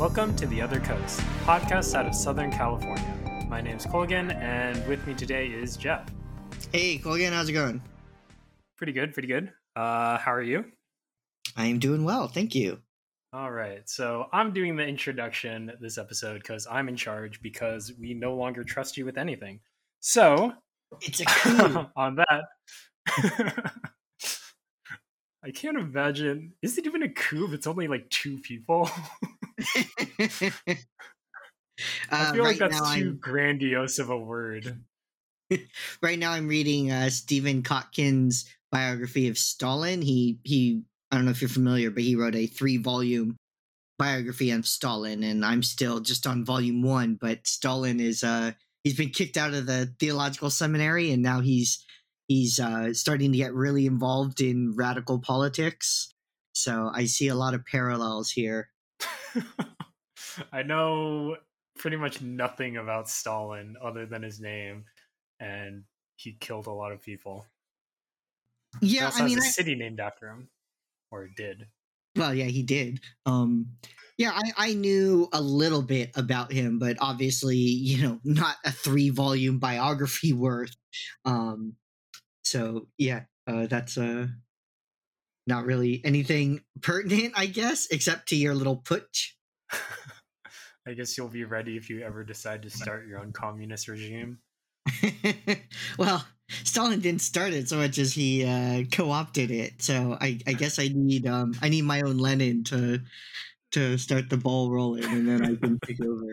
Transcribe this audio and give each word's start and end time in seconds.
Welcome 0.00 0.34
to 0.36 0.46
The 0.46 0.62
Other 0.62 0.80
Coast, 0.80 1.20
podcast 1.44 1.94
out 1.94 2.06
of 2.06 2.14
Southern 2.14 2.50
California. 2.50 3.44
My 3.50 3.60
name's 3.60 3.84
Colgan, 3.84 4.30
and 4.30 4.82
with 4.88 5.06
me 5.06 5.12
today 5.12 5.48
is 5.48 5.76
Jeff. 5.76 6.08
Hey, 6.72 6.96
Colgan, 6.96 7.34
how's 7.34 7.50
it 7.50 7.52
going? 7.52 7.82
Pretty 8.78 8.94
good, 8.94 9.12
pretty 9.12 9.28
good. 9.28 9.52
Uh, 9.76 10.16
how 10.16 10.32
are 10.32 10.40
you? 10.40 10.64
I 11.54 11.66
am 11.66 11.78
doing 11.78 12.02
well, 12.02 12.28
thank 12.28 12.54
you. 12.54 12.78
All 13.34 13.50
right, 13.50 13.86
so 13.90 14.28
I'm 14.32 14.54
doing 14.54 14.74
the 14.74 14.86
introduction 14.86 15.70
this 15.82 15.98
episode 15.98 16.38
because 16.40 16.66
I'm 16.66 16.88
in 16.88 16.96
charge 16.96 17.42
because 17.42 17.92
we 18.00 18.14
no 18.14 18.34
longer 18.34 18.64
trust 18.64 18.96
you 18.96 19.04
with 19.04 19.18
anything. 19.18 19.60
So, 20.00 20.54
it's 21.02 21.20
a 21.20 21.24
coup. 21.28 21.84
on 21.94 22.16
that. 22.16 22.44
I 25.44 25.50
can't 25.50 25.76
imagine. 25.76 26.54
Is 26.62 26.78
it 26.78 26.86
even 26.86 27.02
a 27.02 27.10
coup 27.10 27.48
if 27.48 27.52
it's 27.52 27.66
only 27.66 27.86
like 27.86 28.08
two 28.08 28.38
people? 28.38 28.90
uh, 30.68 30.74
I 32.10 32.32
feel 32.32 32.44
like 32.44 32.60
right 32.60 32.70
that's 32.70 32.78
too 32.78 32.84
I'm- 32.84 33.18
grandiose 33.20 33.98
of 33.98 34.10
a 34.10 34.18
word. 34.18 34.80
right 36.02 36.18
now 36.18 36.32
I'm 36.32 36.48
reading 36.48 36.90
uh, 36.90 37.10
Stephen 37.10 37.62
Kotkin's 37.62 38.46
biography 38.70 39.28
of 39.28 39.38
Stalin. 39.38 40.02
He 40.02 40.38
he 40.44 40.82
I 41.10 41.16
don't 41.16 41.24
know 41.24 41.32
if 41.32 41.40
you're 41.40 41.48
familiar, 41.48 41.90
but 41.90 42.02
he 42.02 42.16
wrote 42.16 42.36
a 42.36 42.46
three 42.46 42.76
volume 42.76 43.36
biography 43.98 44.52
on 44.52 44.62
Stalin, 44.62 45.22
and 45.22 45.44
I'm 45.44 45.62
still 45.62 46.00
just 46.00 46.26
on 46.26 46.44
volume 46.44 46.82
one. 46.82 47.18
But 47.20 47.46
Stalin 47.46 48.00
is 48.00 48.22
uh 48.22 48.52
he's 48.84 48.96
been 48.96 49.10
kicked 49.10 49.36
out 49.36 49.54
of 49.54 49.66
the 49.66 49.92
theological 49.98 50.50
seminary, 50.50 51.10
and 51.12 51.22
now 51.22 51.40
he's 51.40 51.84
he's 52.28 52.60
uh, 52.60 52.94
starting 52.94 53.32
to 53.32 53.38
get 53.38 53.54
really 53.54 53.86
involved 53.86 54.40
in 54.40 54.74
radical 54.76 55.18
politics. 55.18 56.12
So 56.54 56.90
I 56.94 57.06
see 57.06 57.28
a 57.28 57.34
lot 57.34 57.54
of 57.54 57.66
parallels 57.66 58.30
here. 58.30 58.70
I 60.52 60.62
know 60.62 61.36
pretty 61.78 61.96
much 61.96 62.20
nothing 62.20 62.76
about 62.76 63.08
Stalin 63.08 63.76
other 63.80 64.06
than 64.06 64.22
his 64.22 64.40
name, 64.40 64.86
and 65.38 65.84
he 66.16 66.34
killed 66.34 66.66
a 66.66 66.72
lot 66.72 66.92
of 66.92 67.02
people. 67.02 67.46
He 68.94 69.02
Yeah, 69.02 69.04
also 69.04 69.22
I 69.22 69.22
mean, 69.22 69.36
has 69.36 69.36
a 69.36 69.42
I, 69.42 69.52
city 69.54 69.74
named 69.74 69.98
after 70.00 70.28
him, 70.30 70.50
or 71.10 71.28
did. 71.28 71.70
Well, 72.16 72.34
yeah, 72.34 72.46
he 72.46 72.62
did. 72.62 73.00
Um, 73.24 73.76
yeah, 74.18 74.32
I, 74.34 74.70
I 74.70 74.74
knew 74.74 75.28
a 75.32 75.40
little 75.40 75.82
bit 75.82 76.10
about 76.16 76.52
him, 76.52 76.78
but 76.78 76.96
obviously, 77.00 77.56
you 77.56 78.02
know, 78.02 78.20
not 78.24 78.56
a 78.64 78.72
three 78.72 79.10
volume 79.10 79.58
biography 79.58 80.32
worth. 80.32 80.76
Um, 81.24 81.76
so 82.44 82.88
yeah, 82.98 83.26
uh, 83.46 83.66
that's 83.66 83.98
uh, 83.98 84.28
not 85.46 85.64
really 85.64 86.00
anything 86.04 86.62
pertinent, 86.82 87.34
I 87.36 87.46
guess, 87.46 87.86
except 87.90 88.28
to 88.28 88.36
your 88.36 88.54
little 88.54 88.76
putsch. 88.76 89.32
I 90.86 90.94
guess 90.94 91.16
you'll 91.16 91.28
be 91.28 91.44
ready 91.44 91.76
if 91.76 91.90
you 91.90 92.02
ever 92.02 92.24
decide 92.24 92.62
to 92.62 92.70
start 92.70 93.06
your 93.06 93.20
own 93.20 93.32
communist 93.32 93.88
regime. 93.88 94.38
well, 95.98 96.24
Stalin 96.48 97.00
didn't 97.00 97.20
start 97.20 97.52
it 97.52 97.68
so 97.68 97.76
much 97.76 97.98
as 97.98 98.12
he 98.12 98.44
uh, 98.44 98.84
co-opted 98.90 99.50
it. 99.50 99.82
So 99.82 100.16
I, 100.20 100.38
I 100.46 100.52
guess 100.54 100.78
I 100.78 100.88
need 100.88 101.26
um, 101.26 101.54
I 101.62 101.68
need 101.68 101.82
my 101.82 102.00
own 102.00 102.18
Lenin 102.18 102.64
to 102.64 103.00
to 103.72 103.98
start 103.98 104.28
the 104.30 104.36
ball 104.36 104.70
rolling, 104.70 105.04
and 105.04 105.28
then 105.28 105.44
I 105.44 105.54
can 105.54 105.78
take 105.84 106.00
over. 106.02 106.32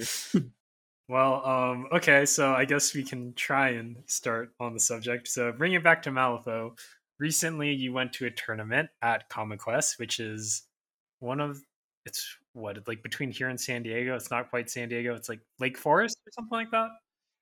Well, 1.09 1.45
um, 1.45 1.87
okay, 1.93 2.25
so 2.25 2.53
I 2.53 2.65
guess 2.65 2.93
we 2.93 3.03
can 3.03 3.33
try 3.33 3.69
and 3.69 3.97
start 4.07 4.51
on 4.59 4.73
the 4.73 4.79
subject. 4.79 5.29
So, 5.29 5.53
bring 5.53 5.73
it 5.73 5.83
back 5.83 6.01
to 6.03 6.11
Malifaux. 6.11 6.77
Recently, 7.19 7.73
you 7.73 7.93
went 7.93 8.13
to 8.13 8.25
a 8.25 8.31
tournament 8.31 8.89
at 9.01 9.29
Comic 9.29 9.59
Quest, 9.59 9.97
which 9.99 10.19
is 10.19 10.63
one 11.19 11.39
of 11.39 11.59
it's 12.05 12.37
what 12.53 12.87
like 12.87 13.03
between 13.03 13.31
here 13.31 13.49
and 13.49 13.59
San 13.59 13.83
Diego. 13.83 14.15
It's 14.15 14.31
not 14.31 14.49
quite 14.49 14.69
San 14.69 14.89
Diego. 14.89 15.13
It's 15.15 15.29
like 15.29 15.41
Lake 15.59 15.77
Forest 15.77 16.17
or 16.25 16.31
something 16.31 16.57
like 16.57 16.71
that. 16.71 16.89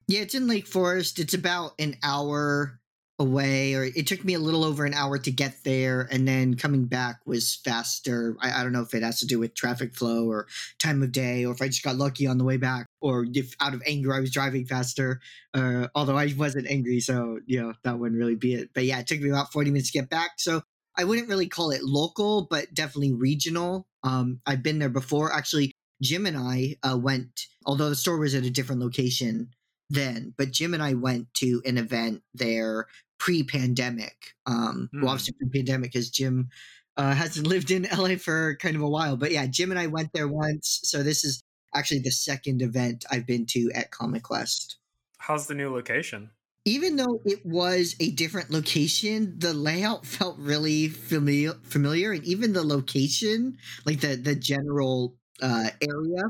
Yeah, 0.08 0.22
it's 0.22 0.36
in 0.36 0.47
Lake 0.47 0.68
Forest. 0.68 1.19
It's 1.19 1.34
about 1.34 1.74
an 1.80 1.97
hour 2.03 2.80
away, 3.18 3.74
or 3.74 3.84
it 3.84 4.08
took 4.08 4.24
me 4.26 4.34
a 4.34 4.40
little 4.40 4.64
over 4.64 4.86
an 4.86 4.94
hour 4.94 5.18
to 5.18 5.31
get 5.31 5.64
there, 5.64 6.08
and 6.12 6.28
then 6.28 6.56
coming 6.56 6.86
back 6.86 7.20
was 7.26 7.56
faster. 7.64 8.36
I, 8.42 8.59
I 8.59 8.64
don't 8.64 8.74
know 8.74 8.81
if 8.81 8.94
it 8.94 9.03
has 9.03 9.20
to 9.20 9.28
do 9.28 9.40
with 9.40 9.56
traffic 9.56 9.96
flow 9.96 10.26
or 10.26 10.48
time 10.80 11.02
of 11.02 11.12
day, 11.12 11.46
or 11.46 11.54
if 11.54 11.62
I 11.62 11.68
just 11.68 11.84
got 11.84 11.96
lucky 11.96 12.28
on 12.28 12.38
the 12.38 12.44
way 12.44 12.58
back, 12.58 12.88
or 13.02 13.25
if 13.34 13.56
out 13.59 13.74
of 13.74 13.81
anger 13.86 14.14
I 14.14 14.20
was 14.20 14.31
driving 14.31 14.66
faster. 14.66 15.22
Uh, 15.54 15.88
although 15.96 16.18
I 16.18 16.34
wasn't 16.38 16.68
angry, 16.68 17.00
so 17.00 17.40
you 17.46 17.62
know 17.62 17.74
that 17.84 18.00
wouldn't 18.00 18.20
really 18.20 18.36
be 18.36 18.56
it. 18.56 18.70
But 18.74 18.86
yeah, 18.86 19.00
it 19.00 19.08
took 19.08 19.22
me 19.22 19.30
about 19.30 19.54
forty 19.54 19.72
minutes 19.72 19.92
to 19.92 20.00
get 20.00 20.09
back. 20.09 20.31
So 20.38 20.62
I 20.98 21.04
wouldn't 21.04 21.30
really 21.30 21.48
call 21.48 21.72
it 21.72 21.84
local, 21.84 22.48
but 22.50 22.74
definitely 22.74 23.14
regional. 23.14 23.88
Um, 24.04 24.42
I've 24.46 24.64
been 24.64 24.80
there 24.80 24.90
before. 24.90 25.34
Actually, 25.34 25.72
Jim 26.02 26.25
and 26.25 26.38
I 26.38 26.75
uh, 26.84 26.98
went, 26.98 27.48
although 27.66 27.90
the 27.90 27.96
store 27.96 28.18
was 28.18 28.36
at 28.36 28.44
a 28.44 28.50
different 28.50 28.81
location 28.81 29.50
then, 29.90 30.34
but 30.38 30.52
Jim 30.52 30.74
and 30.74 30.81
I 30.81 30.94
went 30.94 31.34
to 31.36 31.62
an 31.66 31.78
event 31.78 32.24
there 32.34 32.88
pre-pandemic. 33.18 34.34
Um, 34.46 34.90
Hmm. 34.92 35.02
Well, 35.02 35.12
obviously 35.12 35.36
pre-pandemic 35.40 35.92
because 35.92 36.09
Jim 36.09 36.50
uh, 36.98 37.14
hasn't 37.24 37.48
lived 37.48 37.72
in 37.72 37.88
LA 37.96 38.16
for 38.16 38.56
kind 38.58 38.76
of 38.76 38.81
a 38.81 38.90
while. 38.90 39.18
But 39.18 39.31
yeah, 39.31 39.48
Jim 39.48 39.72
and 39.72 39.80
I 39.80 39.88
went 39.88 40.12
there 40.14 40.28
once, 40.28 40.80
so 40.84 41.03
this 41.03 41.24
is 41.24 41.42
actually 41.74 42.00
the 42.00 42.12
second 42.12 42.62
event 42.62 43.06
I've 43.12 43.28
been 43.28 43.46
to 43.48 43.72
at 43.75 43.92
Comic 43.92 44.24
Quest. 44.24 44.78
How's 45.18 45.48
the 45.48 45.56
new 45.56 45.70
location? 45.74 46.30
Even 46.68 46.96
though 46.96 47.22
it 47.25 47.46
was 47.46 47.96
a 48.00 48.09
different 48.12 48.50
location, 48.50 49.36
the 49.38 49.54
layout 49.54 50.06
felt 50.06 50.38
really 50.40 50.88
familiar. 50.88 51.54
Familiar, 51.64 52.12
and 52.12 52.24
even 52.24 52.54
the 52.54 52.64
location, 52.64 53.58
like 53.86 54.02
the 54.02 54.16
the 54.16 54.36
general 54.36 55.16
uh, 55.44 55.70
area, 55.81 56.24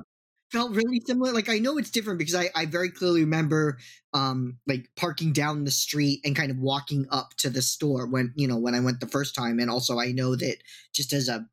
felt 0.56 0.72
really 0.72 1.02
similar. 1.06 1.34
Like 1.34 1.50
I 1.50 1.60
know 1.60 1.78
it's 1.78 1.92
different 1.92 2.18
because 2.18 2.36
I, 2.36 2.50
I 2.56 2.66
very 2.66 2.90
clearly 2.90 3.22
remember 3.22 3.78
um 4.14 4.58
like 4.66 4.90
parking 4.96 5.34
down 5.34 5.66
the 5.66 5.72
street 5.72 6.22
and 6.24 6.36
kind 6.36 6.50
of 6.50 6.58
walking 6.58 7.06
up 7.12 7.34
to 7.38 7.50
the 7.50 7.62
store 7.62 8.08
when 8.08 8.32
you 8.36 8.48
know 8.48 8.58
when 8.58 8.74
I 8.74 8.80
went 8.80 9.02
the 9.02 9.08
first 9.08 9.36
time, 9.36 9.60
and 9.60 9.70
also 9.70 10.00
I 10.00 10.14
know 10.14 10.36
that 10.36 10.58
just 10.94 11.12
as 11.12 11.28
a 11.28 11.46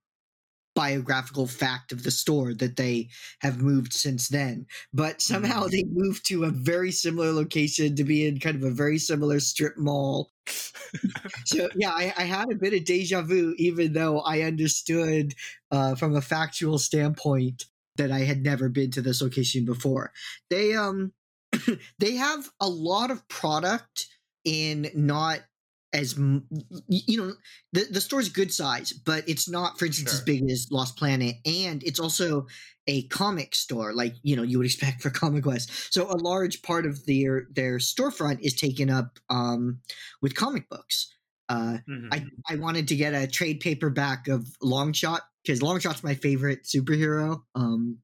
biographical 0.74 1.46
fact 1.46 1.92
of 1.92 2.02
the 2.02 2.10
store 2.10 2.54
that 2.54 2.76
they 2.76 3.06
have 3.40 3.60
moved 3.60 3.92
since 3.92 4.28
then 4.28 4.64
but 4.94 5.20
somehow 5.20 5.66
they 5.66 5.84
moved 5.92 6.26
to 6.26 6.44
a 6.44 6.50
very 6.50 6.90
similar 6.90 7.30
location 7.30 7.94
to 7.94 8.04
be 8.04 8.26
in 8.26 8.40
kind 8.40 8.56
of 8.56 8.62
a 8.62 8.70
very 8.70 8.96
similar 8.96 9.38
strip 9.38 9.76
mall 9.76 10.30
so 11.44 11.68
yeah 11.76 11.90
I, 11.90 12.14
I 12.16 12.22
had 12.22 12.50
a 12.50 12.54
bit 12.54 12.72
of 12.72 12.86
deja 12.86 13.20
vu 13.20 13.54
even 13.58 13.92
though 13.92 14.20
i 14.20 14.40
understood 14.40 15.34
uh, 15.70 15.94
from 15.94 16.16
a 16.16 16.22
factual 16.22 16.78
standpoint 16.78 17.66
that 17.96 18.10
i 18.10 18.20
had 18.20 18.42
never 18.42 18.68
been 18.68 18.90
to 18.90 19.02
this 19.02 19.22
location 19.22 19.64
before. 19.64 20.12
They 20.50 20.74
um 20.74 21.12
they 21.98 22.16
have 22.16 22.48
a 22.60 22.68
lot 22.68 23.10
of 23.10 23.26
product 23.28 24.06
in 24.44 24.90
not 24.94 25.40
as 25.92 26.16
you 26.16 27.16
know 27.18 27.34
the, 27.72 27.84
the 27.90 28.00
store's 28.00 28.30
good 28.30 28.52
size 28.52 28.92
but 28.92 29.28
it's 29.28 29.48
not 29.48 29.78
for 29.78 29.84
instance 29.84 30.12
as 30.12 30.20
big 30.22 30.50
as 30.50 30.68
lost 30.70 30.96
planet 30.96 31.36
and 31.44 31.82
it's 31.84 32.00
also 32.00 32.46
a 32.86 33.02
comic 33.08 33.54
store 33.54 33.92
like 33.92 34.14
you 34.22 34.34
know 34.34 34.42
you 34.42 34.56
would 34.56 34.66
expect 34.72 35.02
for 35.02 35.10
comic 35.10 35.44
quest 35.44 35.92
so 35.92 36.10
a 36.10 36.16
large 36.16 36.62
part 36.62 36.86
of 36.86 37.04
their 37.04 37.46
their 37.54 37.76
storefront 37.76 38.40
is 38.40 38.54
taken 38.54 38.88
up 38.88 39.18
um, 39.28 39.80
with 40.22 40.34
comic 40.34 40.68
books 40.70 41.14
uh, 41.52 41.78
Mhm. 41.88 42.08
I, 42.12 42.26
I 42.48 42.56
wanted 42.56 42.88
to 42.88 42.96
get 42.96 43.14
a 43.14 43.26
trade 43.26 43.60
paperback 43.60 44.28
of 44.28 44.46
longshot 44.62 45.20
because 45.44 45.60
longshot's 45.60 46.04
my 46.04 46.14
favorite 46.14 46.64
superhero 46.64 47.42
um, 47.54 47.98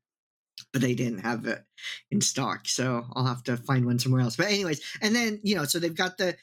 but 0.72 0.82
they 0.82 0.94
didn't 0.94 1.20
have 1.20 1.46
it 1.46 1.64
in 2.10 2.20
stock 2.20 2.66
so 2.66 3.06
i'll 3.14 3.26
have 3.26 3.42
to 3.44 3.56
find 3.56 3.86
one 3.86 3.98
somewhere 3.98 4.22
else 4.22 4.36
but 4.36 4.46
anyways 4.46 4.80
and 5.00 5.14
then 5.14 5.40
you 5.42 5.54
know 5.54 5.64
so 5.64 5.78
they've 5.78 5.94
got 5.94 6.18
the 6.18 6.36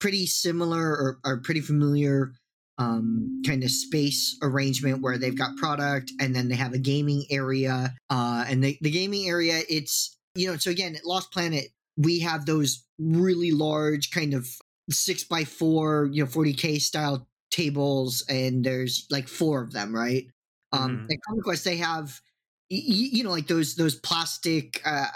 pretty 0.00 0.26
similar 0.26 0.82
or, 0.82 1.18
or 1.24 1.38
pretty 1.38 1.60
familiar 1.60 2.32
um, 2.80 3.42
kind 3.46 3.62
of 3.62 3.70
space 3.70 4.38
arrangement 4.42 5.02
where 5.02 5.18
they've 5.18 5.36
got 5.36 5.56
product 5.56 6.12
and 6.18 6.34
then 6.34 6.48
they 6.48 6.54
have 6.56 6.72
a 6.72 6.78
gaming 6.78 7.24
area. 7.30 7.94
Uh, 8.08 8.44
and 8.48 8.64
the, 8.64 8.78
the 8.80 8.90
gaming 8.90 9.28
area, 9.28 9.60
it's, 9.68 10.16
you 10.34 10.46
know, 10.46 10.56
so 10.56 10.70
again, 10.70 10.96
at 10.96 11.04
Lost 11.04 11.30
Planet, 11.30 11.66
we 11.98 12.20
have 12.20 12.46
those 12.46 12.86
really 12.98 13.50
large 13.50 14.10
kind 14.10 14.32
of 14.32 14.48
six 14.90 15.24
by 15.24 15.44
four, 15.44 16.08
you 16.12 16.24
know, 16.24 16.30
40K 16.30 16.78
style 16.78 17.28
tables, 17.50 18.24
and 18.28 18.64
there's 18.64 19.06
like 19.10 19.28
four 19.28 19.62
of 19.62 19.72
them, 19.72 19.94
right? 19.94 20.26
Um, 20.72 21.02
Mhm. 21.02 21.10
At 21.10 21.18
Comic 21.26 21.44
Quest, 21.44 21.64
they 21.64 21.76
have 21.76 22.20
you 22.68 23.24
know 23.24 23.30
like 23.30 23.48
those 23.48 23.74
those 23.74 23.96
plastic 23.96 24.80
uh 24.84 25.08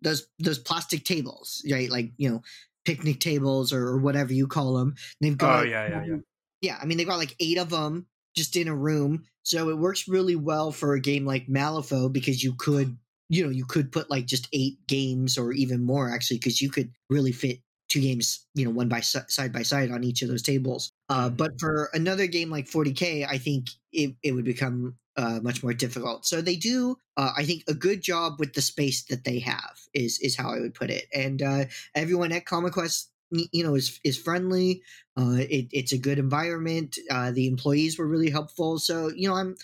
those 0.00 0.26
those 0.38 0.58
plastic 0.58 1.04
tables 1.04 1.62
right 1.70 1.90
like 1.90 2.10
you 2.16 2.26
know 2.30 2.40
picnic 2.86 3.20
tables 3.20 3.70
or 3.70 3.98
whatever 3.98 4.32
you 4.32 4.46
call 4.46 4.72
them 4.74 4.94
they've 5.20 5.36
got 5.36 5.52
Oh 5.52 5.62
yeah, 5.62 5.88
yeah, 5.88 6.04
yeah. 6.06 6.16
yeah 6.60 6.78
i 6.80 6.86
mean 6.86 6.98
they've 6.98 7.06
got 7.06 7.16
like 7.18 7.36
eight 7.40 7.58
of 7.58 7.70
them 7.70 8.06
just 8.34 8.56
in 8.56 8.68
a 8.68 8.74
room 8.74 9.24
so 9.42 9.68
it 9.68 9.78
works 9.78 10.08
really 10.08 10.36
well 10.36 10.72
for 10.72 10.94
a 10.94 11.00
game 11.00 11.24
like 11.26 11.46
malifaux 11.48 12.12
because 12.12 12.42
you 12.42 12.54
could 12.54 12.96
you 13.28 13.44
know 13.44 13.50
you 13.50 13.64
could 13.64 13.92
put 13.92 14.10
like 14.10 14.26
just 14.26 14.48
eight 14.52 14.78
games 14.86 15.36
or 15.36 15.52
even 15.52 15.84
more 15.84 16.10
actually 16.10 16.38
because 16.38 16.60
you 16.60 16.70
could 16.70 16.92
really 17.10 17.32
fit 17.32 17.58
two 17.92 18.00
games, 18.00 18.46
you 18.54 18.64
know, 18.64 18.70
one 18.70 18.88
by 18.88 19.00
side 19.00 19.52
by 19.52 19.62
side 19.62 19.90
on 19.90 20.02
each 20.02 20.22
of 20.22 20.28
those 20.28 20.42
tables. 20.42 20.92
Uh, 21.10 21.28
but 21.28 21.52
for 21.60 21.90
another 21.92 22.26
game 22.26 22.50
like 22.50 22.66
40k, 22.66 23.26
I 23.28 23.36
think 23.38 23.66
it, 23.92 24.14
it 24.22 24.32
would 24.32 24.46
become 24.46 24.96
uh, 25.16 25.40
much 25.42 25.62
more 25.62 25.74
difficult. 25.74 26.24
So 26.24 26.40
they 26.40 26.56
do, 26.56 26.96
uh, 27.18 27.32
I 27.36 27.44
think, 27.44 27.64
a 27.68 27.74
good 27.74 28.02
job 28.02 28.38
with 28.38 28.54
the 28.54 28.62
space 28.62 29.04
that 29.04 29.24
they 29.24 29.38
have 29.40 29.78
is 29.92 30.18
is 30.20 30.36
how 30.36 30.50
I 30.50 30.60
would 30.60 30.74
put 30.74 30.90
it. 30.90 31.06
And 31.12 31.42
uh, 31.42 31.64
everyone 31.94 32.32
at 32.32 32.46
Comic 32.46 32.72
Quest, 32.72 33.10
you 33.30 33.62
know, 33.62 33.74
is 33.74 34.00
is 34.04 34.16
friendly. 34.16 34.82
Uh, 35.18 35.36
it, 35.40 35.68
it's 35.70 35.92
a 35.92 35.98
good 35.98 36.18
environment. 36.18 36.98
Uh, 37.10 37.30
the 37.30 37.46
employees 37.46 37.98
were 37.98 38.06
really 38.06 38.30
helpful. 38.30 38.78
So 38.78 39.10
you 39.14 39.28
know, 39.28 39.34
I'm 39.34 39.56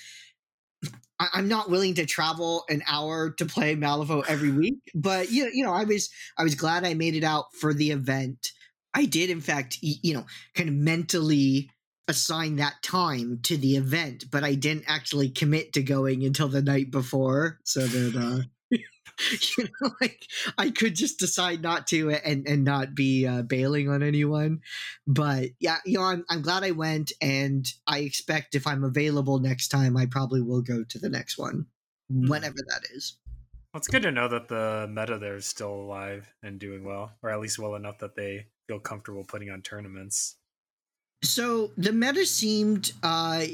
I- 1.21 1.29
I'm 1.35 1.49
not 1.49 1.71
willing 1.71 1.95
to 1.95 2.07
travel 2.07 2.65
an 2.69 2.83
hour 2.87 3.31
to 3.31 3.47
play 3.47 3.75
Malifaux 3.75 4.25
every 4.29 4.51
week, 4.63 4.79
but 4.95 5.31
you 5.31 5.45
know, 5.45 5.51
you 5.53 5.65
know, 5.65 5.73
I 5.73 5.85
was 5.85 6.11
I 6.37 6.45
was 6.45 6.55
glad 6.55 6.85
I 6.85 6.95
made 6.95 7.15
it 7.15 7.25
out 7.25 7.47
for 7.61 7.75
the 7.75 7.91
event. 7.91 8.53
I 8.95 9.05
did, 9.05 9.31
in 9.31 9.41
fact, 9.41 9.79
you 9.83 10.15
know, 10.15 10.27
kind 10.55 10.69
of 10.69 10.75
mentally 10.75 11.71
assign 12.09 12.57
that 12.57 12.83
time 12.83 13.39
to 13.43 13.57
the 13.57 13.77
event, 13.77 14.25
but 14.31 14.43
I 14.43 14.55
didn't 14.55 14.85
actually 14.89 15.29
commit 15.29 15.75
to 15.75 15.83
going 15.83 16.25
until 16.25 16.49
the 16.49 16.63
night 16.63 16.91
before, 16.91 17.59
so 17.65 17.87
that 17.87 18.17
uh, 18.17 18.43
you 18.71 19.69
know, 19.81 19.91
like 20.01 20.27
I 20.57 20.71
could 20.71 20.95
just 20.95 21.19
decide 21.19 21.63
not 21.63 21.87
to 21.89 22.11
and 22.11 22.47
and 22.47 22.65
not 22.65 22.95
be 22.95 23.27
uh, 23.27 23.43
bailing 23.43 23.89
on 23.89 24.03
anyone. 24.03 24.61
But 25.07 25.51
yeah, 25.61 25.79
you 25.85 25.99
know, 25.99 26.05
I'm 26.05 26.25
I'm 26.31 26.43
glad 26.43 26.65
I 26.65 26.73
went, 26.73 27.13
and 27.21 27.67
I 27.87 28.01
expect 28.01 28.55
if 28.55 28.67
I'm 28.67 28.85
available 28.85 29.39
next 29.39 29.69
time, 29.69 29.97
I 29.97 30.07
probably 30.07 30.43
will 30.43 30.63
go 30.63 30.85
to 30.85 30.99
the 30.99 31.09
next 31.09 31.39
one, 31.39 31.67
whenever 32.11 32.57
that 32.57 32.83
is. 32.95 33.17
Well, 33.73 33.79
it's 33.79 33.89
good 33.89 34.03
to 34.03 34.11
know 34.11 34.29
that 34.29 34.49
the 34.49 34.89
meta 34.91 35.19
there 35.19 35.37
is 35.37 35.47
still 35.47 35.73
alive 35.73 36.33
and 36.43 36.59
doing 36.59 36.85
well, 36.85 37.13
or 37.23 37.31
at 37.31 37.41
least 37.41 37.59
well 37.59 37.75
enough 37.75 37.99
that 37.99 38.17
they 38.17 38.47
feel 38.67 38.81
comfortable 38.81 39.25
putting 39.25 39.51
on 39.51 39.63
tournaments. 39.63 40.37
So 41.23 41.73
the 41.77 41.93
meta 41.93 42.25
seemed, 42.25 42.93
uh, 43.03 43.45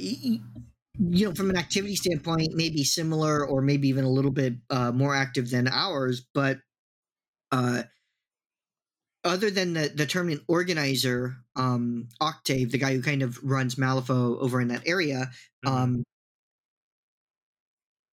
you 0.99 1.29
know, 1.29 1.35
from 1.35 1.51
an 1.51 1.57
activity 1.57 1.97
standpoint, 1.97 2.55
maybe 2.55 2.85
similar 2.85 3.47
or 3.47 3.63
maybe 3.63 3.89
even 3.89 4.05
a 4.05 4.11
little 4.11 4.31
bit 4.31 4.55
uh, 4.71 4.93
more 4.93 5.15
active 5.15 5.51
than 5.51 5.69
ours. 5.69 6.25
But 6.35 6.61
uh, 7.53 7.85
other 9.25 9.51
than 9.51 9.73
the 9.73 9.89
the 9.95 10.07
tournament 10.07 10.43
organizer, 10.49 11.37
um, 11.57 12.09
Octave, 12.21 12.71
the 12.73 12.79
guy 12.79 12.95
who 12.95 13.03
kind 13.03 13.23
of 13.23 13.39
runs 13.43 13.77
Malifaux 13.77 14.39
over 14.41 14.61
in 14.61 14.69
that 14.69 14.87
area, 14.87 15.31
Mhm. 15.65 15.71
um, 15.71 16.05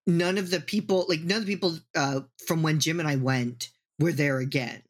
none 0.07 0.38
of 0.38 0.50
the 0.50 0.60
people, 0.60 1.06
like 1.10 1.22
none 1.22 1.38
of 1.39 1.45
the 1.45 1.54
people 1.54 1.77
uh, 1.95 2.22
from 2.48 2.63
when 2.63 2.80
Jim 2.80 3.00
and 3.00 3.07
I 3.07 3.16
went, 3.16 3.69
were 4.00 4.12
there 4.12 4.39
again. 4.39 4.84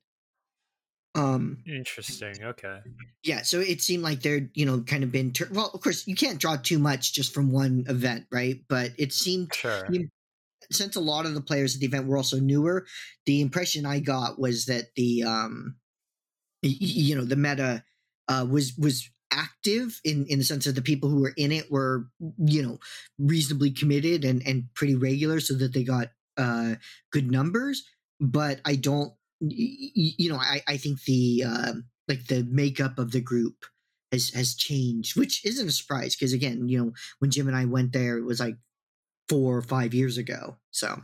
Um, 1.13 1.63
Interesting. 1.67 2.41
Okay. 2.43 2.79
yeah, 3.23 3.41
so 3.41 3.59
it 3.59 3.81
seemed 3.81 4.03
like 4.03 4.21
they're 4.21 4.49
you 4.53 4.65
know 4.65 4.81
kind 4.81 5.03
of 5.03 5.11
been 5.11 5.33
tur- 5.33 5.49
well. 5.51 5.69
Of 5.73 5.81
course, 5.81 6.07
you 6.07 6.15
can't 6.15 6.39
draw 6.39 6.55
too 6.55 6.79
much 6.79 7.13
just 7.13 7.33
from 7.33 7.51
one 7.51 7.83
event, 7.87 8.27
right? 8.31 8.61
But 8.69 8.91
it 8.97 9.11
seemed 9.13 9.53
Sure. 9.53 9.87
you- 9.91 10.09
since 10.71 10.95
a 10.95 11.01
lot 11.01 11.25
of 11.25 11.33
the 11.33 11.41
players 11.41 11.75
at 11.75 11.81
the 11.81 11.87
event 11.87 12.07
were 12.07 12.17
also 12.17 12.39
newer, 12.39 12.87
the 13.25 13.41
impression 13.41 13.85
I 13.85 13.99
got 13.99 14.39
was 14.39 14.65
that 14.67 14.95
the 14.95 15.23
um, 15.23 15.75
y- 16.63 16.75
you 16.79 17.15
know, 17.15 17.25
the 17.25 17.35
meta 17.35 17.83
uh, 18.27 18.45
was 18.49 18.75
was 18.77 19.09
active 19.33 19.99
in 20.03 20.25
in 20.27 20.39
the 20.39 20.45
sense 20.45 20.65
that 20.65 20.75
the 20.75 20.81
people 20.81 21.09
who 21.09 21.21
were 21.21 21.33
in 21.37 21.51
it 21.51 21.71
were 21.71 22.09
you 22.37 22.61
know 22.61 22.79
reasonably 23.17 23.71
committed 23.71 24.23
and 24.25 24.45
and 24.47 24.65
pretty 24.75 24.95
regular, 24.95 25.39
so 25.39 25.53
that 25.55 25.73
they 25.73 25.83
got 25.83 26.09
uh, 26.37 26.75
good 27.11 27.29
numbers. 27.31 27.83
But 28.19 28.61
I 28.65 28.75
don't, 28.75 29.13
you 29.41 30.29
know, 30.29 30.37
I 30.37 30.61
I 30.67 30.77
think 30.77 31.03
the 31.03 31.43
um 31.45 31.85
like 32.07 32.27
the 32.27 32.43
makeup 32.43 32.99
of 32.99 33.11
the 33.11 33.21
group 33.21 33.65
has 34.11 34.29
has 34.31 34.55
changed, 34.55 35.17
which 35.17 35.45
isn't 35.45 35.67
a 35.67 35.71
surprise 35.71 36.15
because 36.15 36.33
again, 36.33 36.67
you 36.67 36.77
know, 36.83 36.93
when 37.19 37.31
Jim 37.31 37.47
and 37.47 37.57
I 37.57 37.65
went 37.65 37.93
there, 37.93 38.17
it 38.17 38.25
was 38.25 38.39
like 38.39 38.55
four 39.29 39.57
or 39.57 39.61
five 39.61 39.93
years 39.93 40.17
ago. 40.17 40.57
So 40.71 41.01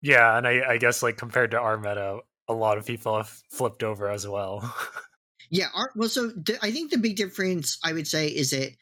Yeah, 0.00 0.36
and 0.38 0.46
I, 0.46 0.72
I 0.72 0.78
guess 0.78 1.02
like 1.02 1.16
compared 1.16 1.50
to 1.52 1.58
our 1.58 1.76
meta, 1.76 2.20
a 2.48 2.54
lot 2.54 2.78
of 2.78 2.86
people 2.86 3.16
have 3.16 3.28
flipped 3.50 3.82
over 3.82 4.08
as 4.10 4.26
well. 4.26 4.74
yeah, 5.50 5.68
our, 5.74 5.90
well, 5.96 6.08
so 6.08 6.30
th- 6.30 6.58
I 6.62 6.70
think 6.70 6.90
the 6.90 6.98
big 6.98 7.16
difference 7.16 7.78
I 7.84 7.92
would 7.92 8.06
say 8.06 8.28
is 8.28 8.50
that 8.50 8.72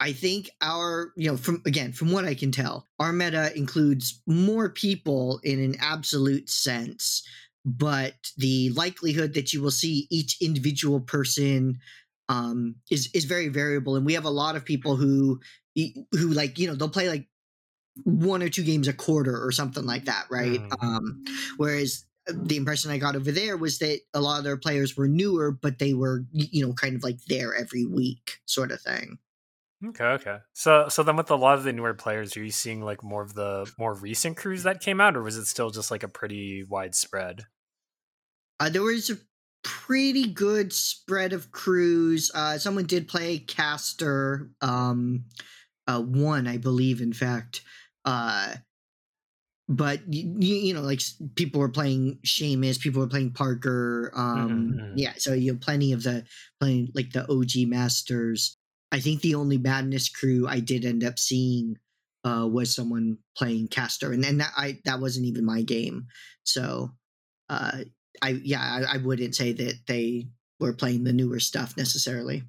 I 0.00 0.12
think 0.12 0.48
our, 0.62 1.12
you 1.16 1.30
know, 1.30 1.36
from 1.36 1.62
again, 1.66 1.92
from 1.92 2.10
what 2.10 2.24
I 2.24 2.34
can 2.34 2.52
tell, 2.52 2.88
our 2.98 3.12
meta 3.12 3.54
includes 3.56 4.22
more 4.26 4.70
people 4.70 5.40
in 5.44 5.62
an 5.62 5.76
absolute 5.80 6.48
sense, 6.48 7.22
but 7.64 8.14
the 8.36 8.70
likelihood 8.70 9.34
that 9.34 9.52
you 9.52 9.62
will 9.62 9.70
see 9.70 10.06
each 10.10 10.40
individual 10.40 11.00
person 11.00 11.78
um, 12.28 12.76
is 12.90 13.10
is 13.12 13.24
very 13.24 13.48
variable, 13.48 13.96
and 13.96 14.06
we 14.06 14.14
have 14.14 14.24
a 14.24 14.30
lot 14.30 14.56
of 14.56 14.64
people 14.64 14.96
who 14.96 15.40
who 15.74 16.28
like 16.28 16.58
you 16.58 16.66
know 16.66 16.74
they'll 16.74 16.88
play 16.88 17.08
like 17.08 17.26
one 18.04 18.42
or 18.42 18.48
two 18.48 18.62
games 18.62 18.88
a 18.88 18.92
quarter 18.92 19.44
or 19.44 19.52
something 19.52 19.84
like 19.84 20.04
that, 20.04 20.26
right? 20.30 20.60
Mm. 20.60 20.82
Um, 20.82 21.24
whereas 21.56 22.04
the 22.28 22.56
impression 22.56 22.90
I 22.90 22.98
got 22.98 23.16
over 23.16 23.32
there 23.32 23.56
was 23.56 23.78
that 23.78 24.00
a 24.14 24.20
lot 24.20 24.38
of 24.38 24.44
their 24.44 24.56
players 24.56 24.96
were 24.96 25.08
newer, 25.08 25.50
but 25.50 25.78
they 25.78 25.92
were 25.92 26.24
you 26.32 26.66
know 26.66 26.72
kind 26.72 26.96
of 26.96 27.02
like 27.02 27.18
there 27.28 27.54
every 27.54 27.84
week, 27.84 28.38
sort 28.46 28.70
of 28.70 28.80
thing. 28.80 29.18
Okay, 29.88 30.04
okay. 30.04 30.38
So 30.52 30.88
so 30.88 31.02
then 31.02 31.16
with 31.16 31.30
a 31.30 31.36
lot 31.36 31.58
of 31.58 31.64
the 31.64 31.72
newer 31.72 31.94
players, 31.94 32.36
are 32.36 32.44
you 32.44 32.50
seeing 32.50 32.82
like 32.82 33.02
more 33.02 33.22
of 33.22 33.34
the 33.34 33.70
more 33.78 33.94
recent 33.94 34.36
crews 34.36 34.62
that 34.64 34.80
came 34.80 35.00
out, 35.00 35.16
or 35.16 35.22
was 35.22 35.36
it 35.36 35.46
still 35.46 35.70
just 35.70 35.90
like 35.90 36.02
a 36.02 36.08
pretty 36.08 36.64
widespread? 36.64 37.46
Uh, 38.58 38.68
there 38.68 38.82
was 38.82 39.10
a 39.10 39.18
pretty 39.62 40.26
good 40.26 40.72
spread 40.72 41.32
of 41.32 41.50
crews. 41.52 42.30
Uh, 42.34 42.58
someone 42.58 42.86
did 42.86 43.08
play 43.08 43.38
Caster, 43.38 44.50
um, 44.60 45.24
uh, 45.86 46.00
one 46.00 46.46
I 46.46 46.58
believe, 46.58 47.00
in 47.00 47.12
fact. 47.12 47.62
Uh, 48.04 48.54
but 49.68 50.00
you, 50.12 50.24
you 50.56 50.74
know, 50.74 50.80
like 50.80 51.00
people 51.36 51.60
were 51.60 51.68
playing 51.68 52.18
Seamus, 52.26 52.80
people 52.80 53.00
were 53.00 53.06
playing 53.08 53.32
Parker. 53.32 54.10
Um, 54.14 54.74
mhm. 54.76 54.92
Yeah, 54.96 55.12
so 55.16 55.32
you 55.32 55.52
have 55.52 55.60
plenty 55.60 55.92
of 55.92 56.02
the 56.02 56.26
playing 56.58 56.90
like 56.94 57.12
the 57.12 57.24
OG 57.30 57.68
masters. 57.68 58.56
I 58.92 59.00
think 59.00 59.20
the 59.20 59.34
only 59.34 59.58
Madness 59.58 60.08
crew 60.08 60.46
I 60.48 60.60
did 60.60 60.84
end 60.84 61.04
up 61.04 61.18
seeing 61.18 61.76
uh, 62.24 62.46
was 62.50 62.74
someone 62.74 63.18
playing 63.36 63.68
Caster, 63.68 64.12
and 64.12 64.22
then 64.22 64.38
that 64.38 64.52
I 64.56 64.78
that 64.84 65.00
wasn't 65.00 65.26
even 65.26 65.44
my 65.44 65.62
game. 65.62 66.06
So, 66.42 66.90
uh, 67.48 67.78
I 68.22 68.28
yeah, 68.28 68.60
I, 68.60 68.94
I 68.94 68.96
wouldn't 68.98 69.34
say 69.34 69.52
that 69.52 69.80
they 69.86 70.28
were 70.58 70.72
playing 70.72 71.04
the 71.04 71.12
newer 71.12 71.40
stuff 71.40 71.76
necessarily. 71.76 72.42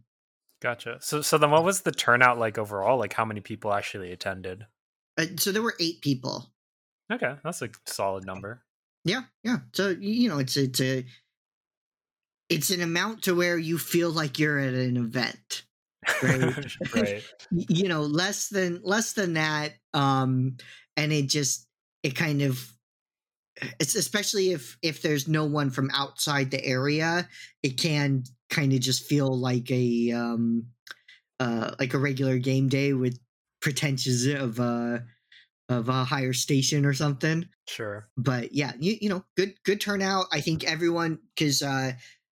Gotcha. 0.62 0.98
So 1.02 1.22
so 1.22 1.38
then 1.38 1.52
what 1.52 1.64
was 1.64 1.82
the 1.82 1.92
turnout 1.92 2.38
like 2.38 2.58
overall? 2.58 2.98
Like 2.98 3.14
how 3.14 3.26
many 3.26 3.42
people 3.42 3.74
actually 3.74 4.12
attended? 4.12 4.66
Uh, 5.18 5.26
so 5.38 5.52
there 5.52 5.64
were 5.64 5.76
eight 5.80 6.02
people. 6.02 6.52
Okay, 7.12 7.36
that's 7.44 7.62
a 7.62 7.70
solid 7.86 8.26
number. 8.26 8.62
Yeah, 9.04 9.24
yeah. 9.44 9.58
So 9.74 9.90
you 9.90 10.30
know, 10.30 10.40
it's 10.40 10.58
it's 10.58 10.82
a 10.82 11.06
it's 12.50 12.70
an 12.70 12.82
amount 12.82 13.24
to 13.24 13.36
where 13.36 13.58
you 13.58 13.78
feel 13.78 14.12
like 14.12 14.38
you're 14.38 14.60
at 14.60 14.74
an 14.74 14.98
event. 14.98 15.64
Right. 16.22 16.56
right. 16.96 17.24
You 17.52 17.88
know 17.88 18.02
less 18.02 18.50
than 18.50 18.82
less 18.84 19.14
than 19.14 19.34
that 19.34 19.74
um 19.94 20.58
and 20.98 21.14
it 21.14 21.28
just 21.28 21.68
it 22.04 22.16
kind 22.16 22.42
of 22.42 22.72
it's 23.80 23.96
especially 23.96 24.52
if 24.52 24.78
if 24.82 25.02
there's 25.02 25.28
no 25.28 25.46
one 25.46 25.70
from 25.70 25.92
outside 25.94 26.50
the 26.52 26.64
area 26.66 27.28
it 27.64 27.78
can 27.78 28.24
kind 28.50 28.74
of 28.74 28.80
just 28.80 29.06
feel 29.06 29.38
like 29.38 29.70
a 29.70 30.12
um 30.12 30.66
uh 31.40 31.72
like 31.80 31.94
a 31.94 32.00
regular 32.00 32.38
game 32.40 32.68
day 32.68 32.94
with 32.94 33.20
pretensions 33.62 34.26
of 34.26 34.60
uh 34.60 35.00
of 35.70 35.88
a 35.90 36.04
higher 36.04 36.34
station 36.34 36.86
or 36.86 36.94
something 36.94 37.48
Sure. 37.68 38.10
but 38.18 38.52
yeah, 38.54 38.74
you 38.80 38.98
you 39.00 39.08
know, 39.08 39.24
good 39.38 39.54
good 39.64 39.80
turnout. 39.80 40.26
I 40.34 40.42
think 40.42 40.66
everyone 40.66 41.20
because 41.34 41.62
uh, 41.62 41.94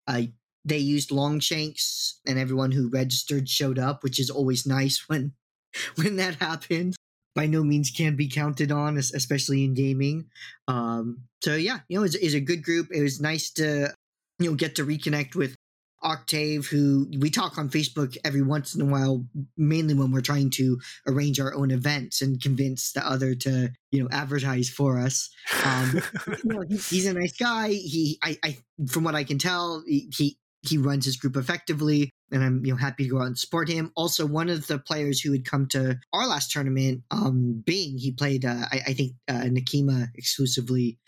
uh, 0.07 0.21
they 0.65 0.79
used 0.79 1.11
Longshanks 1.11 2.19
and 2.25 2.39
everyone 2.39 2.71
who 2.71 2.89
registered 2.89 3.47
showed 3.47 3.79
up, 3.79 4.03
which 4.03 4.19
is 4.19 4.29
always 4.29 4.65
nice 4.65 5.07
when 5.07 5.33
when 5.95 6.17
that 6.17 6.35
happens. 6.35 6.95
By 7.35 7.47
no 7.47 7.63
means 7.63 7.91
can 7.91 8.15
be 8.15 8.29
counted 8.29 8.71
on, 8.71 8.97
especially 8.97 9.65
in 9.65 9.73
gaming. 9.73 10.27
Um, 10.69 11.23
so 11.43 11.55
yeah, 11.55 11.79
you 11.89 11.99
know, 11.99 12.05
it's, 12.05 12.15
it's 12.15 12.33
a 12.33 12.39
good 12.39 12.63
group. 12.63 12.87
It 12.93 13.01
was 13.01 13.19
nice 13.19 13.51
to 13.51 13.93
you 14.39 14.49
know 14.49 14.55
get 14.55 14.75
to 14.75 14.85
reconnect 14.85 15.35
with 15.35 15.55
Octave, 16.01 16.67
who 16.67 17.09
we 17.19 17.29
talk 17.29 17.57
on 17.57 17.69
Facebook 17.69 18.15
every 18.23 18.41
once 18.41 18.75
in 18.75 18.81
a 18.81 18.85
while, 18.85 19.25
mainly 19.57 19.95
when 19.95 20.11
we're 20.11 20.21
trying 20.21 20.49
to 20.51 20.79
arrange 21.07 21.39
our 21.39 21.53
own 21.53 21.71
events 21.71 22.21
and 22.21 22.41
convince 22.41 22.91
the 22.93 23.05
other 23.05 23.35
to 23.35 23.69
you 23.91 24.03
know 24.03 24.09
advertise 24.11 24.69
for 24.69 24.99
us. 24.99 25.29
Um, 25.65 26.01
you 26.27 26.37
know, 26.45 26.61
he, 26.61 26.77
he's 26.77 27.05
a 27.05 27.13
nice 27.13 27.35
guy. 27.35 27.69
He, 27.69 28.17
I, 28.23 28.37
I, 28.43 28.57
from 28.87 29.03
what 29.03 29.15
I 29.15 29.23
can 29.23 29.39
tell, 29.39 29.83
he, 29.85 30.09
he 30.15 30.37
he 30.67 30.77
runs 30.77 31.05
his 31.05 31.17
group 31.17 31.35
effectively, 31.37 32.11
and 32.31 32.43
I'm 32.43 32.65
you 32.65 32.73
know 32.73 32.77
happy 32.77 33.03
to 33.05 33.09
go 33.09 33.19
out 33.19 33.27
and 33.27 33.37
support 33.37 33.69
him. 33.69 33.91
Also, 33.95 34.25
one 34.25 34.49
of 34.49 34.67
the 34.67 34.79
players 34.79 35.21
who 35.21 35.31
had 35.31 35.45
come 35.45 35.67
to 35.69 35.97
our 36.13 36.27
last 36.27 36.51
tournament, 36.51 37.03
um, 37.11 37.63
Bing, 37.65 37.97
he 37.97 38.11
played, 38.11 38.45
uh, 38.45 38.65
I, 38.71 38.81
I 38.87 38.93
think, 38.93 39.13
uh, 39.27 39.43
Nekima 39.43 40.07
exclusively. 40.15 40.99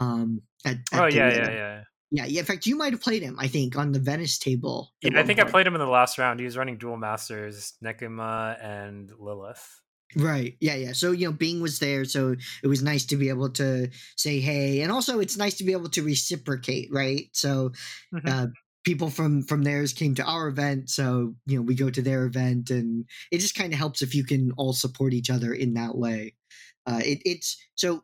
Um, 0.00 0.42
at, 0.64 0.76
at 0.92 1.02
oh 1.02 1.06
yeah, 1.06 1.30
yeah, 1.30 1.50
yeah. 1.50 1.82
Yeah, 2.10 2.24
yeah. 2.24 2.40
In 2.40 2.46
fact, 2.46 2.64
you 2.64 2.76
might 2.76 2.92
have 2.92 3.02
played 3.02 3.22
him. 3.22 3.36
I 3.38 3.48
think 3.48 3.76
on 3.76 3.92
the 3.92 3.98
Venice 4.00 4.38
table. 4.38 4.90
Yeah, 5.02 5.20
I 5.20 5.24
think 5.24 5.40
I 5.40 5.44
played 5.44 5.66
him 5.66 5.74
in 5.74 5.80
the 5.80 5.86
last 5.86 6.16
round. 6.16 6.40
He 6.40 6.46
was 6.46 6.56
running 6.56 6.78
dual 6.78 6.96
masters, 6.96 7.74
Nekima 7.84 8.56
and 8.64 9.10
Lilith. 9.18 9.82
Right. 10.16 10.56
Yeah, 10.60 10.76
yeah. 10.76 10.92
So, 10.92 11.12
you 11.12 11.26
know, 11.26 11.32
Bing 11.32 11.60
was 11.60 11.80
there, 11.80 12.06
so 12.06 12.34
it 12.62 12.66
was 12.66 12.82
nice 12.82 13.04
to 13.06 13.16
be 13.16 13.28
able 13.28 13.50
to 13.50 13.90
say 14.16 14.40
hey, 14.40 14.80
and 14.80 14.90
also 14.90 15.20
it's 15.20 15.36
nice 15.36 15.58
to 15.58 15.64
be 15.64 15.72
able 15.72 15.90
to 15.90 16.02
reciprocate, 16.02 16.88
right? 16.90 17.28
So, 17.32 17.72
Mhm. 18.14 18.26
uh, 18.26 18.46
people 18.84 19.10
from 19.10 19.42
from 19.42 19.62
theirs 19.62 19.92
came 19.92 20.14
to 20.16 20.24
our 20.24 20.48
event, 20.48 20.90
so 20.90 21.34
you 21.46 21.56
know 21.56 21.62
we 21.62 21.74
go 21.74 21.90
to 21.90 22.02
their 22.02 22.24
event, 22.24 22.70
and 22.70 23.04
it 23.30 23.38
just 23.38 23.54
kind 23.54 23.72
of 23.72 23.78
helps 23.78 24.02
if 24.02 24.14
you 24.14 24.24
can 24.24 24.52
all 24.56 24.72
support 24.72 25.12
each 25.12 25.30
other 25.30 25.52
in 25.52 25.74
that 25.74 25.96
way. 25.96 26.34
Uh, 26.86 27.00
it, 27.04 27.20
it's 27.24 27.56
so 27.74 28.02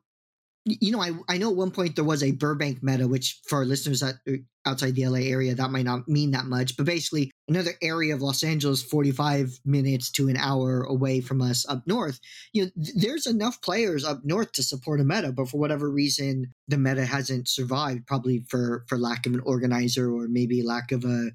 you 0.64 0.90
know 0.90 1.00
I 1.00 1.12
I 1.28 1.38
know 1.38 1.50
at 1.50 1.56
one 1.56 1.70
point 1.70 1.94
there 1.96 2.04
was 2.04 2.22
a 2.22 2.32
Burbank 2.32 2.82
meta, 2.82 3.06
which 3.06 3.40
for 3.46 3.58
our 3.58 3.64
listeners 3.64 4.00
that 4.00 4.14
er, 4.28 4.38
outside 4.66 4.94
the 4.94 5.06
LA 5.06 5.18
area 5.18 5.54
that 5.54 5.70
might 5.70 5.84
not 5.84 6.08
mean 6.08 6.30
that 6.30 6.46
much, 6.46 6.76
but 6.76 6.86
basically 6.86 7.30
another 7.48 7.72
area 7.82 8.14
of 8.14 8.22
Los 8.22 8.42
Angeles, 8.42 8.82
forty 8.82 9.10
five 9.10 9.58
minutes 9.64 10.10
to 10.12 10.28
an 10.28 10.36
hour 10.36 10.82
away 10.82 11.20
from 11.20 11.42
us 11.42 11.68
up 11.68 11.86
north. 11.86 12.18
You 12.52 12.64
know, 12.64 12.70
th- 12.82 12.96
there's 12.96 13.26
enough 13.26 13.60
players 13.60 14.04
up 14.04 14.24
north 14.24 14.52
to 14.52 14.62
support 14.62 15.00
a 15.00 15.04
meta, 15.04 15.32
but 15.32 15.48
for 15.48 15.58
whatever 15.58 15.90
reason, 15.90 16.52
the 16.68 16.78
meta 16.78 17.04
hasn't 17.04 17.48
survived. 17.48 18.06
Probably 18.06 18.44
for 18.48 18.84
for 18.88 18.96
lack 18.96 19.26
of 19.26 19.34
an 19.34 19.40
organizer 19.40 20.10
or 20.10 20.28
maybe 20.28 20.62
lack 20.62 20.92
of 20.92 21.04
a 21.04 21.32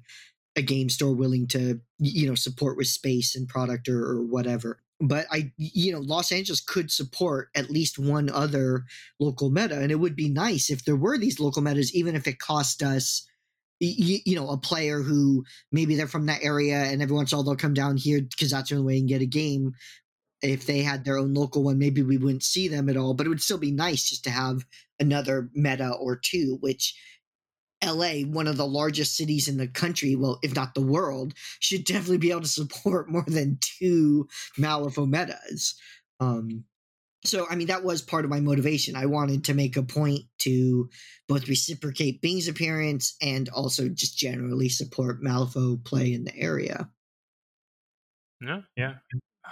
a 0.56 0.62
game 0.62 0.88
store 0.88 1.14
willing 1.14 1.46
to 1.46 1.80
you 1.98 2.28
know 2.28 2.34
support 2.34 2.76
with 2.76 2.88
space 2.88 3.36
and 3.36 3.48
product 3.48 3.88
or, 3.88 4.04
or 4.04 4.22
whatever 4.22 4.80
but 5.00 5.26
i 5.30 5.50
you 5.56 5.92
know 5.92 6.00
los 6.00 6.32
angeles 6.32 6.60
could 6.60 6.90
support 6.90 7.48
at 7.54 7.70
least 7.70 7.98
one 7.98 8.28
other 8.30 8.84
local 9.18 9.50
meta 9.50 9.78
and 9.80 9.90
it 9.90 9.96
would 9.96 10.16
be 10.16 10.28
nice 10.28 10.70
if 10.70 10.84
there 10.84 10.96
were 10.96 11.18
these 11.18 11.40
local 11.40 11.62
metas 11.62 11.94
even 11.94 12.14
if 12.14 12.26
it 12.26 12.38
cost 12.38 12.82
us 12.82 13.26
y- 13.80 14.22
you 14.24 14.36
know 14.36 14.48
a 14.50 14.56
player 14.56 15.00
who 15.02 15.44
maybe 15.72 15.94
they're 15.96 16.06
from 16.06 16.26
that 16.26 16.42
area 16.42 16.76
and 16.84 17.02
every 17.02 17.14
once 17.14 17.32
in 17.32 17.36
a 17.36 17.38
while 17.38 17.44
they'll 17.44 17.56
come 17.56 17.74
down 17.74 17.96
here 17.96 18.20
because 18.20 18.50
that's 18.50 18.70
the 18.70 18.76
only 18.76 18.86
way 18.86 18.94
you 18.94 19.00
can 19.00 19.06
get 19.06 19.22
a 19.22 19.26
game. 19.26 19.72
If 20.42 20.66
they 20.66 20.82
had 20.82 21.04
their 21.04 21.18
own 21.18 21.34
local 21.34 21.62
one 21.64 21.78
maybe 21.78 22.02
we 22.02 22.16
wouldn't 22.16 22.42
see 22.44 22.68
them 22.68 22.88
at 22.88 22.96
all 22.96 23.14
but 23.14 23.26
it 23.26 23.28
would 23.30 23.42
still 23.42 23.58
be 23.58 23.72
nice 23.72 24.08
just 24.08 24.24
to 24.24 24.30
have 24.30 24.64
another 24.98 25.50
meta 25.54 25.90
or 25.92 26.16
two 26.16 26.56
which 26.60 26.94
LA, 27.84 28.20
one 28.22 28.46
of 28.46 28.56
the 28.56 28.66
largest 28.66 29.16
cities 29.16 29.48
in 29.48 29.56
the 29.56 29.68
country, 29.68 30.14
well, 30.14 30.38
if 30.42 30.54
not 30.54 30.74
the 30.74 30.82
world, 30.82 31.34
should 31.60 31.84
definitely 31.84 32.18
be 32.18 32.30
able 32.30 32.42
to 32.42 32.48
support 32.48 33.10
more 33.10 33.24
than 33.26 33.58
two 33.60 34.28
Malifaux 34.58 35.08
metas. 35.08 35.74
Um, 36.20 36.64
so, 37.24 37.46
I 37.48 37.56
mean, 37.56 37.66
that 37.68 37.84
was 37.84 38.00
part 38.00 38.24
of 38.24 38.30
my 38.30 38.40
motivation. 38.40 38.96
I 38.96 39.06
wanted 39.06 39.44
to 39.44 39.54
make 39.54 39.76
a 39.76 39.82
point 39.82 40.22
to 40.38 40.88
both 41.28 41.48
reciprocate 41.48 42.22
Bing's 42.22 42.48
appearance 42.48 43.14
and 43.20 43.48
also 43.50 43.88
just 43.88 44.16
generally 44.16 44.70
support 44.70 45.22
Malifaux 45.22 45.84
play 45.84 46.14
in 46.14 46.24
the 46.24 46.36
area. 46.36 46.90
No, 48.40 48.62
yeah, 48.76 48.94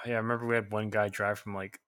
yeah. 0.06 0.14
I 0.14 0.16
remember 0.16 0.46
we 0.46 0.54
had 0.54 0.70
one 0.72 0.90
guy 0.90 1.08
drive 1.08 1.38
from 1.38 1.54
like 1.54 1.78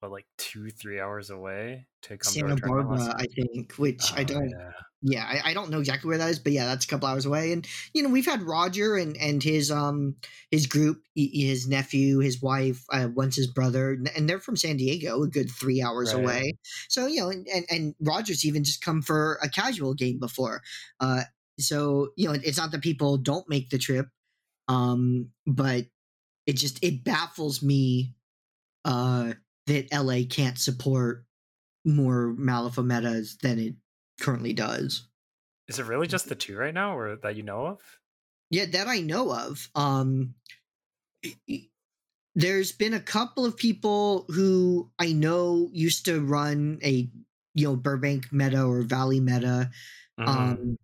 what, 0.00 0.12
like 0.12 0.26
two, 0.36 0.70
three 0.70 1.00
hours 1.00 1.30
away 1.30 1.86
to 2.02 2.18
come 2.18 2.32
Santa 2.32 2.48
to 2.48 2.52
our 2.52 2.58
tournament 2.58 2.90
last 2.90 3.08
Barbara, 3.08 3.14
I 3.18 3.26
think, 3.26 3.74
which 3.74 4.12
I 4.12 4.22
Oh, 4.22 4.24
don't 4.24 4.50
yeah. 4.50 4.72
Yeah 5.02 5.24
I, 5.26 5.50
I 5.50 5.54
don't 5.54 5.70
know 5.70 5.78
exactly 5.78 6.08
where 6.08 6.18
that 6.18 6.28
is 6.30 6.38
but 6.38 6.52
yeah 6.52 6.66
that's 6.66 6.84
a 6.84 6.88
couple 6.88 7.08
hours 7.08 7.24
away 7.24 7.52
and 7.52 7.66
you 7.94 8.02
know 8.02 8.10
we've 8.10 8.26
had 8.26 8.42
roger 8.42 8.96
and 8.96 9.16
and 9.16 9.42
his 9.42 9.70
um 9.70 10.16
his 10.50 10.66
group 10.66 11.02
his 11.14 11.66
nephew 11.66 12.18
his 12.18 12.42
wife 12.42 12.84
uh, 12.92 13.08
once 13.14 13.36
his 13.36 13.46
brother 13.46 13.98
and 14.14 14.28
they're 14.28 14.38
from 14.40 14.56
san 14.56 14.76
diego 14.76 15.22
a 15.22 15.28
good 15.28 15.50
three 15.50 15.80
hours 15.80 16.12
Right. 16.12 16.12
away 16.12 16.52
so 16.88 17.06
you 17.06 17.20
know 17.20 17.30
and, 17.30 17.46
and 17.48 17.64
and 17.70 17.94
roger's 18.00 18.44
even 18.44 18.62
just 18.62 18.82
come 18.84 19.00
for 19.00 19.38
a 19.42 19.48
casual 19.48 19.94
game 19.94 20.18
before 20.18 20.60
uh 21.00 21.22
so 21.58 22.10
you 22.16 22.26
know 22.28 22.34
it's 22.34 22.58
not 22.58 22.70
that 22.70 22.82
people 22.82 23.16
don't 23.16 23.48
make 23.48 23.70
the 23.70 23.78
trip 23.78 24.06
um 24.68 25.30
but 25.46 25.86
it 26.46 26.54
just 26.54 26.82
it 26.84 27.04
baffles 27.04 27.62
me 27.62 28.14
uh 28.84 29.34
that 29.66 29.88
la 29.92 30.16
can't 30.28 30.58
support 30.58 31.26
more 31.84 32.34
malifaux 32.38 32.84
metas 32.84 33.38
than 33.38 33.58
it 33.58 33.74
currently 34.20 34.52
does 34.52 35.06
Is 35.68 35.78
it 35.78 35.86
really 35.86 36.06
just 36.06 36.28
the 36.28 36.34
two 36.34 36.56
right 36.56 36.74
now, 36.74 36.96
or 36.96 37.16
that 37.16 37.36
you 37.36 37.42
know 37.42 37.66
of? 37.66 37.78
Yeah, 38.50 38.66
that 38.66 38.88
I 38.88 39.00
know 39.00 39.32
of. 39.32 39.68
Um, 39.74 40.34
there's 42.34 42.72
been 42.72 42.94
a 42.94 43.00
couple 43.00 43.44
of 43.44 43.56
people 43.56 44.26
who 44.28 44.90
I 44.98 45.12
know 45.12 45.68
used 45.72 46.04
to 46.06 46.20
run 46.20 46.78
a 46.82 47.08
you 47.54 47.66
know 47.66 47.76
Burbank 47.76 48.32
meta 48.32 48.62
or 48.62 48.82
Valley 48.82 49.20
meta. 49.20 49.70
Mhm. 50.18 50.28
Um, 50.28 50.76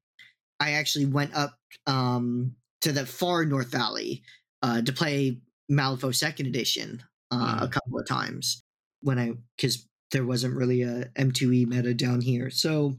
I 0.60 0.72
actually 0.72 1.06
went 1.06 1.34
up 1.34 1.58
um, 1.86 2.56
to 2.80 2.92
the 2.92 3.06
far 3.06 3.44
North 3.44 3.70
Valley 3.70 4.22
uh, 4.62 4.82
to 4.82 4.92
play 4.92 5.40
Malifaux 5.70 6.14
Second 6.14 6.46
Edition 6.46 7.02
uh, 7.30 7.58
a 7.62 7.68
couple 7.68 7.98
of 7.98 8.06
times 8.06 8.62
when 9.00 9.18
I 9.18 9.32
because 9.56 9.86
there 10.12 10.24
wasn't 10.24 10.56
really 10.56 10.82
a 10.82 11.06
M2E 11.16 11.66
meta 11.66 11.94
down 11.94 12.20
here, 12.20 12.50
so 12.50 12.96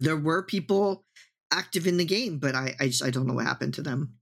there 0.00 0.16
were 0.16 0.42
people 0.42 1.04
active 1.52 1.86
in 1.86 1.96
the 1.96 2.04
game, 2.04 2.38
but 2.38 2.54
I 2.54 2.74
I 2.80 2.86
just 2.88 3.04
I 3.04 3.10
don't 3.10 3.26
know 3.26 3.34
what 3.34 3.46
happened 3.46 3.74
to 3.74 3.82
them. 3.82 4.18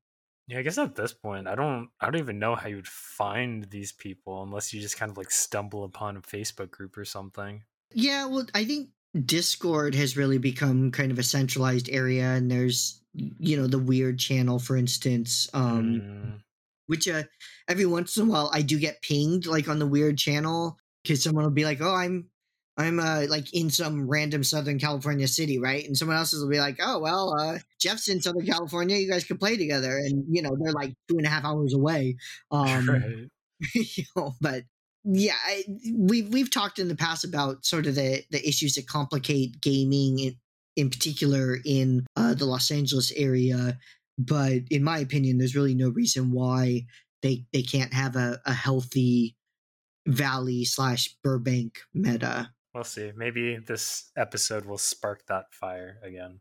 yeah, 0.47 0.59
I 0.59 0.63
guess 0.63 0.79
at 0.79 0.95
this 0.95 1.13
point, 1.15 1.49
I 1.49 1.55
don't, 1.55 1.89
I 2.01 2.07
don't 2.07 2.21
even 2.21 2.39
know 2.39 2.55
how 2.55 2.69
you 2.69 2.77
would 2.77 2.89
find 2.89 3.65
these 3.71 3.93
people 3.93 4.43
unless 4.43 4.73
you 4.75 4.81
just 4.81 4.99
kind 4.99 5.11
of 5.11 5.17
like 5.17 5.31
stumble 5.31 5.85
upon 5.85 6.17
a 6.19 6.23
Facebook 6.23 6.71
group 6.71 6.99
or 6.99 7.05
something. 7.07 7.63
Yeah, 7.95 8.27
well, 8.27 8.47
I 8.55 8.65
think 8.65 8.91
Discord 9.25 9.95
has 9.95 10.17
really 10.17 10.39
become 10.39 10.91
kind 10.91 11.11
of 11.13 11.19
a 11.19 11.23
centralized 11.23 11.89
area, 11.91 12.25
and 12.35 12.51
there's 12.51 13.01
you 13.15 13.57
know 13.57 13.67
the 13.67 13.79
weird 13.79 14.19
channel, 14.19 14.59
for 14.59 14.77
instance, 14.77 15.49
um, 15.55 16.03
Mm, 16.03 16.43
which 16.87 17.09
uh, 17.09 17.23
every 17.69 17.87
once 17.87 18.17
in 18.17 18.29
a 18.29 18.31
while 18.31 18.51
I 18.53 18.63
do 18.63 18.79
get 18.79 19.03
pinged 19.03 19.47
like 19.47 19.69
on 19.69 19.79
the 19.79 19.87
weird 19.87 20.19
channel 20.19 20.77
because 21.03 21.23
someone 21.23 21.45
will 21.45 21.51
be 21.53 21.65
like, 21.65 21.81
"Oh, 21.81 21.95
I'm." 21.95 22.29
I'm 22.77 22.99
uh, 22.99 23.27
like 23.29 23.55
in 23.55 23.71
some 23.71 24.09
random 24.09 24.43
Southern 24.43 24.79
California 24.79 25.29
city, 25.29 25.59
right? 25.59 25.87
And 25.87 25.97
someone 25.97 26.17
else 26.17 26.33
will 26.33 26.49
be 26.49 26.59
like, 26.59 26.81
"Oh, 26.83 26.99
well, 26.99 27.35
uh, 27.39 27.59
Jeff's 27.81 28.09
in 28.09 28.21
Southern 28.21 28.47
California. 28.47 28.97
You 28.97 29.09
guys 29.09 29.25
could 29.25 29.39
play 29.39 29.57
together." 29.57 29.97
And 29.97 30.25
you 30.29 30.43
know, 30.43 30.57
they're 30.59 30.73
like 30.73 30.95
two 31.09 31.17
and 31.17 31.27
a 31.27 31.31
half 31.31 31.45
hours 31.45 31.75
away. 31.75 32.17
Um, 32.51 32.89
right. 32.89 33.31
you 33.75 34.05
know, 34.17 34.35
but 34.41 34.65
yeah, 35.05 35.37
I, 35.47 35.65
we've 35.97 36.29
we've 36.29 36.51
talked 36.51 36.79
in 36.79 36.89
the 36.89 36.97
past 36.97 37.25
about 37.25 37.65
sort 37.65 37.87
of 37.87 37.95
the 37.95 38.25
the 38.31 38.47
issues 38.47 38.75
that 38.75 38.89
complicate 38.89 39.61
gaming 39.61 40.19
in, 40.19 40.37
in 40.77 40.91
particular 40.91 41.59
in 41.65 42.07
uh, 42.17 42.35
the 42.35 42.47
Los 42.47 42.71
Angeles 42.71 43.13
area. 43.13 43.79
But 44.19 44.63
in 44.71 44.83
my 44.83 44.99
opinion, 44.99 45.39
there's 45.39 45.57
really 45.57 45.75
no 45.75 45.91
reason 45.91 46.33
why 46.33 46.87
they 47.23 47.45
they 47.53 47.63
can't 47.63 47.93
have 47.93 48.17
a, 48.17 48.41
a 48.47 48.53
healthy 48.53 49.37
Valley 50.07 50.65
slash 50.65 51.15
Burbank 51.23 51.79
meta. 51.93 52.51
We'll 52.75 52.85
see. 52.85 53.13
Maybe 53.17 53.57
this 53.57 54.11
episode 54.17 54.65
will 54.65 54.79
spark 54.79 55.25
that 55.27 55.53
fire 55.53 55.99
again. 56.03 56.41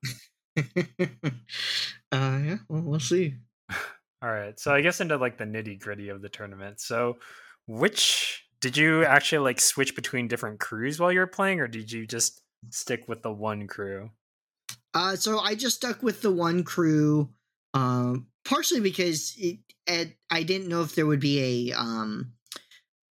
uh, 0.58 2.40
yeah, 2.44 2.58
well, 2.68 2.82
we'll 2.82 3.00
see. 3.00 3.36
All 4.24 4.32
right. 4.32 4.60
So 4.60 4.74
I 4.74 4.82
guess 4.82 5.00
into 5.00 5.18
like 5.18 5.38
the 5.38 5.44
nitty 5.44 5.80
gritty 5.80 6.10
of 6.10 6.22
the 6.22 6.30
tournament. 6.30 6.80
So 6.80 7.18
which 7.68 8.46
did 8.62 8.78
you 8.78 9.06
actually 9.06 9.40
like 9.40 9.60
switch 9.60 9.96
between 9.96 10.28
different 10.28 10.60
crews 10.60 11.00
while 11.00 11.12
you 11.12 11.20
were 11.20 11.28
playing, 11.28 11.60
or 11.60 11.68
did 11.68 11.92
you 11.92 12.08
just 12.08 12.42
stick 12.70 13.08
with 13.08 13.22
the 13.22 13.32
one 13.32 13.68
crew? 13.68 14.10
Uh, 14.94 15.16
so 15.16 15.40
I 15.40 15.56
just 15.56 15.78
stuck 15.78 16.02
with 16.02 16.22
the 16.22 16.32
one 16.32 16.64
crew, 16.64 17.30
um, 17.74 18.28
partially 18.46 18.80
because 18.80 19.36
it, 19.38 19.60
it, 19.88 20.18
I 20.30 20.44
didn't 20.44 20.70
know 20.70 20.82
if 20.82 20.96
there 20.96 21.06
would 21.06 21.20
be 21.20 21.72
a 21.72 21.78
um, 21.78 22.34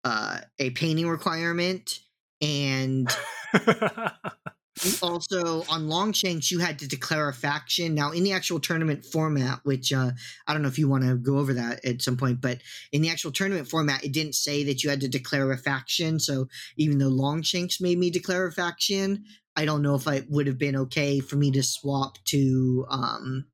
uh, 0.04 0.40
a 0.60 0.70
painting 0.72 1.08
requirement, 1.08 2.00
and 2.42 3.10
also 5.02 5.64
on 5.70 5.88
Longshanks 5.88 6.50
you 6.52 6.60
had 6.60 6.80
to 6.80 6.88
declare 6.88 7.30
a 7.30 7.34
faction. 7.34 7.94
Now 7.94 8.12
in 8.12 8.24
the 8.24 8.34
actual 8.34 8.60
tournament 8.60 9.06
format, 9.06 9.60
which 9.64 9.94
uh, 9.94 10.12
I 10.48 10.54
don't 10.54 10.62
know 10.62 10.68
if 10.68 10.80
you 10.80 10.90
want 10.90 11.04
to 11.04 11.16
go 11.16 11.38
over 11.38 11.54
that 11.54 11.86
at 11.86 12.02
some 12.02 12.18
point, 12.18 12.42
but 12.42 12.60
in 12.92 13.02
the 13.02 13.10
actual 13.10 13.32
tournament 13.32 13.68
format, 13.68 14.04
it 14.04 14.14
didn't 14.14 14.36
say 14.36 14.64
that 14.66 14.84
you 14.84 14.90
had 14.90 15.02
to 15.02 15.08
declare 15.08 15.52
a 15.52 15.58
faction. 15.58 16.20
So 16.20 16.48
even 16.78 16.98
though 16.98 17.10
Longshanks 17.10 17.82
made 17.82 17.98
me 17.98 18.10
declare 18.10 18.48
a 18.48 18.52
faction, 18.52 19.26
I 19.56 19.66
don't 19.66 19.82
know 19.82 19.96
if 19.96 20.08
it 20.08 20.28
would 20.30 20.48
have 20.48 20.58
been 20.58 20.76
okay 20.78 21.20
for 21.20 21.36
me 21.36 21.52
to 21.52 21.64
swap 21.64 22.18
to 22.26 22.86
um, 22.90 23.46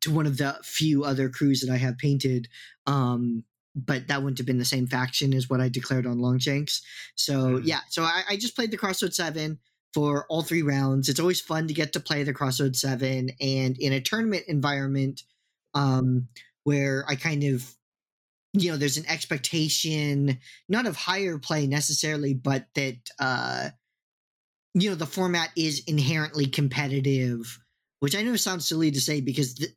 to 0.00 0.12
one 0.12 0.26
of 0.26 0.36
the 0.36 0.56
few 0.62 1.04
other 1.04 1.28
crews 1.28 1.60
that 1.60 1.72
I 1.72 1.76
have 1.76 1.98
painted. 1.98 2.48
Um, 2.86 3.44
but 3.86 4.08
that 4.08 4.22
wouldn't 4.22 4.38
have 4.38 4.46
been 4.46 4.58
the 4.58 4.64
same 4.64 4.86
faction 4.86 5.34
as 5.34 5.48
what 5.48 5.60
I 5.60 5.68
declared 5.68 6.06
on 6.06 6.18
Longshanks. 6.18 6.82
So 7.14 7.58
Mhm. 7.58 7.66
yeah, 7.66 7.80
so 7.88 8.02
I, 8.02 8.22
I 8.30 8.36
just 8.36 8.54
played 8.56 8.70
the 8.70 8.76
Crossroad 8.76 9.14
Seven 9.14 9.58
for 9.94 10.26
all 10.28 10.42
three 10.42 10.62
rounds. 10.62 11.08
It's 11.08 11.20
always 11.20 11.40
fun 11.40 11.68
to 11.68 11.74
get 11.74 11.92
to 11.94 12.00
play 12.00 12.22
the 12.22 12.32
Crossroad 12.34 12.76
Seven, 12.76 13.30
and 13.40 13.78
in 13.78 13.92
a 13.92 14.00
tournament 14.00 14.44
environment, 14.48 15.22
um, 15.74 16.28
where 16.64 17.04
I 17.08 17.14
kind 17.16 17.44
of, 17.44 17.74
you 18.52 18.70
know, 18.70 18.76
there's 18.76 18.98
an 18.98 19.06
expectation 19.06 20.38
not 20.68 20.86
of 20.86 20.96
higher 20.96 21.38
play 21.38 21.66
necessarily, 21.66 22.34
but 22.34 22.66
that 22.74 22.98
uh, 23.18 23.70
you 24.74 24.90
know 24.90 24.96
the 24.96 25.06
format 25.06 25.50
is 25.56 25.82
inherently 25.86 26.46
competitive. 26.46 27.58
which 28.00 28.14
I 28.14 28.22
know 28.22 28.36
sounds 28.36 28.64
silly 28.68 28.92
to 28.92 29.00
say 29.00 29.20
because 29.20 29.56
the, 29.56 29.68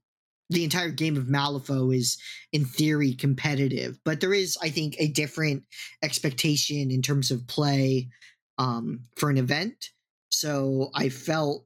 the 0.52 0.66
entire 0.66 0.92
game 0.92 1.16
of 1.18 1.26
Malifaux 1.28 1.96
is 1.96 2.18
in 2.52 2.66
theory 2.66 3.14
competitive, 3.14 3.98
but 4.04 4.20
there 4.20 4.34
is, 4.34 4.58
I 4.62 4.70
think, 4.70 4.96
a 5.00 5.08
different 5.08 5.64
expectation 6.04 6.92
in 6.92 7.02
terms 7.02 7.32
of 7.32 7.48
play 7.48 8.10
um, 8.58 9.04
for 9.16 9.30
an 9.30 9.38
event. 9.38 9.92
So 10.30 10.92
I 10.94 11.10
felt 11.10 11.66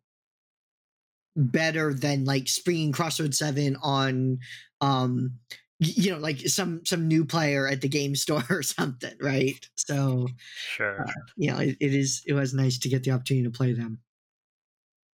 better 1.35 1.93
than 1.93 2.25
like 2.25 2.47
springing 2.47 2.91
Crossroads 2.91 3.39
Seven 3.39 3.75
on, 3.81 4.39
um, 4.81 5.39
you 5.79 6.11
know, 6.11 6.19
like 6.19 6.39
some 6.41 6.85
some 6.85 7.07
new 7.07 7.25
player 7.25 7.67
at 7.67 7.81
the 7.81 7.89
game 7.89 8.15
store 8.15 8.43
or 8.49 8.63
something, 8.63 9.15
right? 9.19 9.67
So 9.75 10.27
Sure. 10.53 11.05
uh, 11.07 11.11
you 11.37 11.51
know, 11.51 11.57
it, 11.59 11.77
it 11.79 11.93
is 11.93 12.23
it 12.27 12.33
was 12.33 12.53
nice 12.53 12.77
to 12.79 12.89
get 12.89 13.03
the 13.03 13.11
opportunity 13.11 13.45
to 13.45 13.51
play 13.51 13.73
them. 13.73 13.99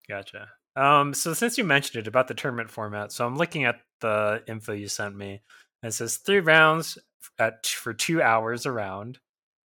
Gotcha. 0.07 0.57
Um, 0.77 1.15
so 1.15 1.34
since 1.34 1.57
you 1.57 1.63
mentioned 1.63 2.00
it 2.00 2.07
about 2.07 2.27
the 2.27 2.36
tournament 2.36 2.69
format, 2.69 3.12
so 3.12 3.25
I'm 3.25 3.36
looking 3.36 3.65
at 3.65 3.79
the 4.00 4.43
info 4.48 4.74
you 4.74 4.88
sent 4.88 5.15
me. 5.15 5.41
And 5.81 5.89
it 5.89 5.93
says 5.93 6.17
three 6.17 6.39
rounds 6.39 7.00
at 7.39 7.65
for 7.65 7.93
two 7.93 8.22
hours 8.22 8.65
a 8.65 8.72
round. 8.72 9.19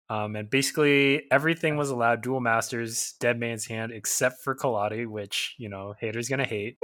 Um, 0.10 0.36
and 0.36 0.50
basically 0.50 1.24
everything 1.32 1.78
was 1.78 1.90
allowed 1.90 2.22
dual 2.22 2.40
masters, 2.40 3.16
dead 3.20 3.40
man's 3.40 3.66
hand, 3.66 3.92
except 3.92 4.42
for 4.42 4.56
Kaladi, 4.56 5.06
which, 5.06 5.56
you 5.58 5.70
know, 5.70 5.94
haters 6.00 6.30
gonna 6.30 6.46
hate. 6.46 6.78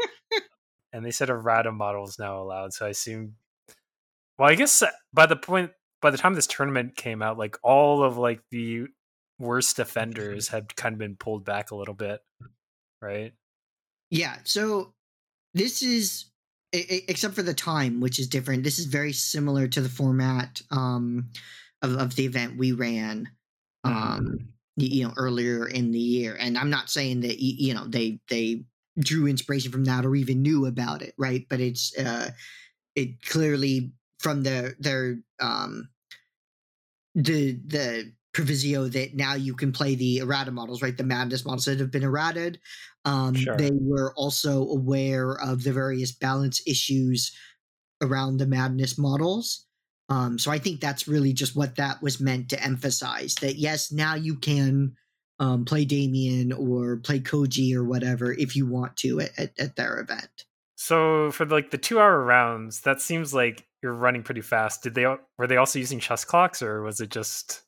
and 0.94 1.06
they 1.06 1.12
said 1.12 1.30
a 1.30 1.34
errata 1.34 1.72
model 1.72 2.06
is 2.06 2.20
now 2.20 2.42
allowed. 2.42 2.74
So 2.74 2.86
I 2.86 2.90
assume 2.90 3.36
well, 4.38 4.50
I 4.50 4.56
guess 4.56 4.82
uh, 4.82 4.90
by 5.14 5.26
the 5.26 5.36
point 5.36 5.72
by 6.02 6.12
the 6.12 6.18
time 6.18 6.36
this 6.36 6.48
tournament 6.48 6.96
came 6.96 7.22
out, 7.22 7.38
like 7.38 7.58
all 7.64 8.04
of 8.04 8.18
like 8.18 8.42
the 8.52 8.86
worst 9.40 9.80
offenders 9.80 10.50
had 10.50 10.76
kind 10.76 10.94
of 10.94 11.00
been 11.00 11.16
pulled 11.16 11.44
back 11.44 11.72
a 11.72 11.76
little 11.76 11.94
bit, 11.94 12.20
right? 13.02 13.34
Yeah, 14.10 14.38
so 14.44 14.94
this 15.54 15.82
is 15.82 16.26
except 16.74 17.36
for 17.36 17.44
the 17.44 17.54
time, 17.54 18.02
which 18.02 18.20
is 18.20 18.28
different. 18.28 18.64
This 18.64 18.80
is 18.80 18.86
very 18.86 19.14
similar 19.14 19.68
to 19.70 19.82
the 19.82 19.90
format 19.90 20.62
um, 20.72 21.30
of 21.82 21.96
of 21.98 22.16
the 22.16 22.26
event 22.26 22.58
we 22.58 22.74
ran, 22.74 23.30
um, 23.84 24.40
y- 24.78 24.86
you 24.86 25.04
know, 25.06 25.14
earlier 25.18 25.68
in 25.68 25.92
the 25.92 26.00
year. 26.00 26.38
And 26.40 26.58
I'm 26.58 26.70
not 26.70 26.90
saying 26.90 27.22
that 27.22 27.40
you 27.42 27.74
know 27.74 27.88
they 27.88 28.20
they 28.30 28.66
drew 29.00 29.28
inspiration 29.28 29.72
from 29.72 29.86
that 29.86 30.06
or 30.06 30.16
even 30.16 30.42
knew 30.44 30.66
about 30.68 31.02
it, 31.02 31.14
right? 31.18 31.46
But 31.50 31.62
it's 31.62 31.98
uh, 31.98 32.32
it 32.96 33.22
clearly 33.24 33.94
from 34.20 34.44
their 34.44 34.76
their 34.80 35.20
um, 35.42 35.90
the 37.16 37.54
the 37.66 38.14
provisio 38.38 38.92
that 38.92 39.16
now 39.16 39.34
you 39.34 39.56
can 39.56 39.72
play 39.72 39.96
the 39.96 40.20
errata 40.20 40.52
models, 40.52 40.82
right? 40.82 40.96
The 40.96 41.04
madness 41.04 41.46
models 41.46 41.66
that 41.66 41.80
have 41.80 41.92
been 41.92 42.04
errated. 42.04 42.60
Um, 43.06 43.34
Sure. 43.34 43.58
They 43.58 43.72
were 43.74 44.14
also 44.16 44.68
aware 44.68 45.34
of 45.42 45.64
the 45.64 45.74
various 45.74 46.12
balance 46.12 46.62
issues 46.68 47.32
around 48.02 48.38
the 48.38 48.46
madness 48.46 48.98
models. 48.98 49.66
Um, 50.10 50.38
so 50.38 50.52
I 50.52 50.60
think 50.60 50.80
that's 50.80 51.08
really 51.08 51.34
just 51.34 51.56
what 51.56 51.76
that 51.78 52.02
was 52.02 52.22
meant 52.22 52.50
to 52.50 52.64
emphasize. 52.64 53.36
That 53.36 53.56
yes, 53.56 53.92
now 53.92 54.16
you 54.16 54.36
can 54.36 54.96
um, 55.40 55.66
play 55.66 55.84
Damien 55.84 56.54
or 56.54 56.98
play 56.98 57.20
Koji 57.20 57.74
or 57.74 57.84
whatever 57.84 58.32
if 58.32 58.56
you 58.56 58.68
want 58.68 58.96
to 58.98 59.22
at, 59.22 59.38
at, 59.38 59.60
at 59.60 59.76
their 59.76 60.00
event. 60.00 60.46
So 60.76 61.32
for 61.32 61.46
like 61.46 61.72
the 61.72 61.78
two 61.78 62.00
hour 62.00 62.24
rounds, 62.24 62.82
that 62.82 63.02
seems 63.02 63.34
like 63.34 63.66
you're 63.82 63.94
running 63.94 64.24
pretty 64.24 64.42
fast. 64.42 64.84
Did 64.84 64.96
they 64.96 65.06
were 65.06 65.48
they 65.48 65.58
also 65.58 65.80
using 65.80 66.00
chess 66.00 66.24
clocks 66.24 66.62
or 66.62 66.84
was 66.84 67.02
it 67.02 67.10
just 67.10 67.64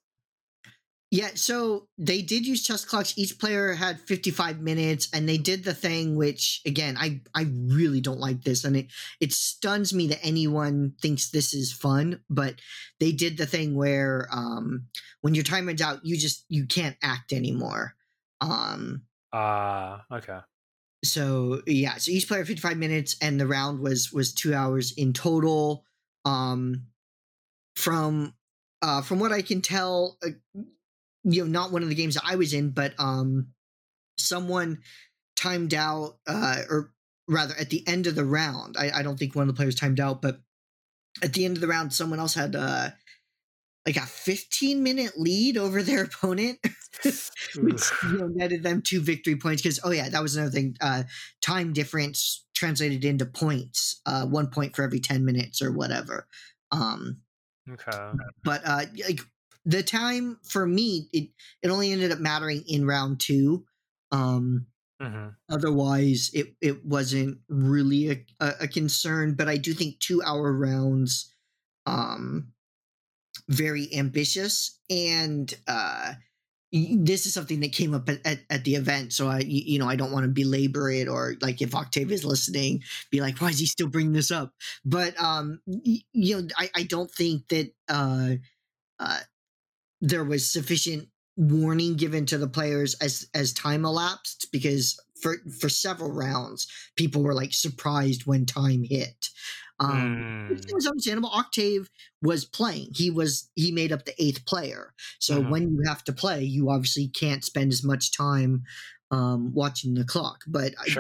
Yeah, 1.12 1.30
so 1.34 1.88
they 1.98 2.22
did 2.22 2.46
use 2.46 2.64
chess 2.64 2.86
clocks. 2.86 3.18
Each 3.18 3.40
player 3.40 3.74
had 3.74 4.00
55 4.00 4.60
minutes, 4.60 5.10
and 5.12 5.28
they 5.28 5.40
did 5.40 5.64
the 5.64 5.74
thing 5.74 6.16
which, 6.16 6.62
again, 6.68 6.98
I, 7.00 7.22
I 7.34 7.48
really 7.66 8.00
don't 8.00 8.20
like 8.20 8.44
this, 8.44 8.64
and 8.64 8.78
it, 8.78 8.88
it 9.20 9.34
stuns 9.34 9.92
me 9.92 10.06
that 10.08 10.20
anyone 10.22 10.94
thinks 11.02 11.32
this 11.32 11.52
is 11.56 11.74
fun, 11.74 12.22
but 12.30 12.56
they 13.00 13.12
did 13.12 13.38
the 13.38 13.48
thing 13.48 13.74
where 13.74 14.28
um, 14.32 14.86
when 15.22 15.34
your 15.34 15.44
timer's 15.44 15.82
out, 15.82 16.06
you 16.06 16.16
just 16.16 16.46
you 16.48 16.68
can't 16.68 16.98
act 17.02 17.34
anymore. 17.34 17.96
Um, 18.42 19.04
ah 19.34 20.06
okay. 20.12 20.40
so 21.04 21.62
yeah, 21.66 21.98
so 21.98 22.12
each 22.12 22.28
player 22.28 22.46
55 22.46 22.78
minutes, 22.78 23.16
and 23.20 23.40
the 23.40 23.48
round 23.48 23.80
was 23.80 24.14
was 24.14 24.32
two 24.32 24.54
hours 24.54 24.94
in 24.96 25.14
total. 25.14 25.86
Um, 26.24 26.86
from 27.76 28.36
uh, 28.82 29.02
from 29.02 29.20
what 29.20 29.32
I 29.32 29.42
can 29.42 29.62
tell, 29.62 30.18
uh, 30.24 30.30
you 31.24 31.44
know, 31.44 31.50
not 31.50 31.72
one 31.72 31.84
of 31.84 31.90
the 31.90 31.96
games 31.96 32.16
that 32.16 32.24
I 32.26 32.36
was 32.36 32.54
in, 32.54 32.72
but 32.72 32.94
um, 33.00 33.50
someone 34.18 34.80
timed 35.36 35.74
out, 35.74 36.18
uh, 36.28 36.62
or 36.70 36.94
rather, 37.28 37.56
at 37.60 37.70
the 37.70 37.88
end 37.88 38.08
of 38.08 38.16
the 38.16 38.26
round. 38.26 38.76
I, 38.78 38.92
I 38.92 39.04
don't 39.04 39.18
think 39.18 39.36
one 39.36 39.44
of 39.44 39.56
the 39.56 39.58
players 39.58 39.76
timed 39.76 40.00
out, 40.00 40.22
but 40.22 40.40
at 41.22 41.34
the 41.34 41.46
end 41.46 41.58
of 41.58 41.62
the 41.62 41.68
round, 41.68 41.94
someone 41.94 42.20
else 42.20 42.34
had 42.34 42.56
uh, 42.56 42.90
like 43.86 43.98
a 43.98 44.02
15 44.02 44.84
minute 44.84 45.14
lead 45.18 45.58
over 45.58 45.82
their 45.82 46.04
opponent. 46.06 46.60
which 47.56 47.82
you 48.04 48.18
know, 48.18 48.28
netted 48.28 48.64
them 48.64 48.82
two 48.82 49.00
victory 49.00 49.36
points 49.36 49.62
because 49.62 49.80
oh 49.84 49.92
yeah 49.92 50.10
that 50.10 50.22
was 50.22 50.36
another 50.36 50.52
thing 50.52 50.76
uh 50.82 51.04
time 51.42 51.72
difference 51.72 52.46
translated 52.54 53.06
into 53.06 53.26
points 53.26 54.02
uh 54.06 54.26
one 54.26 54.48
point 54.48 54.76
for 54.76 54.84
every 54.84 55.00
10 55.00 55.24
minutes 55.24 55.62
or 55.62 55.72
whatever 55.72 56.28
um 56.72 57.22
Okay. 57.72 58.12
but 58.44 58.62
uh 58.66 58.86
like 59.08 59.22
the 59.66 59.84
time 59.84 60.38
for 60.44 60.66
me 60.66 61.10
it 61.14 61.30
it 61.62 61.70
only 61.70 61.92
ended 61.92 62.12
up 62.12 62.20
mattering 62.20 62.64
in 62.68 62.86
round 62.86 63.20
two 63.20 63.66
um 64.12 64.66
hmm 65.02 65.28
otherwise 65.50 66.32
it 66.34 66.56
it 66.62 66.86
wasn't 66.86 67.38
really 67.50 68.10
a, 68.40 68.54
a, 68.62 68.68
concern 68.68 69.34
but 69.34 69.48
i 69.48 69.58
do 69.58 69.74
think 69.74 70.00
two 70.00 70.22
hour 70.24 70.52
rounds 70.52 71.34
um 71.86 72.52
very 73.48 73.88
ambitious 73.96 74.80
and 74.90 75.56
uh 75.68 76.14
this 76.72 77.26
is 77.26 77.34
something 77.34 77.62
that 77.62 77.72
came 77.72 77.96
up 77.96 78.08
at, 78.10 78.20
at, 78.26 78.40
at 78.52 78.64
the 78.64 78.76
event 78.76 79.12
so 79.12 79.28
i 79.28 79.40
you 79.40 79.80
know 79.80 79.88
i 79.88 79.96
don't 79.96 80.12
want 80.12 80.24
to 80.24 80.30
belabor 80.30 80.92
it 80.92 81.08
or 81.08 81.36
like 81.42 81.62
if 81.62 81.74
octave 81.74 82.12
is 82.12 82.24
listening 82.24 82.84
be 83.10 83.22
like 83.22 83.40
why 83.40 83.50
is 83.50 83.58
he 83.58 83.66
still 83.66 83.88
bringing 83.88 84.14
this 84.14 84.30
up? 84.30 84.54
But 84.86 85.20
um 85.20 85.62
you 85.66 86.42
know 86.42 86.48
i, 86.58 86.70
I 86.76 86.84
don't 86.84 87.10
think 87.10 87.48
that 87.50 87.72
uh 87.88 88.36
uh 89.00 89.20
there 90.02 90.24
was 90.24 90.50
sufficient 90.52 91.10
warning 91.38 91.96
given 91.96 92.26
to 92.26 92.38
the 92.38 92.48
players 92.50 92.96
as 92.96 93.28
as 93.34 93.54
time 93.54 93.86
elapsed 93.86 94.48
because 94.52 95.00
for 95.22 95.38
for 95.60 95.70
several 95.70 96.12
rounds 96.12 96.68
people 96.98 97.24
were 97.24 97.34
like 97.34 97.54
surprised 97.54 98.26
when 98.26 98.46
time 98.46 98.84
hit. 98.84 99.30
Um 99.80 100.18
Mm. 100.50 100.74
was 100.74 100.88
understandable. 100.88 101.30
Octave 101.30 101.90
was 102.22 102.44
playing. 102.46 102.90
He 102.96 103.10
was 103.12 103.50
he 103.56 103.72
made 103.72 103.92
up 103.92 104.06
the 104.06 104.22
eighth 104.22 104.46
player. 104.46 104.94
So 105.20 105.42
Mhm. 105.42 105.50
when 105.50 105.64
you 105.72 105.82
have 105.88 106.04
to 106.06 106.14
play 106.14 106.44
you 106.44 106.70
obviously 106.70 107.08
can't 107.08 107.46
spend 107.46 107.72
as 107.72 107.84
much 107.84 108.12
time 108.16 108.64
um 109.12 109.54
watching 109.54 109.94
the 109.96 110.04
clock. 110.06 110.44
But 110.48 110.74
I- 110.80 110.92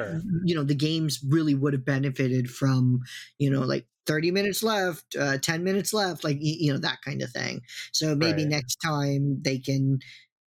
you 0.45 0.55
know 0.55 0.63
the 0.63 0.75
games 0.75 1.19
really 1.27 1.55
would 1.55 1.73
have 1.73 1.85
benefited 1.85 2.49
from 2.49 3.01
you 3.39 3.49
know 3.49 3.61
like 3.61 3.87
30 4.09 4.31
minutes 4.31 4.63
left 4.63 5.15
uh 5.19 5.37
10 5.39 5.63
minutes 5.63 5.93
left 5.93 6.25
like 6.25 6.37
you 6.41 6.73
know 6.73 6.79
that 6.79 6.99
kind 7.05 7.21
of 7.23 7.31
thing 7.31 7.61
so 7.93 8.15
maybe 8.15 8.45
Right. 8.45 8.47
next 8.47 8.77
time 8.85 9.41
they 9.43 9.59
can 9.59 9.99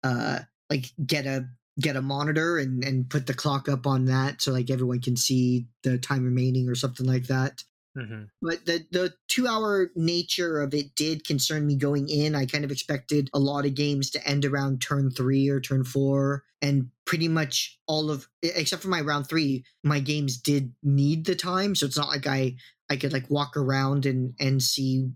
uh 0.05 0.40
like 0.70 0.87
get 1.07 1.27
a 1.27 1.46
get 1.81 1.96
a 1.96 2.03
monitor 2.03 2.59
and 2.59 2.85
and 2.85 3.09
put 3.11 3.27
the 3.27 3.35
clock 3.35 3.68
up 3.68 3.87
on 3.87 4.07
that 4.07 4.42
so 4.42 4.53
like 4.53 4.70
everyone 4.70 5.01
can 5.01 5.16
see 5.16 5.66
the 5.85 5.98
time 5.98 6.25
remaining 6.25 6.68
or 6.68 6.75
something 6.75 7.07
like 7.07 7.29
that 7.29 7.64
hmm 7.94 8.24
but 8.42 8.66
the 8.66 8.85
the 8.90 9.14
two 9.28 9.46
hour 9.46 9.90
nature 9.94 10.61
of 10.61 10.74
it 10.74 10.94
did 10.96 11.24
concern 11.24 11.64
me 11.64 11.76
going 11.76 12.09
in. 12.09 12.35
I 12.35 12.44
kind 12.44 12.64
of 12.64 12.72
expected 12.72 13.31
a 13.33 13.38
lot 13.38 13.64
of 13.64 13.76
games 13.76 14.11
to 14.11 14.28
end 14.28 14.44
around 14.44 14.83
turn 14.83 15.11
three 15.11 15.48
or 15.48 15.61
turn 15.61 15.85
four, 15.85 16.42
and 16.61 16.90
pretty 17.05 17.28
much 17.28 17.78
all 17.87 18.11
of 18.11 18.28
except 18.42 18.83
for 18.83 18.88
my 18.88 19.00
round 19.00 19.28
three, 19.28 19.64
my 19.85 20.00
games 20.00 20.37
did 20.37 20.74
need 20.83 21.24
the 21.24 21.37
time. 21.37 21.76
So 21.76 21.87
it's 21.87 21.96
not 21.96 22.09
like 22.09 22.26
I 22.26 22.57
I 22.90 22.96
could 22.96 23.12
like 23.12 23.31
walk 23.31 23.57
around 23.57 24.07
and 24.07 24.35
and 24.40 24.61
see 24.61 25.09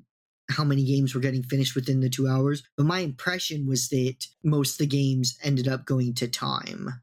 how 0.48 0.62
many 0.62 0.84
games 0.84 1.12
were 1.12 1.20
getting 1.20 1.42
finished 1.42 1.74
within 1.74 1.98
the 1.98 2.08
two 2.08 2.28
hours. 2.28 2.62
But 2.76 2.86
my 2.86 3.00
impression 3.00 3.66
was 3.66 3.88
that 3.88 4.24
most 4.44 4.74
of 4.74 4.78
the 4.78 4.86
games 4.86 5.36
ended 5.42 5.66
up 5.66 5.84
going 5.84 6.14
to 6.14 6.28
time. 6.28 7.02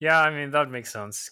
Yeah, 0.00 0.20
I 0.20 0.30
mean 0.30 0.50
that 0.50 0.68
makes 0.68 0.92
sense. 0.92 1.30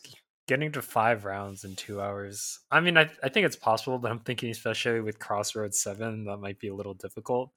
Getting 0.49 0.73
to 0.73 0.83
five 0.83 1.25
rounds 1.25 1.65
in 1.65 1.77
two 1.77 2.01
hours. 2.01 2.59
I 2.71 2.81
mean, 2.81 2.97
I 2.99 3.11
I 3.23 3.29
think 3.29 3.47
it's 3.47 3.55
possible, 3.55 3.99
but 3.99 4.11
I'm 4.11 4.21
thinking 4.21 4.51
especially 4.51 5.01
with 5.01 5.19
Crossroads 5.19 5.79
Seven, 5.79 6.25
that 6.25 6.39
might 6.39 6.59
be 6.59 6.69
a 6.69 6.75
little 6.75 6.95
difficult. 6.95 7.53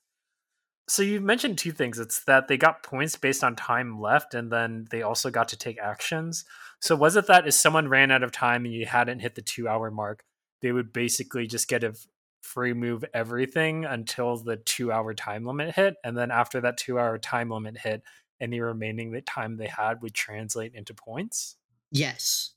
So 0.87 1.01
you 1.01 1.21
mentioned 1.21 1.57
two 1.57 1.71
things. 1.71 1.99
It's 1.99 2.25
that 2.25 2.49
they 2.49 2.57
got 2.57 2.83
points 2.83 3.15
based 3.15 3.45
on 3.45 3.55
time 3.55 4.01
left, 4.01 4.33
and 4.33 4.51
then 4.51 4.87
they 4.91 5.03
also 5.03 5.29
got 5.29 5.47
to 5.49 5.57
take 5.57 5.79
actions. 5.79 6.43
So 6.81 6.95
was 6.97 7.15
it 7.15 7.27
that 7.27 7.47
if 7.47 7.53
someone 7.53 7.87
ran 7.87 8.11
out 8.11 8.23
of 8.23 8.33
time 8.33 8.65
and 8.65 8.73
you 8.73 8.85
hadn't 8.85 9.19
hit 9.19 9.35
the 9.35 9.41
two 9.41 9.69
hour 9.69 9.89
mark, 9.89 10.25
they 10.61 10.73
would 10.73 10.91
basically 10.91 11.47
just 11.47 11.69
get 11.69 11.85
a 11.85 11.95
free 12.41 12.73
move 12.73 13.05
everything 13.13 13.85
until 13.85 14.35
the 14.35 14.57
two 14.57 14.91
hour 14.91 15.13
time 15.13 15.45
limit 15.45 15.75
hit, 15.75 15.95
and 16.03 16.17
then 16.17 16.29
after 16.29 16.59
that 16.59 16.75
two 16.77 16.99
hour 16.99 17.17
time 17.17 17.49
limit 17.49 17.77
hit, 17.77 18.03
any 18.41 18.59
remaining 18.59 19.17
time 19.25 19.55
they 19.55 19.67
had 19.67 20.01
would 20.01 20.13
translate 20.13 20.75
into 20.75 20.93
points? 20.93 21.55
Yes. 21.89 22.51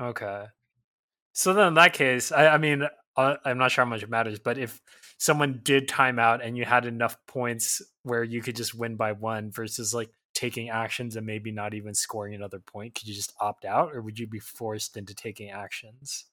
Okay. 0.00 0.44
So 1.32 1.52
then, 1.52 1.68
in 1.68 1.74
that 1.74 1.92
case, 1.92 2.32
I, 2.32 2.48
I 2.48 2.58
mean, 2.58 2.86
uh, 3.16 3.36
I'm 3.44 3.58
not 3.58 3.70
sure 3.70 3.84
how 3.84 3.90
much 3.90 4.02
it 4.02 4.10
matters, 4.10 4.38
but 4.38 4.58
if 4.58 4.80
someone 5.18 5.60
did 5.62 5.88
time 5.88 6.18
out 6.18 6.42
and 6.42 6.56
you 6.56 6.64
had 6.64 6.86
enough 6.86 7.16
points 7.26 7.82
where 8.02 8.24
you 8.24 8.42
could 8.42 8.56
just 8.56 8.74
win 8.74 8.96
by 8.96 9.12
one 9.12 9.50
versus 9.50 9.94
like 9.94 10.10
taking 10.34 10.68
actions 10.68 11.16
and 11.16 11.26
maybe 11.26 11.52
not 11.52 11.74
even 11.74 11.94
scoring 11.94 12.34
another 12.34 12.58
point, 12.58 12.94
could 12.94 13.08
you 13.08 13.14
just 13.14 13.32
opt 13.40 13.64
out 13.64 13.94
or 13.94 14.00
would 14.00 14.18
you 14.18 14.26
be 14.26 14.40
forced 14.40 14.96
into 14.96 15.14
taking 15.14 15.50
actions? 15.50 16.26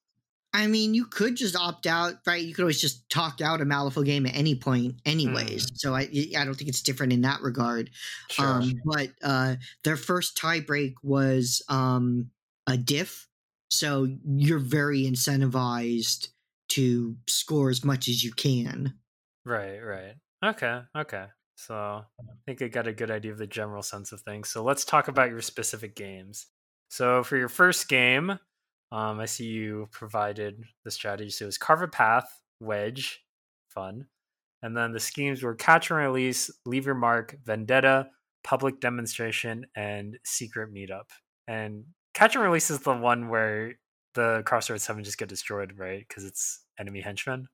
I 0.54 0.68
mean, 0.68 0.94
you 0.94 1.06
could 1.06 1.36
just 1.36 1.56
opt 1.56 1.88
out, 1.88 2.16
right? 2.28 2.44
You 2.44 2.54
could 2.54 2.64
always 2.64 2.82
just 2.82 3.10
talk 3.10 3.40
out 3.40 3.62
a 3.62 3.66
Malifaux 3.66 4.06
game 4.06 4.26
at 4.26 4.36
any 4.36 4.56
point, 4.56 4.96
anyways. 5.06 5.72
Mm. 5.72 5.78
So 5.78 5.96
I, 5.96 6.10
I 6.38 6.44
don't 6.44 6.56
think 6.56 6.70
it's 6.70 6.82
different 6.82 7.14
in 7.14 7.22
that 7.22 7.42
regard. 7.42 7.90
Sure. 8.30 8.46
Um, 8.46 8.74
but 8.84 9.10
uh, 9.24 9.56
their 9.84 9.96
first 9.96 10.38
tiebreak 10.38 10.96
was 11.04 11.62
um, 11.70 12.32
a 12.68 12.76
diff, 12.76 13.30
so 13.72 14.08
you're 14.26 14.60
very 14.60 15.04
incentivized 15.04 16.28
to 16.70 17.16
score 17.28 17.70
as 17.70 17.84
much 17.84 18.08
as 18.08 18.24
you 18.24 18.32
can. 18.32 18.94
Right, 19.46 19.80
right. 19.80 20.16
Okay, 20.44 20.82
okay. 20.96 21.26
So 21.56 21.76
I 21.76 22.34
think 22.46 22.62
I 22.62 22.68
got 22.68 22.88
a 22.88 22.94
good 22.94 23.12
idea 23.12 23.32
of 23.32 23.38
the 23.38 23.48
general 23.48 23.84
sense 23.84 24.12
of 24.12 24.22
things. 24.22 24.50
So 24.50 24.64
let's 24.64 24.84
talk 24.84 25.08
about 25.08 25.30
your 25.30 25.42
specific 25.42 25.96
games. 25.96 26.48
So 26.90 27.24
for 27.24 27.38
your 27.38 27.50
first 27.50 27.88
game, 27.88 28.32
um, 28.92 29.20
I 29.20 29.26
see 29.26 29.46
you 29.46 29.88
provided 29.92 30.64
the 30.84 30.92
strategy. 30.92 31.30
So 31.30 31.46
it 31.46 31.48
was 31.48 31.58
Carve 31.58 31.84
a 31.84 31.88
Path, 31.88 32.28
Wedge, 32.60 33.22
fun. 33.70 34.08
And 34.64 34.76
then 34.76 34.92
the 34.92 35.00
schemes 35.00 35.44
were 35.44 35.56
Catch 35.56 35.92
and 35.92 36.00
Release, 36.00 36.52
Leave 36.66 36.86
Your 36.86 36.96
Mark, 36.96 37.38
Vendetta, 37.46 38.10
Public 38.44 38.80
Demonstration, 38.80 39.66
and 39.76 40.18
Secret 40.26 40.74
Meetup. 40.74 41.10
And 41.48 41.86
Catch 42.14 42.36
and 42.36 42.44
Release 42.44 42.70
is 42.70 42.80
the 42.80 42.94
one 42.94 43.30
where 43.30 43.76
the 44.16 44.44
Crossroads 44.46 44.84
Seven 44.84 45.04
just 45.04 45.18
get 45.18 45.30
destroyed, 45.30 45.78
right? 45.78 46.06
Because 46.08 46.26
it's 46.26 46.64
enemy 46.80 47.02
henchmen. 47.02 47.48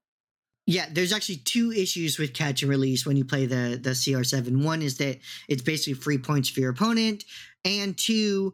Yeah, 0.65 0.87
there's 0.91 1.13
actually 1.13 1.37
two 1.37 1.71
issues 1.71 2.19
with 2.19 2.33
catch 2.33 2.61
and 2.61 2.69
release 2.69 3.05
when 3.05 3.15
you 3.15 3.23
play 3.23 3.45
the 3.45 3.79
the 3.81 3.91
CR7. 3.91 4.63
One 4.63 4.81
is 4.81 4.97
that 4.97 5.19
it's 5.47 5.61
basically 5.61 5.93
free 5.93 6.17
points 6.17 6.49
for 6.49 6.59
your 6.59 6.71
opponent, 6.71 7.23
and 7.63 7.97
two, 7.97 8.53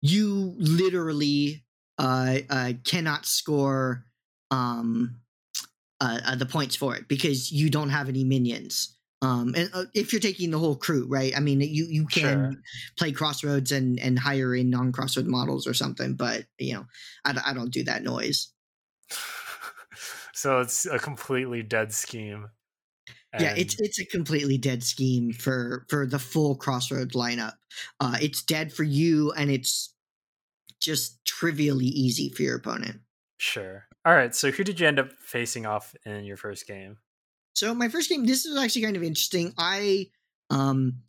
you 0.00 0.56
literally 0.58 1.64
uh, 1.98 2.38
uh, 2.50 2.72
cannot 2.84 3.26
score 3.26 4.04
um, 4.50 5.20
uh, 6.00 6.18
uh 6.26 6.34
the 6.34 6.46
points 6.46 6.74
for 6.74 6.96
it 6.96 7.06
because 7.06 7.52
you 7.52 7.70
don't 7.70 7.90
have 7.90 8.08
any 8.08 8.24
minions. 8.24 8.96
Um, 9.22 9.54
and 9.56 9.70
uh, 9.72 9.84
if 9.94 10.12
you're 10.12 10.20
taking 10.20 10.50
the 10.50 10.58
whole 10.58 10.74
crew, 10.74 11.06
right? 11.08 11.32
I 11.36 11.40
mean, 11.40 11.60
you 11.60 11.86
you 11.88 12.06
can 12.06 12.22
sure. 12.22 12.62
play 12.98 13.12
Crossroads 13.12 13.70
and 13.70 13.98
and 14.00 14.18
hire 14.18 14.54
in 14.54 14.68
non 14.68 14.90
Crossroad 14.90 15.26
models 15.26 15.66
or 15.66 15.74
something, 15.74 16.14
but 16.14 16.44
you 16.58 16.74
know, 16.74 16.86
I, 17.24 17.40
I 17.46 17.54
don't 17.54 17.70
do 17.70 17.84
that 17.84 18.02
noise. 18.02 18.48
so 20.34 20.58
it's 20.58 20.86
a 20.86 20.98
completely 20.98 21.62
dead 21.62 21.92
scheme. 21.92 22.48
And... 23.32 23.42
Yeah, 23.42 23.54
it's 23.56 23.80
it's 23.80 24.00
a 24.00 24.04
completely 24.04 24.58
dead 24.58 24.82
scheme 24.82 25.32
for 25.32 25.86
for 25.88 26.04
the 26.04 26.18
full 26.18 26.56
Crossroads 26.56 27.14
lineup. 27.14 27.54
Uh, 28.00 28.16
it's 28.20 28.42
dead 28.42 28.72
for 28.72 28.82
you, 28.82 29.30
and 29.32 29.52
it's 29.52 29.94
just 30.80 31.24
trivially 31.24 31.86
easy 31.86 32.28
for 32.28 32.42
your 32.42 32.56
opponent. 32.56 33.00
Sure. 33.38 33.86
All 34.04 34.14
right. 34.14 34.34
So 34.34 34.50
who 34.50 34.64
did 34.64 34.80
you 34.80 34.88
end 34.88 34.98
up 34.98 35.12
facing 35.20 35.64
off 35.64 35.94
in 36.04 36.24
your 36.24 36.36
first 36.36 36.66
game? 36.66 36.98
So 37.54 37.74
my 37.74 37.88
first 37.88 38.08
game, 38.08 38.24
this 38.26 38.44
is 38.46 38.58
actually 38.58 38.82
kind 38.82 38.96
of 38.96 39.02
interesting. 39.02 39.52
I 39.58 40.08
um 40.50 41.02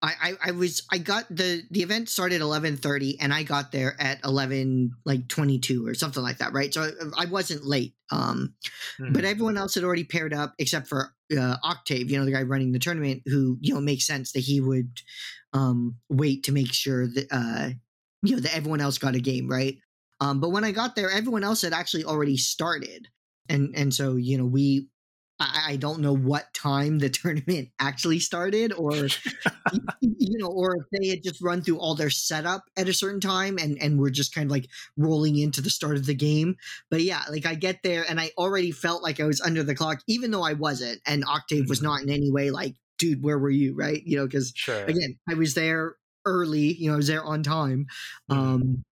I, 0.00 0.12
I, 0.22 0.32
I 0.46 0.50
was 0.52 0.82
I 0.92 0.98
got 0.98 1.24
the 1.28 1.62
the 1.70 1.82
event 1.82 2.08
started 2.08 2.40
eleven 2.40 2.76
thirty 2.76 3.18
and 3.20 3.34
I 3.34 3.42
got 3.42 3.72
there 3.72 3.96
at 4.00 4.20
eleven 4.24 4.92
like 5.04 5.26
twenty 5.26 5.58
two 5.58 5.86
or 5.86 5.94
something 5.94 6.22
like 6.22 6.38
that 6.38 6.52
right 6.52 6.72
so 6.72 6.82
I, 6.82 7.22
I 7.22 7.24
wasn't 7.24 7.64
late 7.64 7.94
um 8.12 8.54
mm-hmm. 9.00 9.12
but 9.12 9.24
everyone 9.24 9.56
else 9.56 9.74
had 9.74 9.82
already 9.82 10.04
paired 10.04 10.32
up 10.32 10.54
except 10.58 10.86
for 10.86 11.12
uh, 11.36 11.56
Octave 11.64 12.10
you 12.10 12.18
know 12.18 12.24
the 12.24 12.30
guy 12.30 12.42
running 12.42 12.70
the 12.70 12.78
tournament 12.78 13.22
who 13.26 13.58
you 13.60 13.74
know 13.74 13.80
makes 13.80 14.06
sense 14.06 14.32
that 14.32 14.40
he 14.40 14.60
would 14.60 15.00
um 15.52 15.96
wait 16.08 16.44
to 16.44 16.52
make 16.52 16.72
sure 16.72 17.08
that 17.08 17.26
uh 17.32 17.70
you 18.22 18.36
know 18.36 18.40
that 18.40 18.54
everyone 18.54 18.80
else 18.80 18.98
got 18.98 19.16
a 19.16 19.20
game 19.20 19.48
right 19.48 19.78
um 20.20 20.38
but 20.38 20.50
when 20.50 20.64
I 20.64 20.70
got 20.70 20.94
there 20.94 21.10
everyone 21.10 21.42
else 21.42 21.62
had 21.62 21.72
actually 21.72 22.04
already 22.04 22.36
started 22.36 23.08
and 23.48 23.74
and 23.74 23.92
so 23.92 24.14
you 24.14 24.38
know 24.38 24.46
we 24.46 24.86
I, 25.40 25.76
don't 25.76 26.00
know 26.00 26.14
what 26.14 26.52
time 26.52 26.98
the 26.98 27.08
tournament 27.10 27.68
actually 27.78 28.18
started, 28.18 28.72
or 28.72 28.94
you 30.00 30.38
know, 30.38 30.48
or 30.48 30.76
if 30.76 31.00
they 31.00 31.08
had 31.08 31.22
just 31.22 31.40
run 31.40 31.62
through 31.62 31.78
all 31.78 31.94
their 31.94 32.10
setup 32.10 32.64
at 32.76 32.88
a 32.88 32.92
certain 32.92 33.20
time 33.20 33.58
and 33.58 33.80
and 33.80 33.98
we're 33.98 34.10
just 34.10 34.34
kind 34.34 34.46
of 34.46 34.50
like 34.50 34.68
rolling 34.96 35.38
into 35.38 35.60
the 35.60 35.70
start 35.70 35.96
of 35.96 36.06
the 36.06 36.14
game. 36.14 36.56
But 36.90 37.02
yeah, 37.02 37.22
like 37.30 37.46
I 37.46 37.54
get 37.54 37.82
there 37.82 38.04
and 38.08 38.20
I 38.20 38.30
already 38.36 38.72
felt 38.72 39.02
like 39.02 39.20
I 39.20 39.24
was 39.24 39.40
under 39.40 39.62
the 39.62 39.74
clock, 39.74 40.00
even 40.06 40.30
though 40.30 40.42
I 40.42 40.54
wasn't. 40.54 41.00
And 41.06 41.24
Octave 41.24 41.68
was 41.68 41.78
mm-hmm. 41.78 41.88
not 41.88 42.02
in 42.02 42.10
any 42.10 42.32
way 42.32 42.50
like, 42.50 42.74
dude, 42.98 43.22
where 43.22 43.38
were 43.38 43.50
you? 43.50 43.74
Right? 43.74 44.02
You 44.04 44.18
know, 44.18 44.26
because 44.26 44.52
sure. 44.56 44.84
again, 44.84 45.18
I 45.28 45.34
was 45.34 45.54
there 45.54 45.94
early. 46.24 46.74
You 46.74 46.88
know, 46.88 46.94
I 46.94 46.96
was 46.96 47.08
there 47.08 47.24
on 47.24 47.42
time. 47.42 47.86
Mm-hmm. 48.30 48.40
Um, 48.40 48.84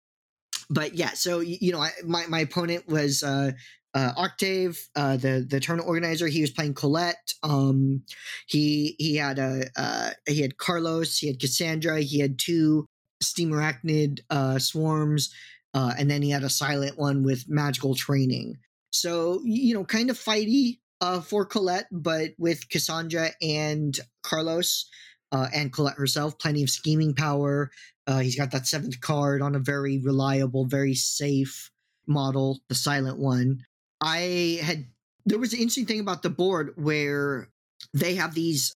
but 0.68 0.94
yeah, 0.94 1.10
so 1.10 1.40
you 1.40 1.72
know, 1.72 1.80
I, 1.80 1.90
my 2.04 2.26
my 2.26 2.40
opponent 2.40 2.88
was 2.88 3.22
uh, 3.22 3.52
uh, 3.96 4.12
Octave, 4.14 4.88
uh, 4.94 5.16
the 5.16 5.46
the 5.48 5.58
tournament 5.58 5.88
organizer, 5.88 6.26
he 6.26 6.42
was 6.42 6.50
playing 6.50 6.74
Colette. 6.74 7.32
Um, 7.42 8.02
he 8.46 8.94
he 8.98 9.16
had 9.16 9.38
a 9.38 9.70
uh, 9.74 10.10
he 10.28 10.42
had 10.42 10.58
Carlos, 10.58 11.16
he 11.16 11.28
had 11.28 11.40
Cassandra, 11.40 12.02
he 12.02 12.20
had 12.20 12.38
two 12.38 12.84
steam 13.22 13.52
arachnid 13.52 14.20
uh, 14.28 14.58
swarms, 14.58 15.32
uh, 15.72 15.94
and 15.98 16.10
then 16.10 16.20
he 16.20 16.28
had 16.28 16.44
a 16.44 16.50
silent 16.50 16.98
one 16.98 17.22
with 17.22 17.48
magical 17.48 17.94
training. 17.94 18.58
So 18.90 19.40
you 19.44 19.72
know, 19.72 19.84
kind 19.84 20.10
of 20.10 20.18
fighty 20.18 20.80
uh, 21.00 21.22
for 21.22 21.46
Colette, 21.46 21.86
but 21.90 22.32
with 22.38 22.68
Cassandra 22.68 23.30
and 23.40 23.98
Carlos. 24.22 24.88
Uh, 25.32 25.48
and 25.52 25.72
Colette 25.72 25.96
herself, 25.96 26.38
plenty 26.38 26.62
of 26.62 26.70
scheming 26.70 27.12
power. 27.12 27.72
Uh, 28.06 28.20
he's 28.20 28.36
got 28.36 28.52
that 28.52 28.64
seventh 28.64 29.00
card 29.00 29.42
on 29.42 29.56
a 29.56 29.58
very 29.58 29.98
reliable, 29.98 30.66
very 30.66 30.94
safe 30.94 31.68
model, 32.06 32.60
the 32.68 32.76
silent 32.76 33.18
one. 33.18 33.58
I 34.00 34.60
had 34.62 34.86
there 35.24 35.38
was 35.38 35.52
an 35.52 35.58
interesting 35.58 35.86
thing 35.86 36.00
about 36.00 36.22
the 36.22 36.30
board 36.30 36.74
where 36.76 37.48
they 37.92 38.14
have 38.14 38.34
these 38.34 38.74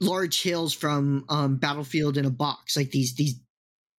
large 0.00 0.42
hills 0.42 0.74
from 0.74 1.24
um, 1.28 1.56
Battlefield 1.56 2.16
in 2.16 2.24
a 2.24 2.30
box, 2.30 2.76
like 2.76 2.90
these 2.90 3.14
these 3.14 3.40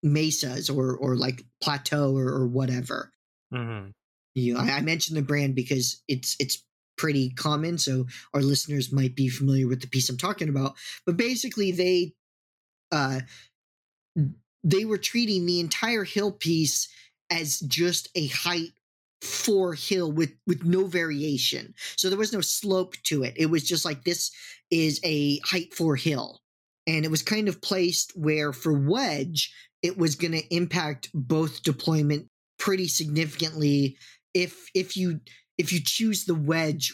mesas 0.02 0.70
or 0.70 0.96
or 0.96 1.16
like 1.16 1.44
plateau 1.62 2.16
or, 2.16 2.28
or 2.28 2.48
whatever. 2.48 3.12
Mm-hmm. 3.54 3.90
You 4.36 4.54
know, 4.56 4.60
I, 4.60 4.78
I 4.78 4.82
mentioned 4.82 5.18
the 5.18 5.22
brand 5.22 5.56
because 5.56 6.02
it's 6.08 6.36
it's 6.40 6.64
pretty 6.98 7.30
common, 7.32 7.78
so 7.78 8.06
our 8.34 8.42
listeners 8.42 8.92
might 8.92 9.16
be 9.16 9.30
familiar 9.30 9.68
with 9.68 9.82
the 9.82 9.88
piece 9.88 10.10
I'm 10.10 10.18
talking 10.18 10.50
about. 10.50 10.76
But 11.06 11.18
basically, 11.18 11.72
they 11.72 12.14
uh, 12.92 13.22
they 14.64 14.86
were 14.86 14.98
treating 14.98 15.46
the 15.46 15.60
entire 15.60 16.04
hill 16.04 16.32
piece 16.32 16.90
as 17.32 17.60
just 17.60 18.10
a 18.16 18.28
height 18.28 18.72
four 19.24 19.74
hill 19.74 20.12
with 20.12 20.34
with 20.46 20.64
no 20.64 20.86
variation. 20.86 21.74
So 21.96 22.10
there 22.10 22.20
was 22.20 22.34
no 22.34 22.42
slope 22.42 22.96
to 23.04 23.24
it. 23.24 23.34
It 23.38 23.48
was 23.48 23.64
just 23.64 23.86
like 23.86 24.04
this 24.04 24.32
is 24.70 25.00
a 25.04 25.40
height 25.40 25.74
four 25.74 25.96
hill. 25.96 26.42
And 26.86 27.06
it 27.06 27.12
was 27.12 27.22
kind 27.22 27.48
of 27.48 27.62
placed 27.62 28.12
where 28.18 28.52
for 28.52 28.74
wedge 28.74 29.54
it 29.82 29.98
was 29.98 30.16
going 30.16 30.34
to 30.34 30.56
impact 30.56 31.10
both 31.14 31.64
deployment 31.64 32.28
pretty 32.60 32.88
significantly 32.88 33.98
if 34.34 34.68
if 34.74 34.98
you 34.98 35.20
if 35.58 35.72
you 35.72 35.80
choose 35.84 36.26
the 36.26 36.36
wedge. 36.36 36.94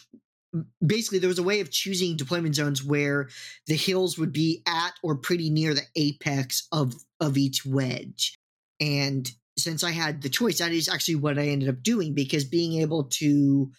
Basically 0.85 1.19
there 1.19 1.27
was 1.27 1.39
a 1.39 1.43
way 1.43 1.59
of 1.59 1.71
choosing 1.71 2.17
deployment 2.17 2.55
zones 2.55 2.83
where 2.83 3.29
the 3.67 3.75
hills 3.75 4.17
would 4.17 4.33
be 4.33 4.63
at 4.67 4.93
or 5.03 5.15
pretty 5.15 5.49
near 5.49 5.73
the 5.73 5.85
apex 5.95 6.67
of 6.71 6.93
of 7.19 7.37
each 7.37 7.65
wedge. 7.65 8.35
And 8.79 9.29
since 9.61 9.83
I 9.83 9.91
had 9.91 10.21
the 10.21 10.29
choice, 10.29 10.59
that 10.59 10.71
is 10.71 10.89
actually 10.89 11.15
what 11.15 11.37
I 11.37 11.47
ended 11.47 11.69
up 11.69 11.83
doing 11.83 12.13
because 12.13 12.43
being 12.45 12.81
able 12.81 13.05
to 13.05 13.71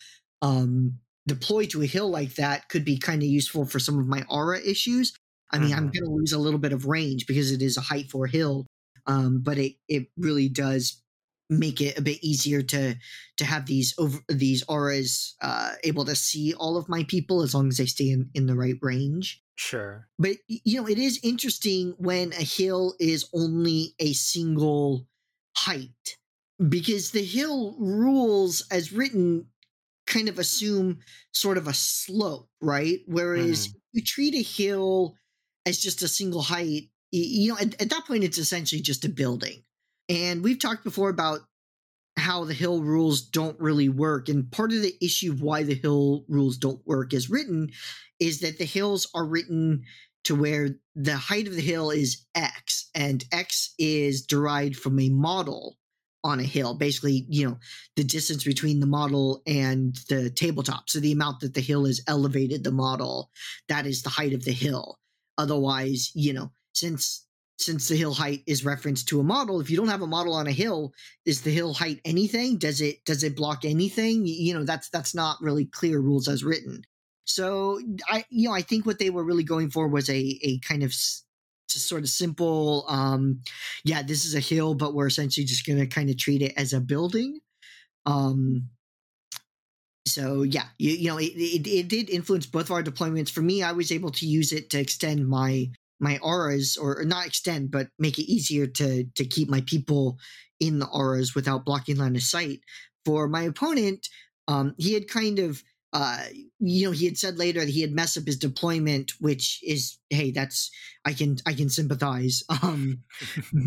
um, 0.43 0.99
deploy 1.27 1.67
to 1.67 1.83
a 1.83 1.87
hill 1.87 2.11
like 2.11 2.35
that 2.35 2.69
could 2.69 2.85
be 2.85 2.99
kind 2.99 3.23
of 3.23 3.29
useful 3.29 3.65
four 3.65 3.81
some 3.81 3.99
of 3.99 4.07
my 4.07 4.25
aura 4.29 4.61
issues. 4.61 5.13
I 5.53 5.59
mean, 5.59 5.71
mm-hmm. 5.71 5.79
I'm 5.79 5.91
going 5.91 6.05
to 6.05 6.11
lose 6.11 6.33
a 6.33 6.39
little 6.39 6.61
bit 6.61 6.73
of 6.73 6.87
range 6.87 7.27
because 7.27 7.51
it 7.51 7.63
is 7.63 7.77
a 7.77 7.81
height 7.81 8.11
for 8.11 8.27
hill, 8.27 8.67
um, 9.07 9.41
but 9.43 9.59
it 9.59 9.75
it 9.89 10.07
really 10.17 10.49
does 10.49 11.03
make 11.51 11.81
it 11.81 11.99
a 11.99 12.03
bit 12.03 12.23
easier 12.23 12.63
to 12.63 12.95
to 13.37 13.45
have 13.45 13.67
these 13.67 13.93
over 13.99 14.19
these 14.29 14.63
auras 14.69 15.35
uh, 15.43 15.73
able 15.85 16.05
to 16.05 16.15
see 16.15 16.55
all 16.55 16.77
of 16.77 16.89
my 16.89 17.03
people 17.05 17.43
as 17.43 17.55
long 17.55 17.69
as 17.69 17.77
they 17.77 17.87
stay 17.87 18.11
in, 18.11 18.31
in 18.35 18.47
the 18.47 18.55
right 18.55 18.77
range. 18.81 19.43
Sure. 19.57 20.09
But 20.19 20.37
you 20.49 20.81
know, 20.81 20.89
it 20.89 20.99
is 20.99 21.21
interesting 21.23 21.95
when 21.99 22.33
a 22.33 22.45
hill 22.45 22.95
is 22.99 23.29
only 23.35 23.95
a 23.99 24.13
single 24.13 25.07
height 25.57 26.17
because 26.69 27.11
the 27.11 27.25
hill 27.25 27.77
rules 27.79 28.67
as 28.71 28.93
written 28.93 29.47
kind 30.07 30.29
of 30.29 30.39
assume 30.39 30.99
sort 31.33 31.57
of 31.57 31.69
a 31.69 31.75
slope, 31.75 32.49
right? 32.61 32.99
Whereas 33.07 33.69
mm. 33.69 33.75
you 33.93 34.03
treat 34.03 34.35
a 34.35 34.43
hill 34.43 35.15
as 35.67 35.79
just 35.79 36.03
a 36.03 36.09
single 36.09 36.43
height, 36.43 36.91
you 37.13 37.51
know, 37.51 37.59
at, 37.59 37.81
at, 37.81 37.91
that 37.91 38.07
point, 38.07 38.25
it's 38.25 38.39
essentially 38.39 38.83
just 38.83 39.05
a 39.05 39.09
building. 39.09 39.63
And 40.09 40.43
we've 40.43 40.59
talked 40.59 40.85
before 40.85 41.11
about 41.11 41.41
how 42.17 42.45
the 42.45 42.55
hill 42.55 42.83
rules 42.83 43.23
don't 43.23 43.59
really 43.61 43.89
work. 43.89 44.29
And 44.29 44.51
part 44.51 44.73
of 44.73 44.83
the 44.83 44.95
issue 45.01 45.33
of 45.33 45.43
why 45.43 45.63
the 45.63 45.75
hill 45.75 46.25
rules 46.29 46.59
don't 46.59 46.85
work 46.87 47.15
as 47.15 47.31
written 47.31 47.71
is 48.19 48.41
that 48.41 48.59
the 48.59 48.65
hills 48.65 49.09
are 49.15 49.25
written 49.25 49.85
to 50.25 50.35
where 50.35 50.71
the 50.95 51.17
height 51.17 51.47
of 51.47 51.55
the 51.55 51.63
hill 51.63 51.91
is 51.91 52.27
X, 52.35 52.91
and 52.95 53.25
X 53.33 53.75
is 53.79 54.27
derived 54.27 54.77
from 54.77 54.99
a 54.99 55.09
model 55.09 55.79
on 56.23 56.41
a 56.41 56.45
hill. 56.45 56.75
Basically, 56.75 57.25
you 57.29 57.49
know, 57.49 57.59
the 57.97 58.05
distance 58.05 58.45
between 58.45 58.81
the 58.81 58.87
model 58.87 59.43
and 59.47 59.97
the 60.09 60.31
tabletop. 60.31 60.91
So 60.91 61.01
the 61.01 61.13
amount 61.13 61.41
that 61.41 61.55
the 61.55 61.61
hill 61.61 61.87
is 61.87 62.03
elevated 62.07 62.65
the 62.65 62.73
model, 62.73 63.31
that 63.69 63.87
is 63.87 64.03
the 64.03 64.11
height 64.11 64.35
of 64.35 64.45
the 64.45 64.53
hill. 64.53 64.99
Otherwise, 65.39 66.11
you 66.15 66.33
know, 66.33 66.53
since 66.75 67.27
since 67.59 67.89
the 67.89 67.97
hill 67.97 68.15
height 68.15 68.43
is 68.47 68.65
referenced 68.65 69.07
to 69.09 69.21
a 69.21 69.25
model 69.25 69.61
if 69.61 69.69
you 69.69 69.77
don't 69.77 69.89
have 69.89 70.01
a 70.01 70.07
model 70.07 70.33
on 70.33 70.47
a 70.47 70.53
hill 70.53 70.95
is 71.27 71.43
the 71.43 71.51
hill 71.51 71.75
height 71.75 72.01
anything 72.07 72.57
does 72.57 72.81
it 72.81 73.05
does 73.05 73.23
it 73.23 73.37
block 73.37 73.67
anything 73.67 74.27
you 74.27 74.55
know 74.55 74.65
that's 74.65 74.89
that's 74.89 75.15
not 75.15 75.37
really 75.43 75.67
clear 75.67 76.01
rules 76.01 76.27
as 76.27 76.43
written 76.43 76.83
so 77.31 77.81
i 78.09 78.25
you 78.31 78.49
know 78.49 78.55
i 78.55 78.63
think 78.63 78.87
what 78.87 78.99
they 78.99 79.11
were 79.11 79.25
really 79.25 79.45
going 79.45 79.71
for 79.71 79.89
was 79.89 80.09
a 80.11 80.39
a 80.43 80.59
kind 80.61 80.83
of 80.83 80.93
just 81.71 81.89
sort 81.89 82.03
of 82.03 82.09
simple 82.09 82.85
um 82.89 83.41
yeah 83.85 84.03
this 84.03 84.25
is 84.25 84.35
a 84.35 84.41
hill 84.41 84.75
but 84.75 84.95
we're 84.95 85.07
essentially 85.07 85.45
just 85.47 85.67
going 85.67 85.79
to 85.79 85.87
kind 85.87 86.11
of 86.11 86.19
treat 86.19 86.43
it 86.43 86.53
as 86.57 86.73
a 86.73 86.81
building. 86.81 87.41
Um 88.07 88.71
so 90.07 90.43
yeah 90.43 90.65
you, 90.79 90.93
you 90.93 91.09
know 91.09 91.19
it, 91.19 91.33
it, 91.37 91.67
it 91.67 91.89
did 91.89 92.11
influence 92.11 92.47
both 92.47 92.65
of 92.65 92.71
our 92.73 92.83
deployments. 92.83 93.31
For 93.31 93.43
me 93.43 93.63
i 93.63 93.73
was 93.73 93.93
able 93.93 94.11
to 94.13 94.27
use 94.27 94.53
it 94.53 94.71
to 94.71 94.81
extend 94.81 95.29
my 95.29 95.71
my 96.01 96.19
auras 96.23 96.77
or, 96.77 96.99
or 96.99 97.05
not 97.05 97.27
extend 97.27 97.71
but 97.71 97.89
make 97.99 98.19
it 98.19 98.31
easier 98.31 98.67
to 98.67 99.05
to 99.15 99.25
keep 99.25 99.49
my 99.49 99.61
people 99.63 100.19
in 100.59 100.79
the 100.79 100.89
auras 100.89 101.35
without 101.35 101.65
blocking 101.65 101.97
line 101.97 102.17
of 102.17 102.23
sight. 102.23 102.61
For 103.05 103.29
my 103.29 103.43
opponent 103.43 104.09
um 104.49 104.75
he 104.79 104.95
had 104.95 105.09
kind 105.09 105.39
of 105.39 105.63
uh 105.93 106.23
you 106.59 106.87
know 106.87 106.93
he 106.93 107.05
had 107.05 107.19
said 107.19 107.39
later 107.39 107.61
that 107.61 107.69
he 107.69 107.81
had 107.81 107.93
messed 107.93 108.17
up 108.17 108.25
his 108.25 108.39
deployment 108.39 109.13
which 109.21 109.59
is 109.63 109.99
hey 110.11 110.31
that's 110.31 110.71
i 111.05 111.13
can 111.13 111.37
i 111.47 111.53
can 111.53 111.69
sympathize 111.69 112.43
um 112.63 112.99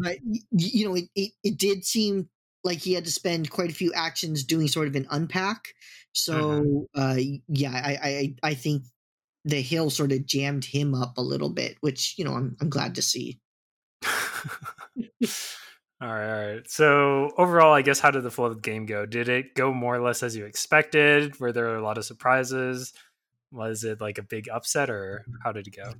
but 0.01 0.17
you 0.51 0.87
know 0.87 0.95
it, 0.95 1.05
it, 1.15 1.31
it 1.43 1.57
did 1.57 1.83
seem 1.83 2.29
like 2.63 2.79
he 2.79 2.93
had 2.93 3.03
to 3.03 3.11
spend 3.11 3.49
quite 3.49 3.69
a 3.69 3.75
few 3.75 3.91
actions 3.93 4.43
doing 4.43 4.67
sort 4.67 4.87
of 4.87 4.95
an 4.95 5.07
unpack 5.11 5.67
so 6.13 6.87
uh-huh. 6.95 7.11
uh 7.11 7.17
yeah 7.49 7.71
i 7.73 7.97
i 8.03 8.35
i 8.51 8.53
think 8.53 8.83
the 9.45 9.61
hill 9.61 9.89
sort 9.89 10.11
of 10.11 10.25
jammed 10.25 10.65
him 10.65 10.93
up 10.95 11.17
a 11.17 11.21
little 11.21 11.49
bit, 11.49 11.77
which 11.81 12.15
you 12.17 12.25
know 12.25 12.33
I'm 12.33 12.55
I'm 12.61 12.69
glad 12.69 12.95
to 12.95 13.01
see. 13.01 13.39
all 16.03 16.09
right, 16.09 16.29
all 16.29 16.53
right. 16.53 16.69
So 16.69 17.31
overall, 17.37 17.73
I 17.73 17.81
guess 17.81 18.01
how 18.01 18.11
did 18.11 18.23
the 18.23 18.31
flow 18.31 18.45
of 18.47 18.55
the 18.55 18.61
game 18.61 18.85
go? 18.85 19.05
Did 19.05 19.29
it 19.29 19.55
go 19.55 19.73
more 19.73 19.95
or 19.95 20.01
less 20.01 20.21
as 20.21 20.35
you 20.35 20.45
expected? 20.45 21.39
Were 21.39 21.53
there 21.53 21.75
a 21.75 21.81
lot 21.81 21.97
of 21.97 22.03
surprises? 22.03 22.91
Was 23.51 23.85
it 23.85 24.01
like 24.01 24.17
a 24.17 24.23
big 24.23 24.49
upset, 24.49 24.89
or 24.89 25.25
how 25.43 25.53
did 25.53 25.67
it 25.67 25.75
go? 25.75 25.93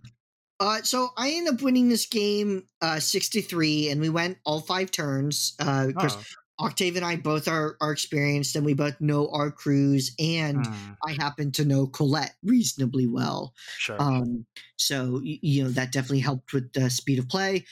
Uh, 0.60 0.82
so 0.82 1.10
I 1.16 1.32
ended 1.32 1.54
up 1.54 1.62
winning 1.62 1.88
this 1.88 2.06
game 2.06 2.68
uh, 2.82 3.00
63, 3.00 3.89
and 3.89 4.02
we 4.02 4.10
went 4.10 4.39
all 4.46 4.60
five 4.60 4.92
turns. 4.92 5.56
Uh, 5.58 5.88
oh. 5.96 6.22
Octave 6.60 6.96
and 6.98 7.06
I 7.06 7.16
both 7.16 7.48
are, 7.48 7.78
are 7.82 7.92
experienced 7.92 8.56
and 8.56 8.63
we 8.63 8.76
both 8.76 9.02
know 9.02 9.28
our 9.34 9.50
crews 9.50 10.13
and 10.20 10.63
mm. 10.63 10.98
I 11.06 11.13
happen 11.13 11.52
to 11.54 11.66
know 11.66 11.88
Colette 11.88 12.36
reasonably 12.44 13.08
well. 13.08 13.54
Sure. 13.80 14.00
Um, 14.00 14.46
so, 14.78 15.20
you 15.24 15.63
know, 15.63 15.72
that 15.72 15.92
definitely 15.92 16.20
helped 16.20 16.54
with 16.54 16.72
the 16.74 16.92
speed 16.92 17.18
of 17.18 17.28
play. 17.28 17.66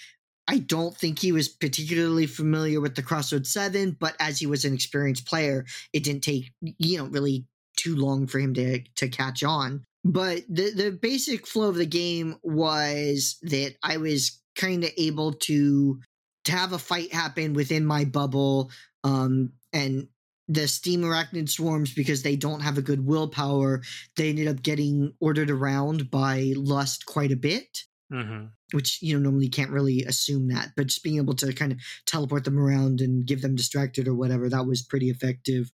I 0.52 0.58
don't 0.58 0.96
think 0.98 1.20
he 1.20 1.32
was 1.32 1.48
particularly 1.48 2.28
familiar 2.28 2.82
with 2.82 2.96
the 2.96 3.02
Crossroads 3.02 3.54
7, 3.54 3.96
but 3.98 4.18
as 4.20 4.38
he 4.38 4.48
was 4.48 4.66
an 4.66 4.74
experienced 4.74 5.26
player, 5.26 5.66
it 5.94 6.04
didn't 6.04 6.26
take, 6.26 6.52
you 6.62 6.98
know, 6.98 7.06
really 7.06 7.46
too 7.78 7.96
long 7.96 8.28
for 8.28 8.38
him 8.38 8.54
to, 8.56 8.82
to 8.98 9.08
catch 9.08 9.44
on. 9.44 9.86
But 10.04 10.44
the, 10.50 10.74
the 10.74 10.92
basic 10.92 11.48
flow 11.48 11.70
of 11.70 11.76
the 11.76 11.86
game 11.86 12.36
was 12.44 13.38
that 13.44 13.76
I 13.82 13.96
was 13.96 14.42
kind 14.58 14.84
of 14.84 14.92
able 14.98 15.32
to 15.34 16.02
to 16.44 16.52
have 16.52 16.74
a 16.74 16.80
fight 16.80 17.14
happen 17.14 17.54
within 17.54 17.86
my 17.86 18.04
bubble 18.04 18.72
um, 19.06 19.54
and 19.72 20.08
the 20.50 20.68
steam 20.68 21.04
arachnid 21.04 21.48
swarms 21.48 21.94
because 21.94 22.24
they 22.24 22.36
don't 22.36 22.62
have 22.62 22.78
a 22.78 22.82
good 22.82 23.06
willpower 23.06 23.82
they 24.18 24.30
ended 24.30 24.48
up 24.48 24.62
getting 24.62 25.14
ordered 25.22 25.50
around 25.50 26.12
by 26.12 26.52
lust 26.58 27.06
quite 27.06 27.32
a 27.32 27.38
bit 27.38 27.84
mm-hmm. 28.12 28.48
Which 28.74 29.02
you 29.02 29.14
know 29.14 29.22
normally 29.22 29.50
can't 29.50 29.72
really 29.72 30.04
assume 30.04 30.48
that 30.48 30.70
but 30.76 30.88
just 30.88 31.04
being 31.04 31.18
able 31.18 31.36
to 31.36 31.54
kind 31.54 31.72
of 31.72 31.80
teleport 32.06 32.44
them 32.44 32.60
around 32.60 33.02
and 33.02 33.26
give 33.26 33.42
them 33.42 33.56
distracted 33.56 34.08
or 34.08 34.14
whatever 34.14 34.50
that 34.50 34.66
was 34.66 34.82
pretty 34.82 35.10
effective 35.10 35.72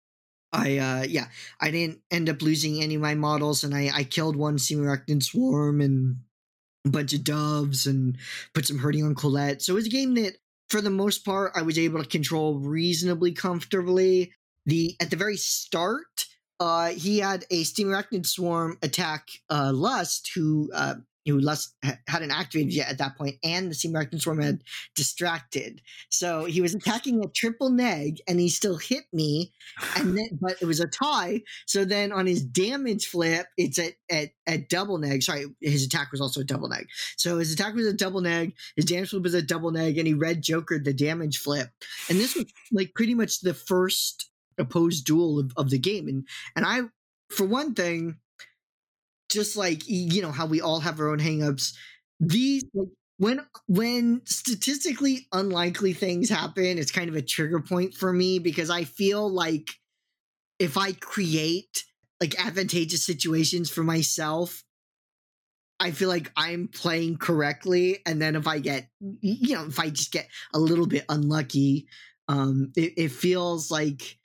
I 0.52 0.78
uh 0.78 1.02
yeah, 1.02 1.26
I 1.60 1.70
didn't 1.70 2.00
end 2.10 2.28
up 2.28 2.40
losing 2.40 2.82
any 2.82 2.94
of 2.94 3.00
my 3.00 3.14
models 3.14 3.64
and 3.64 3.74
I 3.74 3.90
I 3.92 4.04
killed 4.04 4.36
one 4.36 4.58
steam 4.58 5.20
swarm 5.20 5.80
and 5.80 6.18
a 6.86 6.90
bunch 6.90 7.12
of 7.12 7.24
doves 7.24 7.86
and 7.86 8.16
put 8.54 8.66
some 8.66 8.78
hurting 8.78 9.04
on 9.04 9.14
Colette. 9.14 9.60
So 9.60 9.72
it 9.72 9.76
was 9.76 9.86
a 9.86 9.90
game 9.90 10.14
that 10.14 10.36
for 10.68 10.80
the 10.80 10.90
most 10.90 11.24
part, 11.24 11.52
I 11.54 11.62
was 11.62 11.78
able 11.78 12.02
to 12.02 12.08
control 12.08 12.58
reasonably 12.58 13.32
comfortably. 13.32 14.32
The 14.64 14.96
at 15.00 15.10
the 15.10 15.16
very 15.16 15.36
start, 15.36 16.26
uh, 16.58 16.88
he 16.88 17.18
had 17.18 17.44
a 17.50 17.64
steam 17.64 17.94
swarm 18.24 18.78
attack 18.82 19.28
uh, 19.50 19.72
Lust, 19.72 20.30
who 20.34 20.70
uh, 20.74 20.96
who 21.26 21.38
Lust 21.38 21.74
hadn't 22.08 22.30
activated 22.30 22.72
yet 22.72 22.88
at 22.88 22.98
that 22.98 23.16
point, 23.16 23.36
and 23.42 23.70
the 23.70 23.74
Steam 23.74 23.92
Arachnid 23.92 24.20
Swarm 24.20 24.40
had 24.40 24.62
distracted. 24.94 25.82
So 26.08 26.44
he 26.44 26.60
was 26.60 26.74
attacking 26.74 27.24
a 27.24 27.28
triple 27.28 27.70
neg, 27.70 28.18
and 28.28 28.38
he 28.40 28.48
still 28.48 28.76
hit 28.76 29.04
me, 29.12 29.52
and 29.96 30.16
then 30.16 30.38
but 30.40 30.56
it 30.60 30.66
was 30.66 30.80
a 30.80 30.86
tie. 30.86 31.42
So 31.66 31.84
then 31.84 32.12
on 32.12 32.26
his 32.26 32.44
damage 32.44 33.06
flip, 33.06 33.46
it's 33.56 33.78
at 33.78 33.94
at, 34.10 34.30
at 34.46 34.68
double 34.68 34.98
neg. 34.98 35.22
Sorry, 35.22 35.46
his 35.60 35.84
attack 35.84 36.12
was 36.12 36.20
also 36.20 36.40
a 36.40 36.44
double 36.44 36.68
neg. 36.68 36.86
So 37.16 37.38
his 37.38 37.52
attack 37.52 37.74
was 37.74 37.86
a 37.86 37.92
double 37.92 38.20
neg, 38.20 38.54
his 38.76 38.84
damage 38.84 39.10
flip 39.10 39.22
was 39.22 39.34
a 39.34 39.42
double 39.42 39.70
neg, 39.70 39.98
and 39.98 40.06
he 40.06 40.14
red 40.14 40.42
jokered 40.42 40.84
the 40.84 40.94
damage 40.94 41.38
flip. 41.38 41.70
And 42.08 42.18
this 42.18 42.34
was 42.36 42.46
like 42.72 42.92
pretty 42.94 43.14
much 43.14 43.40
the 43.40 43.54
first 43.54 44.30
opposed 44.58 45.04
duel 45.04 45.40
of, 45.40 45.52
of 45.56 45.70
the 45.70 45.78
game. 45.78 46.08
And 46.08 46.26
and 46.54 46.64
I, 46.64 46.82
for 47.30 47.46
one 47.46 47.74
thing 47.74 48.16
just 49.30 49.56
like 49.56 49.82
you 49.86 50.22
know 50.22 50.32
how 50.32 50.46
we 50.46 50.60
all 50.60 50.80
have 50.80 51.00
our 51.00 51.08
own 51.08 51.18
hangups. 51.20 51.74
These 52.20 52.64
like 52.74 52.88
when 53.18 53.40
when 53.66 54.22
statistically 54.24 55.26
unlikely 55.32 55.92
things 55.92 56.28
happen 56.28 56.78
it's 56.78 56.90
kind 56.90 57.08
of 57.08 57.16
a 57.16 57.22
trigger 57.22 57.60
point 57.60 57.94
for 57.94 58.12
me 58.12 58.38
because 58.38 58.70
i 58.70 58.84
feel 58.84 59.28
like 59.28 59.70
if 60.58 60.76
i 60.76 60.92
create 60.92 61.84
like 62.20 62.38
advantageous 62.44 63.04
situations 63.04 63.70
for 63.70 63.82
myself 63.82 64.62
i 65.80 65.90
feel 65.90 66.08
like 66.08 66.30
i'm 66.36 66.68
playing 66.68 67.16
correctly 67.16 67.98
and 68.06 68.20
then 68.20 68.36
if 68.36 68.46
i 68.46 68.58
get 68.58 68.88
you 69.20 69.54
know 69.54 69.66
if 69.66 69.78
i 69.78 69.88
just 69.90 70.12
get 70.12 70.28
a 70.54 70.58
little 70.58 70.86
bit 70.86 71.04
unlucky 71.08 71.86
um 72.28 72.72
it, 72.76 72.92
it 72.96 73.12
feels 73.12 73.70
like 73.70 74.18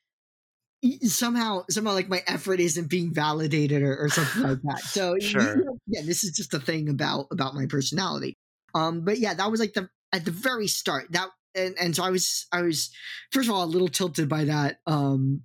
somehow 1.03 1.63
somehow 1.69 1.93
like 1.93 2.09
my 2.09 2.23
effort 2.27 2.59
isn't 2.59 2.89
being 2.89 3.13
validated 3.13 3.83
or, 3.83 3.97
or 3.97 4.09
something 4.09 4.43
like 4.43 4.61
that. 4.63 4.79
So 4.79 5.17
sure. 5.19 5.57
You 5.57 5.65
know, 5.65 5.77
yeah 5.87 6.01
this 6.03 6.23
is 6.23 6.31
just 6.31 6.53
a 6.53 6.59
thing 6.59 6.89
about 6.89 7.27
about 7.31 7.55
my 7.55 7.65
personality. 7.67 8.35
Um 8.73 9.01
but 9.01 9.19
yeah 9.19 9.33
that 9.33 9.51
was 9.51 9.59
like 9.59 9.73
the 9.73 9.89
at 10.13 10.25
the 10.25 10.31
very 10.31 10.67
start 10.67 11.11
that 11.11 11.29
and, 11.53 11.75
and 11.79 11.93
so 11.93 12.03
i 12.03 12.09
was 12.09 12.47
i 12.53 12.61
was 12.61 12.91
first 13.31 13.49
of 13.49 13.55
all 13.55 13.63
a 13.63 13.65
little 13.65 13.89
tilted 13.89 14.29
by 14.29 14.45
that 14.45 14.79
um 14.87 15.41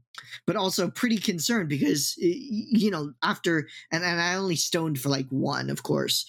but 0.46 0.55
also 0.55 0.88
pretty 0.88 1.18
concerned 1.18 1.68
because 1.68 2.14
you 2.16 2.92
know 2.92 3.12
after 3.25 3.68
and, 3.90 4.05
and 4.05 4.20
i 4.20 4.37
only 4.37 4.55
stoned 4.55 5.01
for 5.01 5.09
like 5.09 5.27
one 5.31 5.68
of 5.68 5.83
course. 5.83 6.27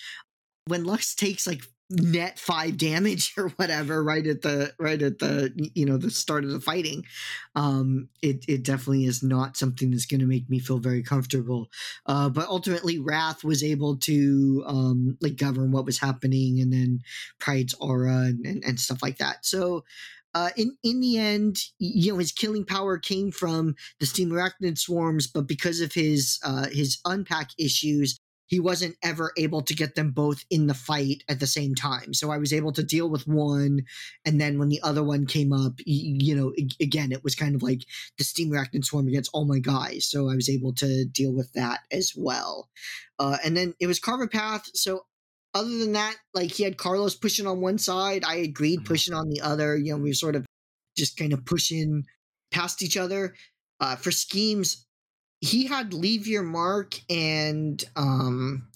When 0.66 0.84
Lust 0.84 1.18
takes 1.18 1.48
like 1.48 1.62
net 1.90 2.38
five 2.38 2.78
damage 2.78 3.34
or 3.38 3.50
whatever 3.50 4.04
right 4.04 4.28
at 4.28 4.42
the 4.42 4.74
right 4.80 5.02
at 5.02 5.20
the 5.20 5.52
you 5.74 5.86
know 5.86 5.98
the 5.98 6.12
start 6.12 6.44
of 6.44 6.52
the 6.52 6.60
fighting. 6.60 7.06
Um 7.56 8.10
it 8.22 8.44
it 8.48 8.64
definitely 8.64 9.06
is 9.06 9.24
not 9.24 9.58
something 9.58 9.92
that's 9.92 10.06
going 10.06 10.20
to 10.20 10.28
make 10.28 10.50
me 10.50 10.60
feel 10.60 10.80
very 10.80 11.04
comfortable. 11.04 11.70
Uh 12.06 12.30
but 12.30 12.48
ultimately 12.48 13.00
wrath 13.00 13.44
was 13.44 13.64
able 13.64 13.98
to 13.98 14.64
um 14.68 15.18
like 15.22 15.38
govern 15.38 15.72
what 15.72 15.86
was 15.86 16.00
happening 16.00 16.60
and 16.60 16.74
then 16.74 17.00
pride's 17.40 17.74
aura 17.76 18.26
and, 18.26 18.46
and, 18.46 18.64
and 18.66 18.80
stuff 18.80 19.02
like 19.02 19.18
that. 19.18 19.46
So 19.46 19.84
uh, 20.34 20.50
in 20.56 20.78
in 20.84 21.00
the 21.00 21.18
end, 21.18 21.58
you 21.80 22.12
know, 22.12 22.20
his 22.20 22.32
killing 22.32 22.64
power 22.66 22.98
came 22.98 23.32
from 23.32 23.76
the 24.00 24.06
steam 24.06 24.30
arachnid 24.30 24.78
swarms, 24.78 25.26
but 25.26 25.48
because 25.48 25.82
of 25.82 25.94
his 25.94 26.40
uh, 26.44 26.68
his 26.68 27.00
unpack 27.06 27.50
issues, 27.58 28.20
he 28.48 28.60
wasn't 28.60 28.96
ever 29.04 29.32
able 29.38 29.62
to 29.62 29.76
get 29.76 29.96
them 29.96 30.12
both 30.12 30.44
in 30.50 30.68
the 30.68 30.74
fight 30.74 31.24
at 31.30 31.40
the 31.40 31.48
same 31.48 31.76
time. 31.76 32.14
So 32.14 32.32
I 32.32 32.38
was 32.38 32.54
able 32.54 32.72
to 32.74 32.84
deal 32.84 33.10
with 33.10 33.28
one, 33.28 33.84
and 34.26 34.42
then 34.42 34.58
when 34.58 34.70
the 34.70 34.82
other 34.82 35.04
one 35.04 35.26
came 35.26 35.54
up, 35.54 35.74
you 35.86 36.36
know, 36.36 36.54
again, 36.82 37.12
it 37.12 37.24
was 37.24 37.36
kind 37.36 37.56
of 37.56 37.64
like 37.64 37.82
the 38.18 38.24
Steam 38.24 38.52
Arachnid 38.52 38.86
Swarm 38.86 39.08
against 39.08 39.32
all 39.34 39.46
my 39.46 39.60
guys. 39.60 40.06
So 40.06 40.30
I 40.30 40.36
was 40.36 40.50
able 40.50 40.74
to 40.76 41.06
deal 41.06 41.34
with 41.34 41.54
that 41.54 41.82
as 41.92 42.14
well. 42.16 42.70
Uh, 43.20 43.38
and 43.44 43.56
then 43.56 43.74
it 43.80 43.88
was 43.88 44.00
Carve 44.00 44.22
a 44.22 44.28
Path. 44.28 44.70
So 44.74 45.06
other 45.54 45.78
than 45.78 45.94
that, 45.94 46.16
like 46.34 46.52
he 46.52 46.64
had 46.64 46.78
Carlos 46.78 47.16
pushing 47.16 47.48
on 47.48 47.62
one 47.62 47.78
side, 47.78 48.24
I 48.26 48.36
agreed 48.36 48.80
mm-hmm. 48.80 48.88
pushing 48.88 49.14
on 49.14 49.30
the 49.30 49.42
other. 49.42 49.76
You 49.78 49.94
know, 49.94 49.98
we 49.98 50.10
were 50.10 50.14
sort 50.14 50.36
of 50.36 50.46
just 50.96 51.18
kind 51.18 51.34
of 51.34 51.46
pushing 51.46 52.06
past 52.52 52.82
each 52.82 52.98
other. 52.98 53.36
Uh, 53.80 53.96
for 53.96 54.10
schemes, 54.10 54.87
he 55.42 55.66
had 55.68 55.94
leave 55.94 56.28
your 56.28 56.44
mark 56.44 57.00
and 57.10 57.84
um 57.96 58.68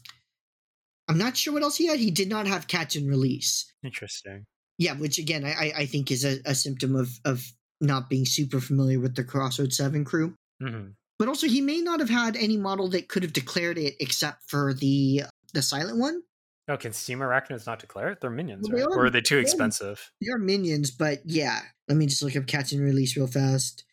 I'm 1.08 1.18
not 1.18 1.36
sure 1.36 1.54
what 1.54 1.64
else 1.64 1.76
he 1.76 1.88
had. 1.88 2.00
He 2.00 2.12
did 2.12 2.30
not 2.30 2.48
have 2.48 2.68
catch 2.68 2.96
and 2.96 3.10
release. 3.10 3.66
Interesting. 3.84 4.46
Yeah, 4.78 4.94
which 4.94 5.18
again 5.18 5.44
I 5.46 5.72
I 5.76 5.86
think 5.86 6.12
is 6.12 6.24
a, 6.26 6.40
a 6.46 6.56
symptom 6.56 6.96
of 6.96 7.10
of 7.26 7.44
not 7.82 8.10
being 8.10 8.26
super 8.26 8.60
familiar 8.62 9.00
with 9.00 9.16
the 9.16 9.24
Crossroads 9.24 9.78
Seven 9.78 10.06
crew. 10.06 10.36
hmm 10.62 10.90
But 11.20 11.28
also 11.28 11.48
he 11.48 11.62
may 11.62 11.82
not 11.82 12.00
have 12.00 12.10
had 12.10 12.36
any 12.36 12.58
model 12.58 12.88
that 12.90 13.10
could 13.10 13.24
have 13.24 13.34
declared 13.34 13.78
it 13.78 13.96
except 14.00 14.50
for 14.50 14.74
the 14.74 15.24
the 15.54 15.62
silent 15.62 15.98
one. 16.00 16.22
Oh, 16.70 16.78
can 16.78 16.94
Steam 16.94 17.20
Arachnids 17.20 17.66
not 17.66 17.80
declare 17.80 18.12
it? 18.12 18.22
They're 18.22 18.30
minions, 18.30 18.70
Well, 18.70 18.78
they 18.78 18.84
right? 18.86 18.92
are- 18.94 19.00
Or 19.00 19.06
are 19.06 19.10
they 19.10 19.20
too 19.20 19.36
they 19.36 19.40
are- 19.40 19.42
expensive? 19.42 20.12
They 20.22 20.32
are 20.32 20.38
minions, 20.38 20.92
but 20.92 21.20
yeah. 21.26 21.60
Let 21.90 21.98
me 21.98 22.06
just 22.06 22.22
look 22.22 22.38
up 22.38 22.48
catch 22.48 22.72
and 22.72 22.82
release 22.82 23.18
real 23.18 23.28
fast. 23.28 23.84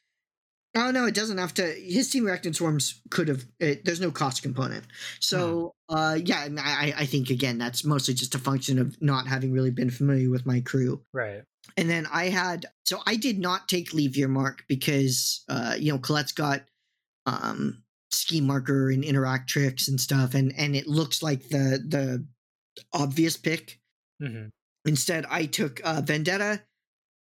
Oh 0.75 0.91
no, 0.91 1.07
it 1.07 1.15
doesn't 1.15 1.39
have 1.39 1.55
to. 1.55 1.63
His 1.65 2.11
team 2.11 2.25
arachnid 2.25 2.55
swarms 2.55 3.01
could 3.11 3.29
have. 3.29 3.45
It, 3.59 3.85
there's 3.85 4.01
no 4.01 4.11
cost 4.11 4.43
component. 4.43 4.85
So 5.19 5.75
uh, 5.89 6.19
yeah, 6.23 6.49
I, 6.59 6.95
I 6.97 7.07
think 7.07 7.31
again 7.31 7.59
that's 7.59 7.85
mostly 7.85 8.15
just 8.15 8.35
a 8.35 8.39
function 8.39 8.79
of 8.79 9.01
not 9.01 9.27
having 9.27 9.53
really 9.53 9.71
been 9.71 9.91
familiar 9.91 10.31
with 10.31 10.47
my 10.47 10.61
crew. 10.61 11.03
Right. 11.13 11.43
And 11.77 11.89
then 11.89 12.07
I 12.13 12.27
had 12.27 12.67
so 12.85 13.01
I 13.07 13.17
did 13.17 13.39
not 13.39 13.69
take 13.69 13.95
leave 13.95 14.17
your 14.17 14.29
mark 14.29 14.65
because 14.69 15.43
uh, 15.49 15.75
you 15.79 15.93
know 15.93 15.99
Colette's 15.99 16.33
got 16.33 16.63
um 17.27 17.83
scheme 18.11 18.47
marker 18.47 18.91
and 18.91 19.05
interact 19.05 19.49
tricks 19.49 19.89
and 19.89 20.01
stuff, 20.01 20.35
and 20.35 20.53
and 20.57 20.77
it 20.77 20.87
looks 20.87 21.23
like 21.23 21.49
the 21.49 21.83
the 21.87 22.27
obvious 22.93 23.37
pick. 23.37 23.81
hmm 24.21 24.47
Instead, 24.85 25.27
I 25.29 25.45
took 25.45 25.83
uh, 25.85 26.01
Vendetta, 26.03 26.63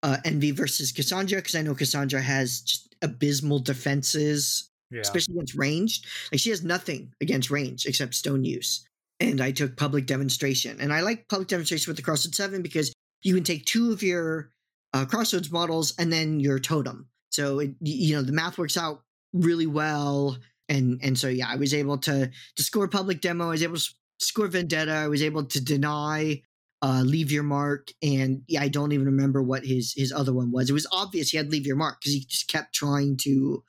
uh, 0.03 0.17
Envy 0.23 0.51
versus 0.51 0.91
Cassandra 0.91 1.39
because 1.39 1.55
I 1.55 1.63
know 1.63 1.73
Cassandra 1.73 2.21
has 2.21 2.61
just 2.61 2.94
abysmal 3.05 3.59
defenses, 3.59 4.69
Yeah. 4.91 5.01
especially 5.01 5.35
against 5.35 5.55
ranged. 5.55 6.05
Like 6.31 6.41
she 6.41 6.49
has 6.49 6.63
nothing 6.63 7.13
against 7.21 7.49
range 7.49 7.85
except 7.85 8.13
stone 8.15 8.43
use. 8.43 8.85
And 9.21 9.39
I 9.39 9.51
took 9.51 9.77
public 9.77 10.05
demonstration, 10.07 10.81
and 10.81 10.91
I 10.91 10.99
like 10.99 11.29
public 11.29 11.47
demonstration 11.47 11.89
with 11.89 11.95
the 11.95 12.03
Crossroads 12.03 12.35
Seven 12.35 12.61
because 12.61 12.91
you 13.23 13.33
can 13.33 13.45
take 13.45 13.63
two 13.65 13.93
of 13.93 14.03
your 14.03 14.49
uh, 14.93 15.05
Crossroads 15.05 15.49
models 15.51 15.93
and 15.97 16.11
then 16.11 16.41
your 16.41 16.59
totem. 16.59 17.07
So 17.31 17.59
it, 17.59 17.71
you 17.79 18.13
know 18.15 18.21
the 18.21 18.33
math 18.33 18.57
works 18.57 18.75
out 18.77 19.03
really 19.33 19.67
well, 19.67 20.37
and 20.67 20.99
and 21.01 21.17
so 21.17 21.29
yeah, 21.29 21.47
I 21.49 21.55
was 21.55 21.73
able 21.73 21.97
to 21.99 22.29
to 22.57 22.63
score 22.63 22.89
public 22.89 23.21
demo. 23.21 23.45
I 23.45 23.51
was 23.51 23.63
able 23.63 23.77
to 23.77 23.89
score 24.19 24.47
Vendetta. 24.47 24.91
I 24.91 25.07
was 25.07 25.23
able 25.23 25.45
to 25.45 25.63
deny 25.63 26.41
uh, 26.85 27.01
leave 27.01 27.31
your 27.31 27.41
mark, 27.41 27.89
and 28.03 28.43
yeah, 28.47 28.61
I 28.61 28.67
don't 28.67 28.91
even 28.91 29.07
remember 29.07 29.41
what 29.41 29.65
his 29.65 29.95
his 29.97 30.11
other 30.11 30.31
one 30.31 30.51
was. 30.51 30.69
It 30.69 30.73
was 30.73 30.85
obvious 30.91 31.31
he 31.31 31.37
had 31.37 31.49
leave 31.49 31.65
your 31.65 31.75
mark 31.75 31.99
because 31.99 32.13
he 32.13 32.19
just 32.19 32.47
kept 32.47 32.75
trying 32.75 33.17
to 33.23 33.63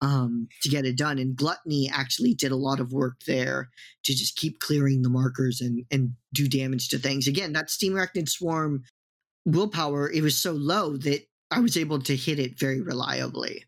um 0.00 0.48
to 0.62 0.68
get 0.68 0.84
it 0.84 0.98
done. 0.98 1.20
And 1.20 1.36
Gluttony 1.36 1.88
actually 1.88 2.34
did 2.34 2.50
a 2.50 2.56
lot 2.56 2.80
of 2.80 2.92
work 2.92 3.20
there 3.24 3.70
to 4.02 4.16
just 4.16 4.34
keep 4.34 4.58
clearing 4.58 5.02
the 5.02 5.08
markers 5.08 5.60
and 5.60 5.84
and 5.92 6.14
do 6.32 6.48
damage 6.48 6.88
to 6.88 6.98
things. 6.98 7.28
Again, 7.28 7.52
that 7.52 7.70
Steam 7.70 7.92
Arachnid 7.92 8.28
Swarm 8.28 8.82
willpower 9.44 10.10
it 10.10 10.24
was 10.24 10.36
so 10.36 10.50
low 10.50 10.96
that 10.96 11.20
I 11.52 11.60
was 11.60 11.76
able 11.76 12.00
to 12.00 12.16
hit 12.16 12.40
it 12.40 12.58
very 12.58 12.80
reliably. 12.80 13.65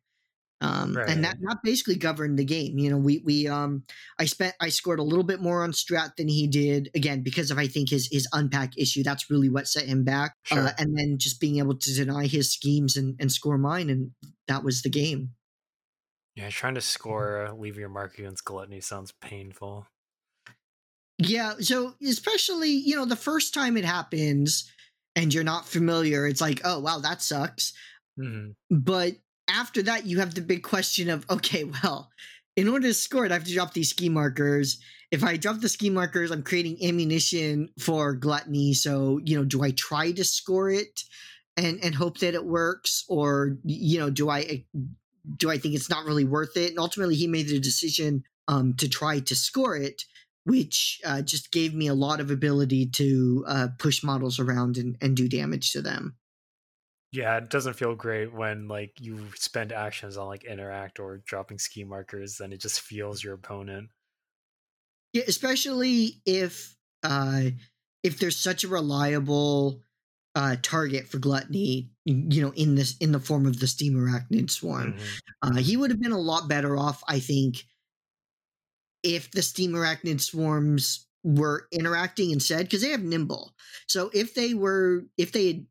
Um, 0.60 0.98
Right. 0.98 1.06
and 1.06 1.22
that, 1.22 1.36
that 1.42 1.58
basically 1.62 1.94
governed 1.96 2.36
the 2.38 2.44
game. 2.44 2.78
You 2.78 2.90
know, 2.90 2.96
we 2.98 3.18
we 3.18 3.46
um 3.46 3.84
I 4.18 4.24
spent 4.24 4.54
I 4.60 4.70
scored 4.70 4.98
a 4.98 5.04
little 5.04 5.24
bit 5.24 5.40
more 5.40 5.62
on 5.62 5.70
strat 5.72 6.16
than 6.16 6.26
he 6.28 6.48
did 6.48 6.90
again 6.96 7.22
because 7.22 7.50
of 7.52 7.58
I 7.58 7.68
think 7.68 7.90
his 7.90 8.08
his 8.10 8.26
unpack 8.32 8.76
issue. 8.76 9.02
That's 9.04 9.30
really 9.30 9.48
what 9.48 9.68
set 9.68 9.86
him 9.86 10.02
back. 10.04 10.34
Sure. 10.42 10.66
Uh, 10.66 10.72
and 10.78 10.98
then 10.98 11.16
just 11.18 11.40
being 11.40 11.58
able 11.58 11.76
to 11.78 11.94
deny 11.94 12.26
his 12.26 12.52
schemes 12.52 12.96
and 12.96 13.16
and 13.20 13.30
score 13.30 13.58
mine, 13.58 13.88
and 13.88 14.10
that 14.48 14.64
was 14.64 14.82
the 14.82 14.90
game. 14.90 15.34
Yeah, 16.34 16.48
trying 16.50 16.74
to 16.76 16.80
score 16.80 17.46
uh, 17.46 17.52
leave 17.52 17.76
your 17.76 17.88
mark 17.90 18.18
against 18.18 18.44
gluttony 18.44 18.80
sounds 18.80 19.12
painful. 19.12 19.86
Yeah, 21.18 21.54
so 21.60 21.94
especially 22.06 22.70
you 22.70 22.94
know 22.94 23.04
the 23.04 23.16
first 23.16 23.52
time 23.52 23.76
it 23.76 23.84
happens 23.84 24.70
and 25.16 25.34
you're 25.34 25.44
not 25.44 25.66
familiar, 25.66 26.26
it's 26.26 26.40
like 26.40 26.60
oh 26.64 26.78
wow 26.78 26.98
that 27.00 27.22
sucks. 27.22 27.72
hmm 28.16 28.50
But 28.70 29.16
after 29.48 29.82
that, 29.82 30.06
you 30.06 30.20
have 30.20 30.34
the 30.34 30.40
big 30.40 30.62
question 30.62 31.08
of 31.08 31.24
okay, 31.30 31.64
well, 31.64 32.10
in 32.56 32.68
order 32.68 32.88
to 32.88 32.94
score 32.94 33.24
it, 33.24 33.32
I 33.32 33.34
have 33.34 33.44
to 33.44 33.54
drop 33.54 33.72
these 33.72 33.90
scheme 33.90 34.12
markers. 34.12 34.80
If 35.10 35.24
I 35.24 35.36
drop 35.36 35.60
the 35.60 35.68
scheme 35.68 35.94
markers, 35.94 36.30
I'm 36.30 36.42
creating 36.42 36.84
ammunition 36.84 37.70
for 37.78 38.14
gluttony. 38.14 38.74
So 38.74 39.20
you 39.24 39.36
know, 39.36 39.44
do 39.44 39.62
I 39.62 39.70
try 39.70 40.12
to 40.12 40.24
score 40.24 40.70
it 40.70 41.02
and 41.56 41.82
and 41.82 41.94
hope 41.94 42.18
that 42.18 42.34
it 42.34 42.44
works, 42.44 43.04
or 43.08 43.58
you 43.64 43.98
know, 43.98 44.10
do 44.10 44.28
I 44.28 44.64
do 45.36 45.50
I 45.50 45.58
think 45.58 45.74
it's 45.74 45.90
not 45.90 46.04
really 46.04 46.24
worth 46.24 46.56
it? 46.56 46.70
And 46.70 46.78
ultimately, 46.78 47.14
he 47.14 47.26
made 47.26 47.48
the 47.48 47.58
decision 47.58 48.24
um, 48.48 48.74
to 48.74 48.88
try 48.88 49.20
to 49.20 49.34
score 49.34 49.76
it, 49.76 50.02
which 50.44 51.00
uh, 51.04 51.22
just 51.22 51.52
gave 51.52 51.74
me 51.74 51.86
a 51.86 51.94
lot 51.94 52.20
of 52.20 52.30
ability 52.30 52.86
to 52.90 53.44
uh, 53.46 53.68
push 53.78 54.02
models 54.02 54.38
around 54.38 54.78
and, 54.78 54.96
and 55.00 55.16
do 55.16 55.28
damage 55.28 55.72
to 55.72 55.82
them. 55.82 56.16
Yeah, 57.12 57.38
it 57.38 57.48
doesn't 57.48 57.74
feel 57.74 57.94
great 57.94 58.32
when 58.34 58.68
like 58.68 59.00
you 59.00 59.30
spend 59.34 59.72
actions 59.72 60.16
on 60.18 60.26
like 60.26 60.44
interact 60.44 60.98
or 61.00 61.18
dropping 61.18 61.58
scheme 61.58 61.88
markers, 61.88 62.36
then 62.36 62.52
it 62.52 62.58
just 62.60 62.80
feels 62.82 63.24
your 63.24 63.32
opponent. 63.34 63.90
Yeah, 65.12 65.22
especially 65.26 66.20
if 66.26 66.76
uh 67.02 67.50
if 68.02 68.18
there's 68.18 68.36
such 68.36 68.64
a 68.64 68.68
reliable 68.68 69.82
uh 70.34 70.56
target 70.62 71.06
for 71.08 71.18
gluttony, 71.18 71.90
you 72.04 72.42
know, 72.42 72.52
in 72.52 72.74
this 72.74 72.96
in 72.98 73.12
the 73.12 73.20
form 73.20 73.46
of 73.46 73.60
the 73.60 73.66
steam 73.66 73.94
arachnid 73.94 74.50
swarm. 74.50 74.94
Mhm. 74.94 75.18
Uh 75.42 75.56
he 75.56 75.76
would 75.76 75.90
have 75.90 76.00
been 76.00 76.12
a 76.12 76.18
lot 76.20 76.48
better 76.48 76.76
off, 76.76 77.02
I 77.08 77.20
think, 77.20 77.64
if 79.02 79.30
the 79.30 79.42
steam 79.42 79.72
arachnid 79.72 80.20
swarms 80.20 81.06
were 81.24 81.68
interacting 81.72 82.30
instead, 82.30 82.66
because 82.66 82.82
they 82.82 82.90
have 82.90 83.02
nimble. 83.02 83.54
So 83.86 84.10
if 84.14 84.34
they 84.34 84.54
were 84.54 85.04
if 85.16 85.32
they 85.32 85.46
had 85.48 85.66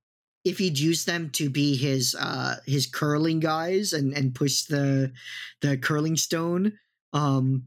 if 0.48 0.58
he'd 0.58 0.80
used 0.80 1.06
them 1.08 1.30
to 1.32 1.50
be 1.50 1.76
his 1.76 2.16
uh 2.20 2.56
his 2.66 2.88
curling 2.88 3.40
guys 3.40 3.94
and 3.94 4.14
and 4.14 4.34
push 4.36 4.64
the 4.64 5.12
the 5.62 5.78
curling 5.78 6.16
stone 6.18 6.74
um 7.14 7.64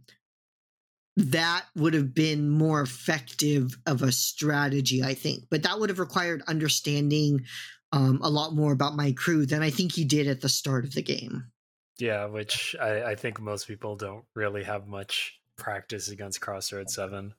that 1.16 1.64
would 1.76 1.92
have 1.94 2.14
been 2.14 2.48
more 2.48 2.80
effective 2.80 3.76
of 3.86 4.02
a 4.02 4.12
strategy 4.12 5.02
i 5.02 5.14
think 5.14 5.44
but 5.50 5.62
that 5.62 5.78
would 5.78 5.90
have 5.90 5.98
required 5.98 6.42
understanding 6.48 7.44
um, 7.92 8.20
a 8.22 8.30
lot 8.30 8.54
more 8.54 8.72
about 8.72 8.94
my 8.94 9.12
crew 9.12 9.44
than 9.44 9.62
i 9.62 9.70
think 9.70 9.92
he 9.92 10.04
did 10.04 10.26
at 10.28 10.40
the 10.40 10.48
start 10.48 10.84
of 10.84 10.94
the 10.94 11.02
game 11.02 11.50
Yeah, 11.98 12.26
which 12.26 12.74
I, 12.80 13.02
I 13.12 13.14
think 13.16 13.40
most 13.40 13.66
people 13.66 13.96
don't 13.96 14.24
really 14.34 14.62
have 14.64 14.86
much 14.86 15.38
practice 15.58 16.08
against 16.08 16.40
Crossroads 16.40 16.94
Seven. 16.94 17.34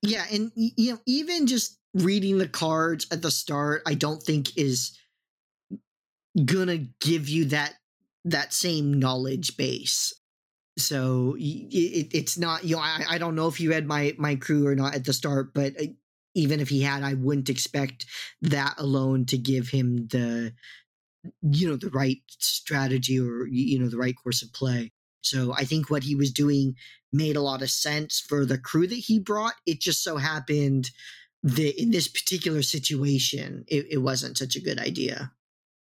yeah 0.00 0.24
and 0.32 0.50
you 0.54 0.92
know 0.92 1.00
even 1.06 1.46
just 1.46 1.78
reading 1.94 2.38
the 2.38 2.48
cards 2.48 3.06
at 3.10 3.22
the 3.22 3.30
start 3.30 3.82
i 3.86 3.94
don't 3.94 4.22
think 4.22 4.56
is 4.56 4.98
gonna 6.44 6.78
give 7.00 7.28
you 7.28 7.46
that 7.46 7.74
that 8.24 8.52
same 8.52 8.98
knowledge 8.98 9.56
base. 9.56 10.12
So 10.78 11.36
it, 11.38 12.08
it's 12.14 12.38
not 12.38 12.64
you 12.64 12.76
know 12.76 12.82
I, 12.82 13.04
I 13.10 13.18
don't 13.18 13.36
know 13.36 13.48
if 13.48 13.60
you 13.60 13.70
read 13.70 13.86
my 13.86 14.14
my 14.18 14.36
crew 14.36 14.66
or 14.66 14.74
not 14.74 14.94
at 14.94 15.04
the 15.04 15.12
start 15.12 15.54
but 15.54 15.74
uh, 15.80 15.86
even 16.34 16.60
if 16.60 16.68
he 16.68 16.82
had 16.82 17.04
i 17.04 17.14
wouldn't 17.14 17.48
expect 17.48 18.06
that 18.42 18.74
alone 18.78 19.24
to 19.26 19.38
give 19.38 19.68
him 19.68 20.08
the 20.08 20.52
you 21.42 21.68
know 21.68 21.76
the 21.76 21.90
right 21.90 22.18
strategy 22.28 23.18
or 23.20 23.46
you 23.46 23.78
know 23.78 23.88
the 23.88 23.96
right 23.98 24.16
course 24.22 24.42
of 24.42 24.52
play. 24.52 24.92
So 25.22 25.54
i 25.54 25.64
think 25.64 25.90
what 25.90 26.04
he 26.04 26.14
was 26.14 26.32
doing 26.32 26.76
made 27.12 27.36
a 27.36 27.42
lot 27.42 27.62
of 27.62 27.70
sense 27.70 28.20
for 28.20 28.44
the 28.44 28.58
crew 28.58 28.86
that 28.88 28.94
he 28.94 29.18
brought. 29.20 29.54
It 29.66 29.80
just 29.80 30.02
so 30.02 30.16
happened 30.16 30.90
that 31.44 31.80
in 31.80 31.90
this 31.92 32.08
particular 32.08 32.62
situation 32.62 33.64
it, 33.68 33.86
it 33.90 33.98
wasn't 33.98 34.36
such 34.36 34.56
a 34.56 34.60
good 34.60 34.80
idea 34.80 35.30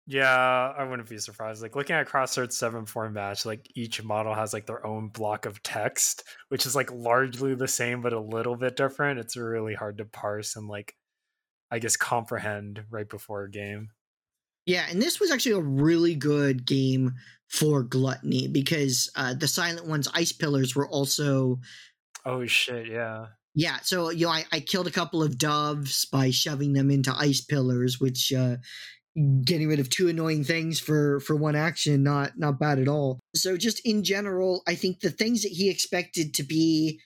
Yeah, 0.05 0.73
I 0.77 0.83
wouldn't 0.83 1.07
be 1.07 1.17
surprised. 1.17 1.61
Like 1.61 1.77
looking 1.77 1.95
at 1.95 2.07
Crossroads 2.07 2.57
Seven 2.57 2.85
form 2.85 3.13
match, 3.13 3.45
like 3.45 3.69
each 3.73 4.03
model 4.03 4.33
has 4.33 4.51
like 4.51 4.65
their 4.65 4.85
own 4.85 5.07
block 5.07 5.45
of 5.45 5.63
text, 5.63 6.23
which 6.49 6.65
is 6.65 6.75
like 6.75 6.91
largely 6.91 7.55
the 7.55 7.69
same 7.69 8.01
but 8.01 8.11
a 8.11 8.19
little 8.19 8.57
bit 8.57 8.75
different. 8.75 9.19
It's 9.19 9.37
really 9.37 9.75
hard 9.75 9.99
to 9.99 10.05
parse 10.05 10.57
and 10.57 10.67
like 10.67 10.95
I 11.71 11.79
guess 11.79 11.95
comprehend 11.95 12.83
right 12.89 13.09
before 13.09 13.43
a 13.43 13.49
game. 13.51 13.91
Yeah, 14.65 14.85
and 14.89 15.01
this 15.01 15.19
was 15.19 15.31
actually 15.31 15.53
a 15.53 15.61
really 15.61 16.15
good 16.15 16.65
game 16.65 17.13
for 17.47 17.83
Gluttony 17.83 18.47
because 18.47 19.09
uh, 19.15 19.33
the 19.33 19.47
Silent 19.47 19.87
One's 19.87 20.09
ice 20.13 20.31
pillars 20.31 20.75
were 20.75 20.87
also 20.87 21.59
Oh 22.25 22.45
shit, 22.45 22.87
yeah. 22.87 23.27
Yeah. 23.55 23.77
So 23.83 24.09
you 24.09 24.25
know, 24.25 24.31
I, 24.31 24.45
I 24.51 24.59
killed 24.59 24.87
a 24.87 24.91
couple 24.91 25.21
of 25.21 25.37
doves 25.37 26.05
by 26.05 26.31
shoving 26.31 26.73
them 26.73 26.89
into 26.89 27.15
ice 27.15 27.41
pillars, 27.41 27.99
which 27.99 28.33
uh, 28.33 28.57
getting 29.43 29.67
rid 29.67 29.79
of 29.79 29.89
two 29.89 30.09
annoying 30.09 30.43
things 30.43 30.79
for 30.79 31.19
for 31.19 31.35
one 31.35 31.55
action, 31.55 32.03
not 32.03 32.37
not 32.37 32.59
bad 32.59 32.79
at 32.79 32.87
all. 32.87 33.19
So 33.35 33.57
just 33.57 33.85
in 33.85 34.03
general, 34.03 34.63
I 34.67 34.75
think 34.75 34.99
the 34.99 35.11
things 35.11 35.43
that 35.43 35.51
he 35.51 35.69
expected 35.69 36.33
to 36.35 36.43
be 36.43 36.99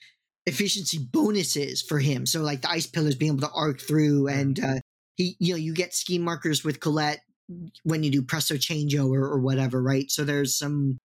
efficiency 0.46 0.98
bonuses 0.98 1.82
for 1.82 1.98
him. 1.98 2.24
So 2.24 2.40
like 2.40 2.62
the 2.62 2.70
ice 2.70 2.86
pillars 2.86 3.14
being 3.14 3.32
able 3.32 3.46
to 3.46 3.54
arc 3.54 3.80
through, 3.80 4.28
and 4.28 4.58
uh, 4.58 4.80
he 5.16 5.36
you 5.38 5.52
know 5.52 5.58
you 5.58 5.74
get 5.74 5.94
scheme 5.94 6.22
markers 6.22 6.64
with 6.64 6.80
Colette 6.80 7.20
when 7.82 8.02
you 8.02 8.10
do 8.10 8.22
presto 8.22 8.54
changeo 8.54 9.10
or, 9.10 9.24
or 9.24 9.40
whatever, 9.40 9.82
right? 9.82 10.10
So 10.10 10.24
there's 10.24 10.58
some, 10.58 10.98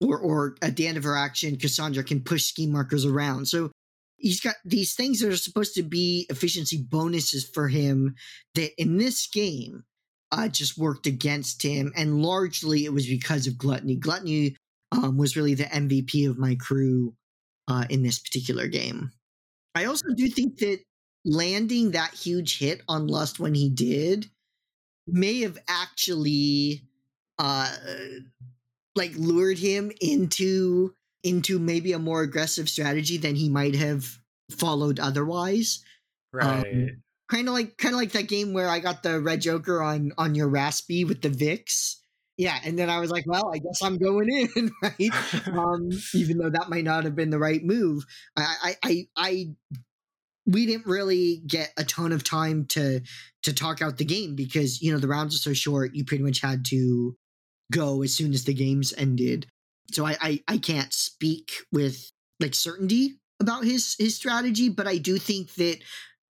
or 0.00 0.18
or 0.18 0.56
at 0.62 0.76
the 0.76 0.86
end 0.86 0.96
of 0.96 1.04
her 1.04 1.16
action, 1.16 1.56
Cassandra 1.56 2.04
can 2.04 2.22
push 2.22 2.44
scheme 2.44 2.72
markers 2.72 3.04
around. 3.04 3.46
So 3.46 3.70
he's 4.16 4.40
got 4.40 4.56
these 4.64 4.94
things 4.94 5.20
that 5.20 5.32
are 5.32 5.36
supposed 5.36 5.74
to 5.74 5.82
be 5.82 6.26
efficiency 6.30 6.82
bonuses 6.82 7.48
for 7.48 7.68
him 7.68 8.14
that 8.54 8.70
in 8.80 8.98
this 8.98 9.26
game 9.26 9.84
uh, 10.32 10.48
just 10.48 10.78
worked 10.78 11.06
against 11.06 11.62
him, 11.62 11.92
and 11.96 12.22
largely 12.22 12.84
it 12.84 12.92
was 12.92 13.06
because 13.06 13.46
of 13.46 13.58
gluttony. 13.58 13.96
Gluttony 13.96 14.56
um, 14.90 15.16
was 15.16 15.36
really 15.36 15.54
the 15.54 15.64
MVP 15.64 16.28
of 16.28 16.38
my 16.38 16.56
crew 16.56 17.14
uh, 17.68 17.84
in 17.88 18.02
this 18.02 18.18
particular 18.18 18.66
game. 18.66 19.12
I 19.74 19.84
also 19.86 20.08
do 20.14 20.28
think 20.28 20.58
that 20.58 20.80
landing 21.24 21.92
that 21.92 22.14
huge 22.14 22.58
hit 22.58 22.82
on 22.88 23.06
Lust 23.06 23.38
when 23.38 23.54
he 23.54 23.70
did 23.70 24.28
may 25.06 25.40
have 25.40 25.58
actually 25.68 26.82
uh 27.38 27.70
like 28.96 29.12
lured 29.16 29.58
him 29.58 29.90
into 30.00 30.94
into 31.24 31.58
maybe 31.58 31.92
a 31.92 31.98
more 31.98 32.22
aggressive 32.22 32.68
strategy 32.68 33.16
than 33.16 33.34
he 33.34 33.48
might 33.48 33.74
have 33.74 34.06
followed 34.50 35.00
otherwise. 35.00 35.82
Right. 36.32 36.64
Um, 36.66 37.02
kind 37.30 37.48
of 37.48 37.54
like 37.54 37.76
kind 37.78 37.94
of 37.94 38.00
like 38.00 38.12
that 38.12 38.28
game 38.28 38.52
where 38.52 38.68
I 38.68 38.78
got 38.78 39.02
the 39.02 39.20
red 39.20 39.40
joker 39.40 39.82
on 39.82 40.12
on 40.18 40.34
your 40.34 40.48
raspy 40.48 41.04
with 41.04 41.22
the 41.22 41.30
Vix. 41.30 42.00
Yeah, 42.36 42.58
and 42.64 42.76
then 42.76 42.90
I 42.90 42.98
was 42.98 43.12
like, 43.12 43.24
well, 43.28 43.52
I 43.54 43.58
guess 43.58 43.80
I'm 43.80 43.96
going 43.96 44.28
in, 44.28 44.72
right? 44.82 45.46
um, 45.56 45.88
even 46.14 46.38
though 46.38 46.50
that 46.50 46.68
might 46.68 46.82
not 46.82 47.04
have 47.04 47.14
been 47.14 47.30
the 47.30 47.38
right 47.38 47.62
move. 47.62 48.04
I, 48.36 48.56
I, 48.62 48.76
I, 48.82 49.06
I, 49.16 49.46
we 50.44 50.66
didn't 50.66 50.86
really 50.86 51.42
get 51.46 51.72
a 51.76 51.84
ton 51.84 52.10
of 52.10 52.24
time 52.24 52.66
to 52.70 53.00
to 53.44 53.52
talk 53.52 53.80
out 53.80 53.98
the 53.98 54.04
game 54.04 54.34
because 54.34 54.82
you 54.82 54.92
know 54.92 54.98
the 54.98 55.08
rounds 55.08 55.34
are 55.34 55.38
so 55.38 55.52
short. 55.52 55.94
You 55.94 56.04
pretty 56.04 56.24
much 56.24 56.40
had 56.40 56.64
to 56.66 57.16
go 57.72 58.02
as 58.02 58.12
soon 58.12 58.32
as 58.32 58.44
the 58.44 58.54
games 58.54 58.92
ended. 58.96 59.46
So 59.92 60.06
I, 60.06 60.16
I, 60.20 60.40
I 60.48 60.58
can't 60.58 60.92
speak 60.92 61.52
with 61.72 62.10
like 62.40 62.54
certainty 62.54 63.18
about 63.40 63.64
his 63.64 63.96
his 63.98 64.16
strategy, 64.16 64.68
but 64.68 64.86
I 64.86 64.98
do 64.98 65.18
think 65.18 65.54
that 65.54 65.78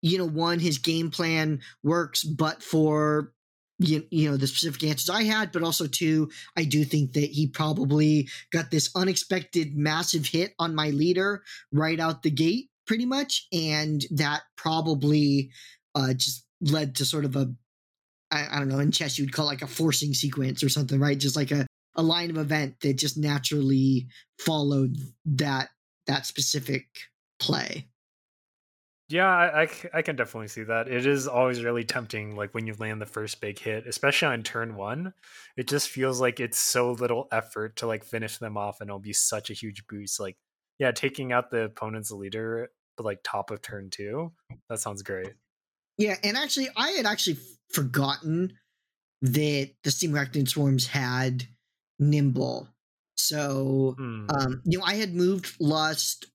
you 0.02 0.18
know 0.18 0.28
one 0.28 0.60
his 0.60 0.78
game 0.78 1.12
plan 1.12 1.60
works, 1.84 2.24
but 2.24 2.64
for 2.64 3.34
you, 3.80 4.06
you 4.12 4.30
know 4.30 4.38
the 4.38 4.47
specific 4.47 4.84
answers 4.84 5.10
I 5.10 5.24
had, 5.24 5.52
but 5.52 5.64
also 5.64 5.88
two, 5.88 6.30
I 6.56 6.64
do 6.64 6.84
think 6.84 7.14
that 7.14 7.30
he 7.32 7.47
probably 7.47 8.30
got 8.52 8.72
this 8.72 8.89
unexpected 8.95 9.76
massive 9.76 10.26
hit 10.26 10.54
on 10.60 10.76
my 10.76 10.89
leader 10.89 11.43
right 11.72 11.99
out 11.99 12.24
the 12.24 12.32
gate, 12.32 12.70
pretty 12.88 13.06
much, 13.06 13.47
and 13.52 14.06
that 14.12 14.43
probably 14.56 15.52
uh, 15.95 16.14
just 16.14 16.45
led 16.62 16.95
to 16.95 17.06
sort 17.06 17.26
of 17.26 17.36
a 17.36 17.54
I, 18.32 18.47
I 18.52 18.60
don't 18.60 18.70
know 18.70 18.80
in 18.80 18.91
chess 18.91 19.20
you'd 19.20 19.34
call 19.34 19.45
like 19.45 19.62
a 19.62 19.68
forcing 19.68 20.14
sequence 20.14 20.64
or 20.64 20.70
something, 20.70 20.99
right? 20.99 21.18
Just 21.18 21.36
like 21.36 21.52
a 21.52 21.66
a 21.95 22.01
line 22.01 22.29
of 22.29 22.37
event 22.37 22.79
that 22.81 22.97
just 22.97 23.17
naturally 23.17 24.07
followed 24.39 24.97
that 25.25 25.69
that 26.07 26.25
specific 26.25 26.85
play. 27.39 27.87
Yeah, 29.09 29.27
I, 29.27 29.63
I, 29.63 29.69
I, 29.95 30.01
can 30.03 30.15
definitely 30.15 30.47
see 30.47 30.63
that. 30.63 30.87
It 30.87 31.05
is 31.05 31.27
always 31.27 31.61
really 31.63 31.83
tempting, 31.83 32.37
like 32.37 32.53
when 32.53 32.65
you 32.65 32.73
land 32.79 33.01
the 33.01 33.05
first 33.05 33.41
big 33.41 33.59
hit, 33.59 33.85
especially 33.85 34.29
on 34.29 34.41
turn 34.41 34.75
one. 34.77 35.13
It 35.57 35.67
just 35.67 35.89
feels 35.89 36.21
like 36.21 36.39
it's 36.39 36.57
so 36.57 36.93
little 36.93 37.27
effort 37.29 37.75
to 37.77 37.87
like 37.87 38.05
finish 38.05 38.37
them 38.37 38.55
off, 38.55 38.79
and 38.79 38.89
it'll 38.89 38.99
be 38.99 39.11
such 39.11 39.49
a 39.49 39.53
huge 39.53 39.85
boost. 39.87 40.17
Like, 40.17 40.37
yeah, 40.79 40.91
taking 40.91 41.33
out 41.33 41.51
the 41.51 41.63
opponent's 41.63 42.11
leader, 42.11 42.69
but 42.95 43.05
like 43.05 43.19
top 43.21 43.51
of 43.51 43.61
turn 43.61 43.89
two, 43.89 44.31
that 44.69 44.79
sounds 44.79 45.03
great. 45.03 45.33
Yeah, 45.97 46.15
and 46.23 46.37
actually, 46.37 46.69
I 46.77 46.91
had 46.91 47.05
actually 47.05 47.37
forgotten 47.73 48.53
that 49.21 49.71
the 49.83 49.91
Steam 49.91 50.11
Arachnid 50.13 50.47
Swarms 50.47 50.87
had 50.87 51.47
Nimble. 52.02 52.68
So, 53.16 53.95
mm. 53.99 54.26
um, 54.34 54.62
you 54.66 54.80
know, 54.80 54.86
I 54.86 54.95
had 54.95 55.14
moved 55.14 55.56
Lust 55.60 56.26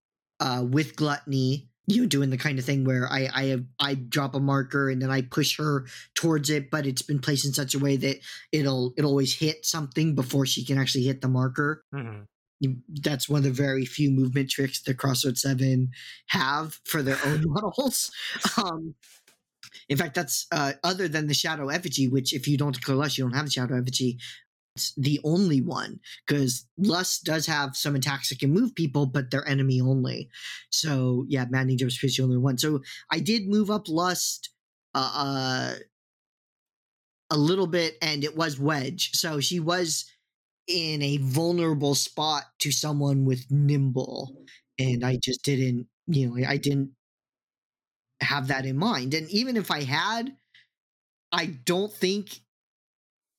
uh, 0.41 0.65
with 0.67 0.97
Gluttony 0.97 1.69
you 1.87 2.03
know 2.03 2.09
doing 2.09 2.31
the 2.31 2.37
kind 2.37 2.59
of 2.59 2.65
thing 2.65 2.85
where 2.85 3.07
I 3.11 3.29
I 3.33 3.45
have 3.47 3.65
I 3.79 3.95
drop 3.95 4.35
a 4.35 4.41
marker 4.41 4.91
and 4.91 5.01
then 5.01 5.11
I 5.11 5.23
push 5.23 5.57
her 5.59 5.87
towards 6.15 6.51
it, 6.51 6.71
but 6.71 6.87
it's 6.87 7.03
been 7.03 7.21
placed 7.21 7.47
in 7.47 7.53
such 7.53 7.75
a 7.75 7.79
way 7.79 7.97
that 7.97 8.19
it'll 8.53 8.93
it'll 8.97 9.11
always 9.11 9.39
hit 9.39 9.65
something 9.65 10.15
before 10.15 10.47
she 10.47 10.65
can 10.65 10.79
actually 10.79 11.05
hit 11.05 11.21
the 11.21 11.29
marker. 11.29 11.85
Mm-hmm. 11.95 12.73
That's 13.03 13.29
one 13.29 13.39
of 13.39 13.45
the 13.45 13.51
very 13.51 13.85
few 13.85 14.11
movement 14.11 14.51
tricks 14.51 14.83
that 14.83 14.99
Crossroads 14.99 15.43
Seven 15.43 15.91
have 16.29 16.81
for 16.85 17.03
their 17.03 17.19
own 17.25 17.45
models. 17.47 18.11
Um, 18.57 18.95
in 19.89 19.97
fact, 19.97 20.15
that's 20.15 20.47
uh, 20.51 20.73
other 20.83 21.07
than 21.07 21.29
the 21.29 21.35
Shadow 21.35 21.69
Effigy, 21.69 22.09
which 22.09 22.33
if 22.33 22.49
you 22.49 22.57
don't 22.57 22.75
declare 22.75 22.97
Lust, 22.97 23.19
you 23.19 23.25
don't 23.25 23.35
have 23.35 23.45
the 23.45 23.51
Shadow 23.51 23.79
Effigy 23.79 24.19
the 24.97 25.21
only 25.25 25.61
one 25.61 26.01
because 26.27 26.67
Lust 26.79 27.25
does 27.25 27.47
have 27.47 27.77
some 27.77 27.95
attacks 27.95 28.29
that 28.29 28.39
can 28.39 28.53
move 28.53 28.75
people, 28.75 29.07
but 29.07 29.31
they're 29.31 29.47
enemy 29.49 29.81
only. 29.81 30.29
So 30.71 31.25
yeah, 31.29 31.47
Mad 31.49 31.69
Ninja 31.69 31.85
was 31.85 31.99
the 31.99 32.23
only 32.23 32.37
one. 32.39 32.59
So 32.59 32.81
I 33.11 33.21
did 33.21 33.49
move 33.49 33.71
up 33.71 33.89
Lust 33.89 34.51
uh, 34.95 35.13
uh, 35.15 35.75
a 37.31 37.37
little 37.37 37.67
bit, 37.67 37.97
and 38.03 38.25
it 38.25 38.37
was 38.37 38.59
Wedge. 38.59 39.11
So 39.13 39.41
she 39.41 39.61
was 39.61 40.05
in 40.69 41.03
a 41.03 41.19
vulnerable 41.19 41.95
spot 41.95 42.45
to 42.61 42.73
someone 42.73 43.25
with 43.25 43.51
Nimble, 43.51 44.37
and 44.79 45.05
I 45.05 45.19
just 45.23 45.43
didn't, 45.45 45.87
you 46.07 46.29
know, 46.29 46.49
I 46.49 46.57
didn't 46.57 46.93
have 48.21 48.49
that 48.49 48.67
in 48.67 48.77
mind. 48.77 49.15
And 49.15 49.29
even 49.31 49.57
if 49.57 49.71
I 49.71 49.83
had, 49.83 50.37
I 51.33 51.47
don't 51.47 51.93
think 51.93 52.41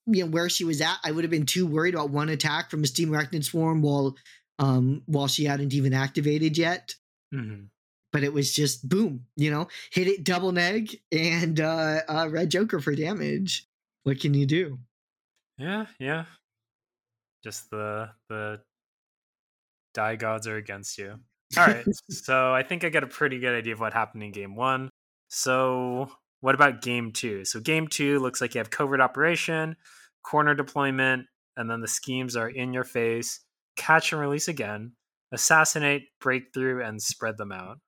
you 0.08 0.24
know 0.24 0.32
where 0.32 0.50
she 0.50 0.64
was 0.64 0.82
at, 0.82 0.98
I 1.04 1.12
would 1.12 1.24
have 1.24 1.32
been 1.32 1.46
too 1.46 1.68
worried 1.68 1.94
about 1.94 2.10
one 2.10 2.30
attack 2.30 2.72
from 2.72 2.84
a 2.84 2.88
steam 2.88 3.10
arachnid 3.10 3.44
swarm 3.44 3.82
while 3.82 4.16
um 4.60 5.04
while 5.06 5.28
she 5.28 5.46
hadn't 5.46 5.74
even 5.74 5.94
activated 5.94 6.58
yet. 6.58 6.96
Mm-hmm. 7.34 7.66
But 8.14 8.24
it 8.24 8.34
was 8.34 8.54
just 8.54 8.88
boom, 8.88 9.26
you 9.36 9.52
know, 9.52 9.68
hit 9.92 10.08
it 10.08 10.24
double 10.24 10.52
neg 10.52 10.98
and 11.12 11.60
uh, 11.60 12.02
uh 12.08 12.28
red 12.30 12.50
joker 12.50 12.80
for 12.80 12.96
damage. 12.96 13.68
What 14.04 14.20
can 14.20 14.34
you 14.34 14.46
do? 14.46 14.80
Yeah, 15.58 15.86
yeah. 16.00 16.26
Just 17.44 17.70
the 17.70 18.10
the 18.30 18.62
die 19.94 20.16
gods 20.16 20.48
are 20.48 20.58
against 20.58 20.98
you. 20.98 21.20
All 21.58 21.66
right. 21.66 21.86
so 22.10 22.54
I 22.54 22.64
think 22.64 22.84
I 22.84 22.90
got 22.90 23.04
a 23.04 23.08
pretty 23.08 23.40
good 23.40 23.56
idea 23.56 23.74
of 23.74 23.80
what 23.80 23.94
happened 23.94 24.24
in 24.24 24.32
game 24.32 24.56
one. 24.56 24.90
So 25.30 26.10
what 26.42 26.56
about 26.56 26.82
game 26.82 27.12
two? 27.12 27.46
So 27.46 27.60
game 27.60 27.88
two 27.88 28.20
looks 28.20 28.42
like 28.42 28.54
you 28.54 28.60
have 28.60 28.70
covert 28.70 29.02
operation, 29.02 29.76
corner 30.24 30.54
deployment, 30.54 31.26
and 31.56 31.70
then 31.70 31.82
the 31.82 31.88
schemes 31.88 32.36
are 32.36 32.50
in 32.50 32.74
your 32.74 32.84
face, 32.84 33.40
catch 33.76 34.12
and 34.12 34.22
release 34.22 34.48
again, 34.48 34.94
assassinate, 35.32 36.04
breakthrough, 36.22 36.84
and 36.84 37.02
spread 37.02 37.38
them 37.38 37.52
out. 37.52 37.80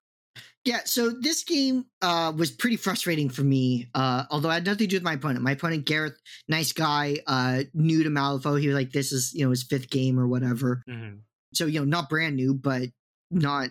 Yeah, 0.65 0.79
so 0.85 1.09
this 1.09 1.43
game 1.43 1.85
uh, 2.01 2.33
was 2.35 2.51
pretty 2.51 2.75
frustrating 2.75 3.29
for 3.29 3.43
me. 3.43 3.87
Uh, 3.93 4.25
although 4.29 4.49
I 4.49 4.55
had 4.55 4.65
nothing 4.65 4.79
to 4.79 4.87
do 4.87 4.95
with 4.97 5.03
my 5.03 5.13
opponent. 5.13 5.41
My 5.41 5.51
opponent, 5.51 5.85
Gareth, 5.85 6.17
nice 6.47 6.73
guy, 6.73 7.17
uh, 7.27 7.63
new 7.73 8.03
to 8.03 8.09
Malifaux. 8.09 8.59
He 8.59 8.67
was 8.67 8.75
like, 8.75 8.91
"This 8.91 9.11
is 9.11 9.33
you 9.33 9.45
know 9.45 9.51
his 9.51 9.63
fifth 9.63 9.89
game 9.89 10.19
or 10.19 10.27
whatever." 10.27 10.83
Mm-hmm. 10.87 11.17
So 11.53 11.65
you 11.65 11.79
know, 11.79 11.85
not 11.85 12.09
brand 12.09 12.35
new, 12.35 12.53
but 12.53 12.83
not 13.31 13.69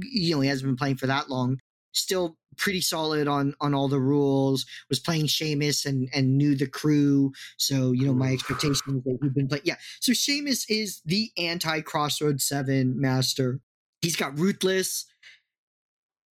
you 0.00 0.34
know 0.34 0.40
he 0.40 0.48
hasn't 0.48 0.68
been 0.68 0.76
playing 0.76 0.96
for 0.96 1.06
that 1.06 1.28
long 1.28 1.58
still 1.92 2.36
pretty 2.56 2.80
solid 2.80 3.28
on 3.28 3.54
on 3.60 3.74
all 3.74 3.88
the 3.88 4.00
rules. 4.00 4.66
Was 4.88 5.00
playing 5.00 5.26
Seamus 5.26 5.86
and 5.86 6.08
and 6.14 6.36
knew 6.36 6.54
the 6.54 6.66
crew, 6.66 7.32
so 7.56 7.92
you 7.92 8.06
know 8.06 8.14
my 8.14 8.32
expectations 8.32 9.02
that 9.04 9.18
he'd 9.22 9.34
been 9.34 9.48
playing. 9.48 9.64
Yeah, 9.64 9.76
so 10.00 10.12
Seamus 10.12 10.64
is 10.68 11.00
the 11.04 11.30
anti 11.36 11.80
Crossroad 11.80 12.40
Seven 12.40 13.00
master. 13.00 13.60
He's 14.00 14.16
got 14.16 14.38
ruthless. 14.38 15.06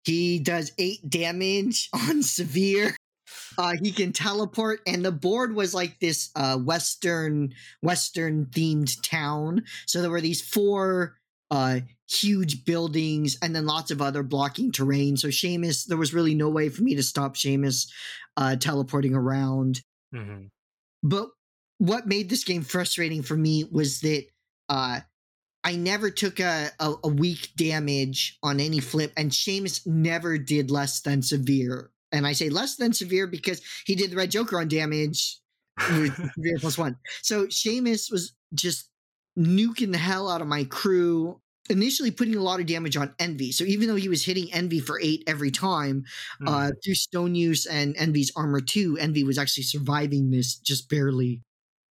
He 0.05 0.39
does 0.39 0.73
eight 0.79 1.09
damage 1.09 1.89
on 2.09 2.23
severe. 2.23 2.97
Uh, 3.59 3.75
he 3.83 3.93
can 3.93 4.13
teleport, 4.13 4.81
and 4.87 5.05
the 5.05 5.13
board 5.13 5.55
was 5.55 5.75
like 5.75 5.99
this 6.01 6.31
uh, 6.35 6.57
western 6.57 7.53
western 7.83 8.47
themed 8.47 8.97
town. 9.03 9.65
So 9.87 10.01
there 10.01 10.11
were 10.11 10.21
these 10.21 10.41
four 10.41 11.19
uh, 11.51 11.81
huge 12.09 12.65
buildings 12.65 13.39
and 13.43 13.55
then 13.55 13.67
lots 13.67 13.91
of 13.91 14.01
other 14.01 14.23
blocking 14.23 14.73
terrain. 14.73 15.17
So 15.17 15.29
Seamus, 15.29 15.87
there 15.87 15.97
was 15.97 16.15
really 16.15 16.35
no 16.35 16.49
way 16.49 16.69
for 16.69 16.83
me 16.83 16.95
to 16.95 17.03
stop 17.03 17.37
Seamus 17.37 17.89
uh, 18.37 18.57
teleporting 18.57 19.15
around. 19.15 19.83
Mm-hmm. 20.15 20.47
But 21.03 21.29
what 21.79 22.07
made 22.07 22.29
this 22.29 22.45
game 22.45 22.63
frustrating 22.63 23.23
for 23.23 23.37
me 23.37 23.65
was 23.71 24.01
that 24.01 24.25
uh, 24.69 25.01
I 25.65 25.77
never 25.77 26.11
took 26.11 26.41
a, 26.41 26.71
a, 26.81 26.95
a, 27.05 27.09
weak 27.09 27.51
damage 27.57 28.39
on 28.43 28.61
any 28.61 28.81
flip, 28.81 29.13
and 29.17 29.31
Seamus 29.31 29.87
never 29.87 30.39
did 30.39 30.71
less 30.71 31.01
than 31.01 31.23
severe. 31.23 31.91
And 32.13 32.27
I 32.27 32.33
say 32.33 32.49
less 32.49 32.77
than 32.77 32.93
severe 32.93 33.27
because 33.27 33.61
he 33.87 33.95
did 33.95 34.11
the 34.11 34.17
red 34.17 34.31
Joker 34.31 34.61
on 34.61 34.69
damage 34.69 35.39
with 35.93 36.15
severe 36.35 36.59
plus 36.59 36.79
one. 36.79 36.97
So 37.23 37.47
Seamus 37.47 38.11
was 38.11 38.35
just 38.55 38.89
nuking 39.39 39.93
the 39.93 39.99
hell 39.99 40.29
out 40.29 40.43
of 40.43 40.49
my 40.49 40.65
crew. 40.65 41.41
initially 41.71 42.11
putting 42.11 42.35
a 42.35 42.41
lot 42.41 42.61
of 42.61 42.67
damage 42.67 42.97
on 42.97 43.15
Envy. 43.19 43.53
So 43.53 43.63
even 43.65 43.89
though 43.89 43.97
he 43.97 44.09
was 44.09 44.25
hitting 44.25 44.51
Envy 44.55 44.81
for 44.81 44.99
eight 45.03 45.23
every 45.27 45.51
time, 45.51 46.05
mm. 46.41 46.49
uh, 46.49 46.73
through 46.83 46.95
Stone 46.95 47.35
use 47.35 47.67
and 47.67 47.95
Envy's 47.99 48.33
armor 48.35 48.63
two, 48.63 48.97
Envy 48.99 49.23
was 49.23 49.37
actually 49.37 49.65
surviving 49.65 50.31
this 50.31 50.57
just 50.57 50.89
barely. 50.89 51.43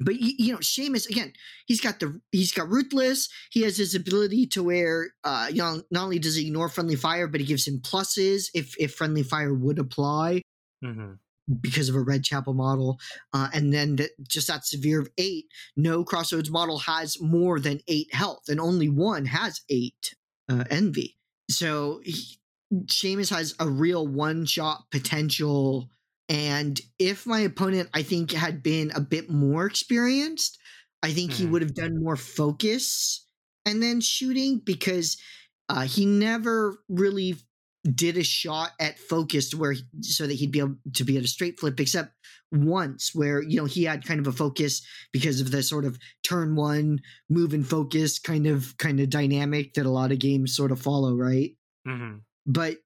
But 0.00 0.18
you 0.18 0.52
know, 0.52 0.58
Seamus 0.58 1.08
again, 1.08 1.32
he's 1.66 1.80
got 1.80 2.00
the 2.00 2.20
he's 2.32 2.52
got 2.52 2.68
ruthless. 2.68 3.28
He 3.52 3.62
has 3.62 3.76
his 3.76 3.94
ability 3.94 4.46
to 4.48 4.62
where 4.64 5.10
uh, 5.22 5.48
you 5.50 5.58
know 5.58 5.82
not 5.90 6.04
only 6.04 6.18
does 6.18 6.36
he 6.36 6.46
ignore 6.46 6.68
friendly 6.68 6.96
fire, 6.96 7.28
but 7.28 7.40
he 7.40 7.46
gives 7.46 7.68
him 7.68 7.80
pluses 7.80 8.48
if 8.54 8.74
if 8.78 8.94
friendly 8.94 9.22
fire 9.22 9.54
would 9.54 9.78
apply. 9.78 10.42
Mm-hmm 10.82 11.12
because 11.60 11.88
of 11.88 11.94
a 11.94 12.00
red 12.00 12.22
chapel 12.22 12.54
model 12.54 12.98
uh, 13.32 13.48
and 13.52 13.72
then 13.72 13.96
the, 13.96 14.08
just 14.26 14.48
that 14.48 14.64
severe 14.64 15.00
of 15.00 15.10
eight 15.18 15.46
no 15.76 16.04
crossroads 16.04 16.50
model 16.50 16.78
has 16.78 17.20
more 17.20 17.58
than 17.58 17.80
eight 17.88 18.12
health 18.14 18.44
and 18.48 18.60
only 18.60 18.88
one 18.88 19.24
has 19.24 19.60
eight 19.68 20.14
uh, 20.48 20.64
envy 20.70 21.16
so 21.50 22.00
he, 22.04 22.38
Seamus 22.86 23.30
has 23.30 23.54
a 23.58 23.68
real 23.68 24.06
one 24.06 24.46
shot 24.46 24.84
potential 24.90 25.90
and 26.28 26.80
if 26.98 27.26
my 27.26 27.40
opponent 27.40 27.88
i 27.94 28.02
think 28.02 28.32
had 28.32 28.62
been 28.62 28.92
a 28.94 29.00
bit 29.00 29.28
more 29.28 29.66
experienced 29.66 30.58
i 31.02 31.10
think 31.10 31.32
mm-hmm. 31.32 31.44
he 31.44 31.48
would 31.50 31.62
have 31.62 31.74
done 31.74 32.02
more 32.02 32.16
focus 32.16 33.26
and 33.66 33.82
then 33.82 34.00
shooting 34.00 34.60
because 34.64 35.16
uh, 35.68 35.82
he 35.82 36.04
never 36.04 36.82
really 36.88 37.36
did 37.84 38.16
a 38.16 38.24
shot 38.24 38.72
at 38.78 38.98
focus 38.98 39.54
where 39.54 39.74
so 40.02 40.26
that 40.26 40.34
he'd 40.34 40.52
be 40.52 40.58
able 40.58 40.76
to 40.94 41.04
be 41.04 41.16
at 41.16 41.24
a 41.24 41.28
straight 41.28 41.58
flip 41.58 41.80
except 41.80 42.12
once 42.52 43.14
where 43.14 43.42
you 43.42 43.56
know 43.56 43.64
he 43.64 43.84
had 43.84 44.04
kind 44.04 44.20
of 44.20 44.26
a 44.26 44.32
focus 44.32 44.82
because 45.12 45.40
of 45.40 45.50
the 45.50 45.62
sort 45.62 45.84
of 45.84 45.98
turn 46.22 46.56
one 46.56 47.00
move 47.30 47.54
and 47.54 47.66
focus 47.66 48.18
kind 48.18 48.46
of 48.46 48.76
kind 48.76 49.00
of 49.00 49.08
dynamic 49.08 49.72
that 49.74 49.86
a 49.86 49.90
lot 49.90 50.12
of 50.12 50.18
games 50.18 50.54
sort 50.54 50.72
of 50.72 50.80
follow 50.80 51.14
right? 51.14 51.52
Mm-hmm. 51.88 52.18
but 52.44 52.76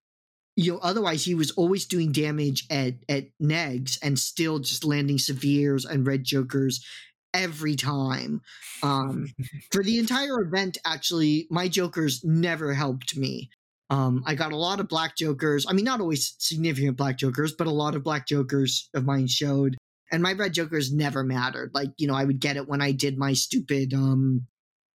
you 0.55 0.73
know 0.73 0.79
otherwise 0.79 1.25
he 1.25 1.35
was 1.35 1.51
always 1.53 1.87
doing 1.87 2.13
damage 2.13 2.65
at 2.71 2.95
at 3.09 3.25
negs 3.43 3.99
and 4.03 4.17
still 4.17 4.61
just 4.61 4.85
landing 4.85 5.19
severes 5.19 5.85
and 5.85 6.07
red 6.07 6.23
jokers 6.23 6.85
every 7.33 7.75
time. 7.75 8.41
Um 8.85 9.27
for 9.73 9.83
the 9.83 9.99
entire 9.99 10.41
event 10.41 10.79
actually 10.87 11.49
my 11.51 11.67
jokers 11.67 12.23
never 12.23 12.75
helped 12.75 13.17
me 13.17 13.51
um, 13.91 14.22
I 14.26 14.35
got 14.35 14.53
a 14.53 14.57
lot 14.57 14.80
of 14.80 14.89
black 14.89 15.16
jokers. 15.16 15.66
I 15.68 15.72
mean, 15.72 15.85
not 15.85 16.01
always 16.01 16.35
significant 16.39 16.97
black 16.97 17.18
jokers, 17.18 17.53
but 17.53 17.66
a 17.66 17.72
lot 17.72 17.95
of 17.95 18.03
black 18.03 18.26
jokers 18.26 18.89
of 18.95 19.05
mine 19.05 19.26
showed. 19.26 19.76
And 20.11 20.22
my 20.22 20.32
red 20.32 20.55
jokers 20.55 20.93
never 20.93 21.24
mattered. 21.24 21.72
Like, 21.74 21.91
you 21.97 22.07
know, 22.07 22.14
I 22.14 22.24
would 22.24 22.41
get 22.41 22.57
it 22.57 22.68
when 22.68 22.80
I 22.80 22.93
did 22.93 23.18
my 23.18 23.32
stupid 23.32 23.93
um 23.95 24.47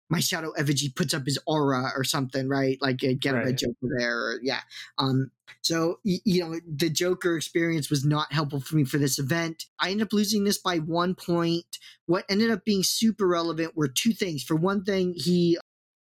my 0.09 0.19
shadow 0.19 0.51
effigy 0.57 0.89
puts 0.89 1.13
up 1.13 1.25
his 1.25 1.37
aura 1.45 1.91
or 1.95 2.03
something, 2.03 2.47
right? 2.47 2.77
Like 2.81 3.03
I'd 3.03 3.21
get 3.21 3.35
right. 3.35 3.43
a 3.43 3.45
red 3.45 3.57
joker 3.59 3.75
there, 3.97 4.17
or, 4.17 4.39
yeah. 4.41 4.61
Um, 4.97 5.29
so 5.61 5.99
you 6.03 6.43
know, 6.43 6.59
the 6.67 6.89
Joker 6.89 7.35
experience 7.35 7.89
was 7.89 8.05
not 8.05 8.33
helpful 8.33 8.59
for 8.59 8.75
me 8.75 8.85
for 8.85 8.97
this 8.97 9.19
event. 9.19 9.65
I 9.79 9.91
ended 9.91 10.07
up 10.07 10.13
losing 10.13 10.43
this 10.43 10.57
by 10.57 10.77
one 10.77 11.15
point. 11.15 11.77
What 12.07 12.25
ended 12.29 12.49
up 12.49 12.65
being 12.65 12.83
super 12.83 13.27
relevant 13.27 13.75
were 13.75 13.87
two 13.87 14.13
things. 14.13 14.43
For 14.43 14.55
one 14.55 14.83
thing, 14.83 15.13
he 15.15 15.59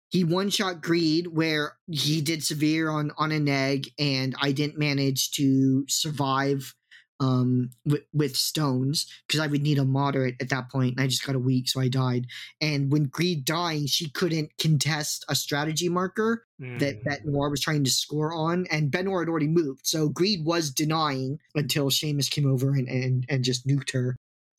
he 0.09 0.25
one 0.25 0.51
shot 0.51 0.81
greed 0.83 1.27
where 1.29 1.75
he 1.91 2.21
did 2.21 2.43
severe 2.43 2.91
on 2.91 3.11
on 3.19 3.33
an 3.33 3.49
egg 3.49 3.89
and 3.99 4.35
i 4.41 4.53
didn't 4.53 4.79
manage 4.79 5.31
to 5.33 5.85
survive 5.89 6.75
um 7.19 7.71
with, 7.87 8.03
with 8.13 8.37
stones 8.37 9.07
because 9.27 9.41
i 9.41 9.47
would 9.47 9.63
need 9.63 9.79
a 9.79 9.85
moderate 9.85 10.35
at 10.41 10.51
that 10.51 10.71
point 10.71 10.93
and 10.93 11.01
i 11.01 11.07
just 11.07 11.25
got 11.25 11.35
a 11.35 11.39
weak 11.39 11.69
so 11.69 11.81
i 11.81 11.89
died. 11.89 12.27
And 12.61 12.93
when 12.93 13.05
greed 13.05 13.45
dying 13.45 13.87
she 13.87 14.11
couldn't 14.11 14.51
contest 14.59 15.25
a 15.29 15.35
strategy 15.35 15.89
marker 15.89 16.45
mm. 16.61 16.79
that 16.79 17.03
Bette 17.05 17.23
Noir 17.25 17.49
was 17.49 17.61
trying 17.61 17.85
to 17.85 17.91
score 17.91 18.35
on 18.35 18.67
and 18.71 18.91
benoit 18.91 19.23
had 19.23 19.29
already 19.31 19.49
moved. 19.49 19.87
So 19.87 20.09
greed 20.09 20.45
was 20.45 20.71
denying 20.71 21.39
until 21.55 21.91
Seamus 21.91 22.31
came 22.31 22.51
over 22.51 22.73
and 22.73 22.89
and, 22.89 23.25
and 23.29 23.45
just 23.45 23.67
nuked 23.67 23.93
her. 23.93 24.17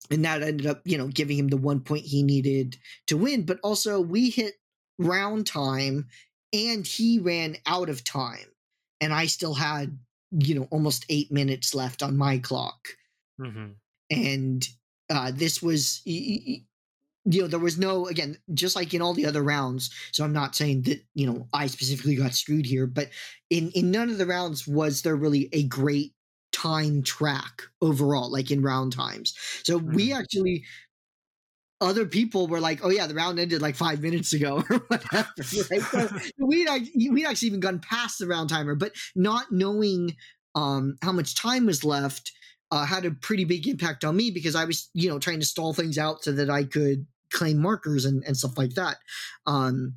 And 0.09 0.25
that 0.25 0.41
ended 0.41 0.65
up 0.65 0.81
you 0.83 0.97
know 0.97 1.07
giving 1.09 1.37
him 1.37 1.49
the 1.49 1.57
one 1.57 1.81
point 1.81 2.05
he 2.05 2.23
needed 2.23 2.77
to 3.05 3.17
win. 3.17 3.45
But 3.45 3.59
also 3.61 4.01
we 4.01 4.31
hit 4.31 4.55
round 4.97 5.45
time 5.45 6.07
and 6.53 6.85
he 6.85 7.19
ran 7.19 7.55
out 7.65 7.89
of 7.89 8.03
time 8.03 8.47
and 9.01 9.13
i 9.13 9.25
still 9.25 9.53
had 9.53 9.97
you 10.31 10.55
know 10.55 10.67
almost 10.71 11.05
eight 11.09 11.31
minutes 11.31 11.73
left 11.73 12.03
on 12.03 12.17
my 12.17 12.37
clock 12.37 12.87
mm-hmm. 13.39 13.67
and 14.09 14.67
uh, 15.09 15.31
this 15.33 15.61
was 15.61 16.01
you 16.05 17.41
know 17.41 17.47
there 17.47 17.59
was 17.59 17.77
no 17.77 18.07
again 18.07 18.37
just 18.53 18.75
like 18.75 18.93
in 18.93 19.01
all 19.01 19.13
the 19.13 19.25
other 19.25 19.43
rounds 19.43 19.89
so 20.11 20.23
i'm 20.23 20.33
not 20.33 20.55
saying 20.55 20.81
that 20.81 21.01
you 21.13 21.27
know 21.27 21.47
i 21.53 21.67
specifically 21.67 22.15
got 22.15 22.33
screwed 22.33 22.65
here 22.65 22.87
but 22.87 23.09
in 23.49 23.69
in 23.71 23.91
none 23.91 24.09
of 24.09 24.17
the 24.17 24.25
rounds 24.25 24.67
was 24.67 25.01
there 25.01 25.15
really 25.15 25.49
a 25.51 25.63
great 25.63 26.13
time 26.53 27.03
track 27.03 27.63
overall 27.81 28.31
like 28.31 28.49
in 28.49 28.61
round 28.61 28.93
times 28.93 29.35
so 29.63 29.79
mm-hmm. 29.79 29.95
we 29.95 30.13
actually 30.13 30.63
other 31.79 32.05
people 32.05 32.47
were 32.47 32.59
like, 32.59 32.83
"Oh 32.83 32.89
yeah, 32.89 33.07
the 33.07 33.13
round 33.13 33.39
ended 33.39 33.61
like 33.61 33.75
five 33.75 34.01
minutes 34.01 34.33
ago 34.33 34.63
or 34.69 34.77
whatever." 34.87 35.27
Right? 35.71 35.81
So 35.81 36.09
we'd 36.39 36.67
we'd 37.11 37.25
actually 37.25 37.47
even 37.47 37.59
gone 37.59 37.79
past 37.79 38.19
the 38.19 38.27
round 38.27 38.49
timer, 38.49 38.75
but 38.75 38.93
not 39.15 39.51
knowing 39.51 40.15
um, 40.55 40.97
how 41.01 41.11
much 41.11 41.35
time 41.35 41.65
was 41.65 41.83
left 41.83 42.31
uh, 42.71 42.85
had 42.85 43.05
a 43.05 43.11
pretty 43.11 43.45
big 43.45 43.67
impact 43.67 44.03
on 44.03 44.15
me 44.15 44.31
because 44.31 44.55
I 44.55 44.65
was 44.65 44.89
you 44.93 45.09
know 45.09 45.19
trying 45.19 45.39
to 45.39 45.45
stall 45.45 45.73
things 45.73 45.97
out 45.97 46.23
so 46.23 46.31
that 46.33 46.49
I 46.49 46.63
could 46.63 47.05
claim 47.31 47.57
markers 47.59 48.05
and, 48.05 48.23
and 48.25 48.35
stuff 48.37 48.57
like 48.57 48.73
that. 48.75 48.97
Um, 49.45 49.95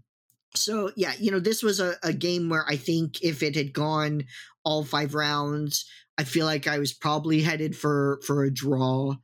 so 0.55 0.91
yeah, 0.97 1.13
you 1.19 1.31
know, 1.31 1.41
this 1.41 1.63
was 1.63 1.81
a, 1.81 1.95
a 2.03 2.13
game 2.13 2.49
where 2.49 2.65
I 2.69 2.77
think 2.77 3.23
if 3.23 3.43
it 3.43 3.55
had 3.55 3.73
gone 3.73 4.25
all 4.65 4.85
five 4.85 5.15
rounds, 5.15 5.85
I 6.19 6.25
feel 6.25 6.47
like 6.47 6.67
I 6.67 6.79
was 6.79 6.93
probably 6.93 7.43
headed 7.43 7.77
for 7.77 8.21
for 8.27 8.45
a 8.45 8.53
draw. 8.53 9.15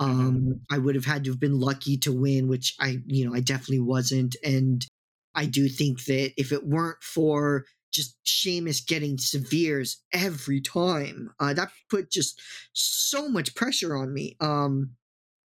Mm-hmm. 0.00 0.20
Um, 0.20 0.60
I 0.70 0.78
would 0.78 0.94
have 0.94 1.06
had 1.06 1.24
to 1.24 1.30
have 1.30 1.40
been 1.40 1.58
lucky 1.58 1.96
to 1.98 2.12
win, 2.12 2.48
which 2.48 2.74
I, 2.78 2.98
you 3.06 3.26
know, 3.26 3.34
I 3.34 3.40
definitely 3.40 3.80
wasn't. 3.80 4.36
And 4.44 4.86
I 5.34 5.46
do 5.46 5.68
think 5.68 6.04
that 6.04 6.32
if 6.36 6.52
it 6.52 6.66
weren't 6.66 7.02
for 7.02 7.64
just 7.92 8.16
Seamus 8.26 8.86
getting 8.86 9.16
severes 9.16 10.02
every 10.12 10.60
time, 10.60 11.30
uh, 11.40 11.54
that 11.54 11.70
put 11.88 12.10
just 12.10 12.40
so 12.72 13.28
much 13.28 13.54
pressure 13.54 13.96
on 13.96 14.12
me. 14.12 14.36
Um, 14.40 14.90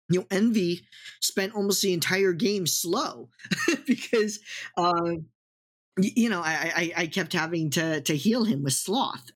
you 0.10 0.20
know, 0.20 0.26
Envy 0.30 0.82
spent 1.22 1.56
almost 1.56 1.82
the 1.82 1.94
entire 1.94 2.34
game 2.34 2.68
slow 2.68 3.30
because, 3.86 4.40
uh, 4.76 5.14
you 5.98 6.30
know, 6.30 6.42
I, 6.42 6.72
I, 6.76 6.94
I 7.04 7.08
kept 7.08 7.34
having 7.34 7.70
to 7.72 8.02
to 8.02 8.16
heal 8.16 8.44
him 8.44 8.64
with 8.64 8.74
sloth, 8.74 9.32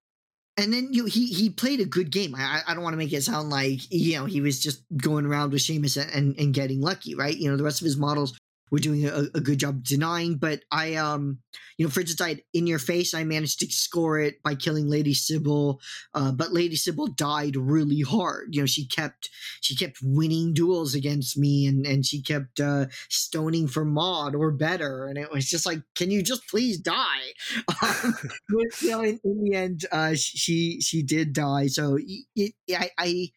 and 0.57 0.71
then 0.71 0.89
you 0.91 1.03
know, 1.03 1.09
he 1.09 1.27
he 1.27 1.49
played 1.49 1.79
a 1.79 1.85
good 1.85 2.11
game. 2.11 2.35
I 2.35 2.61
I 2.67 2.73
don't 2.73 2.83
want 2.83 2.93
to 2.93 2.97
make 2.97 3.13
it 3.13 3.23
sound 3.23 3.49
like 3.49 3.79
you 3.89 4.17
know 4.17 4.25
he 4.25 4.41
was 4.41 4.59
just 4.59 4.83
going 4.97 5.25
around 5.25 5.51
with 5.51 5.61
Seamus 5.61 5.97
and 5.97 6.37
and 6.39 6.53
getting 6.53 6.81
lucky, 6.81 7.15
right? 7.15 7.35
You 7.35 7.49
know 7.49 7.57
the 7.57 7.63
rest 7.63 7.81
of 7.81 7.85
his 7.85 7.97
models 7.97 8.37
were 8.71 8.79
doing 8.79 9.05
a, 9.05 9.25
a 9.33 9.41
good 9.41 9.59
job 9.59 9.83
denying, 9.83 10.37
but 10.37 10.61
I 10.71 10.95
um 10.95 11.39
you 11.77 11.85
know 11.85 11.89
for 11.91 12.01
instance 12.01 12.21
I 12.21 12.41
in 12.53 12.67
your 12.67 12.79
face 12.79 13.13
I 13.13 13.23
managed 13.23 13.59
to 13.59 13.71
score 13.71 14.19
it 14.19 14.41
by 14.43 14.55
killing 14.55 14.87
Lady 14.87 15.13
Sybil, 15.13 15.79
uh, 16.13 16.31
but 16.31 16.53
Lady 16.53 16.75
Sybil 16.75 17.07
died 17.07 17.55
really 17.55 18.01
hard. 18.01 18.55
You 18.55 18.61
know 18.61 18.65
she 18.65 18.85
kept 18.85 19.29
she 19.61 19.75
kept 19.75 19.99
winning 20.01 20.53
duels 20.53 20.95
against 20.95 21.37
me 21.37 21.67
and 21.67 21.85
and 21.85 22.05
she 22.05 22.21
kept 22.21 22.59
uh, 22.59 22.87
stoning 23.09 23.67
for 23.67 23.85
mod 23.85 24.35
or 24.35 24.51
better, 24.51 25.07
and 25.07 25.17
it 25.17 25.31
was 25.31 25.49
just 25.49 25.65
like 25.65 25.81
can 25.95 26.11
you 26.11 26.23
just 26.23 26.47
please 26.49 26.77
die? 26.79 27.03
Um, 27.83 28.15
but, 28.49 28.81
you 28.81 28.89
know 28.91 29.03
in, 29.03 29.19
in 29.23 29.43
the 29.43 29.53
end 29.55 29.85
uh, 29.91 30.13
she 30.15 30.81
she 30.81 31.03
did 31.03 31.33
die, 31.33 31.67
so 31.67 31.97
it, 32.35 32.53
I. 32.71 32.89
I 32.97 33.29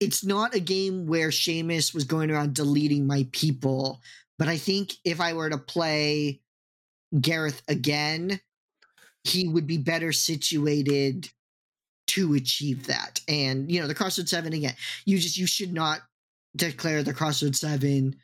it's 0.00 0.24
not 0.24 0.54
a 0.54 0.60
game 0.60 1.06
where 1.06 1.28
Seamus 1.28 1.94
was 1.94 2.04
going 2.04 2.30
around 2.30 2.54
deleting 2.54 3.06
my 3.06 3.26
people, 3.32 4.00
but 4.38 4.48
I 4.48 4.56
think 4.56 4.94
if 5.04 5.20
I 5.20 5.32
were 5.32 5.50
to 5.50 5.58
play 5.58 6.40
Gareth 7.20 7.62
again, 7.68 8.40
he 9.24 9.48
would 9.48 9.66
be 9.66 9.78
better 9.78 10.12
situated 10.12 11.30
to 12.08 12.34
achieve 12.34 12.86
that. 12.86 13.20
And 13.28 13.70
you 13.70 13.80
know, 13.80 13.86
the 13.86 13.94
Crossroad 13.94 14.28
Seven 14.28 14.52
again, 14.52 14.74
you 15.04 15.18
just 15.18 15.36
you 15.36 15.46
should 15.46 15.72
not 15.72 16.00
declare 16.56 17.02
the 17.02 17.14
Crossroad 17.14 17.56
Seven 17.56 18.16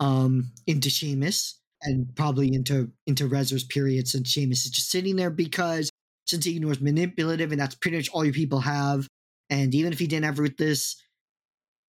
um 0.00 0.50
into 0.66 0.88
Seamus 0.88 1.54
and 1.82 2.14
probably 2.14 2.54
into 2.54 2.90
into 3.06 3.28
Rezzer's 3.28 3.64
period 3.64 4.08
since 4.08 4.34
Seamus 4.34 4.64
is 4.64 4.70
just 4.70 4.90
sitting 4.90 5.16
there 5.16 5.30
because 5.30 5.90
since 6.26 6.44
he 6.44 6.56
ignores 6.56 6.80
manipulative 6.80 7.52
and 7.52 7.60
that's 7.60 7.74
pretty 7.74 7.96
much 7.96 8.10
all 8.10 8.24
your 8.24 8.34
people 8.34 8.60
have. 8.60 9.06
And 9.48 9.74
even 9.74 9.92
if 9.92 9.98
he 9.98 10.08
didn't 10.08 10.24
have 10.24 10.40
Ruthless, 10.40 10.96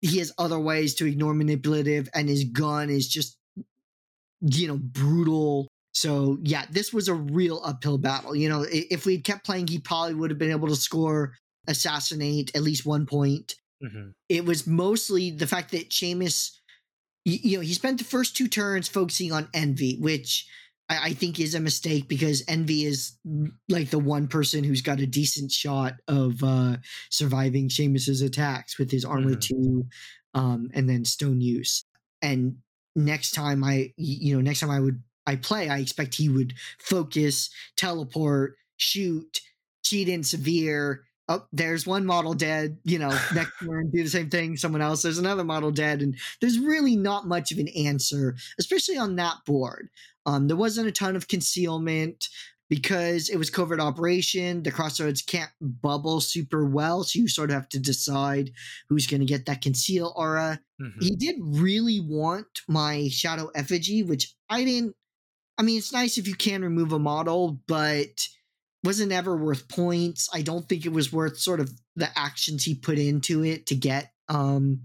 he 0.01 0.19
has 0.19 0.31
other 0.37 0.59
ways 0.59 0.95
to 0.95 1.05
ignore 1.05 1.33
manipulative, 1.33 2.09
and 2.13 2.29
his 2.29 2.43
gun 2.43 2.89
is 2.89 3.07
just, 3.07 3.37
you 4.41 4.67
know, 4.67 4.77
brutal. 4.77 5.67
So 5.93 6.37
yeah, 6.43 6.65
this 6.69 6.93
was 6.93 7.07
a 7.07 7.13
real 7.13 7.61
uphill 7.63 7.97
battle. 7.97 8.35
You 8.35 8.49
know, 8.49 8.65
if 8.69 9.05
we 9.05 9.19
kept 9.19 9.45
playing, 9.45 9.67
he 9.67 9.79
probably 9.79 10.13
would 10.13 10.29
have 10.29 10.37
been 10.37 10.51
able 10.51 10.67
to 10.67 10.75
score 10.75 11.33
assassinate 11.67 12.55
at 12.55 12.61
least 12.61 12.85
one 12.85 13.05
point. 13.05 13.55
Mm-hmm. 13.83 14.09
It 14.29 14.45
was 14.45 14.67
mostly 14.67 15.31
the 15.31 15.47
fact 15.47 15.71
that 15.71 15.89
Seamus, 15.89 16.51
you 17.25 17.57
know, 17.57 17.61
he 17.61 17.73
spent 17.73 17.97
the 17.97 18.03
first 18.03 18.37
two 18.37 18.47
turns 18.47 18.87
focusing 18.87 19.31
on 19.31 19.49
envy, 19.53 19.97
which 19.99 20.47
I, 20.89 21.09
I 21.09 21.13
think 21.13 21.39
is 21.39 21.55
a 21.55 21.59
mistake 21.59 22.07
because 22.07 22.43
Envy 22.47 22.85
is 22.85 23.17
like 23.69 23.89
the 23.89 23.99
one 23.99 24.27
person 24.27 24.63
who's 24.63 24.81
got 24.81 24.99
a 24.99 25.07
decent 25.07 25.51
shot 25.51 25.95
of 26.07 26.43
uh, 26.43 26.77
surviving 27.09 27.69
Seamus's 27.69 28.21
attacks 28.21 28.77
with 28.77 28.91
his 28.91 29.05
armor 29.05 29.35
Mhm. 29.35 29.41
two, 29.41 29.85
um, 30.33 30.69
and 30.73 30.89
then 30.89 31.05
stone 31.05 31.41
use. 31.41 31.83
And 32.21 32.57
next 32.95 33.31
time 33.31 33.63
I, 33.63 33.93
you 33.97 34.35
know, 34.35 34.41
next 34.41 34.59
time 34.61 34.71
I 34.71 34.79
would 34.79 35.01
I 35.25 35.35
play, 35.35 35.67
I 35.69 35.79
expect 35.79 36.15
he 36.15 36.29
would 36.29 36.53
focus, 36.79 37.49
teleport, 37.75 38.55
shoot, 38.77 39.41
cheat 39.83 40.07
in 40.07 40.23
severe. 40.23 41.03
Oh, 41.29 41.45
there's 41.51 41.85
one 41.85 42.05
model 42.05 42.33
dead. 42.33 42.77
You 42.85 42.99
know, 42.99 43.09
next 43.35 43.51
turn 43.59 43.89
do 43.91 44.03
the 44.03 44.09
same 44.09 44.29
thing. 44.29 44.55
Someone 44.55 44.81
else, 44.81 45.01
there's 45.01 45.17
another 45.17 45.43
model 45.43 45.71
dead, 45.71 46.01
and 46.01 46.17
there's 46.39 46.57
really 46.57 46.95
not 46.95 47.27
much 47.27 47.51
of 47.51 47.57
an 47.57 47.67
answer, 47.69 48.37
especially 48.57 48.97
on 48.97 49.17
that 49.17 49.35
board. 49.45 49.89
Um, 50.27 50.47
there 50.47 50.57
wasn't 50.57 50.87
a 50.87 50.91
ton 50.91 51.15
of 51.15 51.27
concealment 51.27 52.27
because 52.69 53.29
it 53.29 53.37
was 53.37 53.49
covert 53.49 53.79
operation. 53.79 54.61
The 54.63 54.71
crossroads 54.71 55.21
can't 55.21 55.51
bubble 55.61 56.19
super 56.19 56.65
well, 56.65 57.03
so 57.03 57.17
you 57.19 57.29
sort 57.29 57.49
of 57.49 57.55
have 57.55 57.69
to 57.69 57.79
decide 57.79 58.51
who's 58.89 59.07
going 59.07 59.21
to 59.21 59.25
get 59.25 59.45
that 59.45 59.61
conceal 59.61 60.13
aura. 60.17 60.59
Mhm. 60.81 61.01
He 61.01 61.15
did 61.15 61.37
really 61.39 62.01
want 62.01 62.45
my 62.67 63.07
shadow 63.07 63.49
effigy, 63.55 64.03
which 64.03 64.35
I 64.49 64.65
didn't. 64.65 64.95
I 65.57 65.63
mean, 65.63 65.77
it's 65.77 65.93
nice 65.93 66.17
if 66.17 66.27
you 66.27 66.35
can 66.35 66.61
remove 66.61 66.91
a 66.91 66.99
model, 66.99 67.61
but 67.67 68.27
wasn't 68.83 69.11
ever 69.13 69.35
worth 69.35 69.67
points. 69.69 70.29
I 70.33 70.41
don't 70.41 70.67
think 70.69 70.85
it 70.85 70.91
was 70.93 71.11
worth 71.11 71.39
sort 71.39 71.59
of 71.59 71.71
the 71.95 72.09
actions 72.19 72.63
he 72.63 72.75
put 72.75 72.99
into 72.99 73.43
it 73.43 73.65
to 73.67 73.75
get 73.75 74.11
um 74.29 74.81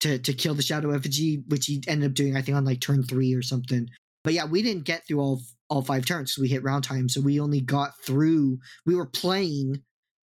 to 0.00 0.18
to 0.18 0.32
kill 0.32 0.54
the 0.54 0.62
shadow 0.62 0.90
effigy, 0.92 1.44
which 1.48 1.66
he 1.66 1.82
ended 1.86 2.10
up 2.10 2.14
doing, 2.14 2.36
I 2.36 2.42
think, 2.42 2.56
on 2.56 2.64
like 2.64 2.80
turn 2.80 3.02
three 3.02 3.34
or 3.34 3.42
something. 3.42 3.90
But 4.22 4.34
yeah, 4.34 4.44
we 4.44 4.62
didn't 4.62 4.84
get 4.84 5.06
through 5.06 5.20
all 5.20 5.42
all 5.68 5.82
five 5.82 6.04
turns. 6.04 6.36
we 6.36 6.48
hit 6.48 6.64
round 6.64 6.84
time, 6.84 7.08
so 7.08 7.20
we 7.20 7.40
only 7.40 7.60
got 7.60 7.92
through. 8.04 8.58
We 8.84 8.94
were 8.94 9.06
playing 9.06 9.82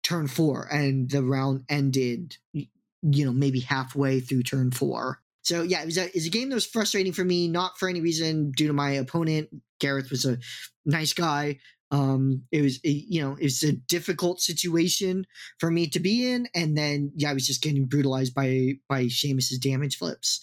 turn 0.03 0.27
four, 0.27 0.67
and 0.71 1.09
the 1.09 1.23
round 1.23 1.63
ended. 1.69 2.37
You 2.53 3.25
know, 3.25 3.31
maybe 3.31 3.61
halfway 3.61 4.19
through 4.19 4.43
turn 4.43 4.71
four. 4.71 5.21
So 5.43 5.63
yeah, 5.63 5.81
it 5.81 5.85
was 5.85 5.97
a, 5.97 6.05
it 6.05 6.15
was 6.15 6.27
a 6.27 6.31
game 6.31 6.49
that 6.49 6.55
was 6.55 6.65
frustrating 6.65 7.13
for 7.13 7.23
me, 7.23 7.47
not 7.47 7.77
for 7.77 7.87
any 7.87 8.01
reason 8.01 8.51
due 8.51 8.67
to 8.67 8.73
my 8.73 8.91
opponent. 8.91 9.49
Gareth 9.79 10.11
was 10.11 10.25
a 10.25 10.37
nice 10.85 11.13
guy. 11.13 11.59
Um, 11.91 12.43
it 12.51 12.61
was 12.61 12.79
a, 12.85 12.89
you 12.89 13.21
know 13.21 13.35
it 13.39 13.43
was 13.43 13.63
a 13.63 13.71
difficult 13.71 14.41
situation 14.41 15.25
for 15.57 15.71
me 15.71 15.87
to 15.87 15.99
be 15.99 16.31
in, 16.31 16.47
and 16.53 16.77
then 16.77 17.11
yeah, 17.15 17.31
I 17.31 17.33
was 17.33 17.47
just 17.47 17.63
getting 17.63 17.85
brutalized 17.85 18.35
by 18.35 18.73
by 18.87 19.05
Seamus's 19.05 19.57
damage 19.57 19.97
flips, 19.97 20.39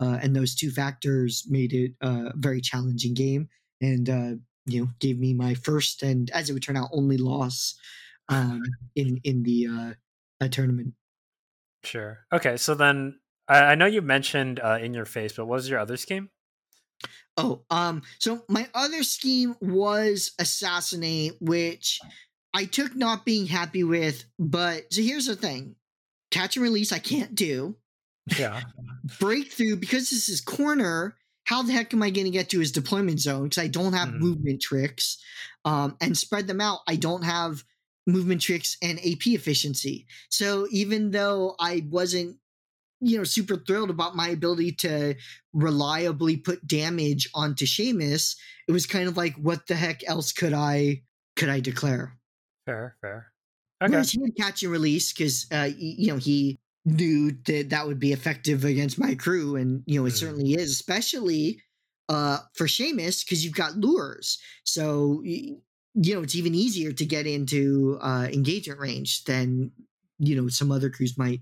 uh, 0.00 0.18
and 0.22 0.34
those 0.34 0.54
two 0.54 0.70
factors 0.70 1.44
made 1.48 1.72
it 1.72 1.92
a 2.00 2.32
very 2.36 2.60
challenging 2.60 3.14
game, 3.14 3.48
and 3.80 4.08
uh, 4.08 4.32
you 4.66 4.80
know 4.80 4.88
gave 4.98 5.18
me 5.18 5.34
my 5.34 5.54
first 5.54 6.02
and 6.02 6.30
as 6.30 6.48
it 6.48 6.52
would 6.52 6.62
turn 6.62 6.76
out 6.76 6.90
only 6.92 7.16
loss 7.16 7.74
um, 8.28 8.62
in 8.96 9.20
in 9.24 9.42
the 9.42 9.96
uh, 10.40 10.48
tournament. 10.48 10.94
Sure. 11.84 12.18
Okay, 12.32 12.56
so 12.56 12.74
then 12.74 13.20
I, 13.48 13.58
I 13.58 13.74
know 13.74 13.86
you 13.86 14.02
mentioned 14.02 14.60
uh, 14.60 14.78
in 14.80 14.94
your 14.94 15.04
face, 15.04 15.32
but 15.34 15.46
what 15.46 15.56
was 15.56 15.68
your 15.68 15.78
other 15.78 15.96
scheme? 15.96 16.30
Oh, 17.36 17.62
um, 17.70 18.02
so 18.18 18.44
my 18.48 18.68
other 18.74 19.02
scheme 19.02 19.56
was 19.60 20.32
assassinate, 20.38 21.36
which 21.40 21.98
I 22.52 22.64
took 22.64 22.94
not 22.94 23.24
being 23.24 23.46
happy 23.46 23.84
with, 23.84 24.24
but 24.38 24.92
so 24.92 25.02
here's 25.02 25.26
the 25.26 25.36
thing. 25.36 25.76
Catch 26.30 26.56
and 26.56 26.62
release 26.62 26.92
I 26.92 26.98
can't 26.98 27.34
do. 27.34 27.76
Yeah. 28.38 28.62
Breakthrough, 29.18 29.76
because 29.76 30.10
this 30.10 30.28
is 30.28 30.40
corner, 30.40 31.16
how 31.44 31.62
the 31.62 31.72
heck 31.72 31.92
am 31.94 32.02
I 32.02 32.10
gonna 32.10 32.30
get 32.30 32.48
to 32.50 32.60
his 32.60 32.72
deployment 32.72 33.20
zone? 33.20 33.44
Because 33.44 33.62
I 33.62 33.68
don't 33.68 33.92
have 33.92 34.10
Mhm. 34.10 34.18
movement 34.20 34.62
tricks. 34.62 35.18
Um, 35.64 35.96
and 36.00 36.16
spread 36.16 36.46
them 36.46 36.60
out, 36.60 36.80
I 36.86 36.96
don't 36.96 37.22
have 37.24 37.64
movement 38.06 38.40
tricks 38.40 38.76
and 38.82 38.98
AP 39.00 39.34
efficiency. 39.34 40.06
So 40.30 40.66
even 40.70 41.10
though 41.10 41.54
I 41.58 41.86
wasn't 41.88 42.38
you 43.02 43.16
know 43.16 43.24
super 43.24 43.56
thrilled 43.56 43.88
about 43.90 44.14
my 44.14 44.28
ability 44.28 44.72
to 44.72 45.14
reliably 45.54 46.36
put 46.36 46.66
damage 46.66 47.28
onto 47.34 47.64
Seamus, 47.66 48.36
it 48.68 48.72
was 48.72 48.86
kind 48.86 49.08
of 49.08 49.16
like 49.16 49.34
what 49.36 49.66
the 49.66 49.74
heck 49.76 50.02
else 50.08 50.32
could 50.32 50.52
I 50.52 51.02
could 51.36 51.48
I 51.48 51.60
declare? 51.60 52.18
Fair, 52.66 52.96
fair. 53.00 53.32
Okay. 53.82 53.90
Whereas 53.92 54.10
he 54.10 54.18
would 54.18 54.36
catch 54.36 54.62
and 54.62 54.70
release 54.72 55.12
because 55.12 55.46
uh, 55.50 55.70
you 55.76 56.08
know 56.08 56.18
he 56.18 56.58
knew 56.84 57.32
that 57.46 57.70
that 57.70 57.86
would 57.86 57.98
be 58.00 58.12
effective 58.12 58.64
against 58.64 58.98
my 58.98 59.14
crew, 59.14 59.56
and 59.56 59.82
you 59.86 60.00
know 60.00 60.06
it 60.06 60.12
Mhm. 60.14 60.16
certainly 60.18 60.54
is, 60.54 60.70
especially 60.72 61.62
uh, 62.08 62.38
for 62.54 62.66
Seamus 62.66 63.24
because 63.24 63.44
you've 63.44 63.54
got 63.54 63.76
lures. 63.76 64.38
So 64.64 65.22
you 65.24 65.62
know 65.94 66.22
it's 66.22 66.34
even 66.34 66.54
easier 66.54 66.92
to 66.92 67.04
get 67.06 67.26
into 67.26 67.98
uh, 68.00 68.28
engagement 68.32 68.80
range 68.80 69.24
than 69.24 69.72
you 70.18 70.36
know 70.36 70.48
some 70.48 70.72
other 70.72 70.90
crews 70.90 71.16
might 71.18 71.40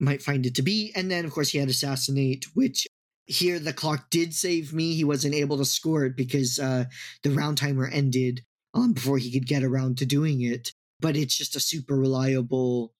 might 0.00 0.22
find 0.22 0.46
it 0.46 0.54
to 0.56 0.62
be. 0.62 0.92
And 0.94 1.10
then 1.10 1.24
of 1.24 1.32
course 1.32 1.50
he 1.50 1.58
had 1.58 1.68
assassinate, 1.68 2.46
which 2.54 2.86
here 3.26 3.58
the 3.58 3.72
clock 3.72 4.10
did 4.10 4.34
save 4.34 4.72
me. 4.72 4.94
He 4.94 5.04
wasn't 5.04 5.34
able 5.34 5.56
to 5.58 5.64
score 5.64 6.04
it 6.04 6.16
because 6.16 6.58
uh, 6.58 6.84
the 7.22 7.30
round 7.30 7.58
timer 7.58 7.88
ended 7.88 8.42
um, 8.74 8.92
before 8.92 9.18
he 9.18 9.32
could 9.32 9.46
get 9.46 9.64
around 9.64 9.98
to 9.98 10.06
doing 10.06 10.42
it. 10.42 10.72
But 11.00 11.16
it's 11.16 11.36
just 11.36 11.56
a 11.56 11.60
super 11.60 11.96
reliable 11.96 12.94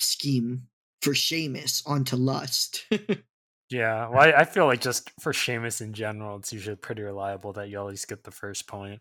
scheme 0.00 0.68
for 1.02 1.12
Seamus 1.12 1.82
onto 1.86 2.16
Lust. 2.16 2.86
Yeah. 3.70 4.08
Well, 4.08 4.20
I, 4.20 4.40
I 4.40 4.44
feel 4.44 4.66
like 4.66 4.80
just 4.80 5.10
for 5.20 5.32
Seamus 5.32 5.80
in 5.80 5.92
general, 5.92 6.36
it's 6.36 6.52
usually 6.52 6.76
pretty 6.76 7.02
reliable 7.02 7.52
that 7.52 7.68
you 7.68 7.78
always 7.78 8.04
get 8.04 8.24
the 8.24 8.32
first 8.32 8.66
point. 8.66 9.00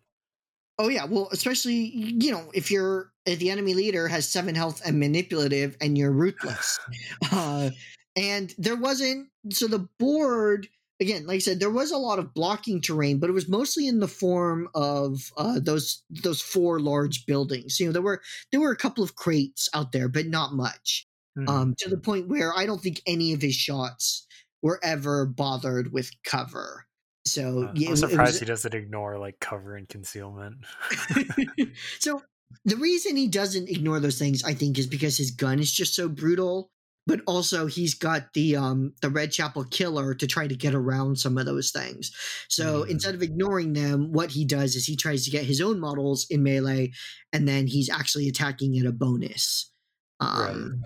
Oh 0.78 0.88
yeah, 0.88 1.06
well, 1.06 1.28
especially 1.34 1.74
you 1.74 2.32
know 2.32 2.50
if 2.54 2.72
you're 2.72 3.12
if 3.26 3.40
the 3.40 3.50
enemy 3.50 3.74
leader 3.74 4.08
has 4.08 4.30
seven 4.30 4.56
health 4.56 4.82
and 4.86 4.98
manipulative, 4.98 5.76
and 5.82 5.98
you're 5.98 6.12
ruthless, 6.12 6.80
uh, 7.34 7.72
and 8.16 8.54
there 8.58 8.78
wasn't 8.78 9.28
so 9.50 9.68
the 9.68 9.90
board 9.98 10.70
again, 11.02 11.26
like 11.26 11.36
I 11.36 11.40
said, 11.40 11.60
there 11.60 11.70
was 11.70 11.92
a 11.92 11.98
lot 11.98 12.20
of 12.20 12.34
blocking 12.34 12.80
terrain, 12.80 13.20
but 13.20 13.30
it 13.30 13.34
was 13.34 13.50
mostly 13.50 13.88
in 13.88 14.00
the 14.00 14.08
form 14.08 14.70
of 14.74 15.34
uh, 15.36 15.60
those 15.60 16.04
those 16.24 16.42
four 16.42 16.80
large 16.80 17.26
buildings. 17.26 17.78
You 17.80 17.88
know, 17.88 17.92
there 17.92 18.02
were 18.02 18.22
there 18.52 18.62
were 18.62 18.72
a 18.72 18.78
couple 18.78 19.04
of 19.04 19.16
crates 19.16 19.68
out 19.74 19.92
there, 19.92 20.08
but 20.08 20.28
not 20.28 20.54
much. 20.54 21.09
Mhm. 21.38 21.48
Um, 21.50 21.76
to 21.80 21.90
the 21.90 21.98
point 21.98 22.28
where 22.28 22.54
I 22.58 22.66
don't 22.66 22.82
think 22.82 23.02
any 23.06 23.34
of 23.34 23.42
his 23.42 23.56
shots 23.56 24.26
were 24.62 24.80
ever 24.84 25.26
bothered 25.26 25.92
with 25.94 26.12
cover. 26.24 26.86
So 27.26 27.64
Uh, 27.68 27.72
yeah, 27.76 27.88
I'm 27.88 27.88
it 27.88 27.90
was- 27.92 28.00
surprised 28.02 28.40
he 28.40 28.46
doesn't 28.46 28.74
ignore 28.74 29.18
like 29.20 29.40
cover 29.40 29.76
and 29.76 29.88
concealment. 29.88 30.58
so 32.00 32.22
the 32.66 32.76
reason 32.78 33.16
he 33.16 33.28
doesn't 33.28 33.70
ignore 33.70 34.00
those 34.00 34.18
things, 34.18 34.44
I 34.44 34.54
think, 34.54 34.78
is 34.80 34.88
because 34.88 35.18
his 35.18 35.32
gun 35.32 35.60
is 35.60 35.72
just 35.72 35.94
so 35.96 36.10
brutal. 36.10 36.72
But 37.08 37.22
also, 37.26 37.66
he's 37.66 37.96
got 37.96 38.34
the 38.34 38.56
um 38.56 38.94
the 39.02 39.10
Red 39.10 39.32
Chapel 39.32 39.64
Killer 39.66 40.14
to 40.14 40.28
try 40.28 40.48
to 40.48 40.56
get 40.56 40.76
around 40.76 41.18
some 41.18 41.38
of 41.40 41.46
those 41.48 41.72
things. 41.72 42.12
So 42.50 42.84
Mm. 42.84 42.90
instead 42.90 43.16
of 43.16 43.24
ignoring 43.24 43.74
them, 43.74 44.12
what 44.12 44.32
he 44.32 44.46
does 44.46 44.76
is 44.76 44.86
he 44.86 44.96
tries 44.96 45.24
to 45.26 45.32
get 45.32 45.46
his 45.46 45.60
own 45.62 45.80
models 45.80 46.28
in 46.30 46.44
melee, 46.44 46.92
and 47.34 47.48
then 47.48 47.66
he's 47.68 47.90
actually 47.90 48.28
attacking 48.30 48.78
at 48.78 48.86
a 48.86 48.92
bonus. 48.92 49.72
Um, 50.20 50.84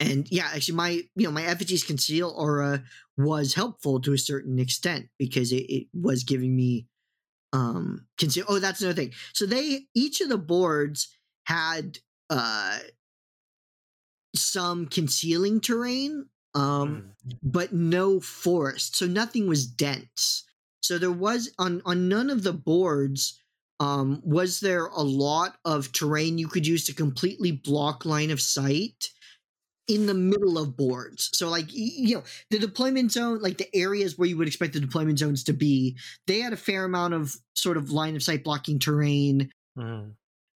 and 0.00 0.30
yeah, 0.30 0.50
actually, 0.54 0.76
my 0.76 0.90
you 1.16 1.26
know 1.26 1.30
my 1.30 1.44
effigies 1.44 1.84
conceal 1.84 2.30
aura 2.36 2.84
was 3.16 3.54
helpful 3.54 4.00
to 4.00 4.12
a 4.12 4.18
certain 4.18 4.58
extent 4.58 5.08
because 5.18 5.52
it, 5.52 5.64
it 5.72 5.86
was 5.94 6.24
giving 6.24 6.54
me 6.56 6.88
um 7.52 8.06
conceal. 8.18 8.46
Oh, 8.48 8.58
that's 8.60 8.82
another 8.82 8.96
thing. 9.02 9.12
So 9.34 9.46
they 9.46 9.86
each 9.94 10.20
of 10.20 10.28
the 10.28 10.38
boards 10.38 11.08
had 11.46 11.98
uh 12.30 12.80
some 14.34 14.86
concealing 14.86 15.60
terrain, 15.60 16.28
um, 16.54 17.04
Mhm. 17.24 17.38
but 17.42 17.72
no 17.72 18.20
forest. 18.20 18.96
So 18.96 19.06
nothing 19.06 19.46
was 19.48 19.66
dense. 19.66 20.44
So 20.82 20.98
there 20.98 21.12
was 21.12 21.50
on 21.58 21.82
on 21.84 22.08
none 22.08 22.30
of 22.30 22.42
the 22.42 22.52
boards. 22.52 23.40
Um, 23.80 24.22
was 24.24 24.60
there 24.60 24.86
a 24.86 25.02
lot 25.02 25.58
of 25.64 25.92
terrain 25.92 26.38
you 26.38 26.46
could 26.48 26.66
use 26.66 26.84
to 26.86 26.94
completely 26.94 27.50
block 27.52 28.04
line 28.04 28.30
of 28.30 28.40
sight? 28.40 29.10
In 29.86 30.06
the 30.06 30.14
middle 30.14 30.58
of 30.58 30.76
boards. 30.76 31.30
So 31.34 31.48
like 31.48 31.66
you 31.72 32.16
know, 32.16 32.22
the 32.50 32.58
deployment 32.58 33.12
zone, 33.12 33.40
like 33.40 33.58
the 33.58 33.74
areas 33.76 34.16
where 34.18 34.28
you 34.28 34.36
would 34.38 34.48
expect 34.48 34.72
the 34.72 34.80
deployment 34.80 35.18
zones 35.18 35.44
to 35.44 35.52
be, 35.52 35.96
they 36.26 36.40
had 36.40 36.52
a 36.52 36.56
fair 36.56 36.84
amount 36.84 37.14
of 37.14 37.34
sort 37.54 37.76
of 37.76 37.90
line 37.90 38.16
of 38.16 38.22
sight 38.22 38.44
blocking 38.44 38.78
terrain, 38.78 39.50
Mhm. 39.78 40.14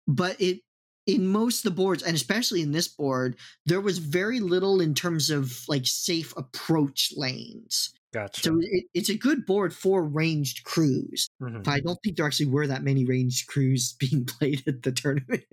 but 0.07 0.41
it 0.41 0.61
in 1.07 1.27
most 1.27 1.59
of 1.59 1.71
the 1.73 1.77
boards 1.77 2.03
and 2.03 2.17
especially 2.17 2.63
in 2.63 2.73
this 2.73 2.89
board, 2.89 3.37
there 3.67 3.81
was 3.81 3.99
very 3.99 4.41
little 4.41 4.81
in 4.81 4.95
terms 4.95 5.31
of 5.31 5.63
like 5.69 5.87
safe 5.87 6.33
approach 6.37 7.13
lanes. 7.17 7.93
Gotcha. 8.13 8.43
So 8.43 8.59
it, 8.61 8.85
it's 8.95 9.09
a 9.11 9.17
good 9.19 9.45
board 9.45 9.75
for 9.75 10.05
ranged 10.05 10.65
crews. 10.65 11.29
Mhm. 11.43 11.65
But 11.65 11.71
I 11.73 11.81
don't 11.81 11.99
think 12.05 12.17
there 12.17 12.27
actually 12.27 12.47
were 12.47 12.67
that 12.67 12.85
many 12.85 13.05
ranged 13.05 13.49
crews 13.49 13.93
being 13.99 14.25
played 14.25 14.63
at 14.67 14.83
the 14.83 14.93
tournament. 14.93 15.45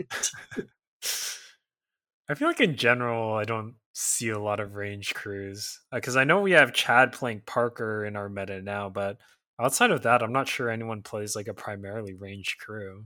I 2.32 2.34
feel 2.34 2.48
like 2.48 2.62
in 2.62 2.78
general, 2.78 3.34
I 3.34 3.44
don't 3.44 3.76
see 3.92 4.30
a 4.30 4.40
lot 4.40 4.62
of 4.62 4.76
range 4.76 5.14
crews 5.14 5.82
because 5.92 6.16
I 6.16 6.24
know 6.24 6.40
we 6.40 6.52
have 6.52 6.72
Chad 6.72 7.12
playing 7.12 7.42
Parker 7.46 8.06
in 8.06 8.16
our 8.16 8.30
meta 8.30 8.62
now, 8.62 8.90
but 8.90 9.18
outside 9.60 9.92
of 9.92 10.04
that, 10.04 10.24
I'm 10.24 10.32
not 10.32 10.48
sure 10.48 10.70
anyone 10.70 11.02
plays 11.04 11.36
like 11.36 11.50
a 11.50 11.54
primarily 11.54 12.14
ranged 12.14 12.58
crew. 12.58 13.04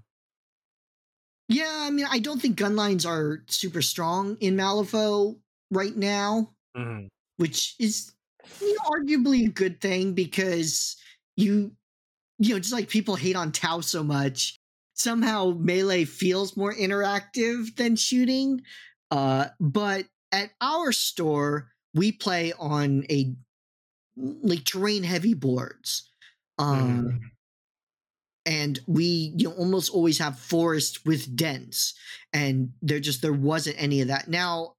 Yeah, 1.50 1.72
I 1.72 1.90
mean, 1.90 2.06
I 2.10 2.20
don't 2.20 2.40
think 2.40 2.56
gun 2.56 2.76
lines 2.76 3.04
are 3.04 3.44
super 3.48 3.82
strong 3.82 4.38
in 4.42 4.56
Malifaux 4.56 5.40
right 5.72 5.96
now, 5.96 6.52
Mm-hmm. 6.78 7.08
which 7.38 7.76
is 7.80 8.14
you 8.62 8.76
know, 8.76 8.90
arguably 8.92 9.48
a 9.48 9.52
good 9.52 9.82
thing 9.82 10.14
because 10.14 10.98
you, 11.36 11.72
you 12.38 12.54
know, 12.54 12.60
just 12.60 12.74
like 12.74 12.90
people 12.90 13.16
hate 13.16 13.36
on 13.36 13.52
Tau 13.52 13.82
so 13.82 14.04
much, 14.04 14.58
somehow 14.94 15.56
melee 15.58 16.04
feels 16.04 16.56
more 16.56 16.74
interactive 16.74 17.76
than 17.76 17.96
shooting. 17.96 18.62
Uh, 19.16 19.48
but 19.62 20.06
at 20.34 20.52
our 20.60 20.92
store, 20.92 21.72
we 21.94 22.12
play 22.12 22.52
on 22.60 23.06
a 23.10 23.34
like 24.18 24.66
terrain 24.66 25.04
heavy 25.04 25.34
boards. 25.34 26.10
Um, 26.58 27.06
Mhm. 27.06 27.20
and 28.46 28.80
we 28.88 29.34
you 29.38 29.50
know 29.50 29.56
almost 29.56 29.92
always 29.92 30.20
have 30.20 30.38
forest 30.40 31.06
with 31.06 31.36
dens 31.36 31.94
and 32.34 32.72
there 32.82 33.00
just 33.00 33.22
there 33.22 33.34
wasn't 33.34 33.76
any 33.82 34.02
of 34.02 34.08
that 34.08 34.28
now 34.28 34.74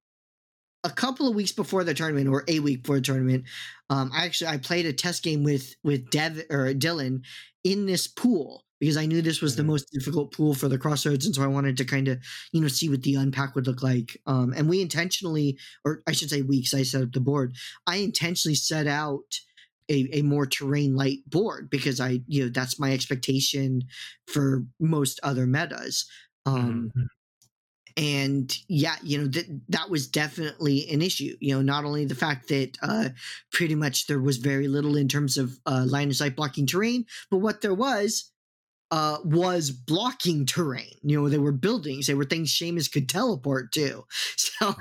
a 0.83 0.89
couple 0.89 1.27
of 1.27 1.35
weeks 1.35 1.51
before 1.51 1.83
the 1.83 1.93
tournament 1.93 2.29
or 2.29 2.43
a 2.47 2.59
week 2.59 2.83
before 2.83 2.97
the 2.97 3.01
tournament 3.01 3.43
um 3.89 4.11
i 4.13 4.25
actually 4.25 4.47
i 4.47 4.57
played 4.57 4.85
a 4.85 4.93
test 4.93 5.23
game 5.23 5.43
with 5.43 5.75
with 5.83 6.09
dev 6.09 6.37
or 6.49 6.73
dylan 6.73 7.21
in 7.63 7.85
this 7.85 8.07
pool 8.07 8.63
because 8.79 8.97
i 8.97 9.05
knew 9.05 9.21
this 9.21 9.41
was 9.41 9.55
the 9.55 9.63
Mhm. 9.63 9.67
most 9.67 9.89
difficult 9.91 10.31
pool 10.33 10.53
for 10.53 10.67
the 10.67 10.77
crossroads 10.77 11.25
and 11.25 11.35
so 11.35 11.43
i 11.43 11.47
wanted 11.47 11.77
to 11.77 11.85
kind 11.85 12.07
of 12.07 12.19
you 12.51 12.61
know 12.61 12.67
see 12.67 12.89
what 12.89 13.03
the 13.03 13.15
unpack 13.15 13.55
would 13.55 13.67
look 13.67 13.83
like 13.83 14.17
um 14.25 14.53
and 14.55 14.69
we 14.69 14.81
intentionally 14.81 15.57
or 15.85 16.01
i 16.07 16.11
should 16.11 16.29
say 16.29 16.41
weeks 16.41 16.73
i 16.73 16.83
set 16.83 17.03
up 17.03 17.11
the 17.13 17.19
board 17.19 17.55
i 17.87 17.97
intentionally 17.97 18.55
set 18.55 18.87
out 18.87 19.39
a, 19.89 20.07
a 20.11 20.21
more 20.21 20.45
terrain 20.45 20.95
light 20.95 21.19
board 21.29 21.69
because 21.69 21.99
I 22.01 22.21
you 22.27 22.43
know 22.43 22.49
that's 22.49 22.77
my 22.79 22.91
expectation 22.91 23.83
for 24.25 24.65
most 24.79 25.19
other 25.23 25.47
metas. 25.47 26.05
Um, 26.45 26.93
and 27.95 28.55
yeah, 28.67 28.95
you 29.01 29.17
know 29.17 29.27
that 29.27 29.61
that 29.69 29.89
was 29.89 30.07
definitely 30.07 30.87
an 30.89 31.01
issue. 31.01 31.35
You 31.39 31.55
know, 31.55 31.61
not 31.63 31.83
only 31.83 32.05
the 32.05 32.13
fact 32.15 32.47
that 32.49 32.77
uh, 32.83 33.09
pretty 33.51 33.73
much 33.75 34.05
there 34.05 34.19
was 34.19 34.37
very 34.37 34.67
little 34.67 34.95
in 34.95 35.07
terms 35.07 35.37
of 35.37 35.57
uh, 35.65 35.85
line 35.87 36.09
of 36.09 36.15
sight 36.15 36.35
blocking 36.35 36.67
terrain, 36.67 37.05
but 37.31 37.37
what 37.39 37.61
there 37.61 37.73
was 37.73 38.31
uh, 38.91 39.17
was 39.23 39.71
blocking 39.71 40.45
terrain. 40.45 40.93
You 41.03 41.19
know, 41.21 41.29
they 41.29 41.37
were 41.39 41.51
buildings, 41.51 42.07
they 42.07 42.13
were 42.15 42.25
things 42.25 42.53
Seamus 42.53 42.91
could 42.91 43.09
teleport 43.09 43.71
to. 43.73 44.05
So 44.59 44.73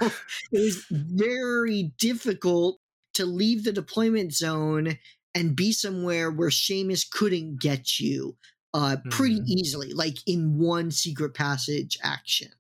it 0.53 0.61
was 0.61 0.87
very 0.91 1.93
difficult 1.99 2.81
to 3.15 3.27
leave 3.27 3.65
the 3.65 3.73
deployment 3.73 4.33
zone 4.33 4.99
and 5.35 5.55
be 5.57 5.73
somewhere 5.73 6.31
where 6.31 6.49
Seamus 6.49 7.09
couldn't 7.09 7.61
get 7.61 8.01
you 8.01 8.37
uh, 8.73 8.97
pretty 9.11 9.37
Mhm. 9.37 9.47
easily, 9.47 9.93
like 9.93 10.17
in 10.27 10.59
one 10.59 10.91
secret 10.91 11.35
passage 11.35 11.99
action. 12.03 12.53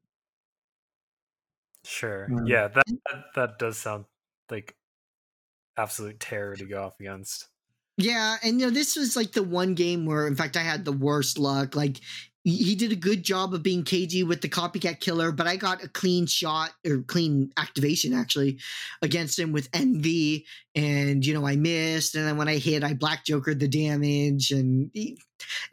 Sure. 1.84 2.36
Um, 2.38 2.44
yeah, 2.44 2.68
that, 2.68 2.84
that 3.06 3.24
that 3.34 3.58
does 3.58 3.78
sound 3.78 4.06
like 4.50 4.76
absolute 5.76 6.20
terror 6.20 6.54
to 6.56 6.66
go 6.66 6.84
off 6.84 7.00
against. 7.00 7.48
Yeah, 7.98 8.36
and 8.42 8.60
you 8.60 8.66
know, 8.66 8.72
this 8.72 8.96
was 8.96 9.16
like 9.16 9.32
the 9.32 9.42
one 9.42 9.74
game 9.74 10.04
where, 10.04 10.26
in 10.26 10.36
fact, 10.36 10.56
I 10.56 10.60
had 10.60 10.84
the 10.84 10.92
worst 10.92 11.38
luck. 11.38 11.74
Like, 11.74 12.00
he 12.44 12.76
did 12.76 12.92
a 12.92 12.96
good 12.96 13.24
job 13.24 13.54
of 13.54 13.62
being 13.64 13.82
cagey 13.82 14.22
with 14.22 14.40
the 14.40 14.48
copycat 14.48 15.00
killer, 15.00 15.32
but 15.32 15.48
I 15.48 15.56
got 15.56 15.82
a 15.82 15.88
clean 15.88 16.26
shot 16.26 16.70
or 16.86 17.02
clean 17.02 17.50
activation 17.56 18.12
actually 18.12 18.60
against 19.02 19.36
him 19.36 19.50
with 19.50 19.68
Envy, 19.72 20.46
and 20.74 21.24
you 21.26 21.34
know, 21.34 21.46
I 21.46 21.56
missed. 21.56 22.14
And 22.14 22.24
then 22.26 22.36
when 22.36 22.48
I 22.48 22.58
hit, 22.58 22.84
I 22.84 22.94
black 22.94 23.24
jokered 23.24 23.58
the 23.60 23.66
damage, 23.68 24.50
and 24.52 24.90
he- 24.94 25.18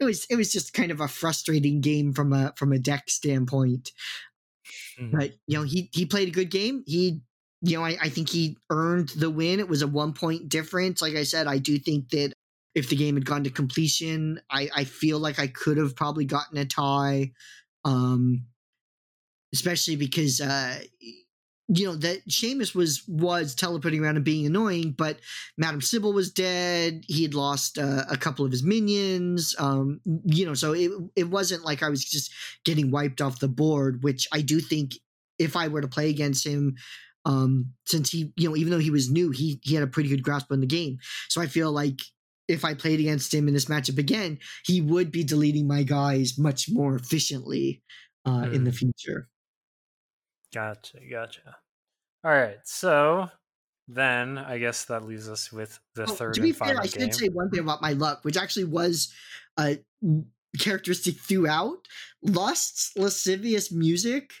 it 0.00 0.04
was 0.04 0.26
it 0.30 0.36
was 0.36 0.52
just 0.52 0.72
kind 0.74 0.90
of 0.90 1.00
a 1.00 1.08
frustrating 1.08 1.80
game 1.80 2.12
from 2.12 2.32
a 2.32 2.52
from 2.56 2.72
a 2.72 2.78
deck 2.78 3.08
standpoint. 3.10 3.92
Mhm. 4.98 5.10
But 5.12 5.32
you 5.46 5.58
know, 5.58 5.64
he 5.64 5.90
he 5.92 6.06
played 6.06 6.28
a 6.28 6.32
good 6.32 6.50
game. 6.50 6.82
He, 6.86 7.20
you 7.64 7.78
know, 7.78 7.84
I, 7.84 7.96
I 8.00 8.08
think 8.10 8.28
he 8.28 8.58
earned 8.70 9.08
the 9.10 9.30
win. 9.30 9.58
It 9.58 9.68
was 9.68 9.80
a 9.80 9.86
one 9.86 10.12
point 10.12 10.50
difference. 10.50 11.00
Like 11.00 11.14
I 11.14 11.22
said, 11.22 11.46
I 11.46 11.58
do 11.58 11.78
think 11.78 12.10
that 12.10 12.34
if 12.74 12.90
the 12.90 12.96
game 12.96 13.14
had 13.14 13.24
gone 13.24 13.44
to 13.44 13.50
completion, 13.50 14.40
I 14.50 14.68
I 14.74 14.84
feel 14.84 15.18
like 15.18 15.38
I 15.38 15.46
could 15.46 15.78
have 15.78 15.96
probably 15.96 16.26
gotten 16.26 16.58
a 16.58 16.66
tie. 16.66 17.32
Um, 17.84 18.46
especially 19.52 19.94
because 19.96 20.40
uh 20.40 20.78
you 21.68 21.86
know 21.86 21.94
that 21.94 22.26
Seamus 22.28 22.74
was 22.74 23.02
was 23.08 23.54
teleporting 23.54 24.04
around 24.04 24.16
and 24.16 24.24
being 24.24 24.44
annoying, 24.44 24.92
but 24.92 25.18
Madame 25.56 25.80
Sybil 25.80 26.12
was 26.12 26.30
dead. 26.30 27.04
He 27.08 27.22
had 27.22 27.32
lost 27.32 27.78
uh, 27.78 28.04
a 28.10 28.18
couple 28.18 28.44
of 28.44 28.52
his 28.52 28.62
minions. 28.62 29.56
Um, 29.58 30.02
you 30.26 30.44
know, 30.44 30.52
so 30.52 30.74
it 30.74 30.90
it 31.16 31.30
wasn't 31.30 31.64
like 31.64 31.82
I 31.82 31.88
was 31.88 32.04
just 32.04 32.30
getting 32.66 32.90
wiped 32.90 33.22
off 33.22 33.40
the 33.40 33.48
board. 33.48 34.02
Which 34.02 34.28
I 34.30 34.42
do 34.42 34.60
think 34.60 34.96
if 35.38 35.56
I 35.56 35.68
were 35.68 35.80
to 35.80 35.88
play 35.88 36.10
against 36.10 36.46
him, 36.46 36.76
um, 37.24 37.72
since 37.86 38.10
he 38.10 38.32
you 38.36 38.48
know 38.48 38.56
even 38.56 38.70
though 38.70 38.78
he 38.78 38.90
was 38.90 39.10
new, 39.10 39.30
he 39.30 39.60
he 39.62 39.74
had 39.74 39.84
a 39.84 39.88
pretty 39.88 40.08
good 40.08 40.22
grasp 40.22 40.50
on 40.52 40.60
the 40.60 40.66
game. 40.66 40.98
So 41.28 41.40
I 41.40 41.46
feel 41.46 41.72
like 41.72 42.00
if 42.48 42.64
I 42.64 42.74
played 42.74 43.00
against 43.00 43.32
him 43.32 43.48
in 43.48 43.54
this 43.54 43.66
matchup 43.66 43.98
again, 43.98 44.38
he 44.66 44.80
would 44.80 45.10
be 45.10 45.24
deleting 45.24 45.66
my 45.66 45.82
guys 45.82 46.38
much 46.38 46.68
more 46.70 46.94
efficiently 46.96 47.82
uh, 48.26 48.48
in 48.50 48.64
the 48.64 48.72
Hmm. 48.72 48.72
future. 48.72 49.28
Gotcha, 50.52 51.00
gotcha. 51.10 51.58
All 52.24 52.32
right, 52.32 52.58
so 52.66 53.30
then 53.88 54.38
I 54.38 54.58
guess 54.58 54.86
that 54.86 55.04
leaves 55.04 55.28
us 55.28 55.52
with 55.52 55.80
the 55.94 56.06
Oh, 56.06 56.18
third 56.18 56.34
to 56.34 56.40
be 56.40 56.52
and 56.52 56.52
fair, 56.52 56.78
I 56.80 56.86
should 56.86 57.14
say 57.14 57.28
one 57.28 57.50
thing 57.50 57.60
about 57.60 57.80
my 57.80 57.92
luck, 57.92 58.24
which 58.24 58.36
actually 58.36 58.64
was 58.64 59.12
uh, 59.56 59.74
characteristic 60.58 61.16
throughout. 61.18 61.88
Lust's 62.22 62.92
lascivious 62.96 63.72
music. 63.72 64.32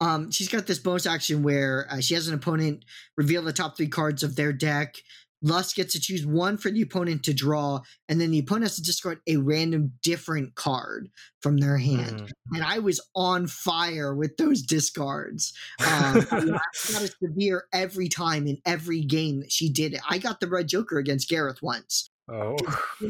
Um, 0.00 0.30
she's 0.30 0.48
got 0.48 0.66
this 0.66 0.78
bonus 0.78 1.06
action 1.06 1.42
where 1.42 1.86
uh, 1.90 2.00
she 2.00 2.14
has 2.14 2.28
an 2.28 2.34
opponent 2.34 2.84
reveal 3.16 3.42
the 3.42 3.52
top 3.52 3.76
three 3.76 3.88
cards 3.88 4.22
of 4.22 4.36
their 4.36 4.52
deck. 4.52 4.96
Lust 5.42 5.74
gets 5.74 5.94
to 5.94 6.00
choose 6.00 6.26
one 6.26 6.58
for 6.58 6.70
the 6.70 6.82
opponent 6.82 7.22
to 7.22 7.32
draw, 7.32 7.80
and 8.10 8.20
then 8.20 8.30
the 8.30 8.38
opponent 8.40 8.64
has 8.64 8.76
to 8.76 8.82
discard 8.82 9.20
a 9.26 9.36
random 9.38 9.92
different 10.02 10.54
card 10.54 11.08
from 11.40 11.56
their 11.56 11.78
hand. 11.78 12.20
Mhm. 12.20 12.30
And 12.52 12.62
I 12.62 12.78
was 12.78 13.00
on 13.14 13.46
fire 13.46 14.14
with 14.14 14.36
those 14.36 14.60
discards. 14.60 15.54
Um, 15.78 15.86
I 15.86 16.20
got 16.92 17.02
a 17.02 17.10
severe 17.22 17.64
every 17.72 18.10
time 18.10 18.46
in 18.46 18.58
every 18.66 19.00
game 19.00 19.40
that 19.40 19.50
she 19.50 19.70
did 19.70 19.94
it. 19.94 20.00
I 20.08 20.18
got 20.18 20.40
the 20.40 20.46
red 20.46 20.68
Joker 20.68 20.98
against 20.98 21.30
Gareth 21.30 21.62
once. 21.62 22.10
Oh, 22.30 22.56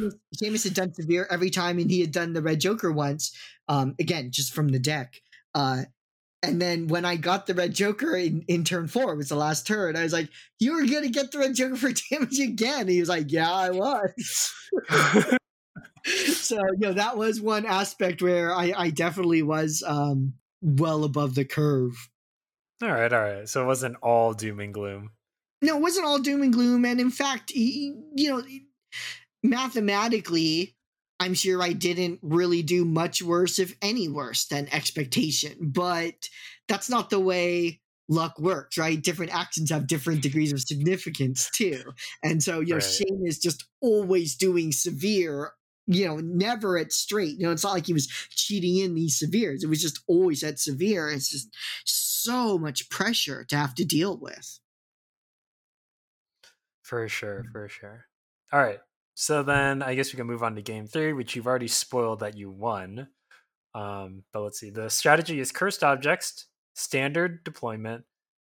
Seamus 0.41 0.63
had 0.63 0.75
done 0.75 0.95
severe 0.95 1.27
every 1.31 1.51
time, 1.51 1.81
and 1.81 1.91
he 1.91 2.01
had 2.01 2.13
done 2.13 2.33
the 2.33 2.43
red 2.43 2.61
Joker 2.61 2.93
once. 2.93 3.37
Um, 3.67 3.97
again, 3.99 4.31
just 4.31 4.53
from 4.55 4.69
the 4.69 4.79
deck. 4.79 5.21
Uh, 5.53 5.83
and 6.43 6.61
then 6.61 6.89
when 6.89 7.05
I 7.05 7.17
got 7.17 7.47
the 7.47 7.55
red 7.55 7.75
Joker 7.75 8.17
in, 8.17 8.45
in 8.49 8.65
turn 8.65 8.89
four, 8.89 9.13
it 9.13 9.17
was 9.17 9.29
the 9.29 9.37
last 9.37 9.67
turn. 9.67 9.97
I 9.97 10.03
was 10.03 10.13
like, 10.13 10.29
"You 10.59 10.75
were 10.75 10.87
gonna 10.87 11.09
get 11.11 11.31
the 11.33 11.39
red 11.39 11.55
Joker 11.55 11.77
for 11.77 11.91
damage 12.11 12.39
again." 12.39 12.89
he 12.89 13.01
was 13.01 13.09
like, 13.09 13.31
"Yeah, 13.31 13.53
I 13.53 13.71
was." 13.71 14.55
so 16.07 16.57
you 16.57 16.79
know 16.79 16.93
that 16.95 17.17
was 17.17 17.41
one 17.41 17.67
aspect 17.67 18.23
where 18.23 18.55
I, 18.55 18.73
I 18.77 18.91
definitely 18.91 19.43
was 19.43 19.83
um, 19.87 20.35
well 20.63 21.05
above 21.05 21.35
the 21.35 21.45
curve. 21.45 22.09
all 22.83 22.89
right, 22.91 23.13
all 23.13 23.21
right. 23.21 23.49
So 23.49 23.63
it 23.63 23.67
wasn't 23.67 23.97
all 24.03 24.33
doom 24.33 24.61
and 24.61 24.73
gloom. 24.73 25.11
no, 25.63 25.77
it 25.77 25.83
wasn't 25.83 26.07
all 26.07 26.19
doom 26.19 26.43
and 26.43 26.53
gloom. 26.53 26.85
And 26.87 27.01
in 27.01 27.11
fact, 27.11 27.51
you 27.55 28.03
know, 28.17 28.43
mathematically, 29.43 30.75
I'm 31.21 31.35
sure 31.35 31.63
I 31.63 31.75
didn't 31.75 32.19
really 32.23 32.63
do 32.63 32.85
much 32.85 33.23
worse, 33.23 33.59
if 33.59 33.77
any 33.83 34.09
worse, 34.09 34.47
than 34.47 34.69
expectation. 34.73 35.59
But 35.61 36.15
that's 36.67 36.89
not 36.89 37.11
the 37.11 37.21
way 37.21 37.83
luck 38.09 38.39
works, 38.39 38.79
right? 38.79 39.01
Different 39.01 39.33
actions 39.35 39.71
have 39.71 39.87
different 39.87 40.23
degrees 40.23 40.53
of 40.53 40.61
significance 40.61 41.51
too. 41.55 41.83
And 42.25 42.43
so, 42.43 42.61
you 42.61 42.69
know, 42.71 42.77
Right. 42.77 42.83
Shane 42.83 43.23
is 43.25 43.39
just 43.39 43.67
always 43.81 44.37
doing 44.37 44.73
severe. 44.73 45.53
You 45.87 46.07
know, 46.07 46.17
never 46.19 46.79
at 46.79 46.93
straight. 46.93 47.39
You 47.39 47.47
know, 47.47 47.53
it's 47.53 47.65
not 47.65 47.75
like 47.75 47.87
he 47.87 47.93
was 47.93 48.07
cheating 48.31 48.79
in 48.79 48.95
these 48.95 49.19
severes. 49.19 49.65
It 49.65 49.69
was 49.69 49.83
just 49.83 50.01
always 50.07 50.43
at 50.43 50.59
severe. 50.59 51.09
It's 51.11 51.31
just 51.31 51.49
so 52.23 52.59
much 52.59 52.89
pressure 52.91 53.45
to 53.45 53.57
have 53.57 53.75
to 53.77 53.85
deal 53.85 54.17
with. 54.17 54.61
For 56.83 57.09
sure, 57.09 57.45
for 57.53 57.69
sure. 57.69 58.07
All 58.53 58.61
right. 58.61 58.81
So 59.15 59.43
then 59.43 59.83
I 59.83 59.95
guess 59.95 60.13
we 60.13 60.17
can 60.17 60.27
move 60.27 60.43
on 60.43 60.55
to 60.57 60.63
game 60.63 60.87
three, 60.87 61.13
which 61.13 61.37
you've 61.37 61.47
already 61.47 61.69
spoiled 61.69 62.21
that 62.21 62.37
you 62.37 62.51
won. 62.51 63.09
Um, 63.75 64.25
but 64.33 64.43
let's 64.43 64.61
see. 64.61 64.71
The 64.71 64.91
strategy 64.91 65.41
is 65.41 65.53
cursed 65.53 65.85
objects, 65.85 66.47
standard 66.75 67.45
deployment, 67.45 68.05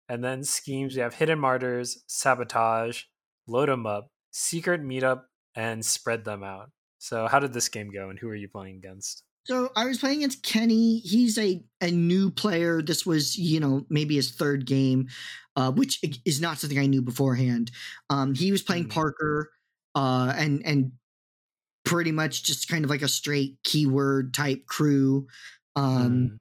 and 0.09 0.23
then 0.23 0.45
schemes. 0.45 0.95
We 0.95 1.03
have 1.03 1.15
hidden 1.15 1.39
martyrs, 1.39 2.03
sabotage, 2.09 3.05
load 3.47 3.69
them 3.69 3.87
up, 3.87 4.09
secret 4.33 4.83
meetup, 4.83 5.23
and 5.55 5.85
spread 5.85 6.25
them 6.25 6.43
out. 6.43 6.71
So 6.99 7.27
how 7.29 7.39
did 7.41 7.53
this 7.53 7.69
game 7.69 7.91
go, 7.91 8.11
and 8.11 8.19
who 8.19 8.29
are 8.29 8.35
you 8.35 8.49
playing 8.49 8.77
against? 8.77 9.23
So 9.45 9.71
I 9.77 9.85
was 9.85 9.99
playing 9.99 10.19
against 10.19 10.43
Kenny. 10.43 11.01
He's 11.01 11.37
a, 11.39 11.63
a 11.83 11.91
new 11.91 12.31
player. 12.31 12.81
This 12.81 13.05
was, 13.05 13.37
you 13.37 13.61
know, 13.61 13.85
maybe 13.91 14.15
his 14.17 14.31
third 14.33 14.65
game, 14.65 15.09
uh, 15.57 15.71
which 15.71 16.03
is 16.25 16.41
not 16.41 16.59
something 16.59 16.79
I 16.79 16.87
knew 16.87 17.03
beforehand. 17.03 17.71
Um, 18.09 18.35
he 18.35 18.51
was 18.51 18.63
playing 18.63 18.85
Hmm. 18.85 18.91
Parker, 18.91 19.51
uh, 19.95 20.33
and 20.37 20.65
and 20.65 20.93
pretty 21.85 22.13
much 22.13 22.43
just 22.43 22.69
kind 22.69 22.85
of 22.85 22.91
like 22.91 23.03
a 23.03 23.09
straight 23.09 23.59
keyword 23.63 24.35
type 24.35 24.67
crew. 24.67 25.27
Um, 25.77 26.11
mm. 26.11 26.39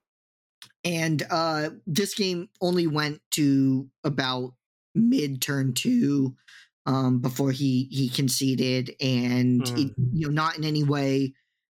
And 0.85 1.23
uh, 1.29 1.69
this 1.85 2.13
game 2.13 2.49
only 2.61 2.87
went 2.87 3.21
to 3.31 3.87
about 4.03 4.53
mid 4.95 5.41
turn 5.41 5.73
two 5.73 6.35
um, 6.85 7.19
before 7.19 7.51
he 7.51 7.87
he 7.91 8.09
conceded, 8.09 8.95
and 8.99 9.61
mm. 9.61 9.85
it, 9.85 9.93
you 10.13 10.27
know 10.27 10.33
not 10.33 10.57
in 10.57 10.65
any 10.65 10.83
way 10.83 11.33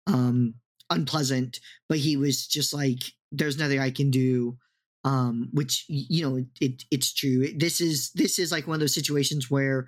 um, 0.07 0.55
unpleasant, 0.89 1.59
but 1.87 1.99
he 1.99 2.17
was 2.17 2.47
just 2.47 2.73
like, 2.73 3.03
"There's 3.31 3.57
nothing 3.57 3.79
I 3.79 3.91
can 3.91 4.09
do." 4.09 4.57
Um, 5.03 5.49
which 5.53 5.85
you 5.87 6.27
know 6.27 6.45
it, 6.59 6.83
it's 6.89 7.13
true. 7.13 7.47
This 7.55 7.79
is 7.79 8.11
this 8.15 8.39
is 8.39 8.51
like 8.51 8.65
one 8.65 8.75
of 8.75 8.79
those 8.79 8.95
situations 8.95 9.51
where 9.51 9.85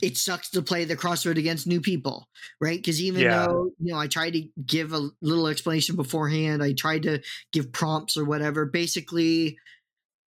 it 0.00 0.16
sucks 0.16 0.50
to 0.50 0.62
play 0.62 0.84
the 0.84 0.96
crossroad 0.96 1.38
against 1.38 1.66
new 1.66 1.80
people, 1.80 2.28
right? 2.60 2.78
Because 2.78 3.02
even 3.02 3.22
yeah. 3.22 3.46
though 3.46 3.70
you 3.78 3.92
know 3.92 3.98
I 3.98 4.06
tried 4.06 4.34
to 4.34 4.48
give 4.64 4.92
a 4.92 5.08
little 5.20 5.46
explanation 5.46 5.96
beforehand, 5.96 6.62
I 6.62 6.72
tried 6.72 7.02
to 7.04 7.20
give 7.52 7.72
prompts 7.72 8.16
or 8.16 8.24
whatever. 8.24 8.66
Basically, 8.66 9.58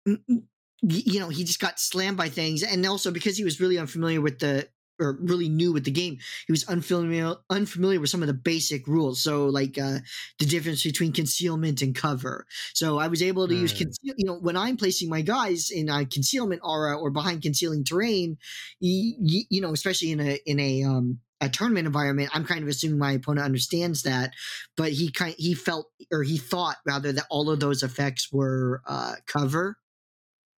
you 0.05 1.21
know, 1.21 1.29
he 1.29 1.45
just 1.45 1.61
got 1.61 1.81
slammed 1.81 2.17
by 2.17 2.29
things, 2.29 2.63
and 2.63 2.85
also 2.87 3.11
because 3.11 3.37
he 3.37 3.45
was 3.45 3.61
really 3.61 3.79
unfamiliar 3.79 4.21
with 4.21 4.39
the 4.39 4.69
or 5.01 5.18
really 5.20 5.49
new 5.49 5.72
with 5.72 5.84
the 5.84 5.90
game. 5.90 6.18
He 6.47 6.53
was 6.53 6.64
unfamiliar 6.64 7.34
unfamiliar 7.51 8.01
with 8.01 8.11
some 8.11 8.22
of 8.22 8.28
the 8.28 8.34
basic 8.34 8.86
rules. 8.86 9.22
So 9.22 9.47
like 9.47 9.78
uh, 9.78 9.99
the 10.38 10.47
difference 10.47 10.82
between 10.82 11.12
concealment 11.12 11.82
and 11.82 11.94
cover. 11.94 12.47
So 12.74 12.99
I 12.99 13.09
was 13.09 13.22
able 13.22 13.49
to 13.49 13.55
use 13.55 13.72
hmm. 13.72 13.78
conceal. 13.78 14.14
You 14.16 14.26
know, 14.26 14.38
when 14.38 14.57
I'm 14.57 14.76
placing 14.76 15.09
my 15.09 15.22
guys 15.22 15.70
in 15.70 15.88
a 15.88 16.05
concealment 16.07 16.62
aura 16.64 16.99
or 16.99 17.11
behind 17.11 17.42
concealing 17.42 17.84
terrain, 17.84 18.38
you, 18.80 19.44
you 19.49 19.61
know, 19.61 19.72
especially 19.72 20.12
in 20.12 20.20
a 20.20 20.38
in 20.47 20.61
a 20.61 20.82
um, 20.84 21.20
a 21.40 21.49
tournament 21.49 21.86
environment, 21.86 22.30
I'm 22.32 22.44
kind 22.44 22.62
of 22.62 22.68
assuming 22.68 22.99
my 22.99 23.12
opponent 23.12 23.44
understands 23.44 24.03
that, 24.03 24.32
but 24.76 24.92
he 24.92 25.11
kind 25.11 25.34
he 25.36 25.55
felt 25.55 25.90
or 26.11 26.22
he 26.22 26.38
thought 26.38 26.76
rather 26.86 27.12
that 27.12 27.26
all 27.30 27.51
of 27.51 27.61
those 27.61 27.82
effects 27.82 28.32
were 28.32 28.82
uh, 28.86 29.14
cover. 29.26 29.76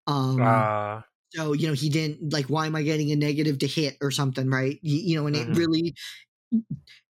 Um, 0.06 0.40
uh. 0.40 1.02
So, 1.34 1.52
you 1.52 1.66
know, 1.66 1.74
he 1.74 1.88
didn't 1.88 2.32
like, 2.32 2.46
why 2.46 2.66
am 2.66 2.74
I 2.74 2.82
getting 2.82 3.12
a 3.12 3.16
negative 3.16 3.58
to 3.58 3.66
hit 3.66 3.96
or 4.00 4.10
something, 4.10 4.48
right? 4.48 4.78
You, 4.82 4.98
you 4.98 5.20
know, 5.20 5.26
and 5.26 5.36
mm-hmm. 5.36 5.52
it 5.52 5.58
really, 5.58 5.94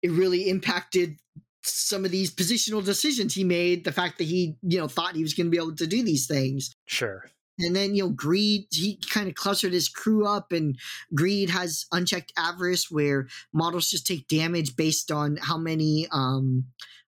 it 0.02 0.10
really 0.10 0.48
impacted 0.48 1.18
some 1.62 2.04
of 2.04 2.10
these 2.10 2.34
positional 2.34 2.84
decisions 2.84 3.34
he 3.34 3.44
made. 3.44 3.84
The 3.84 3.92
fact 3.92 4.18
that 4.18 4.24
he, 4.24 4.56
you 4.62 4.78
know, 4.78 4.88
thought 4.88 5.14
he 5.14 5.22
was 5.22 5.34
going 5.34 5.46
to 5.46 5.50
be 5.50 5.56
able 5.56 5.76
to 5.76 5.86
do 5.86 6.02
these 6.02 6.26
things. 6.26 6.74
Sure. 6.86 7.30
And 7.60 7.74
then, 7.74 7.94
you 7.94 8.04
know, 8.04 8.10
Greed, 8.10 8.66
he 8.70 9.00
kind 9.10 9.28
of 9.28 9.34
clustered 9.34 9.72
his 9.72 9.88
crew 9.88 10.24
up, 10.26 10.52
and 10.52 10.78
Greed 11.12 11.50
has 11.50 11.86
unchecked 11.90 12.32
avarice 12.36 12.88
where 12.88 13.26
models 13.52 13.90
just 13.90 14.06
take 14.06 14.28
damage 14.28 14.76
based 14.76 15.10
on 15.10 15.38
how 15.40 15.58
many 15.58 16.06
um, 16.12 16.66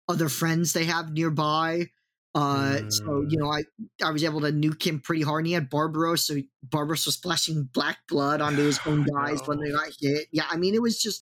other 0.09 0.29
friends 0.29 0.73
they 0.73 0.87
have 0.87 1.13
nearby. 1.13 1.87
Uh, 2.35 2.79
mm. 2.79 2.93
so 2.93 3.27
you 3.29 3.39
know, 3.39 3.51
I 3.51 3.63
I 4.05 4.11
was 4.11 4.23
able 4.23 4.41
to 4.43 4.53
nuke 4.53 4.87
him 4.87 5.01
pretty 5.01 5.23
hard. 5.23 5.41
And 5.41 5.49
he 5.49 5.53
had 5.53 5.69
Barbaros, 5.69 6.27
so 6.27 6.37
Barbaros 6.63 7.07
was 7.07 7.17
splashing 7.17 7.69
black 7.73 7.99
blood 8.09 8.41
onto 8.41 8.63
his 8.63 8.79
own 8.87 9.05
guys 9.05 9.41
when 9.47 9.61
they 9.61 9.71
got 9.71 9.89
hit. 10.01 10.29
Yeah, 10.33 10.45
I 10.49 10.57
mean, 10.57 10.75
it 10.75 10.83
was 10.83 11.01
just 11.01 11.25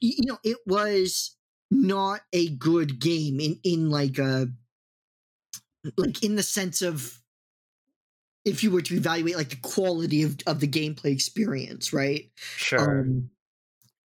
you 0.00 0.26
know, 0.26 0.38
it 0.44 0.58
was 0.66 1.36
not 1.70 2.20
a 2.32 2.50
good 2.50 3.00
game 3.00 3.40
in 3.40 3.58
in 3.64 3.90
like 3.90 4.18
a 4.18 4.48
like 5.96 6.22
in 6.22 6.36
the 6.36 6.42
sense 6.42 6.82
of 6.82 7.18
if 8.44 8.62
you 8.62 8.70
were 8.70 8.82
to 8.82 8.94
evaluate 8.94 9.36
like 9.36 9.50
the 9.50 9.56
quality 9.56 10.22
of 10.22 10.36
of 10.46 10.60
the 10.60 10.68
gameplay 10.68 11.12
experience, 11.12 11.92
right? 11.92 12.30
Sure. 12.36 13.00
Um, 13.00 13.30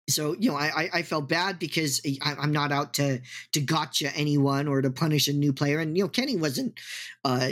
so 0.09 0.35
you 0.39 0.49
know 0.49 0.57
I, 0.57 0.89
I 0.93 1.01
felt 1.01 1.27
bad 1.27 1.59
because 1.59 2.01
I, 2.21 2.35
am 2.41 2.51
not 2.51 2.71
out 2.71 2.93
to 2.95 3.21
to 3.53 3.61
gotcha 3.61 4.15
anyone 4.15 4.67
or 4.67 4.81
to 4.81 4.89
punish 4.89 5.27
a 5.27 5.33
new 5.33 5.53
player. 5.53 5.79
And 5.79 5.97
you 5.97 6.03
know 6.03 6.09
kenny 6.09 6.35
wasn't 6.35 6.79
uh 7.25 7.51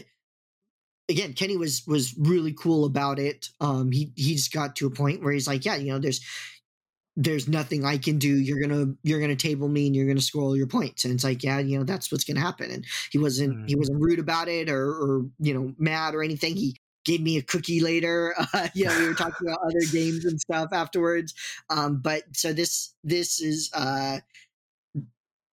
again 1.09 1.33
kenny 1.33 1.57
was 1.57 1.85
was 1.85 2.15
really 2.17 2.53
cool 2.53 2.85
about 2.85 3.19
it. 3.19 3.49
Um 3.59 3.91
he 3.91 4.11
he 4.15 4.35
just 4.35 4.53
got 4.53 4.75
to 4.77 4.87
a 4.87 4.91
point 4.91 5.21
where 5.21 5.33
he's 5.33 5.47
like 5.47 5.65
yeah 5.65 5.75
you 5.75 5.91
know 5.91 5.99
there's 5.99 6.21
there's 7.17 7.47
nothing 7.47 7.85
i 7.85 7.97
can 7.97 8.19
do. 8.19 8.39
You're 8.39 8.59
gonna 8.59 8.93
you're 9.03 9.19
gonna 9.19 9.35
table 9.35 9.67
me 9.67 9.87
and 9.87 9.95
you're 9.95 10.07
gonna 10.07 10.21
score 10.21 10.55
your 10.55 10.67
points. 10.67 11.03
And 11.03 11.13
it's 11.13 11.23
like 11.23 11.43
yeah 11.43 11.59
you 11.59 11.77
know 11.77 11.83
that's 11.83 12.11
what's 12.11 12.23
gonna 12.23 12.39
happen. 12.39 12.71
And 12.71 12.85
he 13.11 13.17
wasn't 13.17 13.57
mm. 13.57 13.69
he 13.69 13.75
wasn't 13.75 14.01
rude 14.01 14.19
about 14.19 14.47
it 14.47 14.69
or 14.69 14.89
or 14.89 15.25
you 15.39 15.53
know 15.53 15.73
mad 15.77 16.15
or 16.15 16.23
anything. 16.23 16.55
He 16.55 16.77
gave 17.05 17.21
me 17.21 17.37
a 17.37 17.41
cookie 17.41 17.79
later. 17.79 18.35
Uh, 18.53 18.69
you 18.73 18.85
know, 18.85 18.97
we 18.99 19.07
were 19.07 19.13
talking 19.13 19.47
about 19.47 19.59
other 19.65 19.85
games 19.91 20.23
and 20.23 20.39
stuff 20.39 20.69
afterwards. 20.71 21.33
Um, 21.69 21.99
but 22.01 22.23
so 22.33 22.53
this 22.53 22.93
this 23.03 23.41
is 23.41 23.69
uh, 23.73 24.19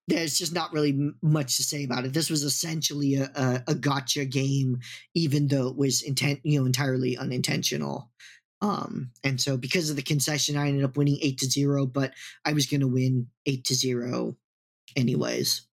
there's 0.08 0.38
just 0.38 0.52
not 0.52 0.72
really 0.72 1.12
much 1.22 1.56
to 1.56 1.62
say 1.62 1.84
about 1.84 2.04
it. 2.04 2.12
This 2.12 2.30
was 2.30 2.42
essentially 2.42 3.14
a, 3.16 3.30
a, 3.34 3.62
a 3.68 3.74
gotcha 3.74 4.24
game, 4.24 4.80
even 5.14 5.48
though 5.48 5.68
it 5.68 5.76
was 5.76 6.02
intent, 6.02 6.40
you 6.44 6.60
know, 6.60 6.66
entirely 6.66 7.16
unintentional. 7.16 8.10
Um, 8.60 9.10
and 9.24 9.40
so 9.40 9.56
because 9.56 9.90
of 9.90 9.96
the 9.96 10.02
concession, 10.02 10.56
I 10.56 10.68
ended 10.68 10.84
up 10.84 10.96
winning 10.96 11.18
eight 11.22 11.38
to 11.38 11.46
zero, 11.46 11.86
but 11.86 12.12
I 12.44 12.52
was 12.52 12.66
going 12.66 12.80
to 12.80 12.88
win 12.88 13.28
eight 13.46 13.64
to 13.64 13.74
zero 13.74 14.36
anyways. 14.94 15.66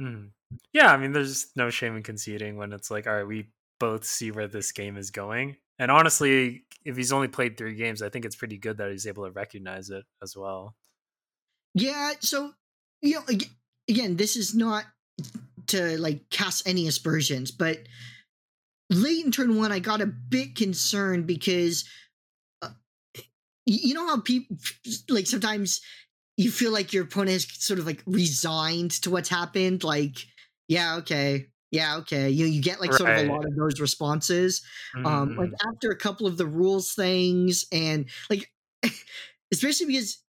Hmm. 0.00 0.26
Yeah, 0.72 0.92
I 0.92 0.96
mean, 0.96 1.12
there's 1.12 1.48
no 1.56 1.70
shame 1.70 1.96
in 1.96 2.02
conceding 2.02 2.56
when 2.56 2.72
it's 2.72 2.90
like, 2.90 3.06
all 3.06 3.14
right, 3.14 3.26
we 3.26 3.48
both 3.78 4.04
see 4.04 4.30
where 4.30 4.48
this 4.48 4.72
game 4.72 4.96
is 4.96 5.10
going. 5.10 5.56
And 5.78 5.90
honestly, 5.90 6.64
if 6.84 6.96
he's 6.96 7.12
only 7.12 7.28
played 7.28 7.56
three 7.56 7.74
games, 7.74 8.02
I 8.02 8.08
think 8.08 8.24
it's 8.24 8.36
pretty 8.36 8.58
good 8.58 8.78
that 8.78 8.90
he's 8.90 9.06
able 9.06 9.24
to 9.24 9.30
recognize 9.30 9.90
it 9.90 10.04
as 10.22 10.36
well. 10.36 10.74
Yeah. 11.74 12.12
So, 12.20 12.52
you 13.02 13.14
know, 13.14 13.38
again, 13.88 14.16
this 14.16 14.36
is 14.36 14.54
not 14.54 14.84
to 15.68 15.98
like 15.98 16.30
cast 16.30 16.66
any 16.66 16.88
aspersions, 16.88 17.50
but 17.50 17.78
late 18.90 19.24
in 19.24 19.30
turn 19.30 19.56
one, 19.56 19.70
I 19.70 19.78
got 19.78 20.00
a 20.00 20.06
bit 20.06 20.56
concerned 20.56 21.26
because, 21.26 21.84
uh, 22.62 22.70
you 23.66 23.94
know, 23.94 24.06
how 24.06 24.20
people 24.20 24.56
like 25.08 25.26
sometimes 25.26 25.80
you 26.36 26.50
feel 26.50 26.72
like 26.72 26.92
your 26.92 27.04
opponent 27.04 27.36
is 27.36 27.46
sort 27.58 27.78
of 27.78 27.86
like 27.86 28.02
resigned 28.06 28.92
to 29.02 29.10
what's 29.10 29.28
happened. 29.28 29.84
Like, 29.84 30.16
yeah, 30.68 30.96
okay, 30.96 31.48
yeah 31.70 31.96
okay 31.96 32.28
you 32.30 32.46
you 32.46 32.62
get 32.62 32.80
like 32.80 32.90
right. 32.90 32.98
sort 32.98 33.10
of 33.10 33.18
a 33.18 33.32
lot 33.32 33.44
of 33.44 33.54
those 33.56 33.80
responses 33.80 34.62
mm. 34.96 35.04
um 35.06 35.36
like 35.36 35.50
mm-hmm. 35.50 35.68
after 35.68 35.90
a 35.90 35.96
couple 35.96 36.26
of 36.26 36.36
the 36.36 36.46
rules 36.46 36.94
things 36.94 37.66
and 37.72 38.08
like 38.30 38.50
especially 39.52 39.86
because 39.86 40.22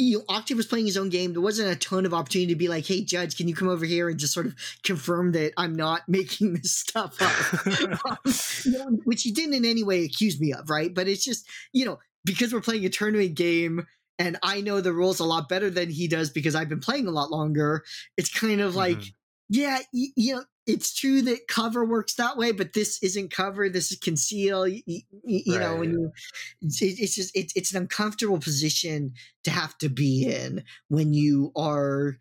you 0.00 0.18
know, 0.18 0.24
Octave 0.28 0.56
was 0.56 0.66
playing 0.66 0.86
his 0.86 0.96
own 0.96 1.08
game. 1.08 1.32
There 1.32 1.42
wasn't 1.42 1.72
a 1.72 1.76
ton 1.76 2.06
of 2.06 2.14
opportunity 2.14 2.52
to 2.52 2.56
be 2.56 2.68
like, 2.68 2.86
"Hey, 2.86 3.02
judge, 3.02 3.36
can 3.36 3.48
you 3.48 3.54
come 3.54 3.68
over 3.68 3.84
here 3.84 4.08
and 4.08 4.16
just 4.16 4.32
sort 4.32 4.46
of 4.46 4.54
confirm 4.84 5.32
that 5.32 5.52
I'm 5.56 5.74
not 5.74 6.02
making 6.08 6.54
this 6.54 6.72
stuff 6.72 7.20
up?" 7.20 7.66
um, 8.06 8.18
you 8.64 8.72
know, 8.72 8.98
which 9.02 9.24
he 9.24 9.32
didn't 9.32 9.54
in 9.54 9.64
any 9.64 9.82
way 9.82 10.04
accuse 10.04 10.40
me 10.40 10.52
of, 10.52 10.70
right? 10.70 10.94
But 10.94 11.08
it's 11.08 11.24
just 11.24 11.48
you 11.72 11.84
know 11.84 11.98
because 12.24 12.52
we're 12.52 12.60
playing 12.60 12.84
a 12.84 12.88
tournament 12.88 13.34
game 13.34 13.86
and 14.18 14.36
I 14.42 14.60
know 14.60 14.80
the 14.80 14.92
rules 14.92 15.20
a 15.20 15.24
lot 15.24 15.48
better 15.48 15.70
than 15.70 15.90
he 15.90 16.08
does 16.08 16.30
because 16.30 16.54
I've 16.54 16.68
been 16.68 16.80
playing 16.80 17.06
a 17.06 17.12
lot 17.12 17.30
longer. 17.30 17.84
It's 18.16 18.28
kind 18.28 18.60
of 18.60 18.74
like, 18.74 18.98
mm. 18.98 19.12
Yeah, 19.48 19.78
you, 19.92 20.08
you 20.16 20.34
know, 20.36 20.44
it's 20.66 20.94
true 20.94 21.22
that 21.22 21.48
cover 21.48 21.84
works 21.84 22.14
that 22.14 22.36
way, 22.36 22.52
but 22.52 22.74
this 22.74 23.02
isn't 23.02 23.32
cover. 23.32 23.70
This 23.70 23.90
is 23.90 23.98
conceal. 23.98 24.68
You, 24.68 24.82
you, 24.84 25.00
you 25.24 25.54
right. 25.54 25.62
know, 25.62 25.76
when 25.76 25.92
you, 25.92 26.12
it's 26.60 27.14
just 27.14 27.34
it's 27.34 27.52
it's 27.56 27.72
an 27.72 27.78
uncomfortable 27.78 28.38
position 28.38 29.14
to 29.44 29.50
have 29.50 29.78
to 29.78 29.88
be 29.88 30.26
in 30.26 30.62
when 30.88 31.14
you 31.14 31.52
are 31.56 32.18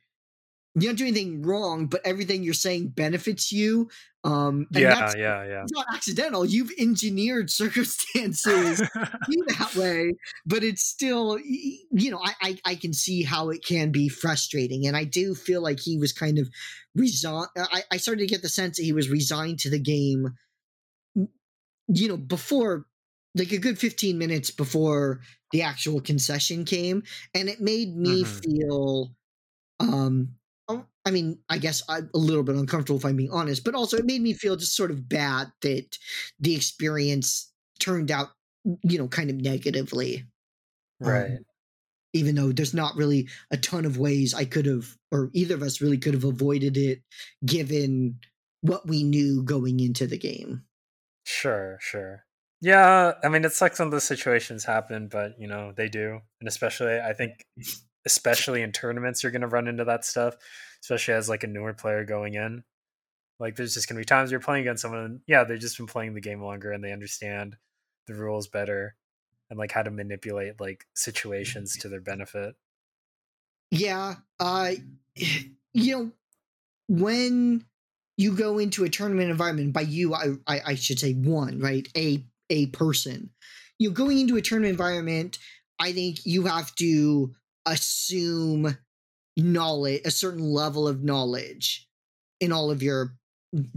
you 0.79 0.89
don't 0.89 0.95
do 0.95 1.05
anything 1.07 1.41
wrong, 1.41 1.87
but 1.87 2.01
everything 2.05 2.43
you're 2.43 2.53
saying 2.53 2.89
benefits 2.89 3.51
you. 3.51 3.89
Um, 4.23 4.67
yeah, 4.71 5.11
yeah, 5.17 5.43
yeah. 5.43 5.63
It's 5.63 5.71
not 5.71 5.87
accidental. 5.93 6.45
You've 6.45 6.71
engineered 6.77 7.49
circumstances 7.49 8.77
that 8.95 9.75
way, 9.75 10.13
but 10.45 10.63
it's 10.63 10.83
still, 10.83 11.39
you 11.39 12.11
know, 12.11 12.19
I, 12.23 12.33
I, 12.41 12.59
I 12.65 12.75
can 12.75 12.93
see 12.93 13.23
how 13.23 13.49
it 13.49 13.65
can 13.65 13.91
be 13.91 14.07
frustrating, 14.07 14.85
and 14.85 14.95
I 14.95 15.03
do 15.03 15.33
feel 15.33 15.61
like 15.61 15.79
he 15.79 15.97
was 15.97 16.13
kind 16.13 16.37
of 16.37 16.49
resigned. 16.93 17.47
I, 17.57 17.83
I 17.91 17.97
started 17.97 18.21
to 18.21 18.27
get 18.27 18.41
the 18.41 18.49
sense 18.49 18.77
that 18.77 18.83
he 18.83 18.93
was 18.93 19.09
resigned 19.09 19.59
to 19.59 19.69
the 19.69 19.79
game. 19.79 20.35
You 21.15 22.07
know, 22.09 22.17
before 22.17 22.85
like 23.33 23.51
a 23.51 23.57
good 23.57 23.79
15 23.79 24.17
minutes 24.17 24.51
before 24.51 25.21
the 25.51 25.61
actual 25.61 26.01
concession 26.01 26.65
came 26.65 27.03
and 27.33 27.49
it 27.49 27.61
made 27.61 27.95
me 27.95 28.23
mm-hmm. 28.23 28.39
feel 28.39 29.11
um 29.79 30.36
I 30.69 31.11
mean, 31.11 31.39
I 31.49 31.57
guess 31.57 31.81
I'm 31.87 32.09
a 32.13 32.17
little 32.17 32.43
bit 32.43 32.55
uncomfortable 32.55 32.99
if 32.99 33.05
I'm 33.05 33.15
being 33.15 33.31
honest, 33.31 33.63
but 33.63 33.75
also 33.75 33.97
it 33.97 34.05
made 34.05 34.21
me 34.21 34.33
feel 34.33 34.57
just 34.57 34.75
sort 34.75 34.91
of 34.91 35.07
bad 35.07 35.47
that 35.61 35.97
the 36.39 36.55
experience 36.55 37.51
turned 37.79 38.11
out, 38.11 38.29
you 38.83 38.97
know, 38.97 39.07
kind 39.07 39.29
of 39.29 39.37
negatively. 39.37 40.25
Right. 40.99 41.31
Um, 41.31 41.45
even 42.13 42.35
though 42.35 42.51
there's 42.51 42.73
not 42.73 42.95
really 42.95 43.29
a 43.51 43.57
ton 43.57 43.85
of 43.85 43.97
ways 43.97 44.33
I 44.33 44.45
could 44.45 44.65
have, 44.65 44.97
or 45.11 45.29
either 45.33 45.55
of 45.55 45.61
us 45.61 45.81
really 45.81 45.97
could 45.97 46.13
have 46.13 46.23
avoided 46.23 46.75
it 46.75 47.01
given 47.45 48.19
what 48.61 48.87
we 48.87 49.03
knew 49.03 49.43
going 49.43 49.79
into 49.79 50.07
the 50.07 50.17
game. 50.17 50.63
Sure, 51.25 51.77
sure. 51.79 52.25
Yeah, 52.59 53.13
I 53.23 53.29
mean, 53.29 53.45
it 53.45 53.53
sucks 53.53 53.77
when 53.77 53.91
those 53.91 54.05
situations 54.05 54.63
happen, 54.63 55.09
but, 55.09 55.39
you 55.39 55.47
know, 55.47 55.73
they 55.75 55.89
do. 55.89 56.21
And 56.39 56.47
especially, 56.47 56.99
I 56.99 57.13
think 57.13 57.45
especially 58.07 58.61
in 58.61 58.71
tournaments, 58.71 59.21
you're 59.21 59.31
going 59.31 59.41
to 59.41 59.47
run 59.47 59.67
into 59.67 59.83
that 59.83 60.05
stuff, 60.05 60.35
especially 60.81 61.13
as 61.13 61.29
like 61.29 61.43
a 61.43 61.47
newer 61.47 61.73
player 61.73 62.05
going 62.05 62.33
in. 62.33 62.63
Like, 63.39 63.55
there's 63.55 63.73
just 63.73 63.87
going 63.87 63.97
to 63.97 64.01
be 64.01 64.05
times 64.05 64.31
you're 64.31 64.39
playing 64.39 64.61
against 64.61 64.81
someone, 64.81 65.19
yeah, 65.27 65.43
they've 65.43 65.59
just 65.59 65.77
been 65.77 65.85
playing 65.85 66.15
the 66.15 66.21
game 66.21 66.41
longer 66.41 66.71
and 66.71 66.83
they 66.83 66.91
understand 66.91 67.57
the 68.07 68.15
rules 68.15 68.47
better 68.47 68.95
and 69.49 69.59
like 69.59 69.71
how 69.71 69.83
to 69.83 69.91
manipulate 69.91 70.59
like 70.59 70.85
situations 70.93 71.77
to 71.77 71.89
their 71.89 72.01
benefit. 72.01 72.55
Yeah, 73.69 74.15
uh, 74.39 74.71
you 75.73 75.97
know, 75.97 76.11
when 76.87 77.65
you 78.17 78.35
go 78.35 78.57
into 78.57 78.83
a 78.83 78.89
tournament 78.89 79.29
environment, 79.29 79.73
by 79.73 79.81
you, 79.81 80.13
I, 80.13 80.35
I, 80.47 80.61
I 80.67 80.75
should 80.75 80.99
say 80.99 81.13
one, 81.13 81.59
right? 81.59 81.87
A 81.95 82.23
a 82.49 82.67
person. 82.67 83.29
You 83.77 83.89
know, 83.89 83.93
going 83.93 84.19
into 84.19 84.37
a 84.37 84.41
tournament 84.41 84.71
environment, 84.71 85.37
I 85.79 85.91
think 85.91 86.25
you 86.25 86.45
have 86.45 86.73
to 86.75 87.35
assume 87.67 88.77
knowledge, 89.35 90.01
a 90.05 90.11
certain 90.11 90.43
level 90.43 90.87
of 90.87 91.03
knowledge 91.03 91.87
in 92.39 92.51
all 92.51 92.71
of 92.71 92.81
your 92.83 93.15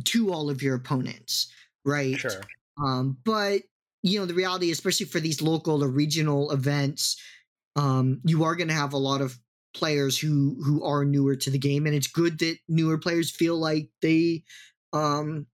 to 0.05 0.33
all 0.33 0.51
of 0.51 0.63
your 0.63 0.75
opponents, 0.75 1.53
right? 1.85 2.19
Sure. 2.19 2.43
Um, 2.83 3.19
but 3.25 3.63
you 4.03 4.19
know, 4.19 4.27
the 4.27 4.35
reality, 4.35 4.71
especially 4.71 5.07
for 5.07 5.21
these 5.21 5.43
local 5.43 5.85
or 5.85 5.89
regional 5.89 6.51
events, 6.53 7.21
um, 7.77 8.21
you 8.25 8.45
are 8.45 8.57
going 8.57 8.69
to 8.69 8.75
have 8.75 8.93
a 8.93 8.99
lot 8.99 9.21
of 9.21 9.39
players 9.75 10.19
who 10.19 10.57
who 10.65 10.83
are 10.85 11.05
newer 11.05 11.37
to 11.37 11.51
the 11.51 11.59
game, 11.59 11.87
and 11.87 11.95
it's 11.95 12.07
good 12.07 12.39
that 12.41 12.57
newer 12.69 12.99
players 12.99 13.31
feel 13.31 13.57
like 13.57 13.91
they 14.03 14.43
um, 14.93 15.47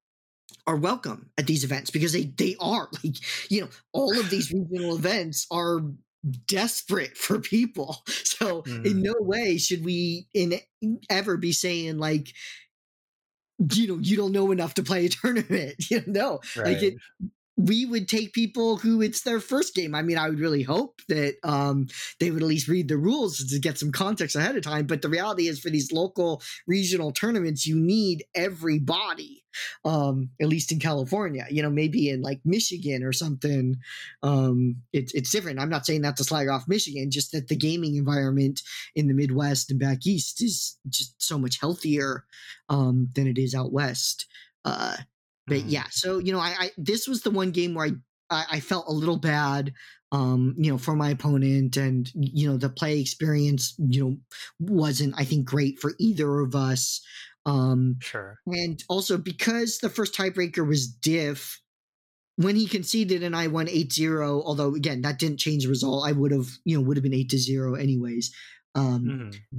are 0.67 0.77
welcome 0.77 1.31
at 1.39 1.47
these 1.47 1.65
events 1.65 1.91
because 1.91 2.13
they 2.13 2.25
they 2.25 2.57
are 2.61 2.89
like 3.05 3.17
you 3.51 3.63
know 3.63 3.69
all 3.93 4.19
of 4.19 4.31
these 4.31 4.53
regional 4.53 4.95
events 4.97 5.47
are 5.51 5.81
desperate 6.47 7.17
for 7.17 7.39
people. 7.39 8.03
So 8.07 8.63
mm. 8.63 8.87
in 8.87 9.03
no 9.03 9.15
way 9.19 9.59
should 9.59 9.85
we 9.85 10.29
in 10.35 10.61
ever 11.11 11.37
be 11.37 11.53
saying 11.53 11.99
like 11.99 12.33
you 13.73 13.89
know 13.89 13.99
you 13.99 14.17
don't 14.17 14.33
know 14.33 14.51
enough 14.51 14.75
to 14.75 14.83
play 14.83 15.07
a 15.07 15.09
tournament 15.09 15.75
you 15.91 16.03
know 16.07 16.41
right. 16.57 16.75
like 16.75 16.83
it 16.83 16.95
we 17.57 17.87
would 17.87 18.07
take 18.07 18.35
people 18.35 18.77
who 18.77 19.01
it's 19.01 19.23
their 19.23 19.41
first 19.41 19.75
game. 19.75 19.95
I 19.95 20.03
mean, 20.03 20.19
I 20.19 20.29
would 20.29 20.39
really 20.39 20.63
hope 20.63 21.01
that 21.09 21.37
um, 21.43 21.89
they 22.21 22.31
would 22.31 22.43
at 22.43 22.49
least 22.49 22.69
read 22.69 22.89
the 22.89 22.99
rules 22.99 23.39
to 23.39 23.59
get 23.59 23.79
some 23.79 23.93
context 23.93 24.37
ahead 24.37 24.57
of 24.57 24.63
time. 24.63 24.87
But 24.87 25.01
the 25.01 25.09
reality 25.09 25.49
is, 25.49 25.59
for 25.59 25.71
these 25.71 25.91
local 25.91 26.43
regional 26.67 27.13
tournaments, 27.13 27.67
you 27.67 27.79
need 27.79 28.25
everybody. 28.35 29.43
Um, 29.87 30.29
at 30.39 30.49
least 30.49 30.71
in 30.71 30.79
California, 30.79 31.47
you 31.49 31.63
know, 31.63 31.71
maybe 31.71 32.11
in 32.11 32.21
like 32.21 32.41
Michigan 32.45 33.03
or 33.03 33.15
something, 33.15 33.79
um, 34.23 34.83
it's 34.93 35.15
it's 35.15 35.31
different. 35.31 35.59
I'm 35.59 35.71
not 35.71 35.87
saying 35.87 36.03
that 36.03 36.19
to 36.19 36.25
slag 36.25 36.49
off 36.49 36.69
Michigan, 36.69 37.11
just 37.11 37.33
that 37.33 37.49
the 37.49 37.57
gaming 37.57 37.97
environment 37.97 38.61
in 38.95 39.09
the 39.09 39.15
Midwest 39.15 39.71
and 39.71 39.81
back 39.81 40.07
east 40.07 40.43
is 40.43 40.77
just 40.91 41.15
so 41.23 41.39
much 41.39 41.59
healthier 41.59 42.27
um, 42.69 43.09
than 43.15 43.27
it 43.27 43.39
is 43.39 43.55
out 43.55 43.73
west. 43.73 44.27
Uh, 44.67 44.99
but 45.47 45.59
mm. 45.59 45.65
yeah, 45.67 45.85
so 45.91 46.19
you 46.19 46.33
know, 46.33 46.41
I, 46.41 46.55
I, 46.59 46.71
this 46.77 47.07
was 47.07 47.23
the 47.23 47.31
one 47.31 47.51
game 47.51 47.75
where 47.75 47.87
I, 47.87 47.93
I 48.31 48.45
I 48.53 48.61
felt 48.61 48.89
a 48.89 48.93
little 48.93 49.17
bad, 49.17 49.73
um, 50.13 50.55
you 50.59 50.71
know, 50.71 50.79
for 50.79 50.97
my 50.97 51.11
opponent, 51.11 51.77
and 51.77 52.11
you 52.15 52.51
know, 52.51 52.57
the 52.57 52.69
play 52.69 53.01
experience, 53.01 53.75
you 53.79 54.05
know, 54.05 54.17
wasn't 54.59 55.15
I 55.17 55.25
think 55.25 55.47
great 55.47 55.79
for 55.79 55.93
either 55.99 56.41
of 56.41 56.55
us. 56.55 57.01
Um, 57.47 57.99
sure. 58.01 58.41
And 58.47 58.83
also 58.89 59.17
because 59.17 59.79
the 59.79 59.89
first 59.89 60.15
tiebreaker 60.15 60.67
was 60.67 60.89
Diff, 60.89 61.61
when 62.35 62.57
he 62.57 62.67
conceded 62.67 63.23
and 63.23 63.37
I 63.37 63.47
won 63.47 63.67
8-0, 63.67 64.43
although 64.45 64.75
again 64.75 65.03
that 65.03 65.21
didn't 65.21 65.39
change 65.39 65.63
the 65.63 65.71
result, 65.71 66.07
I 66.07 66.13
would 66.13 66.33
have, 66.33 66.49
you 66.65 66.77
know, 66.77 66.83
would 66.83 66.97
have 66.97 67.05
been 67.05 67.15
8 67.15 67.31
to 67.31 67.39
0 67.39 67.75
anyways. 67.75 68.35
Um 68.75 69.05
mm-hmm. 69.05 69.59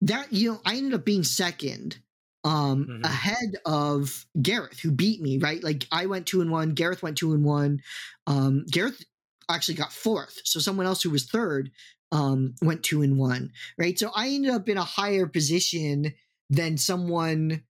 that 0.00 0.32
you 0.32 0.52
know, 0.52 0.60
I 0.64 0.76
ended 0.76 0.94
up 0.94 1.04
being 1.04 1.24
second 1.24 1.98
um 2.44 2.86
mm-hmm. 2.86 3.04
ahead 3.04 3.56
of 3.66 4.24
Gareth 4.40 4.80
who 4.80 4.90
beat 4.90 5.20
me, 5.20 5.38
right? 5.38 5.62
Like 5.62 5.86
I 5.90 6.06
went 6.06 6.26
2 6.26 6.40
and 6.40 6.50
1, 6.50 6.74
Gareth 6.74 7.02
went 7.02 7.18
2 7.18 7.32
and 7.32 7.44
1. 7.44 7.80
Um 8.26 8.64
Gareth 8.70 9.04
actually 9.50 9.74
got 9.74 9.92
fourth. 9.92 10.40
So 10.44 10.60
someone 10.60 10.86
else 10.86 11.02
who 11.02 11.10
was 11.10 11.26
third 11.26 11.70
um 12.12 12.54
went 12.62 12.82
2 12.82 13.02
and 13.02 13.18
1, 13.18 13.50
right? 13.78 13.98
So 13.98 14.10
I 14.14 14.28
ended 14.28 14.52
up 14.52 14.68
in 14.68 14.78
a 14.78 14.84
higher 14.84 15.26
position 15.26 16.14
than 16.50 16.78
someone 16.78 17.62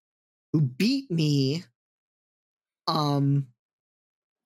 who 0.52 0.60
beat 0.60 1.10
me 1.10 1.64
um 2.86 3.46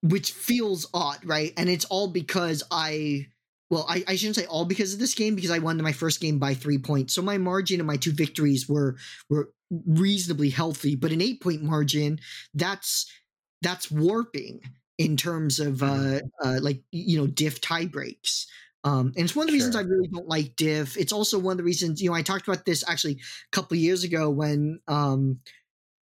which 0.01 0.33
feels 0.33 0.85
odd, 0.93 1.19
right? 1.23 1.53
And 1.55 1.69
it's 1.69 1.85
all 1.85 2.09
because 2.09 2.61
I 2.69 3.27
well, 3.73 3.87
I, 3.89 4.03
I 4.07 4.15
shouldn't 4.17 4.35
say 4.35 4.45
all 4.45 4.65
because 4.65 4.93
of 4.93 4.99
this 4.99 5.15
game 5.15 5.33
because 5.33 5.49
I 5.49 5.57
won 5.57 5.81
my 5.81 5.93
first 5.93 6.21
game 6.21 6.37
by 6.37 6.53
three 6.53 6.77
points. 6.77 7.15
So 7.15 7.23
my 7.23 7.39
margin 7.39 7.79
of 7.79 7.87
my 7.87 7.97
two 7.97 8.11
victories 8.11 8.69
were 8.69 8.97
were 9.29 9.49
reasonably 9.85 10.49
healthy, 10.49 10.95
but 10.95 11.11
an 11.11 11.21
eight 11.21 11.41
point 11.41 11.63
margin, 11.63 12.19
that's 12.53 13.11
that's 13.61 13.89
warping 13.89 14.61
in 14.97 15.17
terms 15.17 15.59
of 15.59 15.81
uh, 15.81 16.19
uh 16.43 16.59
like 16.61 16.81
you 16.91 17.17
know 17.17 17.27
diff 17.27 17.61
tie 17.61 17.85
breaks. 17.85 18.47
Um, 18.85 19.13
and 19.15 19.23
it's 19.25 19.35
one 19.35 19.47
of 19.47 19.53
the 19.53 19.59
sure. 19.59 19.67
reasons 19.69 19.75
I 19.77 19.87
really 19.87 20.09
don't 20.09 20.27
like 20.27 20.57
diff. 20.57 20.97
It's 20.97 21.13
also 21.13 21.39
one 21.39 21.53
of 21.53 21.57
the 21.57 21.63
reasons 21.63 22.01
you 22.01 22.09
know 22.09 22.15
I 22.15 22.21
talked 22.21 22.47
about 22.47 22.65
this 22.65 22.83
actually 22.87 23.13
a 23.13 23.55
couple 23.55 23.77
years 23.77 24.03
ago 24.03 24.29
when 24.29 24.79
um 24.87 25.39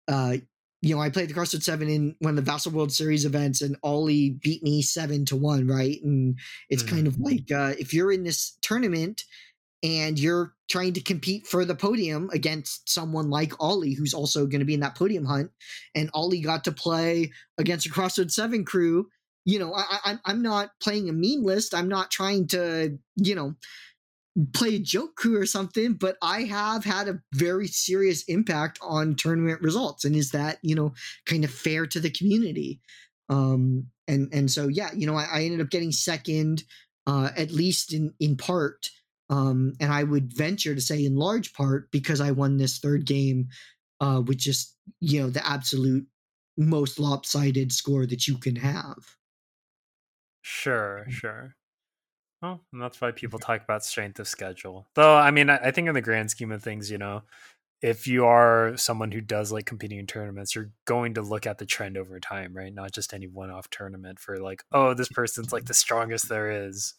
uh 0.07 0.37
you 0.81 0.95
know, 0.95 1.01
I 1.01 1.09
played 1.09 1.29
the 1.29 1.33
Crossroads 1.33 1.65
Seven 1.65 1.89
in 1.89 2.15
one 2.19 2.31
of 2.31 2.35
the 2.43 2.51
Vassal 2.51 2.71
World 2.71 2.91
Series 2.91 3.23
events, 3.23 3.61
and 3.61 3.77
Ollie 3.83 4.31
beat 4.31 4.63
me 4.63 4.81
seven 4.81 5.25
to 5.25 5.35
one, 5.35 5.67
right? 5.67 6.01
And 6.03 6.39
it's 6.69 6.81
mm-hmm. 6.81 6.95
kind 6.95 7.07
of 7.07 7.19
like 7.19 7.51
uh, 7.51 7.75
if 7.77 7.93
you're 7.93 8.11
in 8.11 8.23
this 8.23 8.57
tournament 8.61 9.23
and 9.83 10.19
you're 10.19 10.53
trying 10.69 10.93
to 10.93 11.01
compete 11.01 11.47
for 11.47 11.65
the 11.65 11.75
podium 11.75 12.29
against 12.33 12.89
someone 12.89 13.29
like 13.29 13.53
Ollie, 13.59 13.93
who's 13.93 14.13
also 14.13 14.45
going 14.45 14.59
to 14.59 14.65
be 14.65 14.73
in 14.73 14.79
that 14.81 14.95
podium 14.95 15.25
hunt, 15.25 15.51
and 15.95 16.09
Ollie 16.13 16.41
got 16.41 16.63
to 16.65 16.71
play 16.71 17.31
against 17.57 17.85
a 17.87 17.89
Crossroads 17.89 18.35
Seven 18.35 18.63
crew. 18.65 19.07
You 19.43 19.57
know, 19.57 19.73
I, 19.73 19.97
I, 20.03 20.19
I'm 20.25 20.43
not 20.43 20.69
playing 20.81 21.09
a 21.09 21.13
meme 21.13 21.43
list. 21.43 21.73
I'm 21.73 21.89
not 21.89 22.11
trying 22.11 22.47
to, 22.49 22.97
you 23.15 23.35
know, 23.35 23.55
play 24.53 24.75
a 24.75 24.79
joke 24.79 25.15
crew 25.15 25.39
or 25.39 25.45
something, 25.45 25.93
but 25.93 26.15
I 26.21 26.43
have 26.43 26.85
had 26.85 27.07
a 27.07 27.19
very 27.33 27.67
serious 27.67 28.23
impact 28.25 28.79
on 28.81 29.15
tournament 29.15 29.61
results. 29.61 30.05
And 30.05 30.15
is 30.15 30.31
that, 30.31 30.59
you 30.61 30.75
know, 30.75 30.93
kind 31.25 31.43
of 31.43 31.51
fair 31.51 31.87
to 31.87 31.99
the 31.99 32.11
community? 32.11 32.81
Um, 33.29 33.87
and 34.07 34.29
and 34.33 34.51
so 34.51 34.67
yeah, 34.67 34.91
you 34.93 35.07
know, 35.07 35.15
I, 35.15 35.25
I 35.31 35.43
ended 35.43 35.61
up 35.61 35.69
getting 35.69 35.91
second, 35.91 36.63
uh, 37.07 37.29
at 37.35 37.51
least 37.51 37.93
in 37.93 38.13
in 38.19 38.37
part. 38.37 38.89
Um, 39.31 39.73
and 39.79 39.91
I 39.91 40.03
would 40.03 40.33
venture 40.33 40.75
to 40.75 40.81
say 40.81 41.05
in 41.05 41.15
large 41.15 41.53
part 41.53 41.89
because 41.89 42.21
I 42.21 42.31
won 42.31 42.57
this 42.57 42.79
third 42.79 43.05
game 43.05 43.47
uh, 44.01 44.21
with 44.25 44.37
just, 44.37 44.75
you 44.99 45.21
know, 45.21 45.29
the 45.29 45.47
absolute 45.47 46.05
most 46.57 46.99
lopsided 46.99 47.71
score 47.71 48.05
that 48.05 48.27
you 48.27 48.37
can 48.37 48.57
have. 48.57 48.97
Sure, 50.41 51.05
sure. 51.09 51.55
Well, 52.41 52.59
and 52.73 52.81
that's 52.81 52.99
why 52.99 53.11
people 53.11 53.39
talk 53.39 53.63
about 53.63 53.85
strength 53.85 54.19
of 54.19 54.27
schedule. 54.27 54.87
Though, 54.95 55.15
I 55.15 55.31
mean, 55.31 55.49
I, 55.49 55.57
I 55.57 55.71
think 55.71 55.87
in 55.87 55.93
the 55.93 56.01
grand 56.01 56.31
scheme 56.31 56.51
of 56.51 56.61
things, 56.61 56.91
you 56.91 56.97
know, 56.97 57.21
if 57.81 58.07
you 58.07 58.25
are 58.25 58.75
someone 58.77 59.11
who 59.11 59.21
does 59.21 59.51
like 59.51 59.65
competing 59.65 59.99
in 59.99 60.07
tournaments, 60.07 60.55
you're 60.55 60.71
going 60.85 61.13
to 61.15 61.21
look 61.21 61.47
at 61.47 61.57
the 61.57 61.65
trend 61.65 61.97
over 61.97 62.19
time, 62.19 62.53
right? 62.55 62.73
Not 62.73 62.91
just 62.91 63.13
any 63.13 63.27
one 63.27 63.49
off 63.49 63.69
tournament 63.69 64.19
for 64.19 64.39
like, 64.39 64.63
oh, 64.71 64.93
this 64.93 65.09
person's 65.09 65.53
like 65.53 65.65
the 65.65 65.73
strongest 65.73 66.29
there 66.29 66.67
is. 66.67 66.95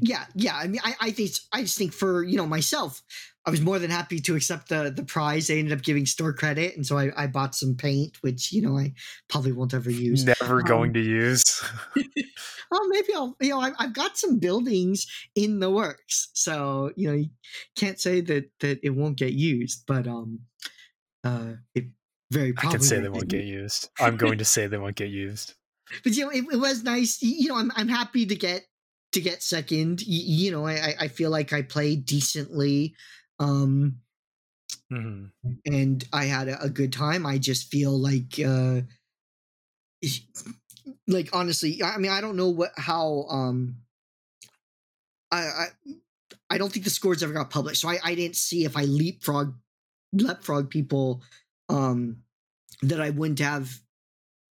Yeah, 0.00 0.24
yeah. 0.34 0.56
I 0.56 0.66
mean, 0.66 0.80
I, 0.84 0.94
I 1.00 1.10
think 1.10 1.30
I 1.52 1.62
just 1.62 1.78
think 1.78 1.92
for 1.92 2.22
you 2.22 2.36
know 2.36 2.46
myself, 2.46 3.02
I 3.44 3.50
was 3.50 3.60
more 3.60 3.78
than 3.78 3.90
happy 3.90 4.20
to 4.20 4.36
accept 4.36 4.68
the 4.68 4.92
the 4.94 5.04
prize. 5.04 5.48
They 5.48 5.58
ended 5.58 5.76
up 5.76 5.84
giving 5.84 6.06
store 6.06 6.32
credit, 6.32 6.76
and 6.76 6.86
so 6.86 6.96
I, 6.96 7.10
I 7.16 7.26
bought 7.26 7.54
some 7.54 7.74
paint, 7.74 8.18
which 8.20 8.52
you 8.52 8.62
know 8.62 8.78
I 8.78 8.94
probably 9.28 9.52
won't 9.52 9.74
ever 9.74 9.90
use. 9.90 10.24
Never 10.24 10.60
um, 10.60 10.66
going 10.66 10.92
to 10.94 11.00
use. 11.00 11.44
well, 12.70 12.88
maybe 12.88 13.14
I'll. 13.14 13.36
You 13.40 13.50
know, 13.50 13.60
I, 13.60 13.72
I've 13.78 13.94
got 13.94 14.16
some 14.16 14.38
buildings 14.38 15.06
in 15.34 15.58
the 15.58 15.70
works, 15.70 16.30
so 16.34 16.92
you 16.96 17.08
know 17.08 17.14
you 17.14 17.30
can't 17.76 18.00
say 18.00 18.20
that 18.20 18.50
that 18.60 18.80
it 18.82 18.90
won't 18.90 19.18
get 19.18 19.32
used, 19.32 19.84
but 19.86 20.06
um, 20.06 20.40
uh, 21.24 21.54
it 21.74 21.86
very. 22.30 22.54
I 22.58 22.70
can 22.70 22.80
say 22.80 23.00
they 23.00 23.08
won't 23.08 23.28
get 23.28 23.44
used. 23.44 23.90
I'm 23.98 24.16
going 24.16 24.38
to 24.38 24.44
say 24.54 24.68
they 24.68 24.78
won't 24.78 24.96
get 24.96 25.10
used. 25.10 25.54
But 26.04 26.14
you 26.14 26.24
know, 26.24 26.30
it, 26.30 26.44
it 26.52 26.60
was 26.60 26.84
nice. 26.84 27.20
You 27.20 27.48
know, 27.48 27.56
I'm 27.56 27.72
I'm 27.74 27.88
happy 27.88 28.24
to 28.26 28.36
get 28.36 28.64
to 29.12 29.20
get 29.20 29.42
second. 29.42 30.02
You, 30.02 30.46
you 30.46 30.50
know, 30.50 30.66
I 30.66 30.94
I 30.98 31.08
feel 31.08 31.30
like 31.30 31.52
I 31.52 31.62
played 31.62 32.06
decently, 32.06 32.94
um, 33.38 33.96
mm-hmm. 34.92 35.26
and 35.66 36.04
I 36.12 36.24
had 36.24 36.48
a, 36.48 36.62
a, 36.62 36.68
good 36.68 36.92
time. 36.92 37.26
I 37.26 37.38
just 37.38 37.70
feel 37.70 37.98
like, 37.98 38.38
uh, 38.44 38.82
like 41.06 41.30
honestly, 41.32 41.82
I 41.82 41.98
mean, 41.98 42.10
I 42.10 42.20
don't 42.20 42.36
know 42.36 42.50
what 42.50 42.72
how 42.76 43.26
um, 43.28 43.76
I 45.30 45.40
I 45.40 45.66
I 46.50 46.58
don't 46.58 46.72
think 46.72 46.84
the 46.84 46.90
scores 46.90 47.22
ever 47.22 47.32
got 47.32 47.50
published, 47.50 47.80
so 47.80 47.88
I 47.88 47.98
I 48.02 48.14
didn't 48.14 48.36
see 48.36 48.64
if 48.64 48.76
I 48.76 48.84
leapfrog 48.84 49.54
leapfrog 50.12 50.68
people 50.68 51.22
um 51.70 52.18
that 52.82 53.00
I 53.00 53.10
wouldn't 53.10 53.38
have 53.38 53.80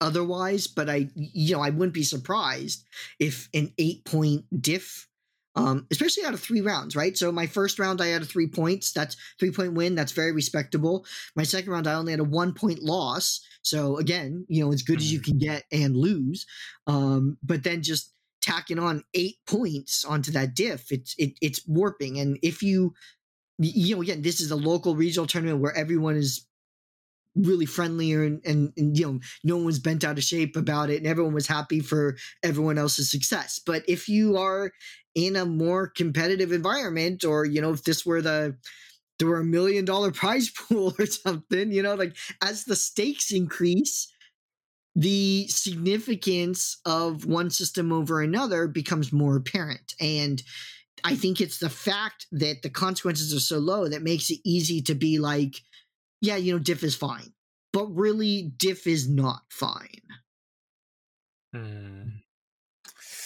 otherwise, 0.02 0.68
but 0.68 0.90
I, 0.90 1.10
you 1.16 1.56
know, 1.56 1.62
I 1.62 1.70
wouldn't 1.70 1.94
be 1.94 2.04
surprised 2.04 2.84
if 3.20 3.48
an 3.54 3.72
eight 3.78 4.04
point 4.04 4.46
diff 4.62 5.08
um, 5.56 5.86
especially 5.92 6.24
out 6.24 6.34
of 6.34 6.40
three 6.40 6.62
rounds, 6.62 6.96
right? 6.96 7.18
So 7.18 7.32
my 7.32 7.46
first 7.46 7.78
round 7.78 8.02
I 8.02 8.08
had 8.08 8.22
a 8.22 8.26
three 8.26 8.48
points. 8.48 8.94
That's 8.94 9.18
three 9.40 9.52
point 9.52 9.74
win. 9.74 9.96
That's 9.96 10.14
very 10.14 10.32
respectable. 10.32 11.06
My 11.36 11.44
second 11.44 11.72
round 11.72 11.88
I 11.88 11.94
only 11.94 12.14
had 12.14 12.22
a 12.22 12.26
one 12.26 12.54
point 12.54 12.82
loss. 12.82 13.42
So 13.62 13.98
again, 13.98 14.46
you 14.48 14.64
know, 14.64 14.72
as 14.72 14.82
good 14.82 15.00
as 15.00 15.12
you 15.12 15.20
can 15.20 15.38
get 15.38 15.64
and 15.72 15.96
lose. 15.96 16.46
Um, 16.88 17.38
but 17.44 17.64
then 17.64 17.84
just 17.84 18.14
tacking 18.42 18.80
on 18.80 19.04
eight 19.14 19.36
points 19.46 20.06
onto 20.06 20.32
that 20.32 20.56
diff, 20.56 20.92
it's 20.92 21.16
it, 21.18 21.34
it's 21.42 21.68
warping. 21.68 22.20
And 22.20 22.40
if 22.42 22.64
you 22.64 22.94
you 23.58 23.96
know, 23.96 24.02
again, 24.02 24.22
this 24.22 24.42
is 24.42 24.50
a 24.52 24.56
local 24.56 24.96
regional 24.96 25.28
tournament 25.28 25.60
where 25.60 25.76
everyone 25.76 26.16
is 26.16 26.48
really 27.36 27.66
friendlier 27.66 28.24
and, 28.24 28.42
and, 28.46 28.74
and, 28.78 28.98
you 28.98 29.06
know 29.06 29.20
no 29.44 29.56
one 29.56 29.66
was 29.66 29.80
bent 29.80 30.04
out 30.04 30.18
of 30.18 30.24
shape 30.24 30.56
about 30.56 30.90
it 30.90 30.98
and 30.98 31.08
everyone 31.08 31.34
was 31.34 31.48
happy 31.48 31.80
for 31.80 32.18
everyone 32.44 32.78
else's 32.78 33.10
success. 33.10 33.60
But 33.66 33.84
if 33.88 34.10
you 34.10 34.38
are 34.38 34.72
in 35.16 35.36
a 35.36 35.46
more 35.46 35.88
competitive 35.88 36.52
environment 36.52 37.24
or 37.24 37.46
you 37.46 37.62
know 37.62 37.72
if 37.72 37.84
this 37.84 38.06
were 38.06 38.22
the 38.22 38.58
there 39.20 39.28
were 39.28 39.40
a 39.40 39.46
million 39.46 39.86
dollar 39.86 40.12
prize 40.22 40.50
pool 40.50 40.94
or 41.00 41.06
something 41.06 41.72
you 41.72 41.82
know 41.82 41.96
like 41.96 42.16
as 42.42 42.66
the 42.66 42.76
stakes 42.76 43.32
increase 43.32 44.12
the 44.96 45.48
significance 45.48 46.78
of 46.86 47.26
one 47.26 47.50
system 47.50 47.94
over 47.94 48.22
another 48.22 48.68
becomes 48.68 49.14
more 49.14 49.38
apparent. 49.38 49.94
And 50.00 50.42
i 51.04 51.16
think 51.16 51.42
it's 51.42 51.58
the 51.58 51.70
fact 51.70 52.28
that 52.32 52.62
the 52.62 52.70
consequences 52.70 53.34
are 53.34 53.40
so 53.40 53.58
low 53.58 53.88
that 53.88 54.04
makes 54.04 54.30
it 54.30 54.40
easy 54.46 54.82
to 54.82 54.94
be 54.94 55.18
like 55.18 55.56
yeah, 56.22 56.36
you 56.38 56.54
know, 56.54 56.60
diff 56.60 56.84
is 56.84 56.96
fine. 56.96 57.34
But 57.74 57.88
really, 57.88 58.52
diff 58.58 58.86
is 58.88 59.10
not 59.10 59.42
fine. 59.50 60.02
Hmm. 61.54 62.04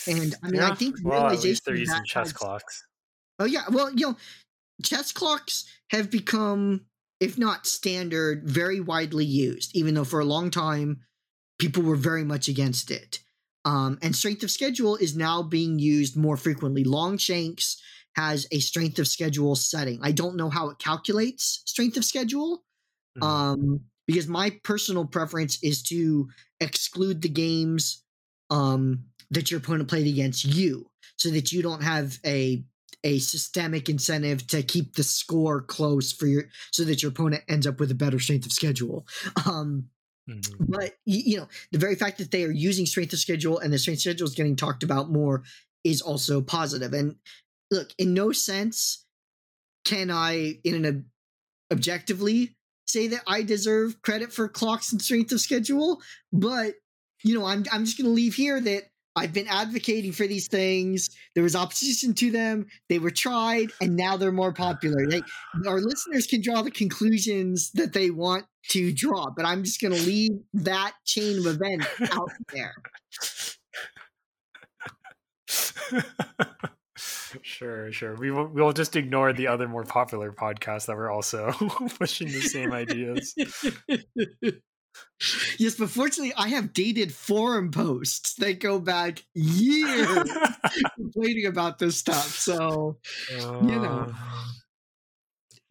And 0.07 0.35
I 0.43 0.47
mean, 0.49 0.61
Yeah, 0.61 0.71
I 0.71 0.75
think 0.75 0.97
well, 1.03 1.23
realization 1.23 1.61
they're 1.65 1.75
using 1.75 2.03
chess 2.05 2.27
has- 2.27 2.33
clocks. 2.33 2.83
Oh 3.39 3.45
yeah, 3.45 3.65
well, 3.69 3.91
you 3.91 4.07
know, 4.11 4.17
chess 4.83 5.11
clocks 5.11 5.65
have 5.89 6.09
become, 6.09 6.85
if 7.19 7.37
not 7.37 7.67
standard, 7.67 8.43
very 8.47 8.79
widely 8.79 9.25
used. 9.25 9.75
Even 9.75 9.93
though 9.95 10.05
for 10.05 10.19
a 10.19 10.25
long 10.25 10.51
time, 10.51 11.01
people 11.59 11.83
were 11.83 11.95
very 11.97 12.23
much 12.23 12.47
against 12.47 12.91
it. 12.91 13.19
Um, 13.65 13.97
and 14.01 14.15
strength 14.15 14.43
of 14.43 14.51
schedule 14.51 14.95
is 14.95 15.15
now 15.15 15.41
being 15.41 15.79
used 15.79 16.15
more 16.15 16.37
frequently. 16.37 16.83
Longshanks 16.83 17.77
has 18.15 18.47
a 18.51 18.59
strength 18.59 18.99
of 18.99 19.07
schedule 19.07 19.55
setting. 19.55 19.99
I 20.01 20.11
don't 20.11 20.35
know 20.37 20.49
how 20.49 20.69
it 20.69 20.79
calculates 20.79 21.61
strength 21.65 21.97
of 21.97 22.05
schedule, 22.05 22.63
Mhm. 23.15 23.27
um, 23.27 23.81
because 24.07 24.27
my 24.27 24.51
personal 24.63 25.05
preference 25.05 25.61
is 25.63 25.81
to 25.83 26.29
exclude 26.59 27.21
the 27.21 27.29
games 27.29 28.03
um, 28.49 29.05
that 29.31 29.49
your 29.51 29.59
opponent 29.59 29.89
played 29.89 30.07
against 30.07 30.45
you, 30.45 30.89
so 31.17 31.29
that 31.29 31.51
you 31.51 31.61
don't 31.61 31.83
have 31.83 32.19
a 32.25 32.63
a 33.03 33.19
systemic 33.19 33.87
incentive 33.87 34.47
to 34.47 34.63
keep 34.63 34.95
the 34.95 35.03
score 35.03 35.61
close 35.61 36.11
for 36.11 36.25
your, 36.25 36.45
so 36.71 36.83
that 36.83 37.03
your 37.03 37.11
opponent 37.11 37.43
ends 37.47 37.67
up 37.67 37.79
with 37.79 37.91
a 37.91 37.95
better 37.95 38.19
strength 38.19 38.45
of 38.45 38.51
schedule. 38.51 39.05
Um, 39.47 39.89
Mhm. 40.27 40.65
but 40.67 40.93
you 41.05 41.37
know, 41.37 41.47
the 41.71 41.77
very 41.77 41.95
fact 41.95 42.17
that 42.17 42.31
they 42.31 42.43
are 42.43 42.51
using 42.51 42.85
strength 42.85 43.13
of 43.13 43.19
schedule 43.19 43.59
and 43.59 43.73
the 43.73 43.77
strength 43.79 43.97
of 43.99 44.01
schedule 44.01 44.27
is 44.27 44.35
getting 44.35 44.55
talked 44.55 44.83
about 44.83 45.11
more 45.11 45.43
is 45.83 46.01
also 46.01 46.41
positive. 46.41 46.93
And 46.93 47.15
look, 47.71 47.91
in 47.97 48.13
no 48.13 48.31
sense 48.31 49.05
can 49.85 50.11
I, 50.11 50.59
in 50.63 50.75
an 50.75 50.85
ob- 50.85 51.05
objectively, 51.71 52.54
say 52.87 53.07
that 53.07 53.21
I 53.27 53.43
deserve 53.43 54.01
credit 54.01 54.31
for 54.31 54.47
clocks 54.47 54.91
and 54.91 55.01
strength 55.01 55.31
of 55.31 55.41
schedule. 55.41 56.01
But 56.31 56.75
you 57.23 57.37
know, 57.37 57.45
I'm 57.45 57.65
I'm 57.71 57.85
just 57.85 57.97
going 57.97 58.07
to 58.07 58.13
leave 58.13 58.35
here 58.35 58.61
that 58.61 58.83
I've 59.15 59.33
been 59.33 59.47
advocating 59.47 60.11
for 60.11 60.27
these 60.27 60.47
things. 60.47 61.09
There 61.33 61.43
was 61.43 61.55
opposition 61.55 62.13
to 62.15 62.31
them. 62.31 62.67
They 62.89 62.99
were 62.99 63.11
tried, 63.11 63.71
and 63.81 63.95
now 63.95 64.17
they're 64.17 64.31
more 64.31 64.51
popular. 64.51 65.05
Our 65.65 65.79
listeners 65.79 66.27
can 66.27 66.41
draw 66.41 66.61
the 66.61 66.71
conclusions 66.71 67.71
that 67.71 67.93
they 67.93 68.11
want 68.11 68.45
to 68.69 68.91
draw, 68.91 69.29
but 69.35 69.45
I'm 69.45 69.63
just 69.63 69.79
going 69.81 69.93
to 69.93 70.01
leave 70.01 70.31
that 70.53 70.93
chain 71.05 71.39
of 71.39 71.45
events 71.47 71.87
out 72.11 72.31
there. 72.51 72.75
sure, 77.41 77.91
sure. 77.91 78.15
We 78.15 78.31
will 78.31 78.47
we'll 78.47 78.73
just 78.73 78.95
ignore 78.95 79.33
the 79.33 79.47
other 79.47 79.67
more 79.67 79.83
popular 79.83 80.31
podcasts 80.31 80.85
that 80.87 80.95
were 80.95 81.11
also 81.11 81.51
pushing 81.99 82.27
the 82.27 82.41
same 82.41 82.71
ideas. 82.71 83.35
yes, 85.59 85.75
but 85.75 85.89
fortunately, 85.89 86.33
I 86.37 86.49
have 86.49 86.73
dated 86.73 87.13
forum 87.13 87.71
posts 87.71 88.35
that 88.35 88.59
go 88.59 88.79
back 88.79 89.23
years 89.33 90.29
complaining 90.95 91.45
about 91.45 91.79
this 91.79 91.97
stuff. 91.97 92.27
So 92.27 92.97
you 93.29 93.79
know. 93.79 94.11
Uh, 94.11 94.45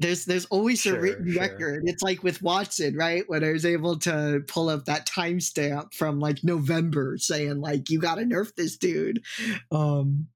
there's 0.00 0.24
there's 0.24 0.46
always 0.46 0.80
Sure, 0.80 0.96
a 0.96 1.00
written 1.00 1.32
sure. 1.32 1.40
record. 1.40 1.84
It's 1.86 2.02
like 2.02 2.22
with 2.22 2.42
Watson, 2.42 2.96
right? 2.96 3.22
When 3.28 3.44
I 3.44 3.52
was 3.52 3.64
able 3.64 3.98
to 4.00 4.42
pull 4.48 4.68
up 4.68 4.86
that 4.86 5.06
timestamp 5.06 5.94
from 5.94 6.18
like 6.18 6.42
November 6.42 7.16
saying 7.16 7.60
like 7.60 7.90
you 7.90 8.00
gotta 8.00 8.22
nerf 8.22 8.54
this 8.56 8.76
dude. 8.76 9.22
Um 9.70 10.26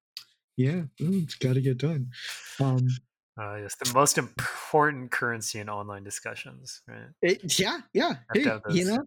yeah, 0.59 0.83
it's 0.99 1.37
gotta 1.37 1.61
get 1.61 1.79
done. 1.79 2.11
Um 2.61 2.89
uh, 3.41 3.55
yes, 3.63 3.77
the 3.77 3.93
most 3.95 4.19
important 4.19 5.13
currency 5.13 5.61
in 5.61 5.69
online 5.69 6.03
discussions, 6.03 6.83
right? 6.89 7.07
it, 7.23 7.57
yeah, 7.57 7.79
yeah. 7.95 8.15
Hey, 8.35 8.51
you 8.71 8.85
know, 8.85 8.99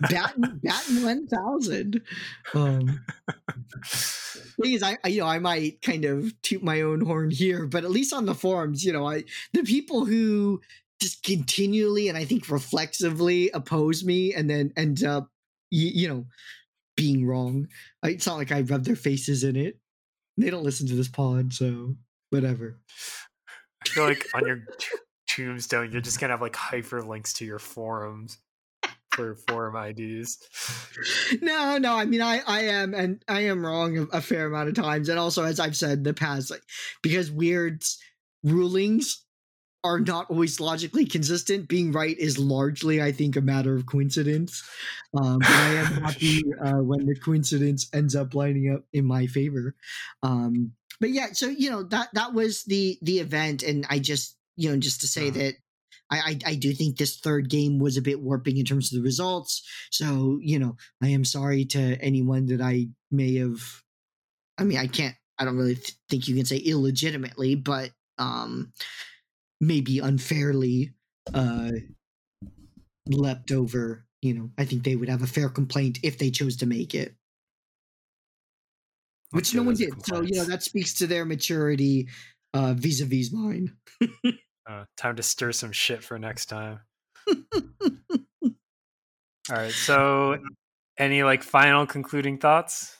Batten 0.00 0.60
Batten 0.62 1.02
one 1.02 1.26
thousand. 1.26 2.00
Um 2.54 3.04
thing 3.84 4.72
is, 4.72 4.82
I, 4.82 4.96
I 5.04 5.08
you 5.08 5.20
know 5.20 5.26
I 5.26 5.38
might 5.38 5.82
kind 5.82 6.06
of 6.06 6.32
toot 6.40 6.62
my 6.62 6.80
own 6.80 7.02
horn 7.02 7.30
here, 7.30 7.66
but 7.66 7.84
at 7.84 7.90
least 7.90 8.14
on 8.14 8.24
the 8.24 8.34
forums, 8.34 8.82
you 8.82 8.94
know, 8.94 9.06
I 9.06 9.24
the 9.52 9.62
people 9.62 10.06
who 10.06 10.62
just 10.98 11.22
continually 11.22 12.08
and 12.08 12.16
I 12.16 12.24
think 12.24 12.48
reflexively 12.48 13.50
oppose 13.50 14.02
me 14.02 14.32
and 14.32 14.48
then 14.48 14.72
end 14.78 15.04
up, 15.04 15.28
you, 15.70 15.88
you 15.88 16.08
know, 16.08 16.24
being 16.96 17.26
wrong. 17.26 17.68
It's 18.02 18.26
not 18.26 18.38
like 18.38 18.52
I 18.52 18.62
rub 18.62 18.84
their 18.84 18.96
faces 18.96 19.44
in 19.44 19.56
it. 19.56 19.78
They 20.36 20.50
don't 20.50 20.64
listen 20.64 20.86
to 20.88 20.94
this 20.94 21.08
pod, 21.08 21.52
so 21.52 21.96
whatever. 22.30 22.78
I 23.84 23.88
feel 23.88 24.04
like 24.04 24.26
on 24.34 24.46
your 24.46 24.56
t- 24.78 24.98
tombstone, 25.28 25.92
you're 25.92 26.00
just 26.00 26.20
gonna 26.20 26.32
have 26.32 26.42
like 26.42 26.52
hyperlinks 26.52 27.34
to 27.36 27.44
your 27.44 27.58
forums 27.58 28.38
for 29.12 29.34
forum 29.48 29.76
IDs. 29.76 30.38
no, 31.40 31.78
no. 31.78 31.94
I 31.94 32.04
mean, 32.04 32.20
I, 32.20 32.42
I 32.46 32.60
am, 32.64 32.94
and 32.94 33.22
I 33.26 33.40
am 33.46 33.64
wrong 33.64 33.96
a, 33.96 34.02
a 34.18 34.20
fair 34.20 34.46
amount 34.46 34.68
of 34.68 34.74
times, 34.74 35.08
and 35.08 35.18
also 35.18 35.42
as 35.42 35.58
I've 35.58 35.76
said 35.76 35.98
in 35.98 36.02
the 36.04 36.14
past, 36.14 36.50
like 36.50 36.62
because 37.02 37.30
weird 37.30 37.82
rulings 38.44 39.24
are 39.86 40.00
not 40.00 40.30
always 40.30 40.60
logically 40.60 41.06
consistent. 41.06 41.68
Being 41.68 41.92
right 41.92 42.16
is 42.18 42.38
largely, 42.38 43.00
I 43.02 43.12
think, 43.12 43.36
a 43.36 43.40
matter 43.40 43.74
of 43.74 43.86
coincidence. 43.86 44.62
Um, 45.18 45.38
but 45.38 45.50
I 45.50 45.74
am 45.74 45.86
happy 46.02 46.42
uh, 46.64 46.82
when 46.82 47.06
the 47.06 47.16
coincidence 47.16 47.88
ends 47.92 48.14
up 48.14 48.34
lining 48.34 48.72
up 48.74 48.84
in 48.92 49.04
my 49.06 49.26
favor. 49.26 49.74
Um, 50.22 50.72
but 51.00 51.10
yeah, 51.10 51.28
so 51.32 51.48
you 51.48 51.70
know 51.70 51.82
that 51.84 52.08
that 52.14 52.32
was 52.34 52.64
the 52.64 52.98
the 53.02 53.18
event, 53.20 53.62
and 53.62 53.86
I 53.90 53.98
just 53.98 54.36
you 54.56 54.70
know 54.70 54.76
just 54.78 55.00
to 55.02 55.06
say 55.08 55.28
Uh-huh. 55.28 55.38
that. 55.38 55.54
I, 56.08 56.18
I, 56.18 56.50
I 56.52 56.54
do 56.54 56.72
think 56.72 56.96
this 56.98 57.18
third 57.18 57.50
game 57.50 57.80
was 57.80 57.96
a 57.96 58.02
bit 58.02 58.20
warping 58.20 58.58
in 58.58 58.64
terms 58.64 58.92
of 58.92 58.96
the 58.98 59.02
results. 59.02 59.66
So, 59.90 60.38
you 60.40 60.56
know, 60.56 60.76
I 61.02 61.08
am 61.08 61.24
sorry 61.24 61.64
to 61.64 61.80
anyone 62.00 62.46
that 62.46 62.60
I 62.60 62.90
may 63.10 63.34
have. 63.38 63.82
I 64.56 64.62
mean, 64.64 64.78
I 64.78 64.86
can't, 64.86 65.16
I 65.38 65.44
don't 65.44 65.56
really 65.56 65.74
th- 65.74 65.96
think 66.08 66.28
you 66.28 66.36
can 66.36 66.44
say 66.46 66.58
illegitimately, 66.58 67.56
but 67.56 67.90
um, 68.18 68.72
maybe 69.60 69.98
unfairly 69.98 70.92
uh, 71.34 71.70
leapt 73.06 73.52
over. 73.52 74.04
You 74.22 74.34
know, 74.34 74.50
I 74.58 74.64
think 74.64 74.84
they 74.84 74.96
would 74.96 75.08
have 75.08 75.22
a 75.22 75.26
fair 75.26 75.48
complaint 75.48 76.00
if 76.02 76.18
they 76.18 76.30
chose 76.30 76.56
to 76.58 76.66
make 76.66 76.94
it, 76.94 77.14
which 79.30 79.54
no 79.54 79.62
one 79.62 79.74
did. 79.74 79.94
So, 80.06 80.22
you 80.22 80.36
know, 80.36 80.44
that 80.44 80.62
speaks 80.62 80.94
to 80.94 81.06
their 81.06 81.24
maturity 81.24 82.08
uh, 82.54 82.74
vis-a-vis 82.74 83.32
mine. 83.32 83.76
Uh, 84.68 84.84
time 84.96 85.14
to 85.14 85.22
stir 85.22 85.52
some 85.52 85.70
shit 85.70 86.02
for 86.02 86.18
next 86.18 86.46
time. 86.46 86.80
All 87.28 88.52
right. 89.48 89.70
So, 89.70 90.38
any 90.98 91.22
like 91.22 91.44
final 91.44 91.86
concluding 91.86 92.38
thoughts? 92.38 92.96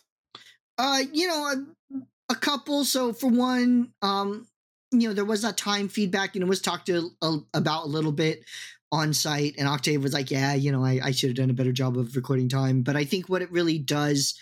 Uh, 0.79 1.03
you 1.13 1.27
know, 1.27 1.67
a, 1.93 2.33
a 2.33 2.35
couple. 2.37 2.85
So 2.85 3.13
for 3.13 3.29
one, 3.29 3.93
um, 4.01 4.47
you 4.93 5.09
know, 5.09 5.15
there 5.15 5.25
was 5.25 5.43
that 5.43 5.57
time 5.57 5.89
feedback, 5.89 6.35
and 6.35 6.43
it 6.43 6.49
was 6.49 6.61
talked 6.61 6.87
to 6.87 7.11
a, 7.23 7.39
about 7.55 7.85
a 7.85 7.89
little 7.89 8.13
bit 8.13 8.45
on 8.93 9.13
site, 9.13 9.55
and 9.59 9.69
Octave 9.69 10.03
was 10.03 10.13
like, 10.15 10.31
"Yeah, 10.31 10.55
you 10.55 10.71
know, 10.73 10.85
I, 10.85 11.01
I 11.03 11.11
should 11.11 11.31
have 11.31 11.37
done 11.37 11.51
a 11.51 11.55
better 11.55 11.73
job 11.73 11.97
of 11.99 12.15
recording 12.17 12.49
time." 12.49 12.83
But 12.83 12.97
I 12.97 13.05
think 13.05 13.29
what 13.29 13.43
it 13.43 13.51
really 13.51 13.79
does 13.79 14.35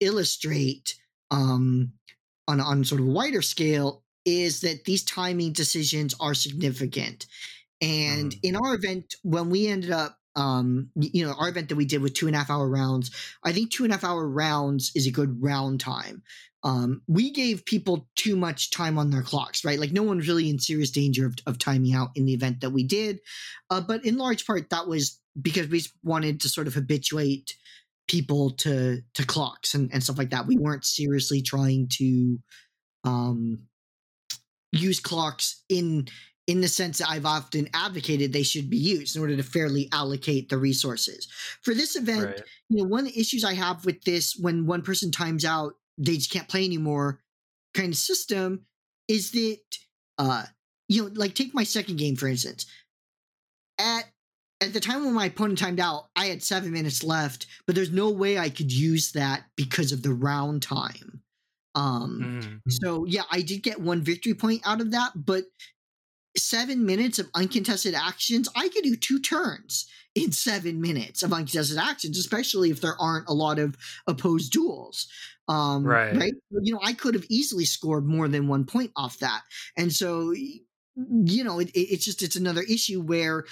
illustrate, 0.00 0.96
um, 1.30 1.92
on 2.48 2.60
on 2.60 2.84
sort 2.84 3.00
of 3.00 3.08
a 3.08 3.12
wider 3.12 3.42
scale, 3.42 4.04
is 4.24 4.60
that 4.62 4.84
these 4.84 5.04
timing 5.04 5.52
decisions 5.52 6.14
are 6.20 6.34
significant. 6.34 7.26
And 7.80 8.34
Mhm. 8.34 8.40
in 8.42 8.56
our 8.56 8.74
event, 8.74 9.14
when 9.22 9.50
we 9.50 9.68
ended 9.68 9.90
up 9.90 10.18
um 10.36 10.90
you 10.96 11.24
know 11.24 11.32
our 11.38 11.48
event 11.48 11.68
that 11.68 11.76
we 11.76 11.84
did 11.84 12.02
with 12.02 12.14
two 12.14 12.26
and 12.26 12.34
a 12.34 12.38
half 12.38 12.50
hour 12.50 12.68
rounds 12.68 13.10
i 13.44 13.52
think 13.52 13.70
two 13.70 13.84
and 13.84 13.92
a 13.92 13.96
half 13.96 14.04
hour 14.04 14.26
rounds 14.28 14.90
is 14.94 15.06
a 15.06 15.10
good 15.10 15.42
round 15.42 15.80
time. 15.80 16.22
Um 16.62 17.02
we 17.06 17.30
gave 17.30 17.64
people 17.64 18.08
too 18.16 18.36
much 18.36 18.70
time 18.70 18.98
on 18.98 19.10
their 19.10 19.22
clocks 19.22 19.64
right? 19.64 19.78
Like 19.78 19.92
no 19.92 20.02
one's 20.02 20.28
really 20.28 20.50
in 20.50 20.58
serious 20.58 20.90
danger 20.90 21.26
of, 21.26 21.34
of 21.46 21.58
timing 21.58 21.94
out 21.94 22.10
in 22.14 22.24
the 22.24 22.34
event 22.34 22.60
that 22.60 22.70
we 22.70 22.84
did. 22.84 23.20
Uh, 23.70 23.80
but 23.80 24.04
in 24.04 24.18
large 24.18 24.46
part 24.46 24.70
that 24.70 24.88
was 24.88 25.20
because 25.40 25.68
we 25.68 25.82
wanted 26.02 26.40
to 26.40 26.48
sort 26.48 26.66
of 26.66 26.74
habituate 26.74 27.54
people 28.08 28.50
to 28.50 29.02
to 29.14 29.26
clocks 29.26 29.74
and, 29.74 29.90
and 29.92 30.02
stuff 30.02 30.18
like 30.18 30.30
that. 30.30 30.46
We 30.46 30.56
weren't 30.56 30.84
seriously 30.84 31.42
trying 31.42 31.88
to 31.94 32.38
um 33.04 33.60
use 34.72 35.00
clocks 35.00 35.62
in 35.68 36.08
in 36.46 36.60
the 36.60 36.68
sense 36.68 36.98
that 36.98 37.08
I've 37.08 37.26
often 37.26 37.68
advocated 37.72 38.32
they 38.32 38.42
should 38.42 38.68
be 38.68 38.76
used 38.76 39.16
in 39.16 39.22
order 39.22 39.36
to 39.36 39.42
fairly 39.42 39.88
allocate 39.92 40.48
the 40.48 40.58
resources. 40.58 41.28
For 41.62 41.74
this 41.74 41.96
event, 41.96 42.24
right. 42.24 42.42
you 42.68 42.78
know, 42.78 42.88
one 42.88 43.06
of 43.06 43.12
the 43.12 43.20
issues 43.20 43.44
I 43.44 43.54
have 43.54 43.84
with 43.84 44.02
this 44.04 44.36
when 44.36 44.66
one 44.66 44.82
person 44.82 45.10
times 45.10 45.44
out, 45.44 45.74
they 45.96 46.16
just 46.16 46.30
can't 46.30 46.48
play 46.48 46.64
anymore 46.64 47.20
kind 47.74 47.92
of 47.92 47.98
system 47.98 48.64
is 49.08 49.32
that 49.32 49.58
uh 50.18 50.44
you 50.88 51.02
know, 51.02 51.10
like 51.14 51.34
take 51.34 51.54
my 51.54 51.64
second 51.64 51.98
game 51.98 52.16
for 52.16 52.28
instance. 52.28 52.66
At 53.78 54.04
at 54.60 54.72
the 54.72 54.80
time 54.80 55.04
when 55.04 55.14
my 55.14 55.26
opponent 55.26 55.58
timed 55.58 55.80
out, 55.80 56.08
I 56.16 56.26
had 56.26 56.42
seven 56.42 56.72
minutes 56.72 57.02
left, 57.02 57.46
but 57.66 57.74
there's 57.74 57.92
no 57.92 58.10
way 58.10 58.38
I 58.38 58.48
could 58.48 58.72
use 58.72 59.12
that 59.12 59.44
because 59.56 59.92
of 59.92 60.02
the 60.02 60.14
round 60.14 60.62
time. 60.62 61.20
Um, 61.74 62.40
mm-hmm. 62.40 62.70
so 62.70 63.04
yeah, 63.04 63.24
I 63.32 63.42
did 63.42 63.62
get 63.62 63.80
one 63.80 64.02
victory 64.02 64.34
point 64.34 64.62
out 64.64 64.80
of 64.80 64.92
that, 64.92 65.10
but 65.16 65.44
seven 66.36 66.84
minutes 66.84 67.18
of 67.18 67.28
uncontested 67.34 67.94
actions, 67.94 68.48
I 68.56 68.68
could 68.68 68.82
do 68.82 68.96
two 68.96 69.20
turns 69.20 69.86
in 70.14 70.32
seven 70.32 70.80
minutes 70.80 71.22
of 71.22 71.32
uncontested 71.32 71.78
actions, 71.78 72.18
especially 72.18 72.70
if 72.70 72.80
there 72.80 73.00
aren't 73.00 73.28
a 73.28 73.34
lot 73.34 73.58
of 73.58 73.76
opposed 74.06 74.52
duels. 74.52 75.08
Um, 75.48 75.84
right. 75.84 76.16
right. 76.16 76.32
You 76.62 76.74
know, 76.74 76.80
I 76.82 76.92
could 76.92 77.14
have 77.14 77.26
easily 77.28 77.64
scored 77.64 78.06
more 78.06 78.28
than 78.28 78.48
one 78.48 78.64
point 78.64 78.92
off 78.96 79.18
that. 79.18 79.42
And 79.76 79.92
so, 79.92 80.32
you 80.32 81.44
know, 81.44 81.58
it, 81.58 81.70
it's 81.74 82.04
just, 82.04 82.22
it's 82.22 82.36
another 82.36 82.62
issue 82.62 83.02
where, 83.02 83.44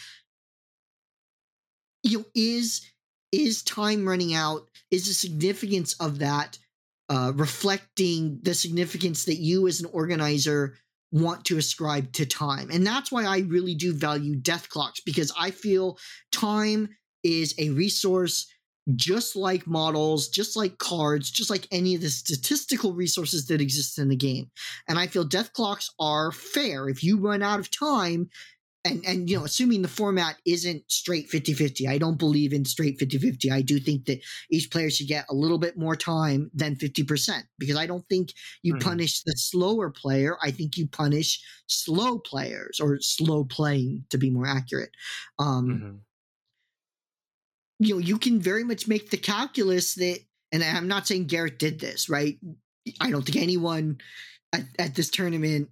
you 2.03 2.19
know, 2.19 2.25
is, 2.35 2.87
is 3.33 3.63
time 3.63 4.09
running 4.09 4.35
out? 4.35 4.69
Is 4.91 5.07
the 5.07 5.15
significance 5.15 5.95
of 5.95 6.21
that 6.21 6.59
uh, 7.09 7.33
reflecting 7.35 8.39
the 8.43 8.55
significance 8.55 9.25
that 9.25 9.37
you 9.37 9.67
as 9.69 9.81
an 9.81 9.91
organizer 9.93 10.77
want 11.13 11.45
to 11.45 11.59
ascribe 11.59 12.13
to 12.15 12.27
time. 12.27 12.71
And 12.71 12.87
that's 12.87 13.13
why 13.13 13.25
I 13.25 13.41
really 13.41 13.75
do 13.75 13.93
value 13.93 14.35
death 14.35 14.69
clocks 14.69 15.01
because 15.01 15.33
I 15.39 15.51
feel 15.51 15.99
time 16.33 16.89
is 17.23 17.55
a 17.59 17.71
resource 17.71 18.47
just 18.97 19.37
like 19.37 19.67
models, 19.67 20.29
just 20.29 20.57
like 20.57 20.79
cards, 20.79 21.31
just 21.31 21.51
like 21.51 21.69
any 21.71 21.95
of 21.95 22.01
the 22.01 22.11
statistical 22.11 22.95
resources 22.95 23.47
that 23.47 23.61
exist 23.61 23.99
in 23.99 24.09
the 24.09 24.17
game. 24.17 24.51
And 24.89 24.99
I 24.99 25.07
feel 25.07 25.25
death 25.25 25.53
clocks 25.53 25.91
are 26.01 26.33
fair. 26.33 26.89
If 26.89 27.05
you 27.05 27.19
run 27.19 27.43
out 27.43 27.61
of 27.61 27.71
time, 27.71 28.29
and 28.85 29.05
and 29.07 29.31
you 29.31 29.39
know 29.39 29.45
assuming 29.45 29.83
the 29.83 29.89
format 29.89 30.37
isn't 30.45 30.83
straight 30.91 31.31
50-50 31.31 31.89
i 31.89 31.99
don't 31.99 32.19
believe 32.19 32.53
in 32.53 32.65
straight 32.65 32.99
50-50 32.99 33.53
i 33.53 33.63
do 33.63 33.79
think 33.79 34.07
that 34.07 34.21
each 34.51 34.71
player 34.71 34.91
should 34.91 35.09
get 35.09 35.27
a 35.31 35.35
little 35.35 35.59
bit 35.59 35.77
more 35.77 35.97
time 35.97 36.51
than 36.55 36.77
50% 36.77 37.43
because 37.59 37.77
i 37.77 37.87
don't 37.87 38.07
think 38.09 38.31
you 38.63 38.75
mm-hmm. 38.75 38.89
punish 38.89 39.23
the 39.23 39.35
slower 39.37 39.91
player 39.91 40.37
i 40.43 40.51
think 40.51 40.77
you 40.77 40.87
punish 40.87 41.41
slow 41.67 42.19
players 42.19 42.81
or 42.81 42.99
slow 43.01 43.45
playing 43.45 44.05
to 44.11 44.19
be 44.19 44.31
more 44.31 44.47
accurate 44.47 44.91
um 45.39 45.69
mm-hmm. 45.69 45.97
you 47.79 47.95
know 47.95 48.01
you 48.01 48.19
can 48.19 48.41
very 48.41 48.65
much 48.65 48.89
make 48.89 49.11
the 49.11 49.17
calculus 49.17 49.95
that 49.95 50.19
and 50.51 50.63
i'm 50.63 50.89
not 50.89 51.07
saying 51.07 51.27
Gareth 51.27 51.59
did 51.59 51.79
this 51.79 52.09
right 52.09 52.39
i 53.01 53.11
don't 53.11 53.25
think 53.25 53.37
anyone 53.37 53.99
at, 54.53 54.65
at 54.79 54.95
this 54.95 55.11
tournament 55.11 55.69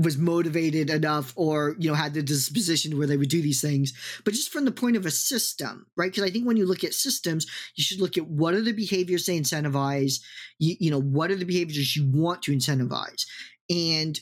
was 0.00 0.16
motivated 0.16 0.90
enough 0.90 1.32
or 1.36 1.76
you 1.78 1.88
know 1.88 1.94
had 1.94 2.14
the 2.14 2.22
disposition 2.22 2.96
where 2.96 3.06
they 3.06 3.16
would 3.16 3.28
do 3.28 3.42
these 3.42 3.60
things. 3.60 3.92
But 4.24 4.34
just 4.34 4.52
from 4.52 4.64
the 4.64 4.72
point 4.72 4.96
of 4.96 5.06
a 5.06 5.10
system 5.10 5.86
right? 5.96 6.10
Because 6.10 6.24
i 6.24 6.30
think 6.30 6.46
when 6.46 6.56
you 6.56 6.66
look 6.66 6.84
at 6.84 6.94
systems 6.94 7.46
you 7.76 7.84
should 7.84 8.00
look 8.00 8.16
at 8.16 8.26
what 8.26 8.54
are 8.54 8.62
the 8.62 8.72
behaviors 8.72 9.26
they 9.26 9.38
incentivize 9.38 10.20
you, 10.58 10.76
you 10.80 10.90
know 10.90 11.00
what 11.00 11.30
are 11.30 11.36
the 11.36 11.44
behaviors 11.44 11.96
you 11.96 12.10
want 12.10 12.42
to 12.42 12.52
incentivize. 12.52 13.26
And 13.68 14.18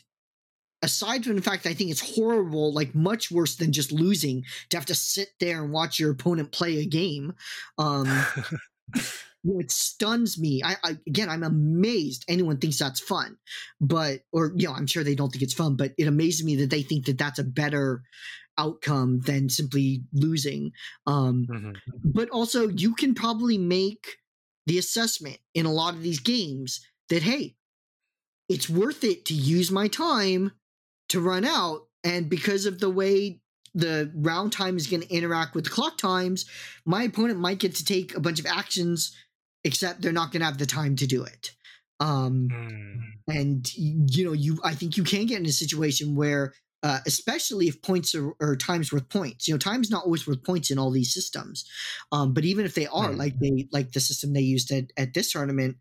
aside 0.82 1.24
from 1.24 1.36
the 1.36 1.42
fact 1.42 1.66
i 1.66 1.74
think 1.74 1.90
it's 1.90 2.16
horrible 2.16 2.72
like 2.72 2.94
much 2.94 3.30
worse 3.30 3.56
than 3.56 3.72
just 3.72 3.90
losing 3.92 4.44
to 4.70 4.76
have 4.76 4.86
to 4.86 4.94
sit 4.94 5.30
there 5.40 5.62
and 5.62 5.72
watch 5.72 5.98
your 5.98 6.10
opponent 6.10 6.52
play 6.52 6.78
a 6.78 6.86
game 6.86 7.32
um 7.78 8.06
you 9.42 9.54
know, 9.54 9.60
it 9.60 9.70
stuns 9.70 10.38
me. 10.38 10.62
I, 10.64 10.76
I, 10.82 10.98
again, 11.06 11.28
I'm 11.28 11.42
amazed 11.42 12.24
anyone 12.28 12.58
thinks 12.58 12.78
that's 12.78 13.00
fun, 13.00 13.36
but 13.80 14.20
or 14.32 14.52
you 14.56 14.68
know, 14.68 14.74
I'm 14.74 14.86
sure 14.86 15.04
they 15.04 15.14
don't 15.14 15.30
think 15.30 15.42
it's 15.42 15.54
fun, 15.54 15.76
but 15.76 15.92
it 15.96 16.08
amazes 16.08 16.44
me 16.44 16.56
that 16.56 16.70
they 16.70 16.82
think 16.82 17.06
that 17.06 17.18
that's 17.18 17.38
a 17.38 17.44
better 17.44 18.02
outcome 18.58 19.20
than 19.20 19.48
simply 19.48 20.02
losing. 20.12 20.72
Um, 21.06 21.46
mm-hmm. 21.48 21.72
But 22.04 22.28
also, 22.30 22.68
you 22.68 22.94
can 22.94 23.14
probably 23.14 23.58
make 23.58 24.16
the 24.66 24.78
assessment 24.78 25.38
in 25.54 25.66
a 25.66 25.72
lot 25.72 25.94
of 25.94 26.02
these 26.02 26.20
games 26.20 26.84
that 27.08 27.22
hey, 27.22 27.54
it's 28.48 28.68
worth 28.68 29.04
it 29.04 29.24
to 29.26 29.34
use 29.34 29.70
my 29.70 29.88
time 29.88 30.52
to 31.10 31.20
run 31.20 31.44
out, 31.44 31.82
and 32.02 32.28
because 32.28 32.66
of 32.66 32.80
the 32.80 32.90
way 32.90 33.40
the 33.74 34.10
round 34.14 34.52
time 34.52 34.76
is 34.76 34.88
going 34.88 35.02
to 35.02 35.14
interact 35.14 35.54
with 35.54 35.64
the 35.64 35.70
clock 35.70 35.96
times, 35.96 36.44
my 36.84 37.04
opponent 37.04 37.38
might 37.38 37.60
get 37.60 37.76
to 37.76 37.84
take 37.84 38.16
a 38.16 38.20
bunch 38.20 38.40
of 38.40 38.46
actions 38.46 39.14
except 39.64 40.02
they're 40.02 40.12
not 40.12 40.32
going 40.32 40.40
to 40.40 40.46
have 40.46 40.58
the 40.58 40.66
time 40.66 40.96
to 40.96 41.06
do 41.06 41.24
it. 41.24 41.52
Um, 42.00 42.48
mm. 42.52 43.34
And 43.34 43.66
you 43.74 44.24
know, 44.24 44.32
you 44.32 44.58
I 44.64 44.74
think 44.74 44.96
you 44.96 45.04
can 45.04 45.26
get 45.26 45.40
in 45.40 45.46
a 45.46 45.52
situation 45.52 46.14
where, 46.14 46.54
uh, 46.82 47.00
especially 47.06 47.66
if 47.66 47.82
points 47.82 48.14
are, 48.14 48.32
or 48.40 48.56
times 48.56 48.92
worth 48.92 49.08
points. 49.08 49.48
You 49.48 49.54
know, 49.54 49.58
time's 49.58 49.90
not 49.90 50.04
always 50.04 50.26
worth 50.26 50.44
points 50.44 50.70
in 50.70 50.78
all 50.78 50.90
these 50.90 51.12
systems. 51.12 51.64
Um, 52.12 52.34
but 52.34 52.44
even 52.44 52.64
if 52.64 52.74
they 52.74 52.86
are, 52.86 53.10
mm. 53.10 53.16
like 53.16 53.38
they 53.38 53.68
like 53.72 53.92
the 53.92 54.00
system 54.00 54.32
they 54.32 54.40
used 54.40 54.70
at, 54.70 54.84
at 54.96 55.14
this 55.14 55.32
tournament, 55.32 55.76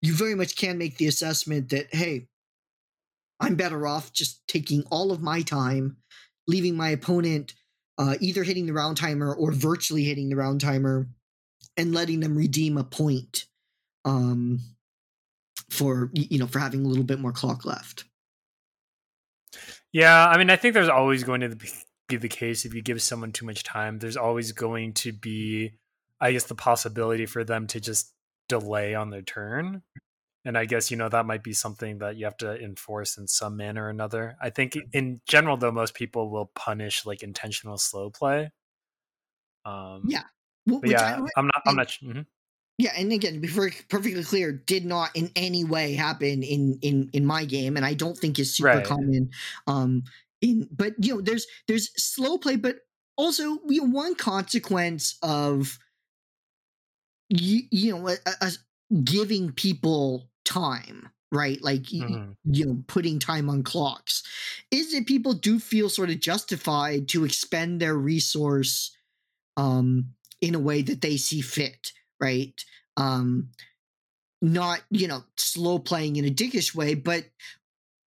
you 0.00 0.14
very 0.14 0.34
much 0.34 0.56
can 0.56 0.78
make 0.78 0.96
the 0.96 1.06
assessment 1.06 1.68
that 1.70 1.94
hey, 1.94 2.28
I'm 3.40 3.56
better 3.56 3.86
off 3.86 4.12
just 4.12 4.46
taking 4.48 4.84
all 4.90 5.12
of 5.12 5.20
my 5.20 5.42
time, 5.42 5.98
leaving 6.46 6.76
my 6.76 6.88
opponent 6.88 7.52
uh, 7.98 8.16
either 8.20 8.42
hitting 8.42 8.66
the 8.66 8.72
round 8.72 8.96
timer 8.96 9.34
or 9.34 9.52
virtually 9.52 10.04
hitting 10.04 10.28
the 10.28 10.36
round 10.36 10.60
timer 10.60 11.08
and 11.76 11.94
letting 11.94 12.20
them 12.20 12.36
redeem 12.36 12.76
a 12.76 12.84
point 12.84 13.46
um, 14.04 14.60
for 15.70 16.10
you 16.12 16.38
know 16.38 16.46
for 16.46 16.58
having 16.58 16.84
a 16.84 16.88
little 16.88 17.04
bit 17.04 17.20
more 17.20 17.32
clock 17.32 17.64
left. 17.64 18.04
Yeah, 19.92 20.26
I 20.26 20.38
mean, 20.38 20.50
I 20.50 20.56
think 20.56 20.74
there's 20.74 20.88
always 20.88 21.22
going 21.22 21.42
to 21.42 21.56
be 22.08 22.16
the 22.16 22.28
case 22.28 22.64
if 22.64 22.74
you 22.74 22.82
give 22.82 23.02
someone 23.02 23.32
too 23.32 23.44
much 23.44 23.62
time. 23.62 23.98
There's 23.98 24.16
always 24.16 24.52
going 24.52 24.94
to 24.94 25.12
be, 25.12 25.72
I 26.20 26.32
guess, 26.32 26.44
the 26.44 26.54
possibility 26.54 27.26
for 27.26 27.44
them 27.44 27.66
to 27.68 27.80
just 27.80 28.12
delay 28.48 28.94
on 28.94 29.10
their 29.10 29.22
turn. 29.22 29.82
And 30.44 30.58
I 30.58 30.64
guess 30.64 30.90
you 30.90 30.96
know 30.96 31.08
that 31.08 31.26
might 31.26 31.44
be 31.44 31.52
something 31.52 31.98
that 31.98 32.16
you 32.16 32.24
have 32.24 32.36
to 32.38 32.58
enforce 32.60 33.16
in 33.16 33.28
some 33.28 33.56
manner 33.56 33.84
or 33.84 33.90
another. 33.90 34.36
I 34.40 34.50
think 34.50 34.76
in 34.92 35.20
general, 35.28 35.56
though, 35.56 35.70
most 35.70 35.94
people 35.94 36.30
will 36.30 36.50
punish 36.54 37.06
like 37.06 37.22
intentional 37.22 37.78
slow 37.78 38.10
play. 38.10 38.50
Um, 39.64 40.02
yeah, 40.08 40.24
yeah, 40.66 41.20
I, 41.36 41.40
am 41.40 41.46
not. 41.46 41.62
I'm 41.66 41.76
not. 41.76 41.88
Mm-hmm. 41.88 42.20
Yeah, 42.78 42.92
and 42.96 43.12
again, 43.12 43.34
to 43.34 43.38
be 43.38 43.48
perfectly 43.48 44.24
clear, 44.24 44.52
did 44.52 44.84
not 44.84 45.14
in 45.14 45.30
any 45.36 45.64
way 45.64 45.94
happen 45.94 46.42
in 46.42 46.78
in 46.82 47.10
in 47.12 47.26
my 47.26 47.44
game, 47.44 47.76
and 47.76 47.84
I 47.84 47.94
don't 47.94 48.16
think 48.16 48.38
is 48.38 48.54
super 48.54 48.68
right. 48.68 48.84
common. 48.84 49.30
Um, 49.66 50.04
in 50.40 50.68
but 50.70 50.94
you 50.98 51.14
know, 51.14 51.20
there's 51.20 51.46
there's 51.68 51.90
slow 52.02 52.38
play, 52.38 52.56
but 52.56 52.76
also 53.16 53.58
you 53.68 53.82
know, 53.82 53.92
one 53.92 54.14
consequence 54.14 55.16
of 55.22 55.78
you, 57.28 57.62
you 57.70 57.96
know 57.96 58.08
a, 58.08 58.16
a, 58.40 58.52
giving 59.04 59.52
people 59.52 60.28
time 60.44 61.08
right 61.30 61.62
like 61.62 61.82
mm-hmm. 61.82 62.32
you 62.44 62.66
know 62.66 62.82
putting 62.88 63.18
time 63.18 63.48
on 63.48 63.62
clocks 63.62 64.22
is 64.70 64.92
that 64.92 65.06
people 65.06 65.32
do 65.32 65.58
feel 65.58 65.88
sort 65.88 66.10
of 66.10 66.20
justified 66.20 67.08
to 67.08 67.24
expend 67.24 67.80
their 67.80 67.94
resource 67.94 68.94
um 69.56 70.08
in 70.42 70.54
a 70.54 70.60
way 70.60 70.82
that 70.82 71.00
they 71.00 71.16
see 71.16 71.40
fit, 71.40 71.92
right? 72.20 72.62
Um, 72.98 73.48
not 74.42 74.82
you 74.90 75.08
know 75.08 75.24
slow 75.36 75.78
playing 75.78 76.16
in 76.16 76.26
a 76.26 76.30
dickish 76.30 76.74
way, 76.74 76.94
but 76.94 77.26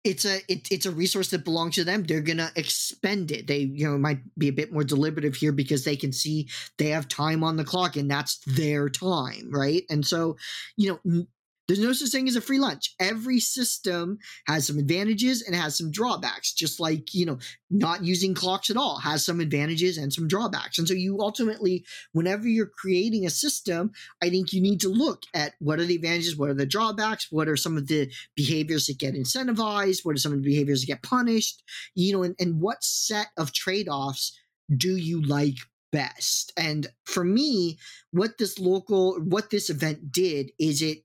it's 0.02 0.24
a 0.24 0.38
it, 0.48 0.68
it's 0.70 0.86
a 0.86 0.90
resource 0.92 1.30
that 1.30 1.44
belongs 1.44 1.74
to 1.74 1.84
them. 1.84 2.04
They're 2.04 2.22
gonna 2.22 2.50
expend 2.56 3.30
it. 3.30 3.46
They 3.46 3.58
you 3.58 3.90
know 3.90 3.98
might 3.98 4.20
be 4.38 4.48
a 4.48 4.52
bit 4.52 4.72
more 4.72 4.84
deliberative 4.84 5.36
here 5.36 5.52
because 5.52 5.84
they 5.84 5.96
can 5.96 6.12
see 6.12 6.48
they 6.78 6.88
have 6.88 7.08
time 7.08 7.44
on 7.44 7.56
the 7.56 7.64
clock 7.64 7.96
and 7.96 8.10
that's 8.10 8.38
their 8.46 8.88
time, 8.88 9.50
right? 9.50 9.84
And 9.90 10.06
so 10.06 10.36
you 10.76 11.00
know 11.04 11.26
There's 11.70 11.78
no 11.78 11.92
such 11.92 12.10
thing 12.10 12.26
as 12.26 12.34
a 12.34 12.40
free 12.40 12.58
lunch. 12.58 12.96
Every 12.98 13.38
system 13.38 14.18
has 14.48 14.66
some 14.66 14.80
advantages 14.80 15.40
and 15.40 15.54
has 15.54 15.78
some 15.78 15.92
drawbacks, 15.92 16.52
just 16.52 16.80
like, 16.80 17.14
you 17.14 17.24
know, 17.24 17.38
not 17.70 18.02
using 18.02 18.34
clocks 18.34 18.70
at 18.70 18.76
all 18.76 18.98
has 18.98 19.24
some 19.24 19.38
advantages 19.38 19.96
and 19.96 20.12
some 20.12 20.26
drawbacks. 20.26 20.80
And 20.80 20.88
so 20.88 20.94
you 20.94 21.20
ultimately, 21.20 21.84
whenever 22.10 22.48
you're 22.48 22.66
creating 22.66 23.24
a 23.24 23.30
system, 23.30 23.92
I 24.20 24.30
think 24.30 24.52
you 24.52 24.60
need 24.60 24.80
to 24.80 24.88
look 24.88 25.22
at 25.32 25.54
what 25.60 25.78
are 25.78 25.84
the 25.84 25.94
advantages, 25.94 26.36
what 26.36 26.50
are 26.50 26.54
the 26.54 26.66
drawbacks, 26.66 27.28
what 27.30 27.46
are 27.46 27.56
some 27.56 27.76
of 27.76 27.86
the 27.86 28.10
behaviors 28.34 28.88
that 28.88 28.98
get 28.98 29.14
incentivized, 29.14 30.04
what 30.04 30.16
are 30.16 30.18
some 30.18 30.32
of 30.32 30.42
the 30.42 30.50
behaviors 30.50 30.80
that 30.80 30.88
get 30.88 31.04
punished, 31.04 31.62
you 31.94 32.12
know, 32.12 32.24
and, 32.24 32.34
and 32.40 32.60
what 32.60 32.82
set 32.82 33.28
of 33.36 33.52
trade-offs 33.52 34.36
do 34.76 34.96
you 34.96 35.22
like 35.22 35.58
best? 35.92 36.52
And 36.56 36.88
for 37.04 37.22
me, 37.22 37.78
what 38.10 38.38
this 38.38 38.58
local, 38.58 39.20
what 39.20 39.50
this 39.50 39.70
event 39.70 40.10
did 40.10 40.50
is 40.58 40.82
it 40.82 41.04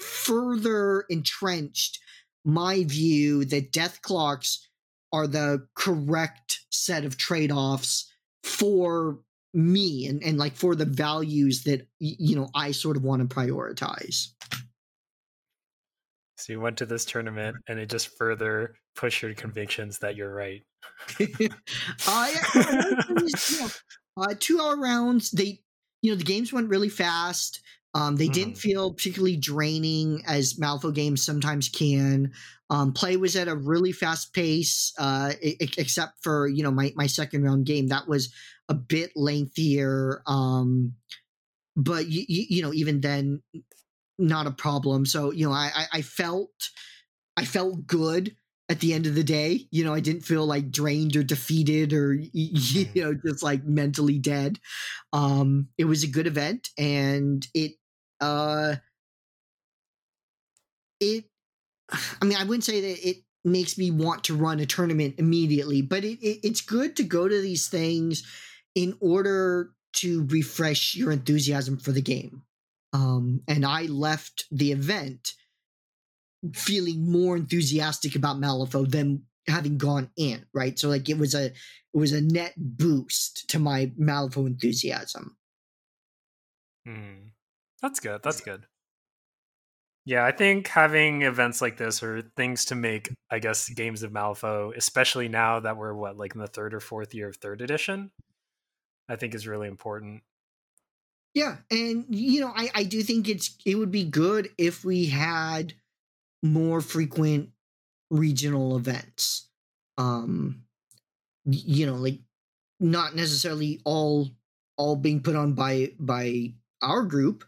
further 0.00 1.04
entrenched 1.08 1.98
my 2.44 2.84
view 2.84 3.44
that 3.44 3.72
death 3.72 4.00
clocks 4.02 4.66
are 5.12 5.26
the 5.26 5.66
correct 5.74 6.60
set 6.70 7.04
of 7.04 7.16
trade-offs 7.16 8.10
for 8.42 9.18
me 9.54 10.06
and, 10.06 10.22
and 10.22 10.38
like 10.38 10.54
for 10.54 10.74
the 10.74 10.84
values 10.84 11.64
that 11.64 11.86
you 11.98 12.36
know 12.36 12.48
I 12.54 12.72
sort 12.72 12.96
of 12.96 13.02
want 13.02 13.28
to 13.28 13.34
prioritize. 13.34 14.28
So 16.36 16.52
you 16.52 16.60
went 16.60 16.78
to 16.78 16.86
this 16.86 17.04
tournament 17.04 17.56
and 17.68 17.80
it 17.80 17.90
just 17.90 18.16
further 18.16 18.76
pushed 18.94 19.22
your 19.22 19.34
convictions 19.34 19.98
that 19.98 20.14
you're 20.14 20.32
right. 20.32 20.62
uh, 21.20 21.26
yeah, 21.26 23.02
you 23.08 23.28
know, 23.60 23.68
uh, 24.16 24.34
two 24.38 24.60
hour 24.60 24.76
rounds. 24.76 25.32
They, 25.32 25.60
you 26.00 26.12
know, 26.12 26.16
the 26.16 26.24
games 26.24 26.52
went 26.52 26.68
really 26.68 26.88
fast. 26.88 27.60
Um, 27.94 28.16
they 28.16 28.28
mm. 28.28 28.32
didn't 28.32 28.58
feel 28.58 28.92
particularly 28.92 29.36
draining 29.36 30.22
as 30.26 30.54
Malifaux 30.54 30.94
games 30.94 31.24
sometimes 31.24 31.68
can. 31.68 32.32
Um, 32.70 32.92
play 32.92 33.16
was 33.16 33.34
at 33.34 33.48
a 33.48 33.56
really 33.56 33.92
fast 33.92 34.34
pace, 34.34 34.92
uh, 34.98 35.32
except 35.42 36.22
for 36.22 36.48
you 36.48 36.62
know 36.62 36.70
my 36.70 36.92
my 36.96 37.06
second 37.06 37.42
round 37.42 37.64
game 37.64 37.88
that 37.88 38.06
was 38.06 38.32
a 38.68 38.74
bit 38.74 39.12
lengthier. 39.16 40.22
Um, 40.26 40.94
but 41.76 42.08
you, 42.08 42.24
you 42.28 42.62
know 42.62 42.74
even 42.74 43.00
then, 43.00 43.42
not 44.18 44.46
a 44.46 44.52
problem. 44.52 45.06
So 45.06 45.32
you 45.32 45.46
know 45.46 45.52
I 45.52 45.70
I, 45.74 45.86
I 45.94 46.02
felt 46.02 46.50
I 47.36 47.44
felt 47.46 47.86
good 47.86 48.36
at 48.68 48.80
the 48.80 48.92
end 48.92 49.06
of 49.06 49.14
the 49.14 49.24
day. 49.24 49.66
You 49.70 49.84
know, 49.84 49.94
I 49.94 50.00
didn't 50.00 50.22
feel 50.22 50.44
like 50.44 50.70
drained 50.70 51.16
or 51.16 51.22
defeated 51.22 51.92
or 51.92 52.14
you 52.32 52.84
mm-hmm. 52.84 52.98
know 53.00 53.14
just 53.14 53.42
like 53.42 53.64
mentally 53.64 54.18
dead. 54.18 54.58
Um, 55.12 55.68
it 55.78 55.86
was 55.86 56.04
a 56.04 56.08
good 56.08 56.26
event, 56.26 56.68
and 56.76 57.46
it 57.54 57.72
uh, 58.20 58.76
it. 61.00 61.24
I 61.90 62.24
mean, 62.24 62.36
I 62.36 62.44
wouldn't 62.44 62.64
say 62.64 62.80
that 62.80 63.08
it 63.08 63.16
makes 63.44 63.78
me 63.78 63.90
want 63.90 64.24
to 64.24 64.36
run 64.36 64.60
a 64.60 64.66
tournament 64.66 65.14
immediately, 65.18 65.82
but 65.82 66.04
it, 66.04 66.20
it 66.20 66.40
it's 66.42 66.60
good 66.60 66.96
to 66.96 67.02
go 67.02 67.28
to 67.28 67.40
these 67.40 67.68
things 67.68 68.24
in 68.74 68.96
order 69.00 69.70
to 69.94 70.26
refresh 70.26 70.94
your 70.94 71.10
enthusiasm 71.10 71.78
for 71.78 71.92
the 71.92 72.02
game. 72.02 72.42
Um, 72.92 73.42
and 73.48 73.64
I 73.64 73.82
left 73.82 74.44
the 74.50 74.72
event 74.72 75.32
feeling 76.52 77.10
more 77.10 77.36
enthusiastic 77.36 78.14
about 78.14 78.36
Malifaux 78.36 78.90
than 78.90 79.24
having 79.46 79.78
gone 79.78 80.10
in, 80.16 80.44
right? 80.54 80.78
So 80.78 80.88
like 80.88 81.08
it 81.08 81.18
was 81.18 81.34
a 81.34 81.46
it 81.46 81.54
was 81.94 82.12
a 82.12 82.20
net 82.20 82.54
boost 82.56 83.48
to 83.50 83.58
my 83.58 83.92
Malifaux 83.98 84.46
enthusiasm. 84.46 85.36
Hmm. 86.86 87.28
That's 87.82 88.00
good. 88.00 88.22
That's 88.22 88.40
good. 88.40 88.66
Yeah, 90.04 90.24
I 90.24 90.32
think 90.32 90.68
having 90.68 91.22
events 91.22 91.60
like 91.60 91.76
this 91.76 92.02
or 92.02 92.22
things 92.34 92.64
to 92.66 92.74
make, 92.74 93.10
I 93.30 93.40
guess, 93.40 93.68
games 93.68 94.02
of 94.02 94.10
Malifaux, 94.10 94.74
especially 94.74 95.28
now 95.28 95.60
that 95.60 95.76
we're 95.76 95.92
what, 95.92 96.16
like 96.16 96.34
in 96.34 96.40
the 96.40 96.46
third 96.46 96.72
or 96.72 96.80
fourth 96.80 97.12
year 97.14 97.28
of 97.28 97.36
third 97.36 97.60
edition, 97.60 98.10
I 99.08 99.16
think 99.16 99.34
is 99.34 99.46
really 99.46 99.68
important. 99.68 100.22
Yeah, 101.34 101.58
and 101.70 102.06
you 102.08 102.40
know, 102.40 102.52
I 102.54 102.70
I 102.74 102.84
do 102.84 103.02
think 103.02 103.28
it's 103.28 103.56
it 103.66 103.74
would 103.74 103.90
be 103.90 104.04
good 104.04 104.48
if 104.56 104.84
we 104.84 105.06
had 105.06 105.74
more 106.42 106.80
frequent 106.80 107.50
regional 108.10 108.76
events. 108.76 109.48
Um, 109.98 110.64
you 111.44 111.86
know, 111.86 111.96
like 111.96 112.20
not 112.80 113.14
necessarily 113.14 113.80
all 113.84 114.30
all 114.76 114.96
being 114.96 115.22
put 115.22 115.36
on 115.36 115.52
by 115.54 115.92
by 115.98 116.54
our 116.82 117.02
group, 117.02 117.44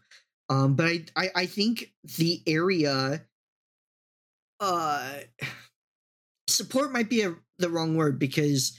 um, 0.51 0.75
but 0.75 0.85
I, 0.85 1.03
I 1.15 1.29
I 1.35 1.45
think 1.45 1.91
the 2.17 2.41
area 2.45 3.23
uh 4.59 5.13
support 6.47 6.91
might 6.91 7.09
be 7.09 7.23
a, 7.23 7.33
the 7.57 7.69
wrong 7.69 7.95
word 7.95 8.19
because 8.19 8.77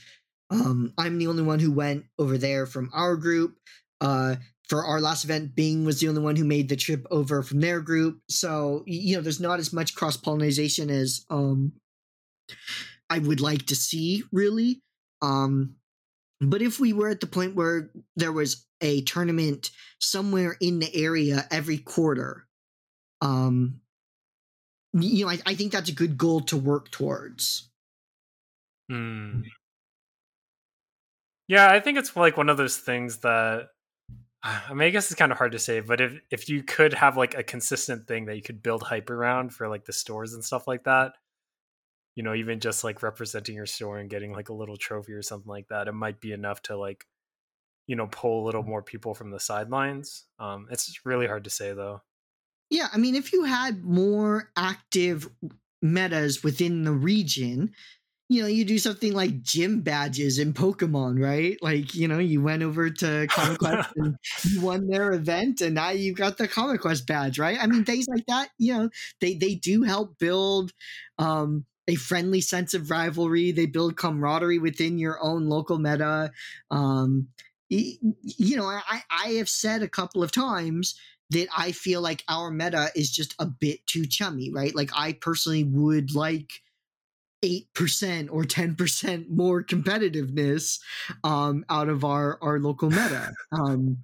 um, 0.49 0.93
I'm 0.97 1.17
the 1.17 1.27
only 1.27 1.43
one 1.43 1.59
who 1.59 1.71
went 1.71 2.05
over 2.19 2.37
there 2.37 2.65
from 2.65 2.91
our 2.93 3.15
group. 3.15 3.55
Uh, 3.99 4.35
for 4.69 4.85
our 4.85 5.01
last 5.01 5.23
event, 5.23 5.55
Bing 5.55 5.83
was 5.83 5.99
the 5.99 6.07
only 6.07 6.21
one 6.21 6.35
who 6.35 6.45
made 6.45 6.69
the 6.69 6.75
trip 6.75 7.05
over 7.11 7.43
from 7.43 7.59
their 7.59 7.81
group. 7.81 8.19
So, 8.29 8.83
you 8.85 9.15
know, 9.15 9.21
there's 9.21 9.39
not 9.39 9.59
as 9.59 9.73
much 9.73 9.95
cross 9.95 10.15
pollination 10.15 10.89
as 10.89 11.25
um, 11.29 11.73
I 13.09 13.19
would 13.19 13.41
like 13.41 13.65
to 13.67 13.75
see, 13.75 14.23
really. 14.31 14.81
Um, 15.21 15.75
but 16.49 16.61
if 16.61 16.79
we 16.79 16.93
were 16.93 17.09
at 17.09 17.19
the 17.19 17.27
point 17.27 17.55
where 17.55 17.91
there 18.15 18.31
was 18.31 18.65
a 18.81 19.01
tournament 19.01 19.71
somewhere 19.99 20.55
in 20.59 20.79
the 20.79 20.95
area 20.95 21.47
every 21.51 21.77
quarter, 21.77 22.45
um, 23.21 23.81
you 24.93 25.25
know, 25.25 25.31
I, 25.31 25.39
I 25.45 25.55
think 25.55 25.71
that's 25.71 25.89
a 25.89 25.93
good 25.93 26.17
goal 26.17 26.41
to 26.41 26.57
work 26.57 26.91
towards. 26.91 27.69
Hmm. 28.89 29.41
Yeah, 31.47 31.69
I 31.69 31.79
think 31.79 31.97
it's 31.97 32.15
like 32.15 32.37
one 32.37 32.49
of 32.49 32.57
those 32.57 32.77
things 32.77 33.17
that 33.19 33.69
I 34.43 34.73
mean, 34.73 34.87
I 34.87 34.89
guess 34.89 35.05
it's 35.09 35.17
kind 35.17 35.31
of 35.31 35.37
hard 35.37 35.53
to 35.53 35.59
say, 35.59 35.79
but 35.79 36.01
if 36.01 36.19
if 36.29 36.49
you 36.49 36.63
could 36.63 36.93
have 36.93 37.17
like 37.17 37.35
a 37.35 37.43
consistent 37.43 38.07
thing 38.07 38.25
that 38.25 38.35
you 38.35 38.41
could 38.41 38.61
build 38.61 38.83
hype 38.83 39.09
around 39.09 39.53
for 39.53 39.67
like 39.67 39.85
the 39.85 39.93
stores 39.93 40.33
and 40.33 40.43
stuff 40.43 40.67
like 40.67 40.83
that, 40.83 41.13
you 42.15 42.23
know, 42.23 42.33
even 42.33 42.59
just 42.59 42.83
like 42.83 43.03
representing 43.03 43.55
your 43.55 43.65
store 43.65 43.97
and 43.97 44.09
getting 44.09 44.33
like 44.33 44.49
a 44.49 44.53
little 44.53 44.77
trophy 44.77 45.13
or 45.13 45.21
something 45.21 45.49
like 45.49 45.67
that, 45.69 45.87
it 45.87 45.93
might 45.93 46.19
be 46.19 46.31
enough 46.31 46.61
to 46.63 46.77
like, 46.77 47.05
you 47.87 47.95
know, 47.95 48.07
pull 48.07 48.43
a 48.43 48.45
little 48.45 48.63
more 48.63 48.83
people 48.83 49.13
from 49.13 49.31
the 49.31 49.39
sidelines. 49.39 50.25
Um, 50.39 50.67
it's 50.71 50.99
really 51.05 51.27
hard 51.27 51.43
to 51.45 51.49
say 51.49 51.73
though. 51.73 52.01
Yeah, 52.69 52.87
I 52.93 52.97
mean, 52.97 53.15
if 53.15 53.33
you 53.33 53.43
had 53.43 53.83
more 53.83 54.49
active 54.55 55.29
metas 55.81 56.43
within 56.43 56.83
the 56.83 56.91
region, 56.91 57.71
you 58.29 58.41
know, 58.41 58.47
you 58.47 58.65
do 58.65 58.79
something 58.79 59.13
like 59.13 59.41
gym 59.41 59.81
badges 59.81 60.39
in 60.39 60.53
Pokemon, 60.53 61.21
right? 61.23 61.57
Like, 61.61 61.93
you 61.93 62.07
know, 62.07 62.19
you 62.19 62.41
went 62.41 62.63
over 62.63 62.89
to 62.89 63.27
Comic 63.29 63.59
Quest 63.59 63.89
and 63.95 64.15
you 64.49 64.61
won 64.61 64.87
their 64.87 65.11
event, 65.11 65.61
and 65.61 65.75
now 65.75 65.89
you 65.89 66.13
got 66.13 66.37
the 66.37 66.47
Comic 66.47 66.81
Quest 66.81 67.05
badge, 67.05 67.37
right? 67.37 67.57
I 67.61 67.67
mean, 67.67 67.83
things 67.83 68.07
like 68.07 68.25
that, 68.27 68.49
you 68.57 68.73
know, 68.73 68.89
they 69.21 69.35
they 69.35 69.55
do 69.55 69.83
help 69.83 70.17
build 70.17 70.71
um, 71.19 71.65
a 71.87 71.95
friendly 71.95 72.41
sense 72.41 72.73
of 72.73 72.89
rivalry. 72.89 73.51
They 73.51 73.65
build 73.65 73.97
camaraderie 73.97 74.59
within 74.59 74.97
your 74.97 75.23
own 75.23 75.47
local 75.49 75.77
meta. 75.79 76.31
Um, 76.71 77.27
you 77.69 78.55
know, 78.55 78.65
I, 78.65 79.01
I 79.09 79.29
have 79.33 79.49
said 79.49 79.81
a 79.81 79.89
couple 79.89 80.23
of 80.23 80.31
times 80.31 80.95
that 81.29 81.47
I 81.57 81.71
feel 81.71 82.01
like 82.01 82.23
our 82.27 82.51
meta 82.51 82.89
is 82.95 83.11
just 83.11 83.35
a 83.39 83.45
bit 83.45 83.85
too 83.87 84.05
chummy, 84.05 84.51
right? 84.51 84.75
Like, 84.75 84.91
I 84.95 85.13
personally 85.13 85.63
would 85.63 86.13
like 86.13 86.62
8% 87.43 88.29
or 88.31 88.43
10% 88.43 89.29
more 89.29 89.63
competitiveness 89.63 90.79
um, 91.23 91.65
out 91.69 91.89
of 91.89 92.05
our, 92.05 92.39
our 92.41 92.59
local 92.59 92.89
meta. 92.91 93.33
Um, 93.51 93.97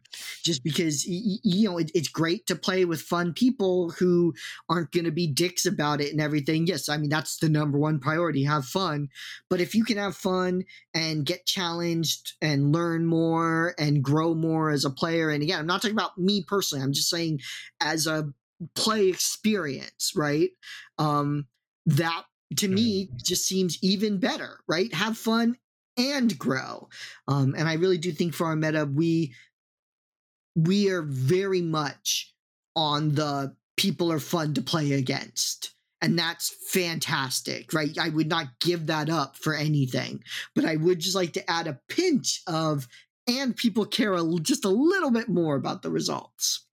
just 0.43 0.63
because, 0.63 1.05
you 1.07 1.69
know, 1.69 1.77
it, 1.77 1.91
it's 1.95 2.09
great 2.09 2.45
to 2.47 2.55
play 2.55 2.85
with 2.85 3.01
fun 3.01 3.33
people 3.33 3.91
who 3.91 4.33
aren't 4.69 4.91
going 4.91 5.05
to 5.05 5.11
be 5.11 5.27
dicks 5.27 5.65
about 5.65 6.01
it 6.01 6.11
and 6.11 6.21
everything. 6.21 6.67
Yes, 6.67 6.89
I 6.89 6.97
mean, 6.97 7.09
that's 7.09 7.37
the 7.37 7.49
number 7.49 7.77
one 7.77 7.99
priority 7.99 8.43
have 8.43 8.65
fun. 8.65 9.09
But 9.49 9.61
if 9.61 9.73
you 9.73 9.83
can 9.85 9.97
have 9.97 10.15
fun 10.15 10.65
and 10.93 11.25
get 11.25 11.45
challenged 11.45 12.33
and 12.41 12.73
learn 12.73 13.05
more 13.05 13.73
and 13.79 14.03
grow 14.03 14.33
more 14.33 14.69
as 14.69 14.85
a 14.85 14.89
player, 14.89 15.29
and 15.29 15.41
again, 15.41 15.59
I'm 15.59 15.67
not 15.67 15.81
talking 15.81 15.95
about 15.95 16.17
me 16.17 16.43
personally, 16.43 16.83
I'm 16.83 16.93
just 16.93 17.09
saying 17.09 17.39
as 17.79 18.07
a 18.07 18.33
play 18.75 19.07
experience, 19.07 20.13
right? 20.15 20.49
Um, 20.97 21.47
that 21.85 22.23
to 22.57 22.67
me 22.67 23.09
just 23.15 23.45
seems 23.45 23.77
even 23.81 24.19
better, 24.19 24.59
right? 24.67 24.93
Have 24.93 25.17
fun 25.17 25.57
and 25.97 26.37
grow. 26.37 26.89
Um, 27.27 27.53
and 27.57 27.67
I 27.67 27.73
really 27.73 27.97
do 27.97 28.11
think 28.11 28.33
for 28.33 28.47
our 28.47 28.55
meta, 28.55 28.85
we 28.85 29.33
we 30.55 30.89
are 30.89 31.03
very 31.03 31.61
much 31.61 32.33
on 32.75 33.15
the 33.15 33.55
people 33.77 34.11
are 34.11 34.19
fun 34.19 34.53
to 34.55 34.61
play 34.61 34.93
against. 34.93 35.73
And 36.01 36.17
that's 36.17 36.55
fantastic, 36.69 37.73
right? 37.73 37.97
I 37.99 38.09
would 38.09 38.29
not 38.29 38.59
give 38.61 38.87
that 38.87 39.09
up 39.09 39.37
for 39.37 39.53
anything, 39.53 40.23
but 40.55 40.65
I 40.65 40.77
would 40.77 40.99
just 40.99 41.15
like 41.15 41.33
to 41.33 41.49
add 41.49 41.67
a 41.67 41.79
pinch 41.89 42.41
of, 42.47 42.87
and 43.27 43.55
people 43.55 43.85
care 43.85 44.13
a, 44.13 44.23
just 44.41 44.63
a 44.63 44.69
little 44.69 45.11
bit 45.11 45.27
more 45.27 45.55
about 45.55 45.81
the 45.81 45.91
results. 45.91 46.65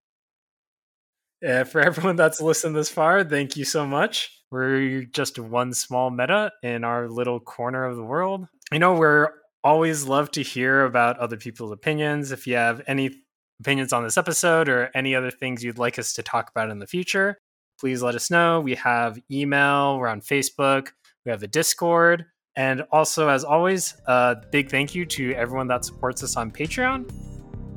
Uh, 1.45 1.65
for 1.65 1.81
everyone 1.81 2.15
that's 2.15 2.41
listened 2.41 2.75
this 2.75 2.89
far, 2.89 3.23
thank 3.23 3.57
you 3.57 3.65
so 3.65 3.85
much. 3.85 4.36
We're 4.51 5.03
just 5.03 5.39
one 5.39 5.73
small 5.73 6.09
meta 6.09 6.51
in 6.63 6.83
our 6.83 7.09
little 7.09 7.39
corner 7.39 7.85
of 7.85 7.97
the 7.97 8.03
world. 8.03 8.47
You 8.71 8.79
know 8.79 8.93
we're 8.93 9.31
always 9.63 10.05
love 10.05 10.31
to 10.31 10.41
hear 10.41 10.85
about 10.85 11.19
other 11.19 11.37
people's 11.37 11.71
opinions. 11.71 12.31
If 12.31 12.47
you 12.47 12.55
have 12.55 12.81
any 12.87 13.11
opinions 13.59 13.91
on 13.91 14.03
this 14.03 14.17
episode 14.17 14.69
or 14.69 14.89
any 14.95 15.15
other 15.15 15.31
things 15.31 15.63
you'd 15.63 15.77
like 15.77 15.99
us 15.99 16.13
to 16.13 16.23
talk 16.23 16.49
about 16.49 16.69
in 16.69 16.79
the 16.79 16.87
future, 16.87 17.37
please 17.79 18.01
let 18.01 18.15
us 18.15 18.31
know. 18.31 18.61
We 18.61 18.75
have 18.75 19.19
email, 19.31 19.97
we're 19.97 20.07
on 20.07 20.21
Facebook, 20.21 20.89
we 21.25 21.31
have 21.31 21.43
a 21.43 21.47
Discord. 21.47 22.25
And 22.55 22.81
also, 22.91 23.29
as 23.29 23.43
always, 23.43 23.93
a 24.07 24.37
big 24.51 24.71
thank 24.71 24.95
you 24.95 25.05
to 25.05 25.33
everyone 25.33 25.67
that 25.67 25.85
supports 25.85 26.23
us 26.23 26.35
on 26.35 26.49
Patreon. 26.49 27.07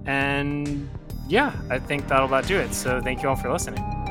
And 0.06 0.88
yeah, 1.28 1.54
I 1.68 1.78
think 1.78 2.08
that'll 2.08 2.26
about 2.26 2.46
do 2.46 2.56
it. 2.56 2.72
So 2.72 3.00
thank 3.02 3.22
you 3.22 3.28
all 3.28 3.36
for 3.36 3.52
listening. 3.52 4.09